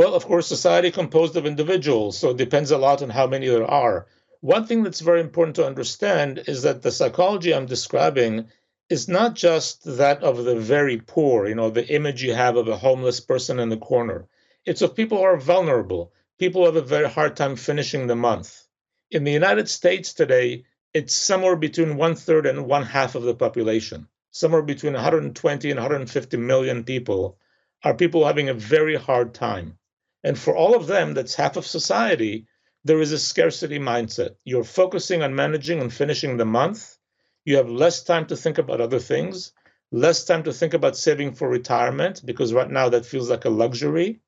Well, 0.00 0.14
of 0.14 0.24
course, 0.24 0.46
society 0.46 0.90
composed 0.90 1.36
of 1.36 1.44
individuals, 1.44 2.16
so 2.16 2.30
it 2.30 2.38
depends 2.38 2.70
a 2.70 2.78
lot 2.78 3.02
on 3.02 3.10
how 3.10 3.26
many 3.26 3.48
there 3.48 3.70
are. 3.70 4.06
One 4.40 4.66
thing 4.66 4.82
that's 4.82 5.00
very 5.00 5.20
important 5.20 5.56
to 5.56 5.66
understand 5.66 6.42
is 6.46 6.62
that 6.62 6.80
the 6.80 6.90
psychology 6.90 7.54
I'm 7.54 7.66
describing 7.66 8.48
is 8.88 9.08
not 9.08 9.34
just 9.34 9.84
that 9.98 10.22
of 10.22 10.42
the 10.42 10.56
very 10.56 10.96
poor, 10.96 11.46
you 11.46 11.54
know, 11.54 11.68
the 11.68 11.86
image 11.86 12.22
you 12.22 12.32
have 12.32 12.56
of 12.56 12.66
a 12.66 12.78
homeless 12.78 13.20
person 13.20 13.58
in 13.60 13.68
the 13.68 13.76
corner. 13.76 14.26
It's 14.64 14.80
of 14.80 14.96
people 14.96 15.18
who 15.18 15.24
are 15.24 15.36
vulnerable, 15.36 16.14
people 16.38 16.62
who 16.62 16.66
have 16.72 16.82
a 16.82 16.94
very 16.96 17.10
hard 17.10 17.36
time 17.36 17.56
finishing 17.56 18.06
the 18.06 18.16
month. 18.16 18.68
In 19.10 19.24
the 19.24 19.32
United 19.32 19.68
States 19.68 20.14
today, 20.14 20.64
it's 20.94 21.14
somewhere 21.14 21.56
between 21.56 21.98
one 21.98 22.14
third 22.14 22.46
and 22.46 22.64
one 22.64 22.84
half 22.84 23.16
of 23.16 23.24
the 23.24 23.34
population. 23.34 24.08
Somewhere 24.30 24.62
between 24.62 24.94
120 24.94 25.70
and 25.70 25.78
150 25.78 26.36
million 26.38 26.84
people 26.84 27.36
are 27.84 27.92
people 27.92 28.24
having 28.24 28.48
a 28.48 28.54
very 28.54 28.96
hard 28.96 29.34
time. 29.34 29.76
And 30.22 30.38
for 30.38 30.56
all 30.56 30.74
of 30.74 30.86
them, 30.86 31.14
that's 31.14 31.34
half 31.34 31.56
of 31.56 31.66
society, 31.66 32.46
there 32.84 33.00
is 33.00 33.12
a 33.12 33.18
scarcity 33.18 33.78
mindset. 33.78 34.36
You're 34.44 34.64
focusing 34.64 35.22
on 35.22 35.34
managing 35.34 35.80
and 35.80 35.92
finishing 35.92 36.36
the 36.36 36.44
month. 36.44 36.96
You 37.44 37.56
have 37.56 37.70
less 37.70 38.02
time 38.02 38.26
to 38.26 38.36
think 38.36 38.58
about 38.58 38.80
other 38.80 38.98
things, 38.98 39.52
less 39.92 40.24
time 40.24 40.42
to 40.44 40.52
think 40.52 40.74
about 40.74 40.96
saving 40.96 41.34
for 41.34 41.48
retirement, 41.48 42.22
because 42.24 42.52
right 42.52 42.70
now 42.70 42.88
that 42.90 43.06
feels 43.06 43.30
like 43.30 43.44
a 43.44 43.50
luxury. 43.50 44.20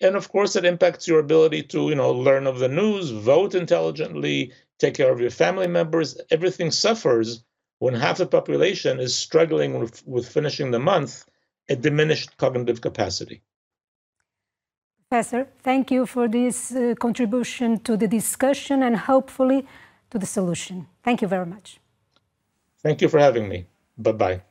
And 0.00 0.16
of 0.16 0.28
course, 0.28 0.54
it 0.54 0.64
impacts 0.64 1.08
your 1.08 1.18
ability 1.18 1.64
to, 1.64 1.88
you 1.88 1.96
know, 1.96 2.12
learn 2.12 2.46
of 2.46 2.58
the 2.58 2.68
news, 2.68 3.10
vote 3.10 3.54
intelligently, 3.54 4.52
take 4.78 4.94
care 4.94 5.12
of 5.12 5.20
your 5.20 5.30
family 5.30 5.66
members. 5.66 6.20
Everything 6.30 6.70
suffers 6.70 7.44
when 7.78 7.94
half 7.94 8.18
the 8.18 8.26
population 8.26 9.00
is 9.00 9.16
struggling 9.16 9.78
with, 9.78 10.06
with 10.06 10.28
finishing 10.28 10.70
the 10.70 10.78
month 10.78 11.24
at 11.68 11.80
diminished 11.80 12.36
cognitive 12.36 12.80
capacity. 12.80 13.42
Professor, 15.10 15.48
thank 15.62 15.90
you 15.90 16.04
for 16.04 16.28
this 16.28 16.70
uh, 16.72 16.94
contribution 17.00 17.78
to 17.80 17.96
the 17.96 18.06
discussion 18.06 18.82
and 18.82 18.94
hopefully 18.94 19.66
to 20.10 20.18
the 20.18 20.26
solution. 20.26 20.86
Thank 21.02 21.22
you 21.22 21.28
very 21.28 21.46
much. 21.46 21.80
Thank 22.82 23.00
you 23.00 23.08
for 23.08 23.18
having 23.18 23.48
me. 23.48 23.66
Bye 23.96 24.12
bye. 24.12 24.42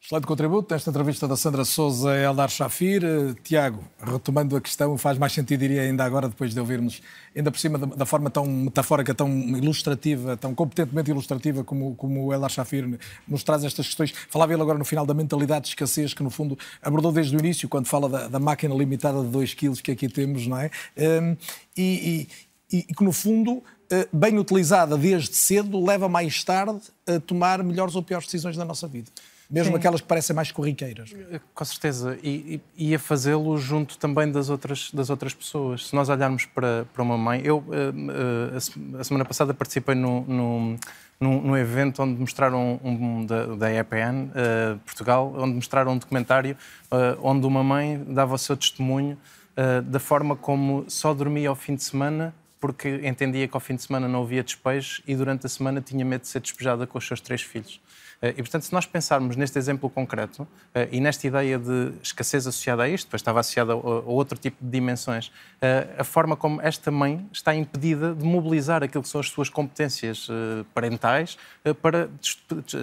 Excelente 0.00 0.28
contributo 0.28 0.72
nesta 0.72 0.90
entrevista 0.90 1.26
da 1.26 1.36
Sandra 1.36 1.64
Souza 1.64 2.16
e 2.16 2.22
Eldar 2.22 2.48
Shafir. 2.48 3.04
Eh, 3.04 3.34
Tiago, 3.42 3.82
retomando 4.00 4.56
a 4.56 4.60
questão, 4.60 4.96
faz 4.96 5.18
mais 5.18 5.32
sentido, 5.32 5.58
diria, 5.58 5.82
ainda 5.82 6.04
agora, 6.04 6.28
depois 6.28 6.54
de 6.54 6.60
ouvirmos, 6.60 7.02
ainda 7.36 7.50
por 7.50 7.58
cima 7.58 7.76
da, 7.78 8.06
forma 8.06 8.30
tão 8.30 8.46
metafórica, 8.46 9.12
tão 9.12 9.28
ilustrativa, 9.28 10.36
tão 10.36 10.54
competentemente 10.54 11.10
ilustrativa 11.10 11.64
como, 11.64 11.96
como 11.96 12.26
o 12.26 12.32
Eldar 12.32 12.48
Shafir 12.48 12.98
nos 13.26 13.42
traz 13.42 13.64
estas 13.64 13.86
questões. 13.86 14.14
Falava 14.30 14.52
ele 14.52 14.62
agora 14.62 14.78
no 14.78 14.84
final 14.84 15.04
da 15.04 15.12
mentalidade 15.12 15.64
de 15.64 15.70
escassez, 15.70 16.14
que 16.14 16.22
no 16.22 16.30
fundo 16.30 16.56
abordou 16.80 17.10
desde 17.10 17.36
o 17.36 17.40
início, 17.40 17.68
quando 17.68 17.86
fala 17.86 18.08
da, 18.08 18.28
da 18.28 18.38
máquina 18.38 18.76
limitada 18.76 19.20
de 19.20 19.28
2 19.28 19.54
kg 19.54 19.82
que 19.82 19.90
aqui 19.90 20.08
temos, 20.08 20.46
não 20.46 20.58
é? 20.58 20.70
Um, 20.96 21.36
e, 21.76 22.28
e, 22.70 22.78
e 22.78 22.94
que 22.94 23.02
no 23.02 23.12
fundo 23.12 23.64
eh, 23.90 24.06
bem 24.12 24.38
utilizada 24.38 24.98
desde 24.98 25.34
cedo, 25.34 25.82
leva 25.82 26.08
mais 26.08 26.44
tarde 26.44 26.80
a 27.06 27.18
tomar 27.18 27.62
melhores 27.64 27.96
ou 27.96 28.02
piores 28.02 28.26
decisões 28.26 28.56
na 28.56 28.64
nossa 28.64 28.86
vida. 28.86 29.10
Mesmo 29.50 29.72
Sim. 29.72 29.78
aquelas 29.78 30.00
que 30.00 30.06
parecem 30.06 30.36
mais 30.36 30.52
corriqueiras. 30.52 31.14
Com 31.54 31.64
certeza, 31.64 32.18
e, 32.22 32.60
e, 32.76 32.90
e 32.90 32.94
a 32.94 32.98
fazê-lo 32.98 33.56
junto 33.56 33.96
também 33.96 34.30
das 34.30 34.50
outras, 34.50 34.90
das 34.92 35.08
outras 35.10 35.32
pessoas. 35.32 35.88
Se 35.88 35.94
nós 35.94 36.08
olharmos 36.08 36.44
para, 36.44 36.86
para 36.92 37.02
uma 37.02 37.16
mãe, 37.16 37.40
eu 37.44 37.58
uh, 37.58 37.62
uh, 37.62 38.98
a 39.00 39.04
semana 39.04 39.24
passada 39.24 39.54
participei 39.54 39.94
no, 39.94 40.22
no 40.22 40.78
num, 41.20 41.40
num, 41.42 41.56
evento 41.56 42.02
onde 42.02 42.18
mostraram 42.20 42.80
um, 42.82 42.90
um 42.90 43.26
da, 43.26 43.46
da, 43.46 43.72
EPN 43.72 44.26
uh, 44.26 44.30
eh, 44.34 44.76
Portugal, 44.84 45.34
onde 45.36 45.54
mostraram 45.54 45.92
um 45.92 45.98
documentário 45.98 46.56
uh, 46.92 47.18
onde 47.20 47.44
uma 47.44 47.64
mãe 47.64 48.00
dava 48.06 48.34
o 48.34 48.38
seu 48.38 48.56
testemunho 48.56 49.18
uh, 49.56 49.82
da 49.82 49.98
forma 49.98 50.36
como 50.36 50.84
só 50.86 51.12
dormia 51.12 51.48
ao 51.48 51.56
fim 51.56 51.74
de 51.74 51.82
semana 51.82 52.32
porque 52.60 53.00
entendia 53.04 53.46
que 53.46 53.56
ao 53.56 53.60
fim 53.60 53.74
de 53.74 53.82
semana 53.82 54.08
não 54.08 54.22
havia 54.22 54.42
despejo 54.42 55.02
e 55.06 55.14
durante 55.14 55.46
a 55.46 55.48
semana 55.48 55.80
tinha 55.80 56.04
medo 56.04 56.22
de 56.22 56.28
ser 56.28 56.40
despejada 56.40 56.86
com 56.86 56.98
os 56.98 57.06
seus 57.06 57.20
três 57.20 57.42
filhos. 57.42 57.80
Eh, 58.20 58.30
e, 58.30 58.34
portanto, 58.34 58.62
se 58.62 58.72
nós 58.72 58.86
pensarmos 58.86 59.36
neste 59.36 59.58
exemplo 59.58 59.88
concreto 59.88 60.46
eh, 60.74 60.88
e 60.90 61.00
nesta 61.00 61.26
ideia 61.26 61.58
de 61.58 61.92
escassez 62.02 62.46
associada 62.46 62.82
a 62.82 62.88
isto, 62.88 63.06
depois 63.06 63.20
estava 63.20 63.40
associada 63.40 63.72
a 63.72 63.76
outro 63.76 64.38
tipo 64.38 64.56
de 64.60 64.70
dimensões, 64.70 65.30
eh, 65.60 65.86
a 65.98 66.04
forma 66.04 66.36
como 66.36 66.60
esta 66.60 66.90
mãe 66.90 67.26
está 67.32 67.54
impedida 67.54 68.14
de 68.14 68.24
mobilizar 68.24 68.82
aquilo 68.82 69.02
que 69.02 69.08
são 69.08 69.20
as 69.20 69.28
suas 69.28 69.48
competências 69.48 70.28
parentais 70.74 71.38
para 71.82 72.08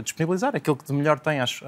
disponibilizar 0.03 0.55
aquilo 0.55 0.75
que 0.75 0.85
de 0.85 0.93
melhor 0.93 1.19
tem 1.19 1.39
às, 1.39 1.59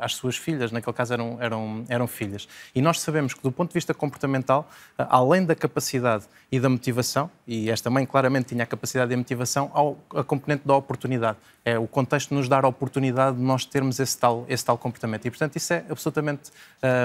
às 0.00 0.14
suas 0.14 0.36
filhas, 0.36 0.72
naquele 0.72 0.94
caso 0.94 1.12
eram, 1.12 1.36
eram, 1.40 1.84
eram 1.88 2.06
filhas. 2.06 2.48
E 2.74 2.80
nós 2.80 3.00
sabemos 3.00 3.34
que, 3.34 3.42
do 3.42 3.52
ponto 3.52 3.70
de 3.70 3.74
vista 3.74 3.94
comportamental, 3.94 4.68
além 4.96 5.44
da 5.44 5.54
capacidade 5.54 6.24
e 6.50 6.58
da 6.58 6.68
motivação, 6.68 7.30
e 7.46 7.70
esta 7.70 7.90
mãe 7.90 8.06
claramente 8.06 8.48
tinha 8.48 8.64
a 8.64 8.66
capacidade 8.66 9.12
e 9.12 9.14
a 9.14 9.16
motivação, 9.16 9.70
ao, 9.72 9.98
a 10.14 10.22
componente 10.22 10.66
da 10.66 10.74
oportunidade. 10.74 11.38
É 11.64 11.78
o 11.78 11.86
contexto 11.86 12.34
nos 12.34 12.48
dar 12.58 12.64
a 12.64 12.68
oportunidade 12.68 13.36
de 13.36 13.42
nós 13.42 13.64
termos 13.64 14.00
esse 14.00 14.18
tal, 14.18 14.44
esse 14.48 14.64
tal 14.64 14.76
comportamento. 14.76 15.26
E, 15.26 15.30
portanto, 15.30 15.56
isso 15.56 15.72
é 15.72 15.84
absolutamente 15.88 16.50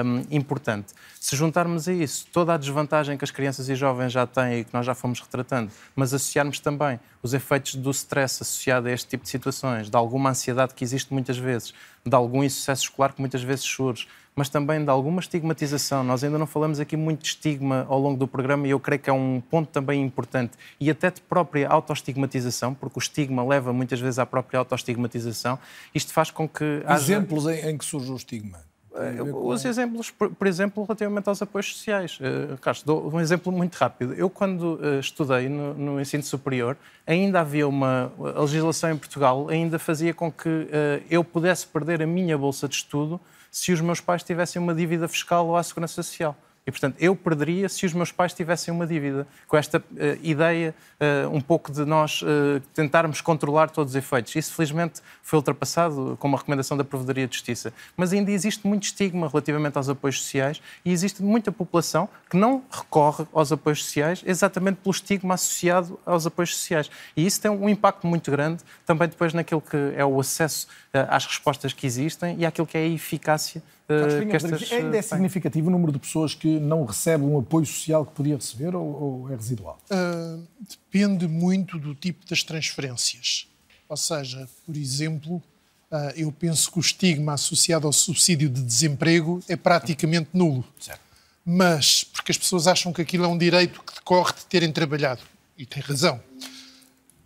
um, 0.04 0.24
importante. 0.30 0.92
Se 1.20 1.36
juntarmos 1.36 1.88
a 1.88 1.92
isso 1.92 2.26
toda 2.32 2.54
a 2.54 2.56
desvantagem 2.56 3.16
que 3.16 3.24
as 3.24 3.30
crianças 3.30 3.68
e 3.68 3.74
jovens 3.74 4.12
já 4.12 4.26
têm 4.26 4.60
e 4.60 4.64
que 4.64 4.74
nós 4.74 4.84
já 4.84 4.94
fomos 4.94 5.20
retratando, 5.20 5.70
mas 5.94 6.12
associarmos 6.12 6.58
também 6.60 6.98
os 7.22 7.32
efeitos 7.32 7.76
do 7.76 7.90
stress 7.90 8.42
associado 8.42 8.88
a 8.88 8.90
este 8.90 9.08
tipo 9.08 9.24
de 9.24 9.30
situações, 9.30 9.88
de 9.88 9.96
alguma 9.96 10.30
ansiedade 10.30 10.74
que 10.74 10.84
existe 10.84 11.12
muitas 11.12 11.38
vezes, 11.38 11.72
de 12.04 12.14
algum 12.14 12.42
insucesso 12.42 12.82
escolar 12.84 13.12
que 13.12 13.20
muitas 13.20 13.42
vezes 13.42 13.64
surge, 13.64 14.06
mas 14.36 14.48
também 14.48 14.82
de 14.82 14.90
alguma 14.90 15.20
estigmatização. 15.20 16.02
Nós 16.02 16.24
ainda 16.24 16.38
não 16.38 16.46
falamos 16.46 16.80
aqui 16.80 16.96
muito 16.96 17.22
de 17.22 17.28
estigma 17.28 17.86
ao 17.88 17.98
longo 17.98 18.18
do 18.18 18.26
programa 18.26 18.66
e 18.66 18.70
eu 18.70 18.80
creio 18.80 19.00
que 19.00 19.08
é 19.08 19.12
um 19.12 19.42
ponto 19.50 19.68
também 19.70 20.02
importante. 20.02 20.52
E 20.80 20.90
até 20.90 21.10
de 21.10 21.20
própria 21.20 21.68
autoestigmatização, 21.68 22.74
porque 22.74 22.98
o 22.98 23.00
estigma 23.00 23.44
leva 23.44 23.72
muitas 23.72 24.00
vezes 24.00 24.18
à 24.18 24.26
própria 24.26 24.58
autoestigmatização. 24.58 25.58
Isto 25.94 26.12
faz 26.12 26.30
com 26.30 26.48
que. 26.48 26.82
Haja... 26.84 27.14
Exemplos 27.14 27.46
em, 27.46 27.70
em 27.70 27.78
que 27.78 27.84
surge 27.84 28.10
o 28.10 28.16
estigma? 28.16 28.58
Eh, 28.94 29.22
os 29.22 29.64
exemplos, 29.64 30.10
por, 30.10 30.30
por, 30.30 30.46
exemplo, 30.46 30.84
relativamente 30.84 31.28
aos 31.28 31.42
apoios 31.42 31.74
sociais. 31.76 32.18
Uh, 32.20 32.56
Carlos, 32.58 32.84
dou 32.84 33.12
um 33.12 33.20
exemplo 33.20 33.50
muito 33.50 33.74
rápido. 33.74 34.14
Eu, 34.14 34.30
quando 34.30 34.74
uh, 34.74 35.00
estudei 35.00 35.48
no, 35.48 35.74
no, 35.74 36.00
ensino 36.00 36.22
superior, 36.22 36.76
ainda 37.04 37.40
havia 37.40 37.66
uma. 37.66 38.12
A 38.36 38.40
legislação 38.40 38.92
em 38.92 38.96
Portugal 38.96 39.48
ainda 39.48 39.80
fazia 39.80 40.14
com 40.14 40.30
que 40.30 40.48
uh, 40.48 41.02
eu 41.10 41.24
pudesse 41.24 41.66
perder 41.66 42.02
a 42.02 42.06
minha 42.06 42.38
bolsa 42.38 42.68
de 42.68 42.76
estudo 42.76 43.20
se 43.54 43.72
os 43.72 43.80
meus 43.80 44.00
pais 44.00 44.24
tivessem 44.24 44.60
uma 44.60 44.74
dívida 44.74 45.06
fiscal 45.06 45.46
ou 45.46 45.56
à 45.56 45.62
Segurança 45.62 45.94
Social. 45.94 46.36
E, 46.66 46.70
portanto, 46.70 46.96
eu 46.98 47.14
perderia 47.14 47.68
se 47.68 47.84
os 47.84 47.92
meus 47.92 48.10
pais 48.10 48.32
tivessem 48.32 48.72
uma 48.72 48.86
dívida. 48.86 49.26
Com 49.46 49.54
esta 49.54 49.78
uh, 49.78 49.82
ideia, 50.22 50.74
uh, 50.98 51.28
um 51.28 51.38
pouco 51.38 51.70
de 51.70 51.84
nós 51.84 52.22
uh, 52.22 52.58
tentarmos 52.72 53.20
controlar 53.20 53.68
todos 53.68 53.92
os 53.92 53.96
efeitos. 53.96 54.34
Isso, 54.34 54.54
felizmente, 54.54 55.02
foi 55.22 55.36
ultrapassado 55.36 56.16
com 56.18 56.26
uma 56.26 56.38
recomendação 56.38 56.74
da 56.74 56.82
Provedoria 56.82 57.28
de 57.28 57.34
Justiça. 57.34 57.70
Mas 57.94 58.14
ainda 58.14 58.30
existe 58.30 58.66
muito 58.66 58.84
estigma 58.84 59.28
relativamente 59.28 59.76
aos 59.76 59.90
apoios 59.90 60.22
sociais 60.22 60.62
e 60.86 60.90
existe 60.90 61.22
muita 61.22 61.52
população 61.52 62.08
que 62.30 62.36
não 62.38 62.62
recorre 62.70 63.26
aos 63.34 63.52
apoios 63.52 63.84
sociais 63.84 64.22
exatamente 64.24 64.76
pelo 64.76 64.94
estigma 64.94 65.34
associado 65.34 66.00
aos 66.06 66.26
apoios 66.26 66.56
sociais. 66.56 66.90
E 67.14 67.26
isso 67.26 67.42
tem 67.42 67.50
um 67.50 67.68
impacto 67.68 68.06
muito 68.06 68.30
grande 68.30 68.62
também 68.86 69.06
depois 69.06 69.34
naquilo 69.34 69.60
que 69.60 69.76
é 69.94 70.04
o 70.04 70.18
acesso 70.18 70.66
às 71.08 71.26
respostas 71.26 71.74
que 71.74 71.86
existem 71.86 72.38
e 72.38 72.46
àquilo 72.46 72.66
que 72.66 72.78
é 72.78 72.82
a 72.82 72.86
eficácia 72.86 73.62
Uh, 73.86 74.34
estas, 74.34 74.72
ainda 74.72 74.96
é 74.96 75.02
significativo 75.02 75.68
o 75.68 75.70
número 75.70 75.92
de 75.92 75.98
pessoas 75.98 76.34
que 76.34 76.58
não 76.58 76.86
recebem 76.86 77.28
um 77.28 77.38
apoio 77.38 77.66
social 77.66 78.06
que 78.06 78.12
podia 78.12 78.36
receber 78.36 78.74
ou, 78.74 78.84
ou 78.84 79.30
é 79.30 79.36
residual? 79.36 79.78
Uh, 79.90 80.42
depende 80.60 81.28
muito 81.28 81.78
do 81.78 81.94
tipo 81.94 82.26
das 82.26 82.42
transferências. 82.42 83.46
Ou 83.86 83.96
seja, 83.96 84.48
por 84.64 84.74
exemplo, 84.74 85.36
uh, 85.36 86.12
eu 86.16 86.32
penso 86.32 86.72
que 86.72 86.78
o 86.78 86.80
estigma 86.80 87.34
associado 87.34 87.86
ao 87.86 87.92
subsídio 87.92 88.48
de 88.48 88.62
desemprego 88.62 89.40
é 89.48 89.56
praticamente 89.56 90.30
nulo. 90.32 90.64
Certo. 90.80 91.00
Mas, 91.44 92.04
porque 92.04 92.32
as 92.32 92.38
pessoas 92.38 92.66
acham 92.66 92.90
que 92.90 93.02
aquilo 93.02 93.24
é 93.26 93.28
um 93.28 93.36
direito 93.36 93.82
que 93.82 93.94
decorre 93.94 94.32
de 94.32 94.46
terem 94.46 94.72
trabalhado. 94.72 95.20
E 95.58 95.66
tem 95.66 95.82
razão. 95.82 96.18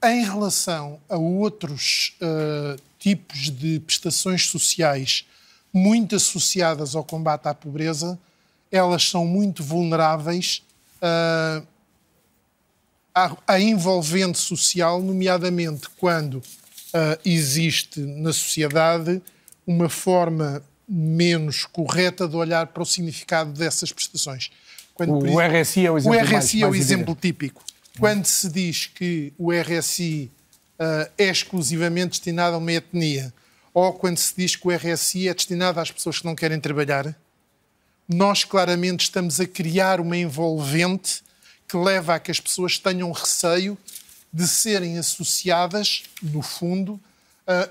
Em 0.02 0.24
relação 0.24 1.00
a 1.08 1.16
outros 1.16 2.16
tipos 2.98 3.48
de 3.48 3.78
prestações 3.80 4.46
sociais 4.46 5.24
muito 5.72 6.16
associadas 6.16 6.94
ao 6.94 7.04
combate 7.04 7.46
à 7.46 7.54
pobreza, 7.54 8.18
elas 8.70 9.08
são 9.08 9.26
muito 9.26 9.62
vulneráveis 9.62 10.62
uh, 11.02 11.66
à, 13.14 13.36
à, 13.46 13.60
envolvente 13.60 14.38
social, 14.38 15.02
nomeadamente 15.02 15.88
quando 15.98 16.34
uh, 16.36 17.18
existe 17.24 18.00
na 18.00 18.32
sociedade 18.32 19.22
uma 19.66 19.88
forma 19.88 20.62
menos 20.88 21.64
correta 21.66 22.26
de 22.26 22.36
olhar 22.36 22.68
para 22.68 22.82
o 22.82 22.86
significado 22.86 23.52
dessas 23.52 23.92
prestações. 23.92 24.50
Quando, 24.94 25.12
o, 25.12 25.40
RSI 25.40 25.86
é 25.86 25.90
o 25.90 25.98
exemplo, 25.98 26.18
o 26.18 26.22
RSI 26.22 26.32
mais, 26.32 26.54
é 26.54 26.66
o 26.66 26.74
exemplo 26.74 27.14
típico. 27.14 27.62
Quando 28.00 28.24
se 28.24 28.48
diz 28.48 28.86
que 28.86 29.32
o 29.38 29.52
RSI 29.52 30.30
uh, 30.78 30.82
ah, 30.82 31.10
é 31.18 31.28
exclusivamente 31.28 32.10
destinado 32.10 32.56
a 32.56 32.58
uma 32.58 32.72
etnia 32.72 33.32
ou 33.78 33.92
quando 33.92 34.18
se 34.18 34.34
diz 34.36 34.56
que 34.56 34.66
o 34.66 34.70
RSI 34.74 35.28
é 35.28 35.34
destinado 35.34 35.78
às 35.78 35.90
pessoas 35.90 36.18
que 36.18 36.24
não 36.24 36.34
querem 36.34 36.58
trabalhar, 36.58 37.14
nós 38.08 38.44
claramente 38.44 39.04
estamos 39.04 39.38
a 39.38 39.46
criar 39.46 40.00
uma 40.00 40.16
envolvente 40.16 41.22
que 41.68 41.76
leva 41.76 42.14
a 42.14 42.18
que 42.18 42.30
as 42.30 42.40
pessoas 42.40 42.78
tenham 42.78 43.12
receio 43.12 43.76
de 44.32 44.46
serem 44.48 44.98
associadas, 44.98 46.02
no 46.22 46.42
fundo, 46.42 46.98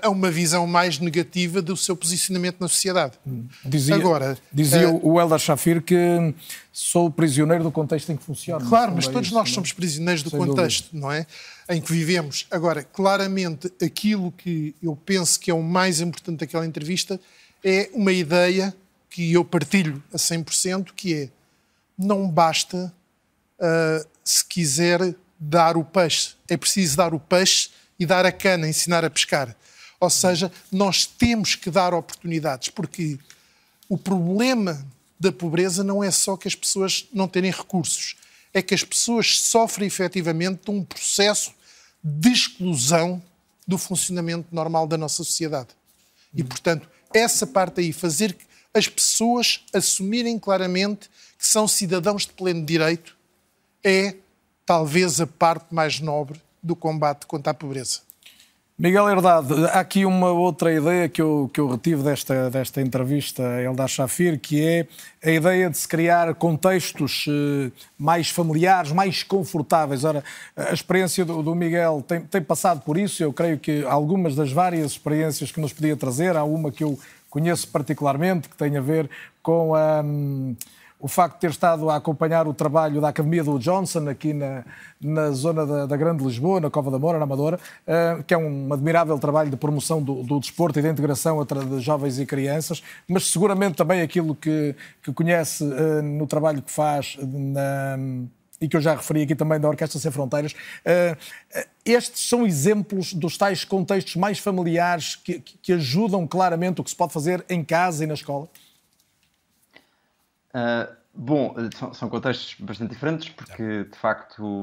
a 0.02 0.08
uma 0.08 0.30
visão 0.30 0.66
mais 0.66 0.98
negativa 0.98 1.62
do 1.62 1.76
seu 1.76 1.94
posicionamento 1.94 2.56
na 2.58 2.68
sociedade. 2.68 3.12
Dizia, 3.64 3.94
Agora, 3.94 4.36
dizia 4.52 4.90
uh, 4.90 5.08
o 5.08 5.20
Eldar 5.20 5.38
Shafir 5.38 5.80
que 5.82 6.34
sou 6.72 7.08
prisioneiro 7.10 7.62
do 7.62 7.70
contexto 7.70 8.10
em 8.10 8.16
que 8.16 8.24
funciona. 8.24 8.64
Claro, 8.66 8.92
mas 8.94 9.06
todos 9.06 9.30
nós 9.30 9.50
somos 9.50 9.72
prisioneiros 9.72 10.24
do 10.24 10.32
contexto, 10.32 10.86
dúvida. 10.86 11.00
não 11.00 11.12
é? 11.12 11.26
Em 11.68 11.80
que 11.80 11.92
vivemos. 11.92 12.46
Agora, 12.50 12.82
claramente, 12.82 13.70
aquilo 13.82 14.32
que 14.32 14.74
eu 14.82 14.96
penso 14.96 15.38
que 15.38 15.50
é 15.50 15.54
o 15.54 15.62
mais 15.62 16.00
importante 16.00 16.40
daquela 16.40 16.66
entrevista 16.66 17.20
é 17.62 17.90
uma 17.92 18.12
ideia 18.12 18.74
que 19.10 19.32
eu 19.32 19.44
partilho 19.44 20.02
a 20.12 20.16
100%, 20.16 20.92
que 20.94 21.14
é 21.14 21.28
não 21.98 22.28
basta 22.28 22.94
uh, 23.58 24.08
se 24.24 24.44
quiser 24.44 25.14
dar 25.38 25.76
o 25.76 25.84
peixe. 25.84 26.34
É 26.48 26.56
preciso 26.56 26.96
dar 26.96 27.12
o 27.12 27.20
peixe 27.20 27.70
e 27.98 28.06
dar 28.06 28.24
a 28.24 28.32
cana, 28.32 28.68
ensinar 28.68 29.04
a 29.04 29.10
pescar. 29.10 29.56
Ou 30.00 30.08
seja, 30.08 30.50
nós 30.70 31.04
temos 31.06 31.54
que 31.54 31.70
dar 31.70 31.92
oportunidades, 31.92 32.68
porque 32.68 33.18
o 33.88 33.98
problema 33.98 34.86
da 35.18 35.32
pobreza 35.32 35.82
não 35.82 36.04
é 36.04 36.10
só 36.10 36.36
que 36.36 36.46
as 36.46 36.54
pessoas 36.54 37.06
não 37.12 37.26
terem 37.26 37.50
recursos, 37.50 38.16
é 38.54 38.62
que 38.62 38.74
as 38.74 38.84
pessoas 38.84 39.40
sofrem 39.40 39.88
efetivamente 39.88 40.64
de 40.64 40.70
um 40.70 40.84
processo 40.84 41.52
de 42.02 42.30
exclusão 42.30 43.22
do 43.66 43.76
funcionamento 43.76 44.48
normal 44.52 44.86
da 44.86 44.96
nossa 44.96 45.16
sociedade. 45.16 45.68
E, 46.34 46.42
portanto, 46.42 46.88
essa 47.12 47.46
parte 47.46 47.80
aí, 47.80 47.92
fazer 47.92 48.36
as 48.72 48.88
pessoas 48.88 49.64
assumirem 49.72 50.38
claramente 50.38 51.10
que 51.38 51.46
são 51.46 51.66
cidadãos 51.66 52.26
de 52.26 52.32
pleno 52.32 52.64
direito, 52.64 53.16
é 53.84 54.14
talvez 54.64 55.20
a 55.20 55.26
parte 55.26 55.74
mais 55.74 56.00
nobre 56.00 56.40
do 56.62 56.76
combate 56.76 57.26
contra 57.26 57.52
a 57.52 57.54
pobreza. 57.54 58.00
Miguel 58.80 59.10
Herdade, 59.10 59.52
há 59.72 59.80
aqui 59.80 60.04
uma 60.04 60.30
outra 60.30 60.72
ideia 60.72 61.08
que 61.08 61.20
eu, 61.20 61.50
que 61.52 61.60
eu 61.60 61.68
retive 61.68 62.00
desta, 62.00 62.48
desta 62.48 62.80
entrevista 62.80 63.42
a 63.42 63.60
Eldar 63.60 63.88
Shafir, 63.88 64.38
que 64.38 64.64
é 64.64 64.86
a 65.20 65.32
ideia 65.32 65.68
de 65.68 65.76
se 65.76 65.88
criar 65.88 66.32
contextos 66.36 67.24
eh, 67.28 67.72
mais 67.98 68.30
familiares, 68.30 68.92
mais 68.92 69.24
confortáveis. 69.24 70.04
Ora, 70.04 70.22
a 70.56 70.72
experiência 70.72 71.24
do, 71.24 71.42
do 71.42 71.56
Miguel 71.56 72.04
tem, 72.06 72.20
tem, 72.20 72.40
passado 72.40 72.82
por 72.82 72.96
isso, 72.96 73.20
eu 73.20 73.32
creio 73.32 73.58
que 73.58 73.84
algumas 73.84 74.36
das 74.36 74.52
várias 74.52 74.92
experiências 74.92 75.50
que 75.50 75.60
nos 75.60 75.72
podia 75.72 75.96
trazer, 75.96 76.36
há 76.36 76.44
uma 76.44 76.70
que 76.70 76.84
eu 76.84 76.96
conheço 77.28 77.66
particularmente, 77.66 78.48
que 78.48 78.56
tem 78.56 78.76
a 78.76 78.80
ver 78.80 79.10
com 79.42 79.74
a. 79.74 80.02
Um, 80.04 80.54
o 81.00 81.06
facto 81.06 81.34
de 81.34 81.40
ter 81.40 81.50
estado 81.50 81.88
a 81.88 81.96
acompanhar 81.96 82.48
o 82.48 82.54
trabalho 82.54 83.00
da 83.00 83.08
Academia 83.08 83.44
do 83.44 83.58
Johnson 83.58 84.08
aqui 84.08 84.32
na, 84.32 84.64
na 85.00 85.30
zona 85.30 85.64
da, 85.64 85.86
da, 85.86 85.96
Grande 85.96 86.24
Lisboa, 86.24 86.60
na 86.60 86.70
Cova 86.70 86.90
da 86.90 86.98
Moura, 86.98 87.18
na 87.18 87.24
Amadora, 87.24 87.58
uh, 87.86 88.22
que 88.24 88.34
é 88.34 88.38
um 88.38 88.72
admirável 88.72 89.18
trabalho 89.18 89.50
de 89.50 89.56
promoção 89.56 90.02
do, 90.02 90.22
do 90.22 90.40
desporto 90.40 90.78
e 90.78 90.82
da 90.82 90.88
integração 90.88 91.44
de 91.44 91.80
jovens 91.80 92.18
e 92.18 92.26
crianças, 92.26 92.82
mas 93.06 93.30
seguramente 93.30 93.76
também 93.76 94.00
aquilo 94.00 94.34
que, 94.34 94.74
que 95.02 95.12
conhece 95.12 95.62
uh, 95.62 96.02
no 96.02 96.26
trabalho 96.26 96.62
que 96.62 96.70
faz 96.70 97.16
na 97.20 97.96
e 98.60 98.66
que 98.66 98.76
eu 98.76 98.80
já 98.80 98.96
referi 98.96 99.22
aqui 99.22 99.36
também 99.36 99.60
da 99.60 99.68
Orquestra 99.68 100.00
Sem 100.00 100.10
Fronteiras, 100.10 100.52
uh, 100.52 101.16
estes 101.84 102.28
são 102.28 102.46
exemplos 102.46 103.14
dos 103.14 103.38
tais 103.38 103.64
contextos 103.64 104.16
mais 104.16 104.38
familiares 104.38 105.14
que, 105.14 105.38
que, 105.38 105.72
ajudam 105.72 106.26
claramente 106.26 106.80
o 106.80 106.84
que 106.84 106.90
se 106.90 106.96
pode 106.96 107.12
fazer 107.12 107.44
em 107.48 107.62
casa 107.62 108.02
e 108.02 108.06
na 108.06 108.14
escola? 108.14 108.48
Uh, 110.54 110.94
bom, 111.14 111.54
são, 111.74 111.92
são, 111.92 112.08
contextos 112.08 112.54
bastante 112.60 112.90
diferentes, 112.90 113.28
porque 113.28 113.84
de 113.84 113.98
facto 113.98 114.62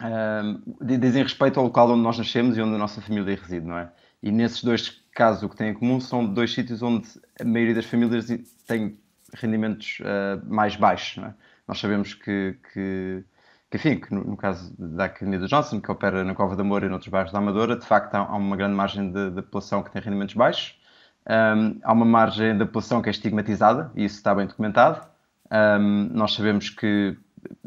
uh, 0.00 0.98
dizem 0.98 1.22
respeito 1.22 1.58
ao 1.58 1.66
local 1.66 1.90
onde 1.90 2.02
nós 2.02 2.18
nascemos 2.18 2.56
e 2.56 2.60
onde 2.60 2.74
a 2.74 2.78
nossa 2.78 3.00
família 3.00 3.36
reside, 3.36 3.66
não 3.66 3.78
é? 3.78 3.90
E 4.22 4.30
nesses 4.30 4.62
dois 4.62 5.02
casos, 5.12 5.42
o 5.42 5.48
que 5.48 5.56
tem 5.56 5.70
em 5.70 5.74
comum 5.74 6.00
são 6.00 6.24
dois 6.24 6.52
sítios 6.52 6.82
onde 6.82 7.08
a 7.40 7.44
maioria 7.44 7.74
das 7.74 7.86
famílias 7.86 8.26
tem 8.66 8.98
rendimentos 9.34 9.98
mais 10.46 10.76
baixos, 10.76 11.16
não 11.16 11.28
é? 11.28 11.34
Nós 11.66 11.80
sabemos 11.80 12.14
que, 12.14 12.56
que, 12.72 13.24
que 13.70 13.76
enfim, 13.76 13.98
que 13.98 14.14
no, 14.14 14.22
no, 14.24 14.36
caso 14.36 14.74
da 14.78 15.06
Academia 15.06 15.38
do 15.38 15.48
Johnson, 15.48 15.80
que 15.80 15.90
opera 15.90 16.24
na 16.24 16.34
Cova 16.34 16.56
da 16.56 16.64
Moura 16.64 16.86
e 16.86 16.88
noutros 16.88 17.08
bairros 17.08 17.32
da 17.32 17.38
Amadora, 17.38 17.76
de 17.76 17.86
facto 17.86 18.14
há, 18.14 18.18
há 18.18 18.36
uma 18.36 18.56
grande 18.56 18.74
margem 18.74 19.10
de, 19.10 19.30
população 19.42 19.82
que 19.82 19.90
tem 19.90 20.02
rendimentos 20.02 20.34
baixos, 20.34 20.78
um, 21.28 21.78
há 21.82 21.92
uma 21.92 22.04
margem 22.04 22.56
da 22.56 22.66
população 22.66 23.00
que 23.00 23.08
é 23.08 23.12
estigmatizada, 23.12 23.90
e 23.94 24.04
isso 24.04 24.16
está 24.16 24.34
bem 24.34 24.46
documentado. 24.46 25.06
Um, 25.50 26.08
nós 26.12 26.34
sabemos 26.34 26.70
que, 26.70 27.16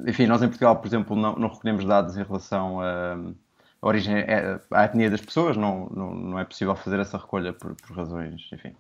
enfim, 0.06 0.26
nós 0.26 0.42
em 0.42 0.48
Portugal, 0.48 0.76
por 0.78 0.88
exemplo, 0.88 1.16
não, 1.16 1.36
não 1.36 1.48
recolhemos 1.48 1.86
dados 1.86 2.18
em 2.18 2.24
relação 2.24 2.82
a 2.82 3.88
origem, 3.88 4.16
é, 4.16 4.60
à 4.72 4.86
etnia 4.86 5.10
das 5.10 5.22
pessoas, 5.22 5.56
não, 5.56 5.88
não, 5.94 6.16
não, 6.16 6.40
é 6.40 6.44
possível 6.44 6.76
fazer 6.76 7.00
essa 7.00 7.18
recolha 7.18 7.54
por, 7.54 7.76
por 7.76 7.96
razões, 7.96 8.50
enfim, 8.52 8.76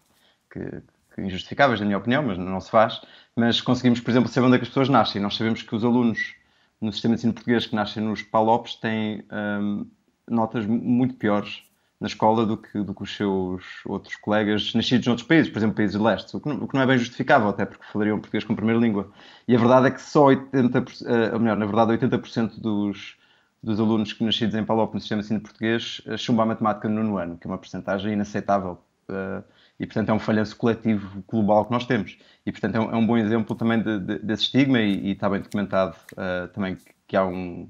que, 0.51 0.81
que 1.13 1.21
injustificáveis, 1.21 1.79
na 1.79 1.85
minha 1.85 1.97
opinião, 1.97 2.23
mas 2.23 2.37
não 2.37 2.59
se 2.59 2.71
faz. 2.71 3.01
Mas 3.35 3.61
conseguimos, 3.61 3.99
por 3.99 4.09
exemplo, 4.09 4.29
saber 4.29 4.47
onde 4.47 4.55
é 4.55 4.59
que 4.59 4.63
as 4.63 4.69
pessoas 4.69 4.89
nascem. 4.89 5.21
Nós 5.21 5.35
sabemos 5.35 5.61
que 5.61 5.75
os 5.75 5.83
alunos 5.83 6.35
no 6.81 6.91
sistema 6.91 7.15
de 7.15 7.19
ensino 7.19 7.33
português 7.33 7.65
que 7.67 7.75
nascem 7.75 8.03
nos 8.03 8.21
PALOPs 8.23 8.75
têm 8.75 9.23
um, 9.31 9.85
notas 10.27 10.65
muito 10.65 11.15
piores 11.15 11.63
na 11.99 12.07
escola 12.07 12.45
do 12.45 12.57
que, 12.57 12.81
do 12.81 12.93
que 12.93 13.03
os 13.03 13.15
seus 13.15 13.63
outros 13.85 14.15
colegas 14.17 14.73
nascidos 14.73 15.07
noutros 15.07 15.27
países, 15.27 15.49
por 15.49 15.59
exemplo, 15.59 15.75
países 15.75 15.97
de 15.97 16.03
leste, 16.03 16.35
o 16.35 16.39
que, 16.39 16.49
não, 16.49 16.63
o 16.63 16.67
que 16.67 16.75
não 16.75 16.81
é 16.81 16.85
bem 16.85 16.97
justificável, 16.97 17.47
até 17.49 17.65
porque 17.65 17.85
falariam 17.91 18.19
português 18.19 18.43
como 18.43 18.55
primeira 18.57 18.79
língua. 18.79 19.11
E 19.47 19.55
a 19.55 19.59
verdade 19.59 19.87
é 19.87 19.91
que 19.91 20.01
só 20.01 20.25
80%, 20.25 21.05
eh, 21.05 21.33
ou 21.33 21.39
melhor, 21.39 21.57
na 21.57 21.65
verdade, 21.65 21.93
80% 21.93 22.59
dos, 22.59 23.15
dos 23.63 23.79
alunos 23.79 24.13
que 24.13 24.23
nascidos 24.23 24.55
em 24.55 24.65
PALOP 24.65 24.93
no 24.93 24.99
sistema 24.99 25.21
de 25.21 25.27
ensino 25.27 25.41
português 25.41 26.01
eh, 26.05 26.17
chumbam 26.17 26.43
a 26.43 26.47
matemática 26.47 26.89
no 26.89 27.01
nono 27.01 27.17
ano, 27.17 27.37
que 27.37 27.47
é 27.47 27.49
uma 27.49 27.57
porcentagem 27.57 28.13
inaceitável. 28.13 28.79
Uh, 29.09 29.43
e, 29.79 29.85
portanto, 29.85 30.09
é 30.09 30.13
um 30.13 30.19
falhanço 30.19 30.55
coletivo 30.55 31.23
global 31.27 31.65
que 31.65 31.71
nós 31.71 31.85
temos. 31.85 32.17
E, 32.45 32.51
portanto, 32.51 32.75
é 32.75 32.79
um, 32.79 32.91
é 32.91 32.95
um 32.95 33.05
bom 33.05 33.17
exemplo 33.17 33.55
também 33.55 33.81
de, 33.81 33.99
de, 33.99 34.19
desse 34.19 34.43
estigma 34.43 34.79
e, 34.79 35.11
está 35.11 35.29
bem 35.29 35.41
documentado 35.41 35.95
uh, 36.13 36.47
também 36.49 36.77
que 37.07 37.15
há 37.15 37.25
um, 37.25 37.69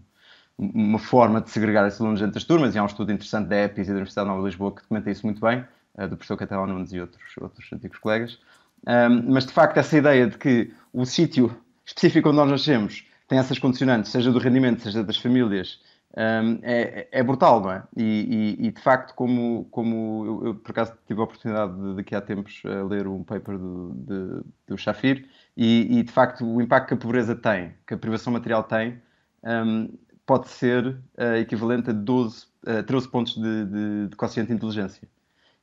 uma 0.57 0.99
forma 0.99 1.41
de 1.41 1.49
segregar 1.49 1.88
esses 1.88 1.99
alunos 1.99 2.22
entre 2.22 2.38
as 2.38 2.44
turmas 2.44 2.76
e 2.76 2.77
há 2.77 2.84
um 2.84 2.88
estudo 2.88 3.11
interessante 3.11 3.48
da 3.48 3.57
EPIS 3.64 3.88
e 3.88 3.90
da 3.90 3.95
Universidade 3.95 4.27
Nova 4.27 4.41
de 4.41 4.48
Lisboa 4.48 4.72
que 4.72 4.82
documenta 4.82 5.11
isso 5.11 5.26
muito 5.26 5.41
bem, 5.41 5.65
uh, 5.95 6.07
do 6.07 6.15
professor 6.15 6.38
Catalão 6.38 6.68
Nunes 6.68 6.94
e 6.94 6.99
outros, 6.99 7.23
outros 7.40 7.72
antigos 7.73 7.98
colegas. 7.99 8.40
Um, 8.88 9.34
mas, 9.34 9.45
de 9.45 9.52
facto, 9.52 9.77
essa 9.77 9.98
ideia 9.98 10.27
de 10.27 10.38
que 10.38 10.72
o 10.94 11.06
sítio 11.06 11.56
específico 11.86 12.30
onde 12.30 12.38
nós 12.38 12.49
nascemos 12.49 13.06
tem 13.27 13.40
essas 13.40 13.57
condicionantes, 13.57 14.11
seja 14.11 14.32
do 14.32 14.40
rendimento, 14.40 14.82
seja 14.82 15.03
das 15.03 15.18
famílias, 15.18 15.80
um, 16.18 16.60
é, 16.61 17.07
é, 17.11 17.23
brutal, 17.23 17.60
não 17.60 17.72
é? 17.72 17.84
E, 17.98 18.56
e, 18.60 18.68
e, 18.68 18.72
de 18.72 18.82
facto, 18.82 19.14
como, 19.15 19.68
como 19.72 20.23
eu, 20.26 20.45
eu, 20.48 20.56
por 20.56 20.72
acaso 20.72 20.94
tive 21.06 21.19
a 21.19 21.23
oportunidade 21.23 21.73
de, 21.73 21.95
daqui 21.95 22.15
a 22.15 22.22
tempos 22.22 22.61
a 22.64 22.84
ler 22.84 23.07
um 23.07 23.23
paper 23.23 23.57
do, 23.57 23.94
de, 23.95 24.44
do 24.68 24.77
Shafir, 24.77 25.27
e, 25.57 25.99
e, 25.99 26.03
de 26.03 26.11
facto 26.11 26.45
o 26.45 26.61
impacto 26.61 26.90
que 26.90 26.94
a 26.94 26.98
pobreza 26.98 27.36
tem, 27.36 27.73
que 27.86 27.95
a 27.95 27.98
privação 27.98 28.32
material 28.32 28.64
tem, 28.64 29.02
um, 29.44 29.90
pode 30.26 30.50
ser 30.50 30.88
uh, 30.88 31.36
equivalente 31.40 31.90
a 31.90 31.94
12, 31.94 32.46
uh, 32.68 32.84
13 32.84 33.10
pontos 33.10 33.36
de, 33.36 33.66
de, 33.66 34.08
de 34.10 34.16
quociente 34.16 34.48
de 34.48 34.54
inteligência. 34.54 35.08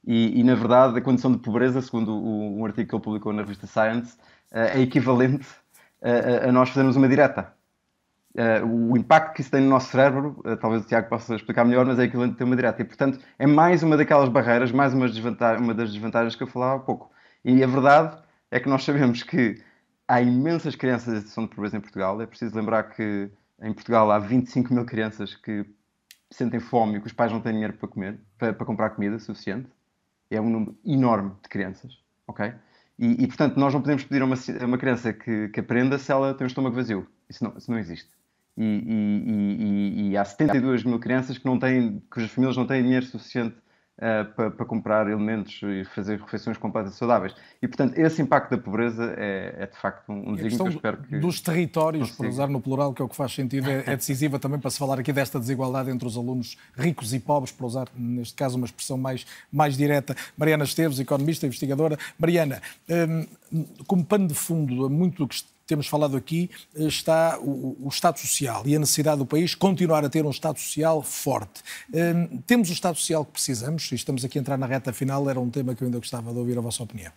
E, 0.07 0.41
e, 0.41 0.45
na 0.45 0.55
verdade, 0.55 0.99
a 0.99 1.01
condição 1.01 1.33
de 1.33 1.39
pobreza, 1.39 1.81
segundo 1.81 2.13
o, 2.13 2.59
um 2.59 2.65
artigo 2.65 2.89
que 2.89 2.95
ele 2.95 3.03
publicou 3.03 3.33
na 3.33 3.43
revista 3.43 3.67
Science, 3.67 4.17
uh, 4.53 4.59
é 4.75 4.81
equivalente 4.81 5.47
a, 6.03 6.49
a 6.49 6.53
nós 6.53 6.69
fazermos 6.69 6.97
uma 6.97 7.09
direta. 7.09 7.53
O 8.65 8.97
impacto 8.97 9.35
que 9.35 9.43
isso 9.43 9.51
tem 9.51 9.61
no 9.61 9.69
nosso 9.69 9.91
cérebro, 9.91 10.43
talvez 10.59 10.83
o 10.83 10.87
Tiago 10.87 11.07
possa 11.07 11.35
explicar 11.35 11.67
melhor, 11.67 11.85
mas 11.85 11.99
é 11.99 12.05
equivalente 12.05 12.33
a 12.33 12.39
ter 12.39 12.45
uma 12.45 12.57
direta. 12.57 12.81
E, 12.81 12.85
portanto, 12.85 13.19
é 13.39 13.47
mais 13.47 13.83
uma 13.83 13.95
daquelas 13.95 14.31
barreiras, 14.31 14.73
mais 14.73 14.95
uma, 14.95 15.05
uma 15.59 15.75
das 15.75 15.93
desvantagens 15.93 16.35
que 16.35 16.43
eu 16.43 16.47
falava 16.47 16.77
há 16.77 16.79
pouco. 16.79 17.11
E 17.45 17.63
a 17.63 17.67
verdade 17.67 18.17
é 18.51 18.59
que 18.59 18.71
nós 18.71 18.85
sabemos 18.85 19.23
que 19.23 19.63
há 20.09 20.23
imensas 20.23 20.75
crianças 20.75 21.13
em 21.13 21.19
situação 21.19 21.45
de 21.45 21.51
pobreza 21.51 21.77
em 21.77 21.81
Portugal. 21.81 22.23
É 22.23 22.27
preciso 22.27 22.57
lembrar 22.57 22.85
que 22.85 23.31
em 23.63 23.73
Portugal 23.73 24.11
há 24.11 24.19
25 24.19 24.75
mil 24.75 24.85
crianças 24.85 25.35
que 25.35 25.65
sentem 26.31 26.61
fome 26.61 26.99
e 26.99 27.01
que 27.01 27.07
os 27.07 27.13
pais 27.13 27.31
não 27.33 27.41
têm 27.41 27.53
dinheiro 27.53 27.75
para 27.75 27.89
comer, 27.89 28.21
para, 28.39 28.53
para 28.53 28.67
comprar 28.67 28.91
comida 28.91 29.19
suficiente. 29.19 29.69
É 30.31 30.41
um 30.41 30.49
número 30.49 30.77
enorme 30.85 31.33
de 31.43 31.49
crianças, 31.49 31.99
ok? 32.27 32.53
E, 32.99 33.25
e 33.25 33.27
portanto, 33.27 33.57
nós 33.59 33.73
não 33.73 33.81
podemos 33.81 34.05
pedir 34.05 34.23
a 34.23 34.25
uma, 34.25 34.37
uma 34.65 34.79
criança 34.79 35.13
que, 35.13 35.49
que 35.49 35.61
aprenda 35.61 35.99
se 35.99 36.11
ela 36.11 36.35
tem 36.35 36.47
o 36.47 36.49
estômago 36.49 36.75
vazio. 36.75 37.07
Isso 37.29 37.45
não, 37.45 37.57
isso 37.57 37.71
não 37.71 37.79
existe 37.79 38.11
e, 38.57 38.65
e, 38.65 40.09
e, 40.09 40.11
e, 40.11 40.17
há 40.17 40.25
72 40.25 40.85
mil 40.85 40.99
crianças 40.99 41.39
que 41.39 41.47
não 41.47 41.59
têm, 41.59 42.03
cujas 42.11 42.31
famílias 42.31 42.57
não 42.57 42.67
têm 42.67 42.83
dinheiro 42.83 43.07
suficiente 43.07 43.57
uh, 44.03 44.25
para, 44.35 44.51
para, 44.51 44.67
comprar 44.67 45.07
alimentos 45.07 45.61
e 45.63 45.85
fazer 45.95 46.21
refeições 46.21 46.59
completas 46.59 46.95
saudáveis. 46.95 47.35
E, 47.63 47.69
portanto, 47.69 47.97
esse 47.97 48.21
impacto 48.21 48.51
da 48.51 48.59
pobreza 48.59 49.15
é, 49.17 49.55
é 49.61 49.67
de 49.67 49.77
facto 49.79 50.11
um 50.11 50.35
desígnio 50.35 50.59
que 50.59 50.63
eu 50.63 50.69
espero 50.69 50.97
que... 50.99 51.19
dos 51.19 51.41
territórios, 51.41 52.11
consiga. 52.11 52.17
por 52.17 52.27
usar 52.29 52.49
no 52.49 52.61
plural, 52.61 52.93
que 52.93 53.01
é 53.01 53.05
o 53.05 53.09
que 53.09 53.17
faz 53.17 53.33
sentido, 53.33 53.71
é, 53.71 53.85
é 53.87 53.97
decisiva 53.97 54.39
também 54.39 54.59
para 54.59 54.71
se 54.71 54.79
falar 54.79 54.99
aqui 54.99 55.13
desta 55.13 55.39
desigualdade 55.39 55.91
entre 55.91 56.07
os 56.07 56.17
alunos 56.17 56.59
ricos 56.77 57.15
e 57.15 57.21
pobres, 57.21 57.53
para 57.53 57.67
usar, 57.67 57.89
neste 57.95 58.35
caso, 58.35 58.57
uma 58.57 58.67
expressão 58.67 58.99
mais, 58.99 59.25
mais 59.53 59.77
direta. 59.77 60.17
Mariana 60.37 60.65
Esteves, 60.65 60.99
economista, 60.99 61.47
investigadora. 61.47 61.97
Mariana, 62.19 62.61
um, 62.89 63.27
como 63.87 64.05
pano 64.05 64.27
de 64.27 64.35
fundo 64.35 64.87
a 64.87 64.89
muito 64.91 65.19
do 65.19 65.29
que 65.29 65.37
temos 65.73 65.87
falado 65.87 66.19
aqui 66.19 66.51
eh, 66.75 66.85
está 66.85 67.39
o, 67.41 67.79
o, 67.83 67.89
Estado 67.89 68.19
Social 68.19 68.63
e 68.67 68.77
a 68.77 68.79
necessidade 68.79 69.17
do 69.17 69.25
país 69.25 69.55
continuar 69.55 70.05
a 70.05 70.09
ter 70.11 70.27
um 70.27 70.31
Estado 70.31 70.59
Social 70.59 71.01
forte. 71.01 71.63
Um, 71.95 72.37
temos 72.47 72.69
o 72.69 72.75
Estado 72.75 72.99
Social 72.99 73.25
que 73.25 73.33
precisamos, 73.33 73.91
e 73.91 73.95
estamos 73.95 74.23
aqui 74.23 74.39
a 74.39 74.41
entrar 74.41 74.59
na 74.59 74.67
reta 74.67 74.93
final, 74.93 75.31
era 75.31 75.41
um 75.41 75.49
tema 75.49 75.75
que 75.75 75.83
eu 75.83 75.87
ainda 75.87 75.99
gostava 75.99 76.31
de 76.31 76.39
ouvir 76.39 76.59
a 76.59 76.61
vossa 76.61 76.83
opinião. 76.83 77.11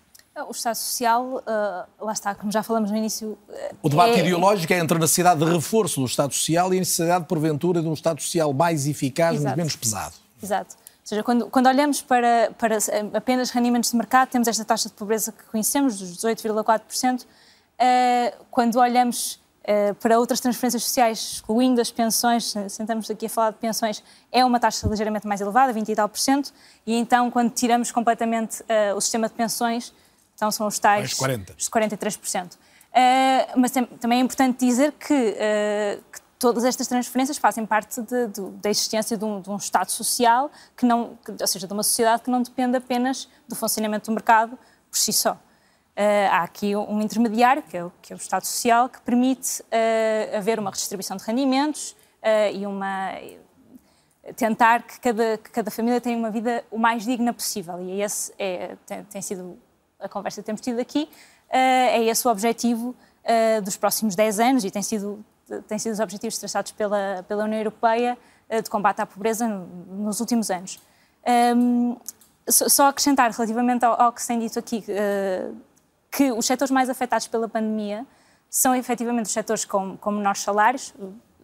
O 0.48 0.52
Estado 0.52 0.76
Social, 0.76 1.26
uh, 1.26 2.06
lá 2.06 2.14
está, 2.14 2.34
como 2.34 2.50
já 2.50 2.64
falamos 2.64 2.92
no 2.92 2.98
início. 2.98 3.38
Uh, 3.50 3.76
o 3.84 3.90
debate 3.90 4.20
é... 4.20 4.22
ideológico 4.22 4.72
é 4.72 4.80
entre 4.80 4.96
a 4.96 5.00
necessidade 5.02 5.44
de 5.44 5.52
reforço 5.52 6.00
do 6.00 6.06
Estado 6.06 6.34
Social 6.34 6.74
e 6.74 6.78
a 6.78 6.80
necessidade, 6.80 7.26
porventura, 7.26 7.82
de 7.82 7.88
um 7.90 7.94
Estado 7.94 8.22
Social 8.22 8.54
mais 8.54 8.88
eficaz, 8.88 9.42
mas 9.42 9.56
menos 9.56 9.76
pesado. 9.76 10.16
Exato. 10.42 10.76
Ou 10.76 11.08
seja, 11.08 11.24
quando, 11.24 11.50
quando 11.50 11.68
olhamos 11.68 12.02
para, 12.02 12.52
para 12.58 12.78
apenas 13.14 13.50
rendimentos 13.50 13.92
de 13.92 13.98
mercado, 13.98 14.30
temos 14.30 14.48
esta 14.48 14.64
taxa 14.64 14.88
de 14.88 14.96
pobreza 14.96 15.34
que 15.34 15.44
conhecemos, 15.44 16.00
dos 16.00 16.18
18,4%, 16.18 17.22
uh, 17.22 17.26
quando 18.52 18.78
olhamos 18.78 19.40
uh, 19.64 19.96
para 19.96 20.20
outras 20.20 20.40
transferências 20.40 20.84
sociais, 20.84 21.34
excluindo 21.34 21.82
as 21.82 21.92
pensões, 21.92 22.54
sentamos 22.70 23.10
aqui 23.10 23.26
a 23.26 23.30
falar 23.30 23.52
de 23.52 23.58
pensões, 23.58 24.04
é 24.32 24.46
uma 24.46 24.60
taxa 24.60 24.88
ligeiramente 24.88 25.28
mais 25.28 25.42
elevada, 25.42 25.74
20 25.74 25.90
e 25.90 25.96
tal 25.96 26.10
por 26.10 26.20
cento, 26.20 26.54
e 26.86 26.96
então 26.96 27.30
quando 27.32 27.52
tiramos 27.52 27.92
completamente 27.92 28.62
uh, 28.62 28.96
o 28.96 29.02
sistema 29.02 29.28
de 29.28 29.34
pensões, 29.34 29.94
então 30.36 30.52
são 30.52 30.68
os 30.68 30.80
tais... 30.80 31.02
Mais 31.02 31.14
40. 31.14 31.56
Os 31.58 31.70
43%. 31.70 32.52
mas 33.56 33.72
também 33.72 34.20
é 34.20 34.22
importante 34.22 34.66
dizer 34.66 34.92
que, 34.94 35.08
que 35.08 36.20
todas 36.38 36.64
estas 36.64 36.88
transferências 36.88 37.38
fazem 37.38 37.66
parte 37.66 38.02
de, 38.02 38.28
de, 38.28 38.42
da 38.62 38.70
existência 38.70 39.18
de 39.18 39.24
um, 39.24 39.42
de 39.42 39.50
um, 39.50 39.56
Estado 39.56 39.90
social, 39.90 40.52
que 40.76 40.86
não, 40.86 41.18
que, 41.24 41.32
ou 41.32 41.48
seja, 41.48 41.66
de 41.66 41.74
uma 41.74 41.84
sociedade 41.84 42.24
que 42.24 42.30
não 42.30 42.42
depende 42.42 42.78
apenas 42.78 43.30
do 43.48 43.56
funcionamento 43.56 44.12
do 44.12 44.14
mercado 44.14 44.58
por 44.90 44.98
si 44.98 45.14
só. 45.14 45.38
Uh, 45.96 46.28
há 46.30 46.44
aqui 46.44 46.76
um 46.76 47.02
intermediário, 47.02 47.64
que 47.64 47.78
é 47.78 47.86
o, 47.86 47.92
que 48.02 48.12
é 48.12 48.16
o 48.16 48.20
Estado 48.20 48.46
Social, 48.46 48.90
que 48.90 49.00
permite 49.00 49.62
uh, 49.62 50.38
haver 50.38 50.60
uma 50.60 50.70
redistribuição 50.70 51.16
de 51.16 51.24
rendimentos 51.24 51.92
uh, 52.22 52.54
e 52.54 52.68
uma 52.68 53.14
tentar 54.36 54.84
que 54.84 55.00
cada, 55.00 55.38
que 55.38 55.50
cada 55.52 55.72
família 55.72 56.02
tenha 56.02 56.18
uma 56.18 56.30
vida 56.30 56.66
o 56.70 56.78
mais 56.78 57.06
digna 57.06 57.32
possível. 57.32 57.80
E 57.80 58.02
esse 58.02 58.34
é, 58.38 58.76
tem, 58.86 59.04
tem 59.06 59.22
sido 59.22 59.58
a 59.98 60.10
conversa 60.10 60.42
que 60.42 60.46
temos 60.46 60.60
tido 60.60 60.80
aqui, 60.82 61.08
é 61.48 62.04
esse 62.04 62.28
o 62.28 62.32
objetivo 62.32 62.96
dos 63.64 63.78
próximos 63.78 64.16
10 64.16 64.40
anos 64.40 64.66
e 64.66 64.72
tem 64.72 64.82
sido, 64.82 65.24
tem 65.68 65.78
sido 65.78 65.94
os 65.94 66.00
objetivos 66.00 66.40
traçados 66.40 66.72
pela, 66.72 67.24
pela 67.28 67.44
União 67.44 67.60
Europeia 67.60 68.18
de 68.50 68.68
combate 68.68 69.00
à 69.00 69.06
pobreza 69.06 69.48
nos 69.48 70.20
últimos 70.20 70.50
anos. 70.50 70.80
Um, 71.56 71.96
só 72.50 72.88
acrescentar 72.88 73.30
relativamente 73.30 73.86
ao, 73.86 74.02
ao, 74.02 74.12
que 74.12 74.24
se 74.24 74.28
tem 74.28 74.40
dito 74.40 74.58
aqui, 74.58 74.84
que 76.16 76.32
os 76.32 76.46
setores 76.46 76.72
mais 76.72 76.90
afetados 76.90 77.28
pela 77.28 77.48
pandemia 77.48 78.06
são 78.50 78.74
efetivamente 78.74 79.26
os 79.26 79.34
setores 79.34 79.66
com, 79.66 79.98
com 79.98 80.12
menores 80.12 80.42
salários. 80.42 80.94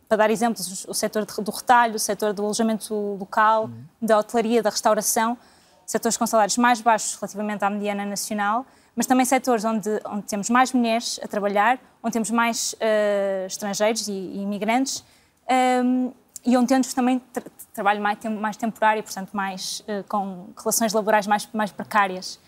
Para 0.07 0.17
dar 0.17 0.29
exemplos, 0.29 0.85
o 0.87 0.93
setor 0.93 1.25
do 1.25 1.51
retalho, 1.51 1.95
o 1.95 1.99
setor 1.99 2.33
do 2.33 2.43
alojamento 2.43 2.93
local, 3.19 3.65
uhum. 3.65 3.83
da 4.01 4.17
hotelaria, 4.17 4.63
da 4.63 4.69
restauração, 4.69 5.37
setores 5.85 6.15
com 6.15 6.25
salários 6.25 6.57
mais 6.57 6.79
baixos 6.79 7.15
relativamente 7.15 7.63
à 7.65 7.69
mediana 7.69 8.05
nacional, 8.05 8.65
mas 8.95 9.05
também 9.05 9.25
setores 9.25 9.65
onde, 9.65 9.89
onde 10.05 10.23
temos 10.23 10.49
mais 10.49 10.71
mulheres 10.71 11.19
a 11.23 11.27
trabalhar, 11.27 11.77
onde 12.01 12.13
temos 12.13 12.31
mais 12.31 12.73
uh, 12.73 13.45
estrangeiros 13.45 14.07
e, 14.07 14.11
e 14.11 14.41
imigrantes, 14.41 14.99
um, 14.99 15.53
ehm, 15.53 16.11
e 16.45 16.57
onde 16.57 16.67
temos 16.67 16.93
também 16.93 17.19
tra 17.19 17.43
trabalho 17.73 18.01
mais, 18.01 18.17
mais 18.23 18.57
temporário, 18.57 19.03
portanto, 19.03 19.31
mais, 19.31 19.81
uh, 19.81 20.03
com 20.07 20.49
relações 20.57 20.91
laborais 20.93 21.27
mais, 21.27 21.47
mais 21.53 21.71
precárias. 21.71 22.39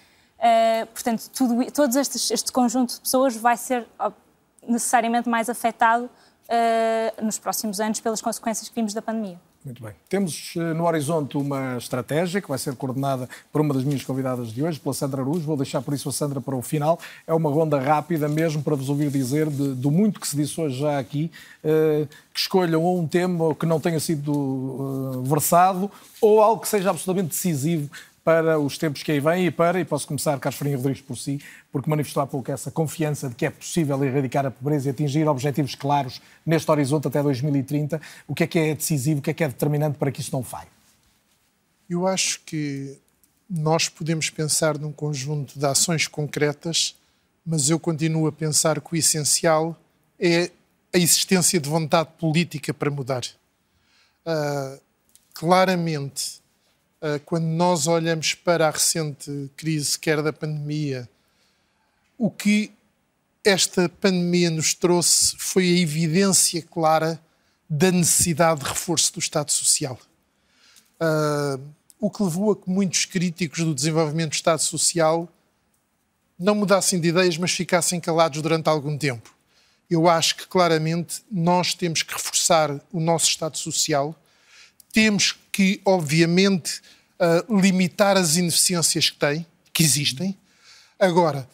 Uh, 0.43 0.85
portanto, 0.87 1.29
tudo, 1.33 1.71
todos 1.71 1.95
estes, 1.95 2.29
este 2.29 2.51
conjunto 2.51 2.95
de 2.95 2.99
pessoas 2.99 3.33
vai 3.33 3.55
ser 3.55 3.87
necessariamente 4.67 5.29
mais 5.29 5.47
afetado 5.47 6.03
uh, 6.05 7.25
nos 7.25 7.39
próximos 7.39 7.79
anos 7.79 8.01
pelas 8.01 8.21
consequências 8.21 8.67
que 8.67 8.75
vimos 8.75 8.93
da 8.93 9.01
pandemia. 9.01 9.39
Muito 9.63 9.81
bem. 9.81 9.93
Temos 10.09 10.55
no 10.75 10.85
horizonte 10.85 11.37
uma 11.37 11.77
estratégia 11.77 12.41
que 12.41 12.49
vai 12.49 12.57
ser 12.57 12.75
coordenada 12.75 13.29
por 13.49 13.61
uma 13.61 13.73
das 13.73 13.85
minhas 13.85 14.03
convidadas 14.03 14.51
de 14.51 14.61
hoje, 14.61 14.77
pela 14.77 14.93
Sandra 14.93 15.21
Aruz. 15.21 15.45
Vou 15.45 15.55
deixar 15.55 15.81
por 15.81 15.93
isso 15.93 16.09
a 16.09 16.11
Sandra 16.11 16.41
para 16.41 16.53
o 16.53 16.61
final. 16.61 16.99
É 17.25 17.33
uma 17.33 17.49
ronda 17.49 17.79
rápida, 17.79 18.27
mesmo 18.27 18.61
para 18.61 18.75
vos 18.75 18.89
ouvir 18.89 19.09
dizer 19.09 19.49
de, 19.49 19.73
do 19.73 19.89
muito 19.89 20.19
que 20.19 20.27
se 20.27 20.35
disse 20.35 20.59
hoje 20.59 20.79
já 20.79 20.99
aqui, 20.99 21.31
que 22.33 22.39
escolham 22.41 22.83
ou 22.83 22.99
um 22.99 23.07
tema 23.07 23.55
que 23.55 23.65
não 23.65 23.79
tenha 23.79 24.01
sido 24.01 25.23
versado 25.23 25.89
ou 26.19 26.41
algo 26.41 26.61
que 26.61 26.67
seja 26.67 26.89
absolutamente 26.89 27.29
decisivo 27.29 27.89
para 28.23 28.57
os 28.57 28.77
tempos 28.77 29.03
que 29.03 29.11
aí 29.11 29.19
vêm 29.19 29.47
e 29.47 29.51
para, 29.51 29.79
e 29.79 29.85
posso 29.85 30.07
começar, 30.07 30.39
Carlos 30.39 30.57
Farinha 30.57 30.77
Rodrigues, 30.77 31.01
por 31.01 31.17
si, 31.17 31.41
porque 31.71 31.89
manifestou 31.89 32.23
há 32.23 32.27
pouco 32.27 32.49
essa 32.51 32.71
confiança 32.71 33.27
de 33.27 33.35
que 33.35 33.45
é 33.45 33.49
possível 33.49 34.01
erradicar 34.03 34.45
a 34.45 34.51
pobreza 34.51 34.87
e 34.87 34.91
atingir 34.91 35.27
objetivos 35.27 35.75
claros 35.75 36.21
neste 36.45 36.71
horizonte 36.71 37.07
até 37.07 37.21
2030. 37.21 38.01
O 38.27 38.33
que 38.33 38.43
é 38.45 38.47
que 38.47 38.59
é 38.59 38.75
decisivo, 38.75 39.19
o 39.19 39.21
que 39.21 39.31
é 39.31 39.33
que 39.33 39.43
é 39.43 39.47
determinante 39.47 39.97
para 39.97 40.11
que 40.11 40.21
isso 40.21 40.31
não 40.31 40.41
falhe? 40.41 40.69
Eu 41.89 42.07
acho 42.07 42.39
que 42.45 42.97
nós 43.49 43.89
podemos 43.89 44.29
pensar 44.29 44.77
num 44.77 44.91
conjunto 44.91 45.59
de 45.59 45.65
ações 45.65 46.07
concretas, 46.07 46.95
mas 47.45 47.69
eu 47.69 47.77
continuo 47.77 48.25
a 48.27 48.31
pensar 48.31 48.79
que 48.79 48.93
o 48.93 48.95
essencial 48.95 49.77
é 50.17 50.49
a 50.93 50.97
existência 50.97 51.59
de 51.59 51.67
vontade 51.67 52.09
política 52.17 52.73
para 52.73 52.89
mudar. 52.89 53.23
Uh, 54.25 54.79
claramente, 55.33 56.41
quando 57.25 57.45
nós 57.45 57.87
olhamos 57.87 58.33
para 58.33 58.67
a 58.67 58.71
recente 58.71 59.49
crise, 59.57 59.99
quer 59.99 60.21
da 60.21 60.31
pandemia, 60.31 61.09
o 62.17 62.29
que 62.29 62.71
esta 63.43 63.89
pandemia 63.89 64.49
nos 64.49 64.73
trouxe 64.73 65.35
foi 65.37 65.65
a 65.65 65.79
evidência 65.79 66.61
clara 66.61 67.21
da 67.69 67.91
necessidade 67.91 68.61
de 68.61 68.69
reforço 68.69 69.13
do 69.13 69.19
Estado 69.19 69.51
Social. 69.51 69.99
Uh, 71.01 71.61
o 71.99 72.09
que 72.09 72.23
levou 72.23 72.51
a 72.51 72.55
que 72.55 72.69
muitos 72.69 73.05
críticos 73.05 73.63
do 73.63 73.75
desenvolvimento 73.75 74.29
do 74.29 74.35
Estado 74.35 74.61
Social 74.61 75.27
não 76.37 76.55
mudassem 76.55 76.99
de 76.99 77.09
ideias, 77.09 77.37
mas 77.37 77.51
ficassem 77.51 77.99
calados 77.99 78.41
durante 78.41 78.69
algum 78.69 78.97
tempo. 78.97 79.33
Eu 79.89 80.07
acho 80.07 80.37
que 80.37 80.47
claramente 80.47 81.23
nós 81.31 81.73
temos 81.73 82.01
que 82.03 82.13
reforçar 82.13 82.81
o 82.91 82.99
nosso 82.99 83.27
Estado 83.27 83.57
Social, 83.57 84.15
temos 84.93 85.35
que, 85.51 85.81
obviamente, 85.83 86.81
uh, 87.19 87.59
limitar 87.59 88.15
as 88.15 88.37
ineficiências 88.37 89.09
que 89.09 89.17
tem, 89.17 89.45
que 89.73 89.83
existem. 89.83 90.37
Agora, 90.97 91.49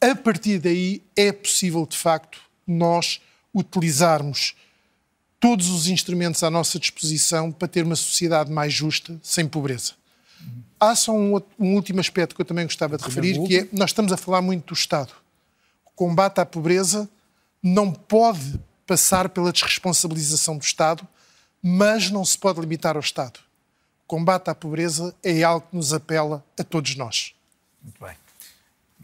a 0.00 0.14
partir 0.14 0.60
daí 0.60 1.02
é 1.14 1.32
possível, 1.32 1.84
de 1.84 1.98
facto, 1.98 2.40
nós 2.66 3.20
utilizarmos 3.52 4.54
todos 5.40 5.68
os 5.68 5.88
instrumentos 5.88 6.42
à 6.42 6.50
nossa 6.50 6.78
disposição 6.78 7.50
para 7.50 7.68
ter 7.68 7.84
uma 7.84 7.96
sociedade 7.96 8.50
mais 8.50 8.72
justa, 8.72 9.18
sem 9.22 9.46
pobreza. 9.46 9.92
Há 10.78 10.94
só 10.94 11.12
um, 11.12 11.40
um 11.58 11.74
último 11.74 11.98
aspecto 11.98 12.34
que 12.34 12.40
eu 12.40 12.46
também 12.46 12.64
gostava 12.64 12.96
de 12.96 13.04
referir, 13.04 13.42
que 13.44 13.58
é, 13.58 13.68
nós 13.72 13.90
estamos 13.90 14.12
a 14.12 14.16
falar 14.16 14.40
muito 14.40 14.68
do 14.68 14.74
Estado. 14.74 15.12
O 15.84 15.90
combate 15.90 16.40
à 16.40 16.46
pobreza 16.46 17.08
não 17.60 17.90
pode 17.92 18.60
passar 18.86 19.28
pela 19.28 19.52
desresponsabilização 19.52 20.56
do 20.56 20.62
Estado, 20.62 21.06
mas 21.62 22.10
não 22.10 22.24
se 22.24 22.38
pode 22.38 22.60
limitar 22.60 22.96
ao 22.96 23.00
Estado. 23.00 23.40
O 24.04 24.08
combate 24.08 24.48
à 24.48 24.54
pobreza 24.54 25.14
é 25.22 25.42
algo 25.42 25.66
que 25.70 25.76
nos 25.76 25.92
apela 25.92 26.44
a 26.58 26.64
todos 26.64 26.96
nós. 26.96 27.34
Muito 27.82 28.02
bem. 28.04 28.16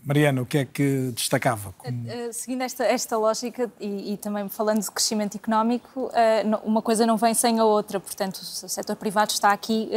Mariana, 0.05 0.43
o 0.43 0.47
que 0.47 0.59
é 0.59 0.65
que 0.67 1.13
destacava? 1.15 1.75
Como... 1.79 2.07
Uh, 2.07 2.33
seguindo 2.33 2.61
esta, 2.63 2.85
esta 2.85 3.17
lógica 3.17 3.73
e, 3.81 4.13
e, 4.13 4.17
também 4.19 4.47
falando 4.51 4.83
de 4.83 4.91
crescimento 4.91 5.37
económico, 5.37 6.09
uh, 6.09 6.61
uma 6.63 6.83
coisa 6.83 7.07
não 7.07 7.17
vem 7.17 7.33
sem 7.33 7.59
a 7.59 7.65
outra, 7.65 7.99
portanto, 7.99 8.37
o 8.37 8.69
setor 8.69 8.97
privado 8.97 9.31
está 9.31 9.51
aqui, 9.51 9.89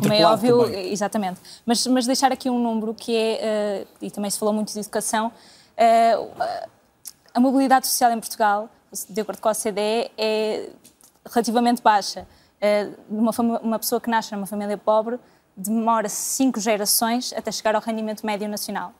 como 0.00 0.12
é 0.12 0.24
óbvio, 0.24 0.64
também. 0.64 0.92
exatamente. 0.92 1.40
Mas, 1.66 1.84
mas 1.88 2.06
deixar 2.06 2.30
aqui 2.30 2.48
um 2.48 2.62
número 2.62 2.94
que 2.94 3.16
é, 3.16 3.84
e 4.00 4.12
também 4.12 4.30
se 4.30 4.38
falou 4.38 4.54
muito 4.54 4.72
de 4.72 4.78
educação, 4.78 5.32
a 7.34 7.40
mobilidade 7.40 7.88
social 7.88 8.12
em 8.12 8.20
Portugal, 8.20 8.70
de 9.08 9.20
acordo 9.20 9.40
com 9.40 9.48
a 9.48 9.52
OCDE, 9.52 10.10
é 10.16 10.70
relativamente 11.32 11.82
baixa. 11.82 12.26
Uma, 13.08 13.30
uma 13.62 13.78
pessoa 13.78 14.00
que 14.00 14.10
nasce 14.10 14.34
numa 14.34 14.46
família 14.46 14.76
pobre 14.76 15.18
demora 15.58 16.08
cinco 16.08 16.60
gerações 16.60 17.32
até 17.32 17.50
chegar 17.50 17.74
ao 17.74 17.82
rendimento 17.82 18.24
médio 18.24 18.48
nacional. 18.48 18.94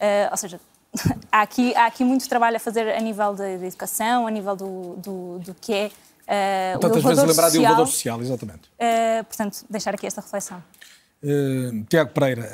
Uh, 0.00 0.30
ou 0.30 0.36
seja, 0.36 0.58
há, 1.30 1.42
aqui, 1.42 1.74
há 1.76 1.86
aqui 1.86 2.02
muito 2.02 2.26
trabalho 2.26 2.56
a 2.56 2.60
fazer 2.60 2.88
a 2.88 3.00
nível 3.00 3.34
de 3.34 3.66
educação, 3.66 4.26
a 4.26 4.30
nível 4.30 4.56
do, 4.56 4.96
do, 4.96 5.38
do 5.40 5.54
que 5.54 5.74
é 5.74 6.76
uh, 6.76 6.80
Tantas 6.80 7.02
vezes 7.02 7.18
lembrar 7.18 7.34
social, 7.34 7.50
de 7.50 7.56
elevador 7.58 7.86
social, 7.86 8.22
exatamente. 8.22 8.70
Uh, 8.78 9.24
portanto, 9.24 9.64
deixar 9.68 9.94
aqui 9.94 10.06
esta 10.06 10.22
reflexão. 10.22 10.62
Uh, 11.22 11.84
Tiago 11.84 12.12
Pereira, 12.12 12.50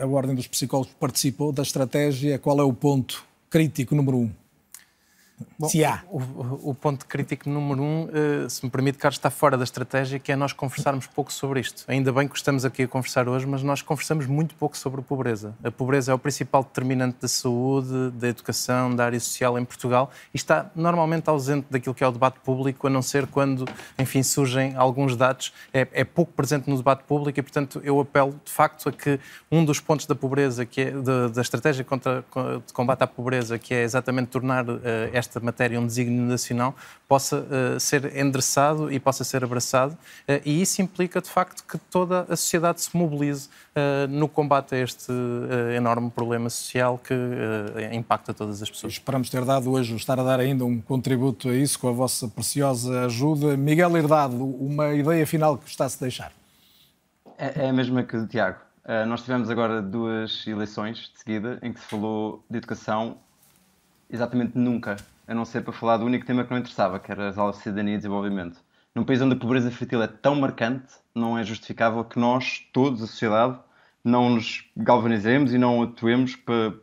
a 0.00 0.06
Ordem 0.06 0.34
dos 0.34 0.48
Psicólogos 0.48 0.92
participou 0.98 1.52
da 1.52 1.62
estratégia. 1.62 2.36
Qual 2.38 2.58
é 2.58 2.64
o 2.64 2.72
ponto 2.72 3.24
crítico 3.48 3.94
número 3.94 4.18
um? 4.18 4.32
Bom, 5.58 5.68
se 5.68 5.84
há. 5.84 6.02
O, 6.10 6.70
o, 6.70 6.74
ponto 6.74 7.06
crítico 7.06 7.48
número 7.48 7.82
um, 7.82 8.04
uh, 8.04 8.50
se 8.50 8.64
me 8.64 8.70
permite, 8.70 8.98
Carlos, 8.98 9.16
está 9.16 9.30
fora 9.30 9.56
da 9.56 9.64
estratégia, 9.64 10.18
que 10.18 10.32
é 10.32 10.36
nós 10.36 10.52
conversarmos 10.52 11.06
pouco 11.06 11.32
sobre 11.32 11.60
isto. 11.60 11.84
Ainda 11.88 12.12
bem 12.12 12.28
que 12.28 12.36
estamos 12.36 12.64
aqui 12.64 12.82
a 12.82 12.88
conversar 12.88 13.28
hoje, 13.28 13.46
mas 13.46 13.62
nós 13.62 13.82
conversamos 13.82 14.26
muito 14.26 14.54
pouco 14.54 14.76
sobre 14.76 15.00
a 15.00 15.02
pobreza. 15.02 15.54
A 15.62 15.70
pobreza 15.70 16.12
é 16.12 16.14
o 16.14 16.18
principal 16.18 16.62
determinante 16.62 17.18
da 17.20 17.28
saúde, 17.28 18.10
da 18.12 18.28
educação, 18.28 18.94
da 18.94 19.04
área 19.04 19.20
social 19.20 19.58
em 19.58 19.64
Portugal 19.64 20.10
e 20.32 20.36
está 20.36 20.70
normalmente 20.74 21.28
ausente 21.28 21.66
daquilo 21.70 21.94
que 21.94 22.04
é 22.04 22.08
o 22.08 22.12
debate 22.12 22.38
público, 22.40 22.86
a 22.86 22.90
não 22.90 23.02
ser 23.02 23.26
quando, 23.26 23.64
enfim, 23.98 24.22
surgem 24.22 24.74
alguns 24.76 25.16
dados. 25.16 25.52
É, 25.72 25.86
é 25.92 26.04
pouco 26.04 26.32
presente 26.32 26.68
no 26.68 26.76
debate 26.76 27.04
público 27.04 27.38
e, 27.38 27.42
portanto, 27.42 27.80
eu 27.84 28.00
apelo, 28.00 28.38
de 28.44 28.50
facto, 28.52 28.88
a 28.88 28.92
que 28.92 29.18
um 29.50 29.64
dos 29.64 29.80
pontos 29.80 30.06
da 30.06 30.14
pobreza, 30.14 30.64
que 30.64 30.80
é 30.80 30.90
de, 30.90 31.28
da 31.32 31.40
estratégia 31.40 31.84
contra, 31.84 32.24
de 32.66 32.72
combate 32.72 33.02
à 33.02 33.06
pobreza, 33.06 33.58
que 33.58 33.74
é 33.74 33.82
exatamente 33.82 34.28
tornar 34.28 34.68
uh, 34.68 34.80
esta 35.12 35.31
esta 35.32 35.40
matéria 35.40 35.80
um 35.80 35.86
desígnio 35.86 36.22
nacional 36.24 36.74
possa 37.08 37.38
uh, 37.38 37.80
ser 37.80 38.16
endereçado 38.16 38.92
e 38.92 39.00
possa 39.00 39.24
ser 39.24 39.42
abraçado. 39.42 39.92
Uh, 39.92 40.40
e 40.44 40.60
isso 40.60 40.82
implica, 40.82 41.20
de 41.20 41.28
facto, 41.28 41.64
que 41.64 41.78
toda 41.78 42.22
a 42.28 42.36
sociedade 42.36 42.82
se 42.82 42.94
mobilize 42.96 43.48
uh, 43.48 44.06
no 44.08 44.28
combate 44.28 44.74
a 44.74 44.78
este 44.78 45.12
enorme 45.76 46.10
problema 46.10 46.50
social 46.50 46.98
que 46.98 47.14
impacta 47.92 48.34
todas 48.34 48.62
as 48.62 48.70
pessoas. 48.70 48.94
Esperamos 48.94 49.30
ter 49.30 49.44
dado 49.44 49.70
hoje, 49.70 49.94
estar 49.94 50.18
a 50.18 50.22
dar 50.22 50.40
ainda 50.40 50.64
um 50.64 50.80
contributo 50.80 51.48
a 51.48 51.54
isso 51.54 51.78
com 51.78 51.88
a 51.88 51.92
vossa 51.92 52.28
preciosa 52.28 53.06
ajuda. 53.06 53.56
Miguel 53.56 53.96
Herdado, 53.96 54.44
uma 54.44 54.92
ideia 54.92 55.26
final 55.26 55.56
que 55.56 55.68
está-se 55.68 55.96
a 55.96 56.00
deixar? 56.00 56.32
É, 57.38 57.64
é 57.64 57.68
a 57.68 57.72
mesma 57.72 58.02
que 58.02 58.16
o 58.16 58.26
Tiago. 58.26 58.58
Uh, 58.84 59.06
nós 59.06 59.22
tivemos 59.22 59.48
agora 59.48 59.80
duas 59.80 60.44
eleições 60.46 61.10
de 61.12 61.18
seguida 61.18 61.58
em 61.62 61.72
que 61.72 61.80
se 61.80 61.86
falou 61.86 62.44
de 62.50 62.58
educação 62.58 63.16
exatamente 64.10 64.58
nunca 64.58 64.96
a 65.26 65.34
não 65.34 65.44
ser 65.44 65.62
para 65.62 65.72
falar 65.72 65.96
do 65.98 66.04
único 66.04 66.26
tema 66.26 66.44
que 66.44 66.50
não 66.50 66.58
interessava, 66.58 66.98
que 66.98 67.10
era 67.10 67.28
as 67.28 67.38
aulas 67.38 67.56
de 67.56 67.62
cidadania 67.62 67.94
e 67.94 67.96
desenvolvimento. 67.96 68.62
Num 68.94 69.04
país 69.04 69.20
onde 69.22 69.34
a 69.34 69.38
pobreza 69.38 69.68
infantil 69.68 70.02
é 70.02 70.06
tão 70.06 70.34
marcante, 70.34 70.92
não 71.14 71.38
é 71.38 71.44
justificável 71.44 72.04
que 72.04 72.18
nós, 72.18 72.68
todos, 72.72 73.02
a 73.02 73.06
sociedade, 73.06 73.58
não 74.04 74.30
nos 74.30 74.70
galvanizemos 74.76 75.54
e 75.54 75.58
não 75.58 75.82
atuemos 75.82 76.36
para, 76.36 76.74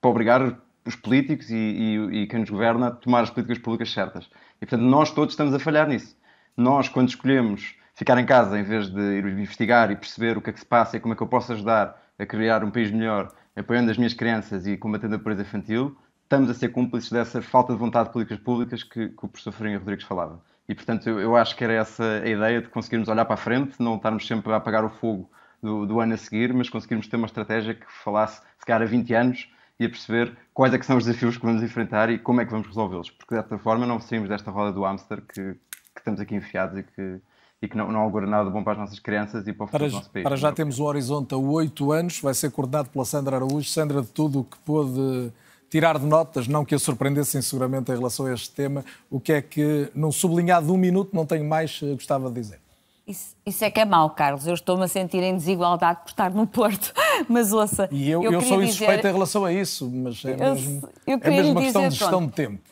para 0.00 0.10
obrigar 0.10 0.60
os 0.84 0.96
políticos 0.96 1.50
e, 1.50 1.54
e, 1.54 2.22
e, 2.22 2.26
quem 2.26 2.40
nos 2.40 2.50
governa 2.50 2.88
a 2.88 2.90
tomar 2.90 3.20
as 3.20 3.30
políticas 3.30 3.58
públicas 3.58 3.92
certas. 3.92 4.28
E, 4.56 4.66
portanto, 4.66 4.82
nós 4.82 5.12
todos 5.12 5.34
estamos 5.34 5.54
a 5.54 5.58
falhar 5.58 5.86
nisso. 5.86 6.16
Nós, 6.56 6.88
quando 6.88 7.08
escolhemos 7.08 7.76
ficar 7.94 8.18
em 8.18 8.24
casa 8.24 8.58
em 8.58 8.62
vez 8.62 8.88
de 8.88 9.00
ir 9.00 9.26
investigar 9.26 9.90
e 9.90 9.96
perceber 9.96 10.36
o 10.38 10.40
que 10.40 10.50
é 10.50 10.52
que 10.52 10.60
se 10.60 10.66
passa 10.66 10.96
e 10.96 11.00
como 11.00 11.12
é 11.12 11.16
que 11.16 11.22
eu 11.22 11.26
posso 11.26 11.52
ajudar 11.52 12.00
a 12.18 12.26
criar 12.26 12.64
um 12.64 12.70
país 12.70 12.90
melhor, 12.90 13.30
apoiando 13.54 13.90
as 13.90 13.98
minhas 13.98 14.14
crianças 14.14 14.66
e 14.66 14.76
combatendo 14.76 15.16
a 15.16 15.18
pobreza 15.18 15.42
infantil, 15.42 15.96
estamos 16.30 16.48
a 16.48 16.54
ser 16.54 16.68
cúmplices 16.68 17.10
dessa 17.10 17.42
falta 17.42 17.72
de 17.72 17.78
vontade 17.80 18.06
de 18.06 18.12
políticas 18.12 18.38
públicas 18.38 18.84
que, 18.84 19.08
que 19.08 19.24
o 19.24 19.28
professor 19.28 19.50
Farinha 19.50 19.78
Rodrigues 19.78 20.04
falava. 20.04 20.40
E, 20.68 20.74
portanto, 20.76 21.08
eu, 21.08 21.18
eu, 21.18 21.34
acho 21.34 21.56
que 21.56 21.64
era 21.64 21.72
essa 21.72 22.04
a 22.04 22.28
ideia 22.28 22.62
de 22.62 22.68
conseguirmos 22.68 23.08
olhar 23.08 23.24
para 23.24 23.34
a 23.34 23.36
frente, 23.36 23.74
não 23.80 23.96
estarmos 23.96 24.24
sempre 24.24 24.52
a 24.52 24.56
apagar 24.56 24.84
o 24.84 24.90
fogo 24.90 25.28
do, 25.60 25.84
do 25.84 25.98
ano 25.98 26.14
a 26.14 26.16
seguir, 26.16 26.54
mas 26.54 26.70
conseguirmos 26.70 27.08
ter 27.08 27.16
uma 27.16 27.26
estratégia 27.26 27.74
que 27.74 27.84
falasse, 28.04 28.40
se 28.56 28.64
calhar, 28.64 28.80
a 28.80 28.84
20 28.84 29.12
anos 29.12 29.52
e 29.80 29.86
a 29.86 29.88
perceber 29.88 30.32
quais 30.54 30.72
é 30.72 30.78
que 30.78 30.86
são 30.86 30.96
os 30.96 31.04
desafios 31.04 31.36
que 31.36 31.44
vamos 31.44 31.64
enfrentar 31.64 32.08
e 32.10 32.16
como 32.16 32.40
é 32.40 32.44
que 32.44 32.52
vamos 32.52 32.68
resolvê-los. 32.68 33.10
Porque 33.10 33.34
desta 33.34 33.58
forma 33.58 33.84
não 33.84 33.98
saímos 33.98 34.28
desta 34.28 34.52
roda 34.52 34.70
do 34.70 34.84
hamster 34.84 35.22
que, 35.22 35.54
que 35.54 35.98
estamos 35.98 36.20
aqui 36.20 36.36
enfiados 36.36 36.78
e 36.78 36.84
que, 36.84 37.20
e 37.60 37.66
que 37.66 37.76
não, 37.76 37.90
não 37.90 38.00
augura 38.02 38.28
nada 38.28 38.48
bom 38.48 38.62
para 38.62 38.74
as 38.74 38.78
nossas 38.78 39.00
crianças 39.00 39.48
e 39.48 39.52
para 39.52 39.64
o 39.64 39.66
futuro 39.66 39.82
para, 39.82 39.90
do 39.90 39.96
nosso 39.96 40.10
país. 40.12 40.22
Para 40.22 40.36
já 40.36 40.52
temos 40.52 40.78
o 40.78 40.84
horizonte 40.84 41.34
a 41.34 41.36
oito 41.36 41.90
anos, 41.90 42.20
vai 42.20 42.34
ser 42.34 42.52
coordenado 42.52 42.88
pela 42.88 43.04
Sandra 43.04 43.34
Araújo. 43.34 43.68
Sandra, 43.68 44.00
de 44.00 44.08
tudo 44.08 44.40
o 44.40 44.44
que 44.44 44.58
pôde 44.60 45.32
tirar 45.70 45.98
de 45.98 46.04
notas, 46.04 46.48
não 46.48 46.64
que 46.64 46.74
a 46.74 46.78
surpreendessem 46.78 47.40
seguramente 47.40 47.92
em 47.92 47.94
relação 47.94 48.26
a 48.26 48.34
este 48.34 48.50
tema, 48.50 48.84
o 49.08 49.20
que 49.20 49.32
é 49.32 49.40
que, 49.40 49.88
num 49.94 50.10
sublinhado 50.10 50.66
de 50.66 50.72
um 50.72 50.76
minuto, 50.76 51.14
não 51.14 51.24
tenho 51.24 51.44
mais, 51.44 51.80
eh, 51.82 51.94
gostava 51.94 52.28
de 52.28 52.34
dizer. 52.34 52.60
Isso, 53.06 53.36
isso, 53.46 53.64
é 53.64 53.70
que 53.70 53.80
é 53.80 53.84
mau, 53.84 54.10
Carlos. 54.10 54.46
Eu 54.46 54.54
estou-me 54.54 54.84
a 54.84 54.88
sentir 54.88 55.22
em 55.22 55.34
desigualdade 55.34 56.00
por 56.02 56.10
estar 56.10 56.30
no 56.32 56.46
Porto. 56.46 56.92
Mas 57.28 57.52
ouça. 57.52 57.88
E 57.90 58.08
eu, 58.10 58.22
eu, 58.22 58.32
eu 58.32 58.40
sou 58.42 58.62
insuspeito 58.62 58.96
dizer... 58.98 59.08
em 59.08 59.12
relação 59.12 59.44
a 59.44 59.52
isso, 59.52 59.90
mas 59.90 60.24
é 60.24 60.36
mesmo, 60.36 60.88
eu, 61.06 61.18
eu 61.18 61.20
é 61.20 61.30
mesmo 61.30 61.52
uma 61.52 61.60
questão 61.60 61.88
de 61.88 61.94
gestão 61.94 62.26
de 62.26 62.32
tempo. 62.32 62.69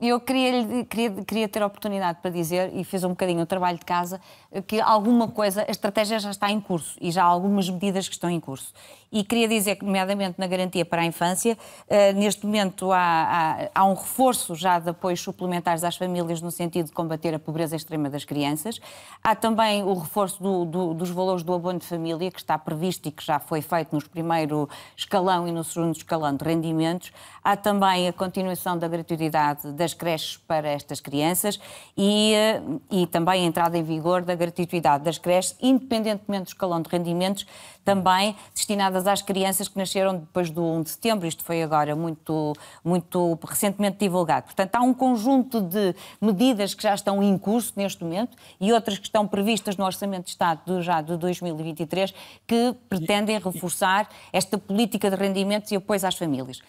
Eu 0.00 0.20
queria, 0.20 0.84
queria, 0.84 1.10
queria 1.24 1.48
ter 1.48 1.60
a 1.60 1.66
oportunidade 1.66 2.20
para 2.22 2.30
dizer, 2.30 2.70
e 2.72 2.84
fiz 2.84 3.02
um 3.02 3.08
bocadinho 3.08 3.42
o 3.42 3.46
trabalho 3.46 3.78
de 3.78 3.84
casa, 3.84 4.20
que 4.68 4.80
alguma 4.80 5.26
coisa, 5.26 5.64
a 5.66 5.70
estratégia 5.72 6.20
já 6.20 6.30
está 6.30 6.50
em 6.52 6.60
curso 6.60 6.96
e 7.00 7.10
já 7.10 7.24
há 7.24 7.26
algumas 7.26 7.68
medidas 7.68 8.06
que 8.06 8.14
estão 8.14 8.30
em 8.30 8.38
curso. 8.38 8.72
E 9.10 9.24
queria 9.24 9.48
dizer 9.48 9.76
que, 9.76 9.84
nomeadamente 9.84 10.38
na 10.38 10.46
garantia 10.46 10.84
para 10.84 11.02
a 11.02 11.04
infância, 11.04 11.56
uh, 11.86 12.18
neste 12.18 12.44
momento 12.44 12.92
há, 12.92 12.98
há, 12.98 13.68
há, 13.74 13.84
um 13.86 13.94
reforço 13.94 14.54
já 14.54 14.78
de 14.78 14.90
apoios 14.90 15.20
suplementares 15.20 15.82
às 15.82 15.96
famílias 15.96 16.42
no 16.42 16.50
sentido 16.50 16.86
de 16.86 16.92
combater 16.92 17.34
a 17.34 17.38
pobreza 17.38 17.74
extrema 17.74 18.10
das 18.10 18.24
crianças. 18.24 18.78
Há 19.24 19.34
também 19.34 19.82
o 19.82 19.94
reforço 19.94 20.42
do, 20.42 20.64
do, 20.66 20.94
dos 20.94 21.10
valores 21.10 21.42
do 21.42 21.54
abono 21.54 21.78
de 21.78 21.86
família, 21.86 22.30
que 22.30 22.38
está 22.38 22.58
previsto 22.58 23.08
e 23.08 23.10
que 23.10 23.24
já 23.24 23.38
foi 23.38 23.62
feito 23.62 23.96
no 23.96 24.08
primeiro 24.08 24.68
escalão 24.94 25.48
e 25.48 25.52
no 25.52 25.64
segundo 25.64 25.96
escalão 25.96 26.36
de 26.36 26.44
rendimentos. 26.44 27.10
Há 27.48 27.56
também 27.56 28.06
a 28.06 28.12
continuação 28.12 28.76
da 28.76 28.86
gratuidade 28.86 29.72
das 29.72 29.94
creches 29.94 30.36
para 30.36 30.68
estas 30.68 31.00
crianças 31.00 31.58
e, 31.96 32.34
uh, 32.60 32.78
e 32.90 33.06
também 33.06 33.42
a 33.42 33.46
entrada 33.46 33.78
em 33.78 33.82
vigor 33.82 34.20
da 34.20 34.34
gratuidade 34.34 35.02
das 35.02 35.16
creches, 35.16 35.56
independentemente 35.58 36.44
do 36.44 36.48
escalão 36.48 36.82
de 36.82 36.90
rendimentos, 36.90 37.46
também 37.82 38.36
destinadas 38.54 39.06
às 39.06 39.22
crianças 39.22 39.66
que 39.66 39.78
nasceram 39.78 40.18
depois 40.18 40.50
do 40.50 40.62
1 40.62 40.82
de 40.82 40.90
setembro. 40.90 41.26
Isto 41.26 41.42
foi 41.42 41.62
agora 41.62 41.96
muito, 41.96 42.52
muito 42.84 43.38
recentemente 43.42 43.96
divulgado. 43.96 44.44
Portanto, 44.44 44.74
há 44.74 44.82
um 44.82 44.92
conjunto 44.92 45.62
de 45.62 45.94
medidas 46.20 46.74
que 46.74 46.82
já 46.82 46.94
estão 46.94 47.22
em 47.22 47.38
curso 47.38 47.72
neste 47.76 48.04
momento 48.04 48.36
e 48.60 48.74
outras 48.74 48.98
que 48.98 49.06
estão 49.06 49.26
previstas 49.26 49.74
no 49.74 49.86
Orçamento 49.86 50.24
de 50.24 50.30
Estado 50.32 50.82
já 50.82 51.00
de 51.00 51.16
2023 51.16 52.12
que 52.46 52.74
pretendem 52.90 53.38
reforçar 53.38 54.06
esta 54.34 54.58
política 54.58 55.08
de 55.08 55.16
rendimentos 55.16 55.72
e 55.72 55.76
apoios 55.76 56.04
às 56.04 56.14
famílias. 56.14 56.60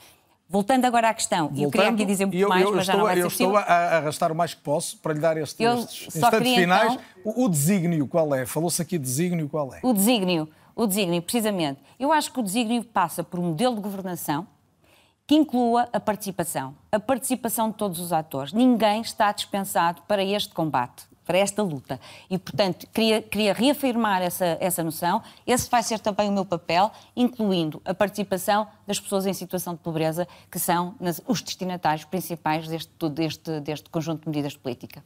Voltando 0.52 0.84
agora 0.86 1.10
à 1.10 1.14
questão, 1.14 1.48
Voltando, 1.48 1.64
eu 1.64 1.72
queria 1.72 1.90
aqui 1.90 2.06
dizer 2.06 2.26
muito 2.26 2.40
eu, 2.40 2.50
mais, 2.50 2.64
eu 2.64 2.72
mas 2.72 2.82
estou, 2.82 2.94
já 2.94 2.98
não 2.98 3.06
vai 3.06 3.16
ser 3.16 3.22
Eu 3.22 3.28
estou 3.28 3.56
a 3.56 3.62
arrastar 3.62 4.32
o 4.32 4.36
mais 4.36 4.56
que 4.56 4.62
posso 4.62 4.98
para 4.98 5.14
lhe 5.14 5.20
dar 5.20 5.38
este, 5.38 5.64
estes 5.64 6.16
instantes 6.16 6.56
finais. 6.56 6.94
Então... 6.94 7.04
O, 7.24 7.46
o 7.46 7.50
desígnio 7.50 8.08
qual 8.08 8.34
é? 8.34 8.48
Falou-se 8.48 8.82
aqui 8.82 8.98
de 8.98 9.04
desígnio 9.04 9.48
qual 9.48 9.72
é? 9.76 9.80
O 9.84 9.94
desígnio. 9.94 10.50
O 10.76 10.88
desígnio, 10.88 11.22
precisamente. 11.22 11.80
Eu 12.00 12.12
acho 12.12 12.34
que 12.34 12.40
o 12.40 12.44
desígnio 12.44 12.84
passa 12.84 13.24
por 13.24 13.40
um 13.40 13.44
modelo 13.50 13.76
de 13.76 13.82
governação 13.82 14.48
que 15.28 15.36
inclua 15.36 15.88
a 15.94 16.00
participação. 16.00 16.74
A 16.92 17.00
participação 17.00 17.70
de 17.70 17.76
todos 17.76 18.00
os 18.00 18.12
atores. 18.12 18.52
Ninguém 18.52 19.02
está 19.02 19.32
dispensado 19.32 20.02
para 20.08 20.24
este 20.24 20.52
combate, 20.56 21.04
para 21.30 21.38
esta 21.38 21.62
luta. 21.62 22.00
E, 22.28 22.40
portanto, 22.40 22.88
queria, 22.92 23.22
queria 23.22 23.54
reafirmar 23.54 24.20
essa, 24.20 24.58
essa 24.60 24.84
noção. 24.84 25.22
Esse 25.46 25.70
vai 25.70 25.84
ser 25.84 26.00
também 26.00 26.28
o 26.28 26.32
meu 26.32 26.44
papel, 26.44 26.92
incluindo 27.16 27.80
a 27.86 27.94
participação 27.94 28.68
das 28.88 29.00
pessoas 29.00 29.28
em 29.28 29.34
situação 29.34 29.76
de 29.76 29.80
pobreza, 29.80 30.28
que 30.50 30.58
são 30.58 30.96
os 31.28 31.44
destinatários 31.44 32.04
principais 32.04 32.68
deste, 32.68 33.10
deste, 33.12 33.60
deste 33.60 33.92
conjunto 33.92 34.24
de 34.24 34.30
medidas 34.30 34.54
de 34.54 34.58
política. 34.58 35.04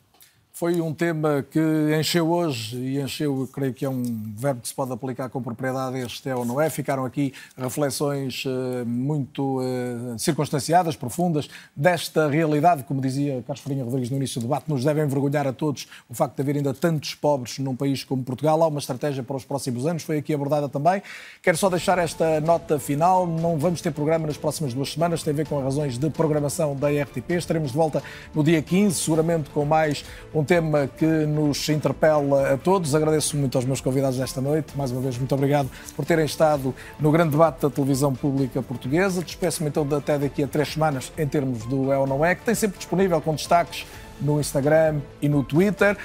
Foi 0.56 0.80
um 0.80 0.94
tema 0.94 1.44
que 1.50 1.60
encheu 2.00 2.30
hoje 2.30 2.78
e 2.78 3.02
encheu, 3.02 3.50
creio 3.52 3.74
que 3.74 3.84
é 3.84 3.90
um 3.90 4.04
verbo 4.38 4.62
que 4.62 4.68
se 4.68 4.74
pode 4.76 4.94
aplicar 4.94 5.28
com 5.28 5.42
propriedade 5.42 5.98
este 5.98 6.30
é 6.30 6.36
ou 6.36 6.46
não 6.46 6.62
é. 6.62 6.70
Ficaram 6.70 7.04
aqui 7.06 7.34
reflexões 7.58 8.46
uh, 8.46 8.86
muito 8.86 9.60
uh, 9.60 10.20
circunstanciadas, 10.20 10.96
profundas, 10.96 11.50
desta 11.76 12.30
realidade, 12.30 12.84
como 12.84 13.02
dizia 13.02 13.44
Carlos 13.48 13.64
Farinha 13.64 13.84
Rodrigues 13.84 14.12
no 14.12 14.18
início 14.18 14.40
do 14.40 14.44
debate, 14.44 14.70
nos 14.70 14.84
deve 14.84 15.02
envergonhar 15.02 15.48
a 15.48 15.52
todos 15.52 15.88
o 16.08 16.14
facto 16.14 16.36
de 16.36 16.44
haver 16.44 16.58
ainda 16.58 16.72
tantos 16.72 17.16
pobres 17.16 17.58
num 17.58 17.76
país 17.76 18.04
como 18.04 18.24
Portugal. 18.24 18.62
Há 18.62 18.68
uma 18.68 18.80
estratégia 18.80 19.24
para 19.24 19.36
os 19.36 19.44
próximos 19.44 19.88
anos, 19.88 20.04
foi 20.04 20.20
aqui 20.20 20.36
abordada 20.36 20.70
também. 20.70 21.02
Quero 21.42 21.58
só 21.58 21.68
deixar 21.68 21.98
esta 21.98 22.40
nota 22.42 22.78
final. 22.78 23.26
Não 23.26 23.58
vamos 23.58 23.82
ter 23.82 23.90
programa 23.90 24.28
nas 24.28 24.38
próximas 24.38 24.72
duas 24.72 24.94
semanas, 24.94 25.24
tem 25.24 25.34
a 25.34 25.36
ver 25.36 25.48
com 25.48 25.60
razões 25.64 25.98
de 25.98 26.12
programação 26.12 26.76
da 26.76 26.90
RTP. 26.90 27.32
Estaremos 27.32 27.72
de 27.72 27.78
volta 27.78 28.04
no 28.36 28.44
dia 28.44 28.62
15, 28.62 29.02
seguramente 29.02 29.50
com 29.50 29.66
mais 29.66 30.06
um 30.32 30.43
um 30.44 30.46
tema 30.46 30.90
que 30.98 31.06
nos 31.06 31.70
interpela 31.70 32.54
a 32.54 32.58
todos. 32.58 32.94
Agradeço 32.94 33.38
muito 33.38 33.58
aos 33.58 33.64
meus 33.64 33.80
convidados 33.80 34.18
desta 34.18 34.42
noite. 34.42 34.78
Mais 34.78 34.92
uma 34.92 35.00
vez, 35.00 35.18
muito 35.18 35.34
obrigado 35.34 35.70
por 35.96 36.04
terem 36.04 36.26
estado 36.26 36.76
no 37.00 37.12
grande 37.12 37.32
debate 37.32 37.62
da 37.62 37.70
televisão 37.70 38.14
pública 38.14 38.62
portuguesa. 38.62 39.24
Despeço-me 39.24 39.70
então 39.70 39.88
de 39.88 39.96
até 39.96 40.20
daqui 40.20 40.44
a 40.44 40.48
três 40.48 40.74
semanas 40.74 41.14
em 41.18 41.26
termos 41.26 41.66
do 41.66 41.94
É 41.94 41.98
ou 41.98 42.06
Não 42.06 42.26
É, 42.26 42.36
que 42.36 42.44
tem 42.44 42.54
sempre 42.54 42.78
disponível 42.78 43.22
com 43.22 43.34
destaques 43.34 43.86
no 44.20 44.40
Instagram 44.40 45.00
e 45.22 45.30
no 45.30 45.44
Twitter. 45.44 45.98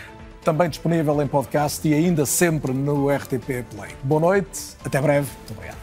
Também 0.45 0.69
disponível 0.69 1.21
em 1.21 1.27
podcast 1.27 1.87
e 1.87 1.93
ainda 1.93 2.25
sempre 2.25 2.73
no 2.73 3.11
RTP 3.11 3.65
Play. 3.75 3.91
Boa 4.05 4.21
noite, 4.21 4.77
até 4.85 5.01
breve. 5.01 5.29
Muito 5.37 5.53
obrigado. 5.53 5.78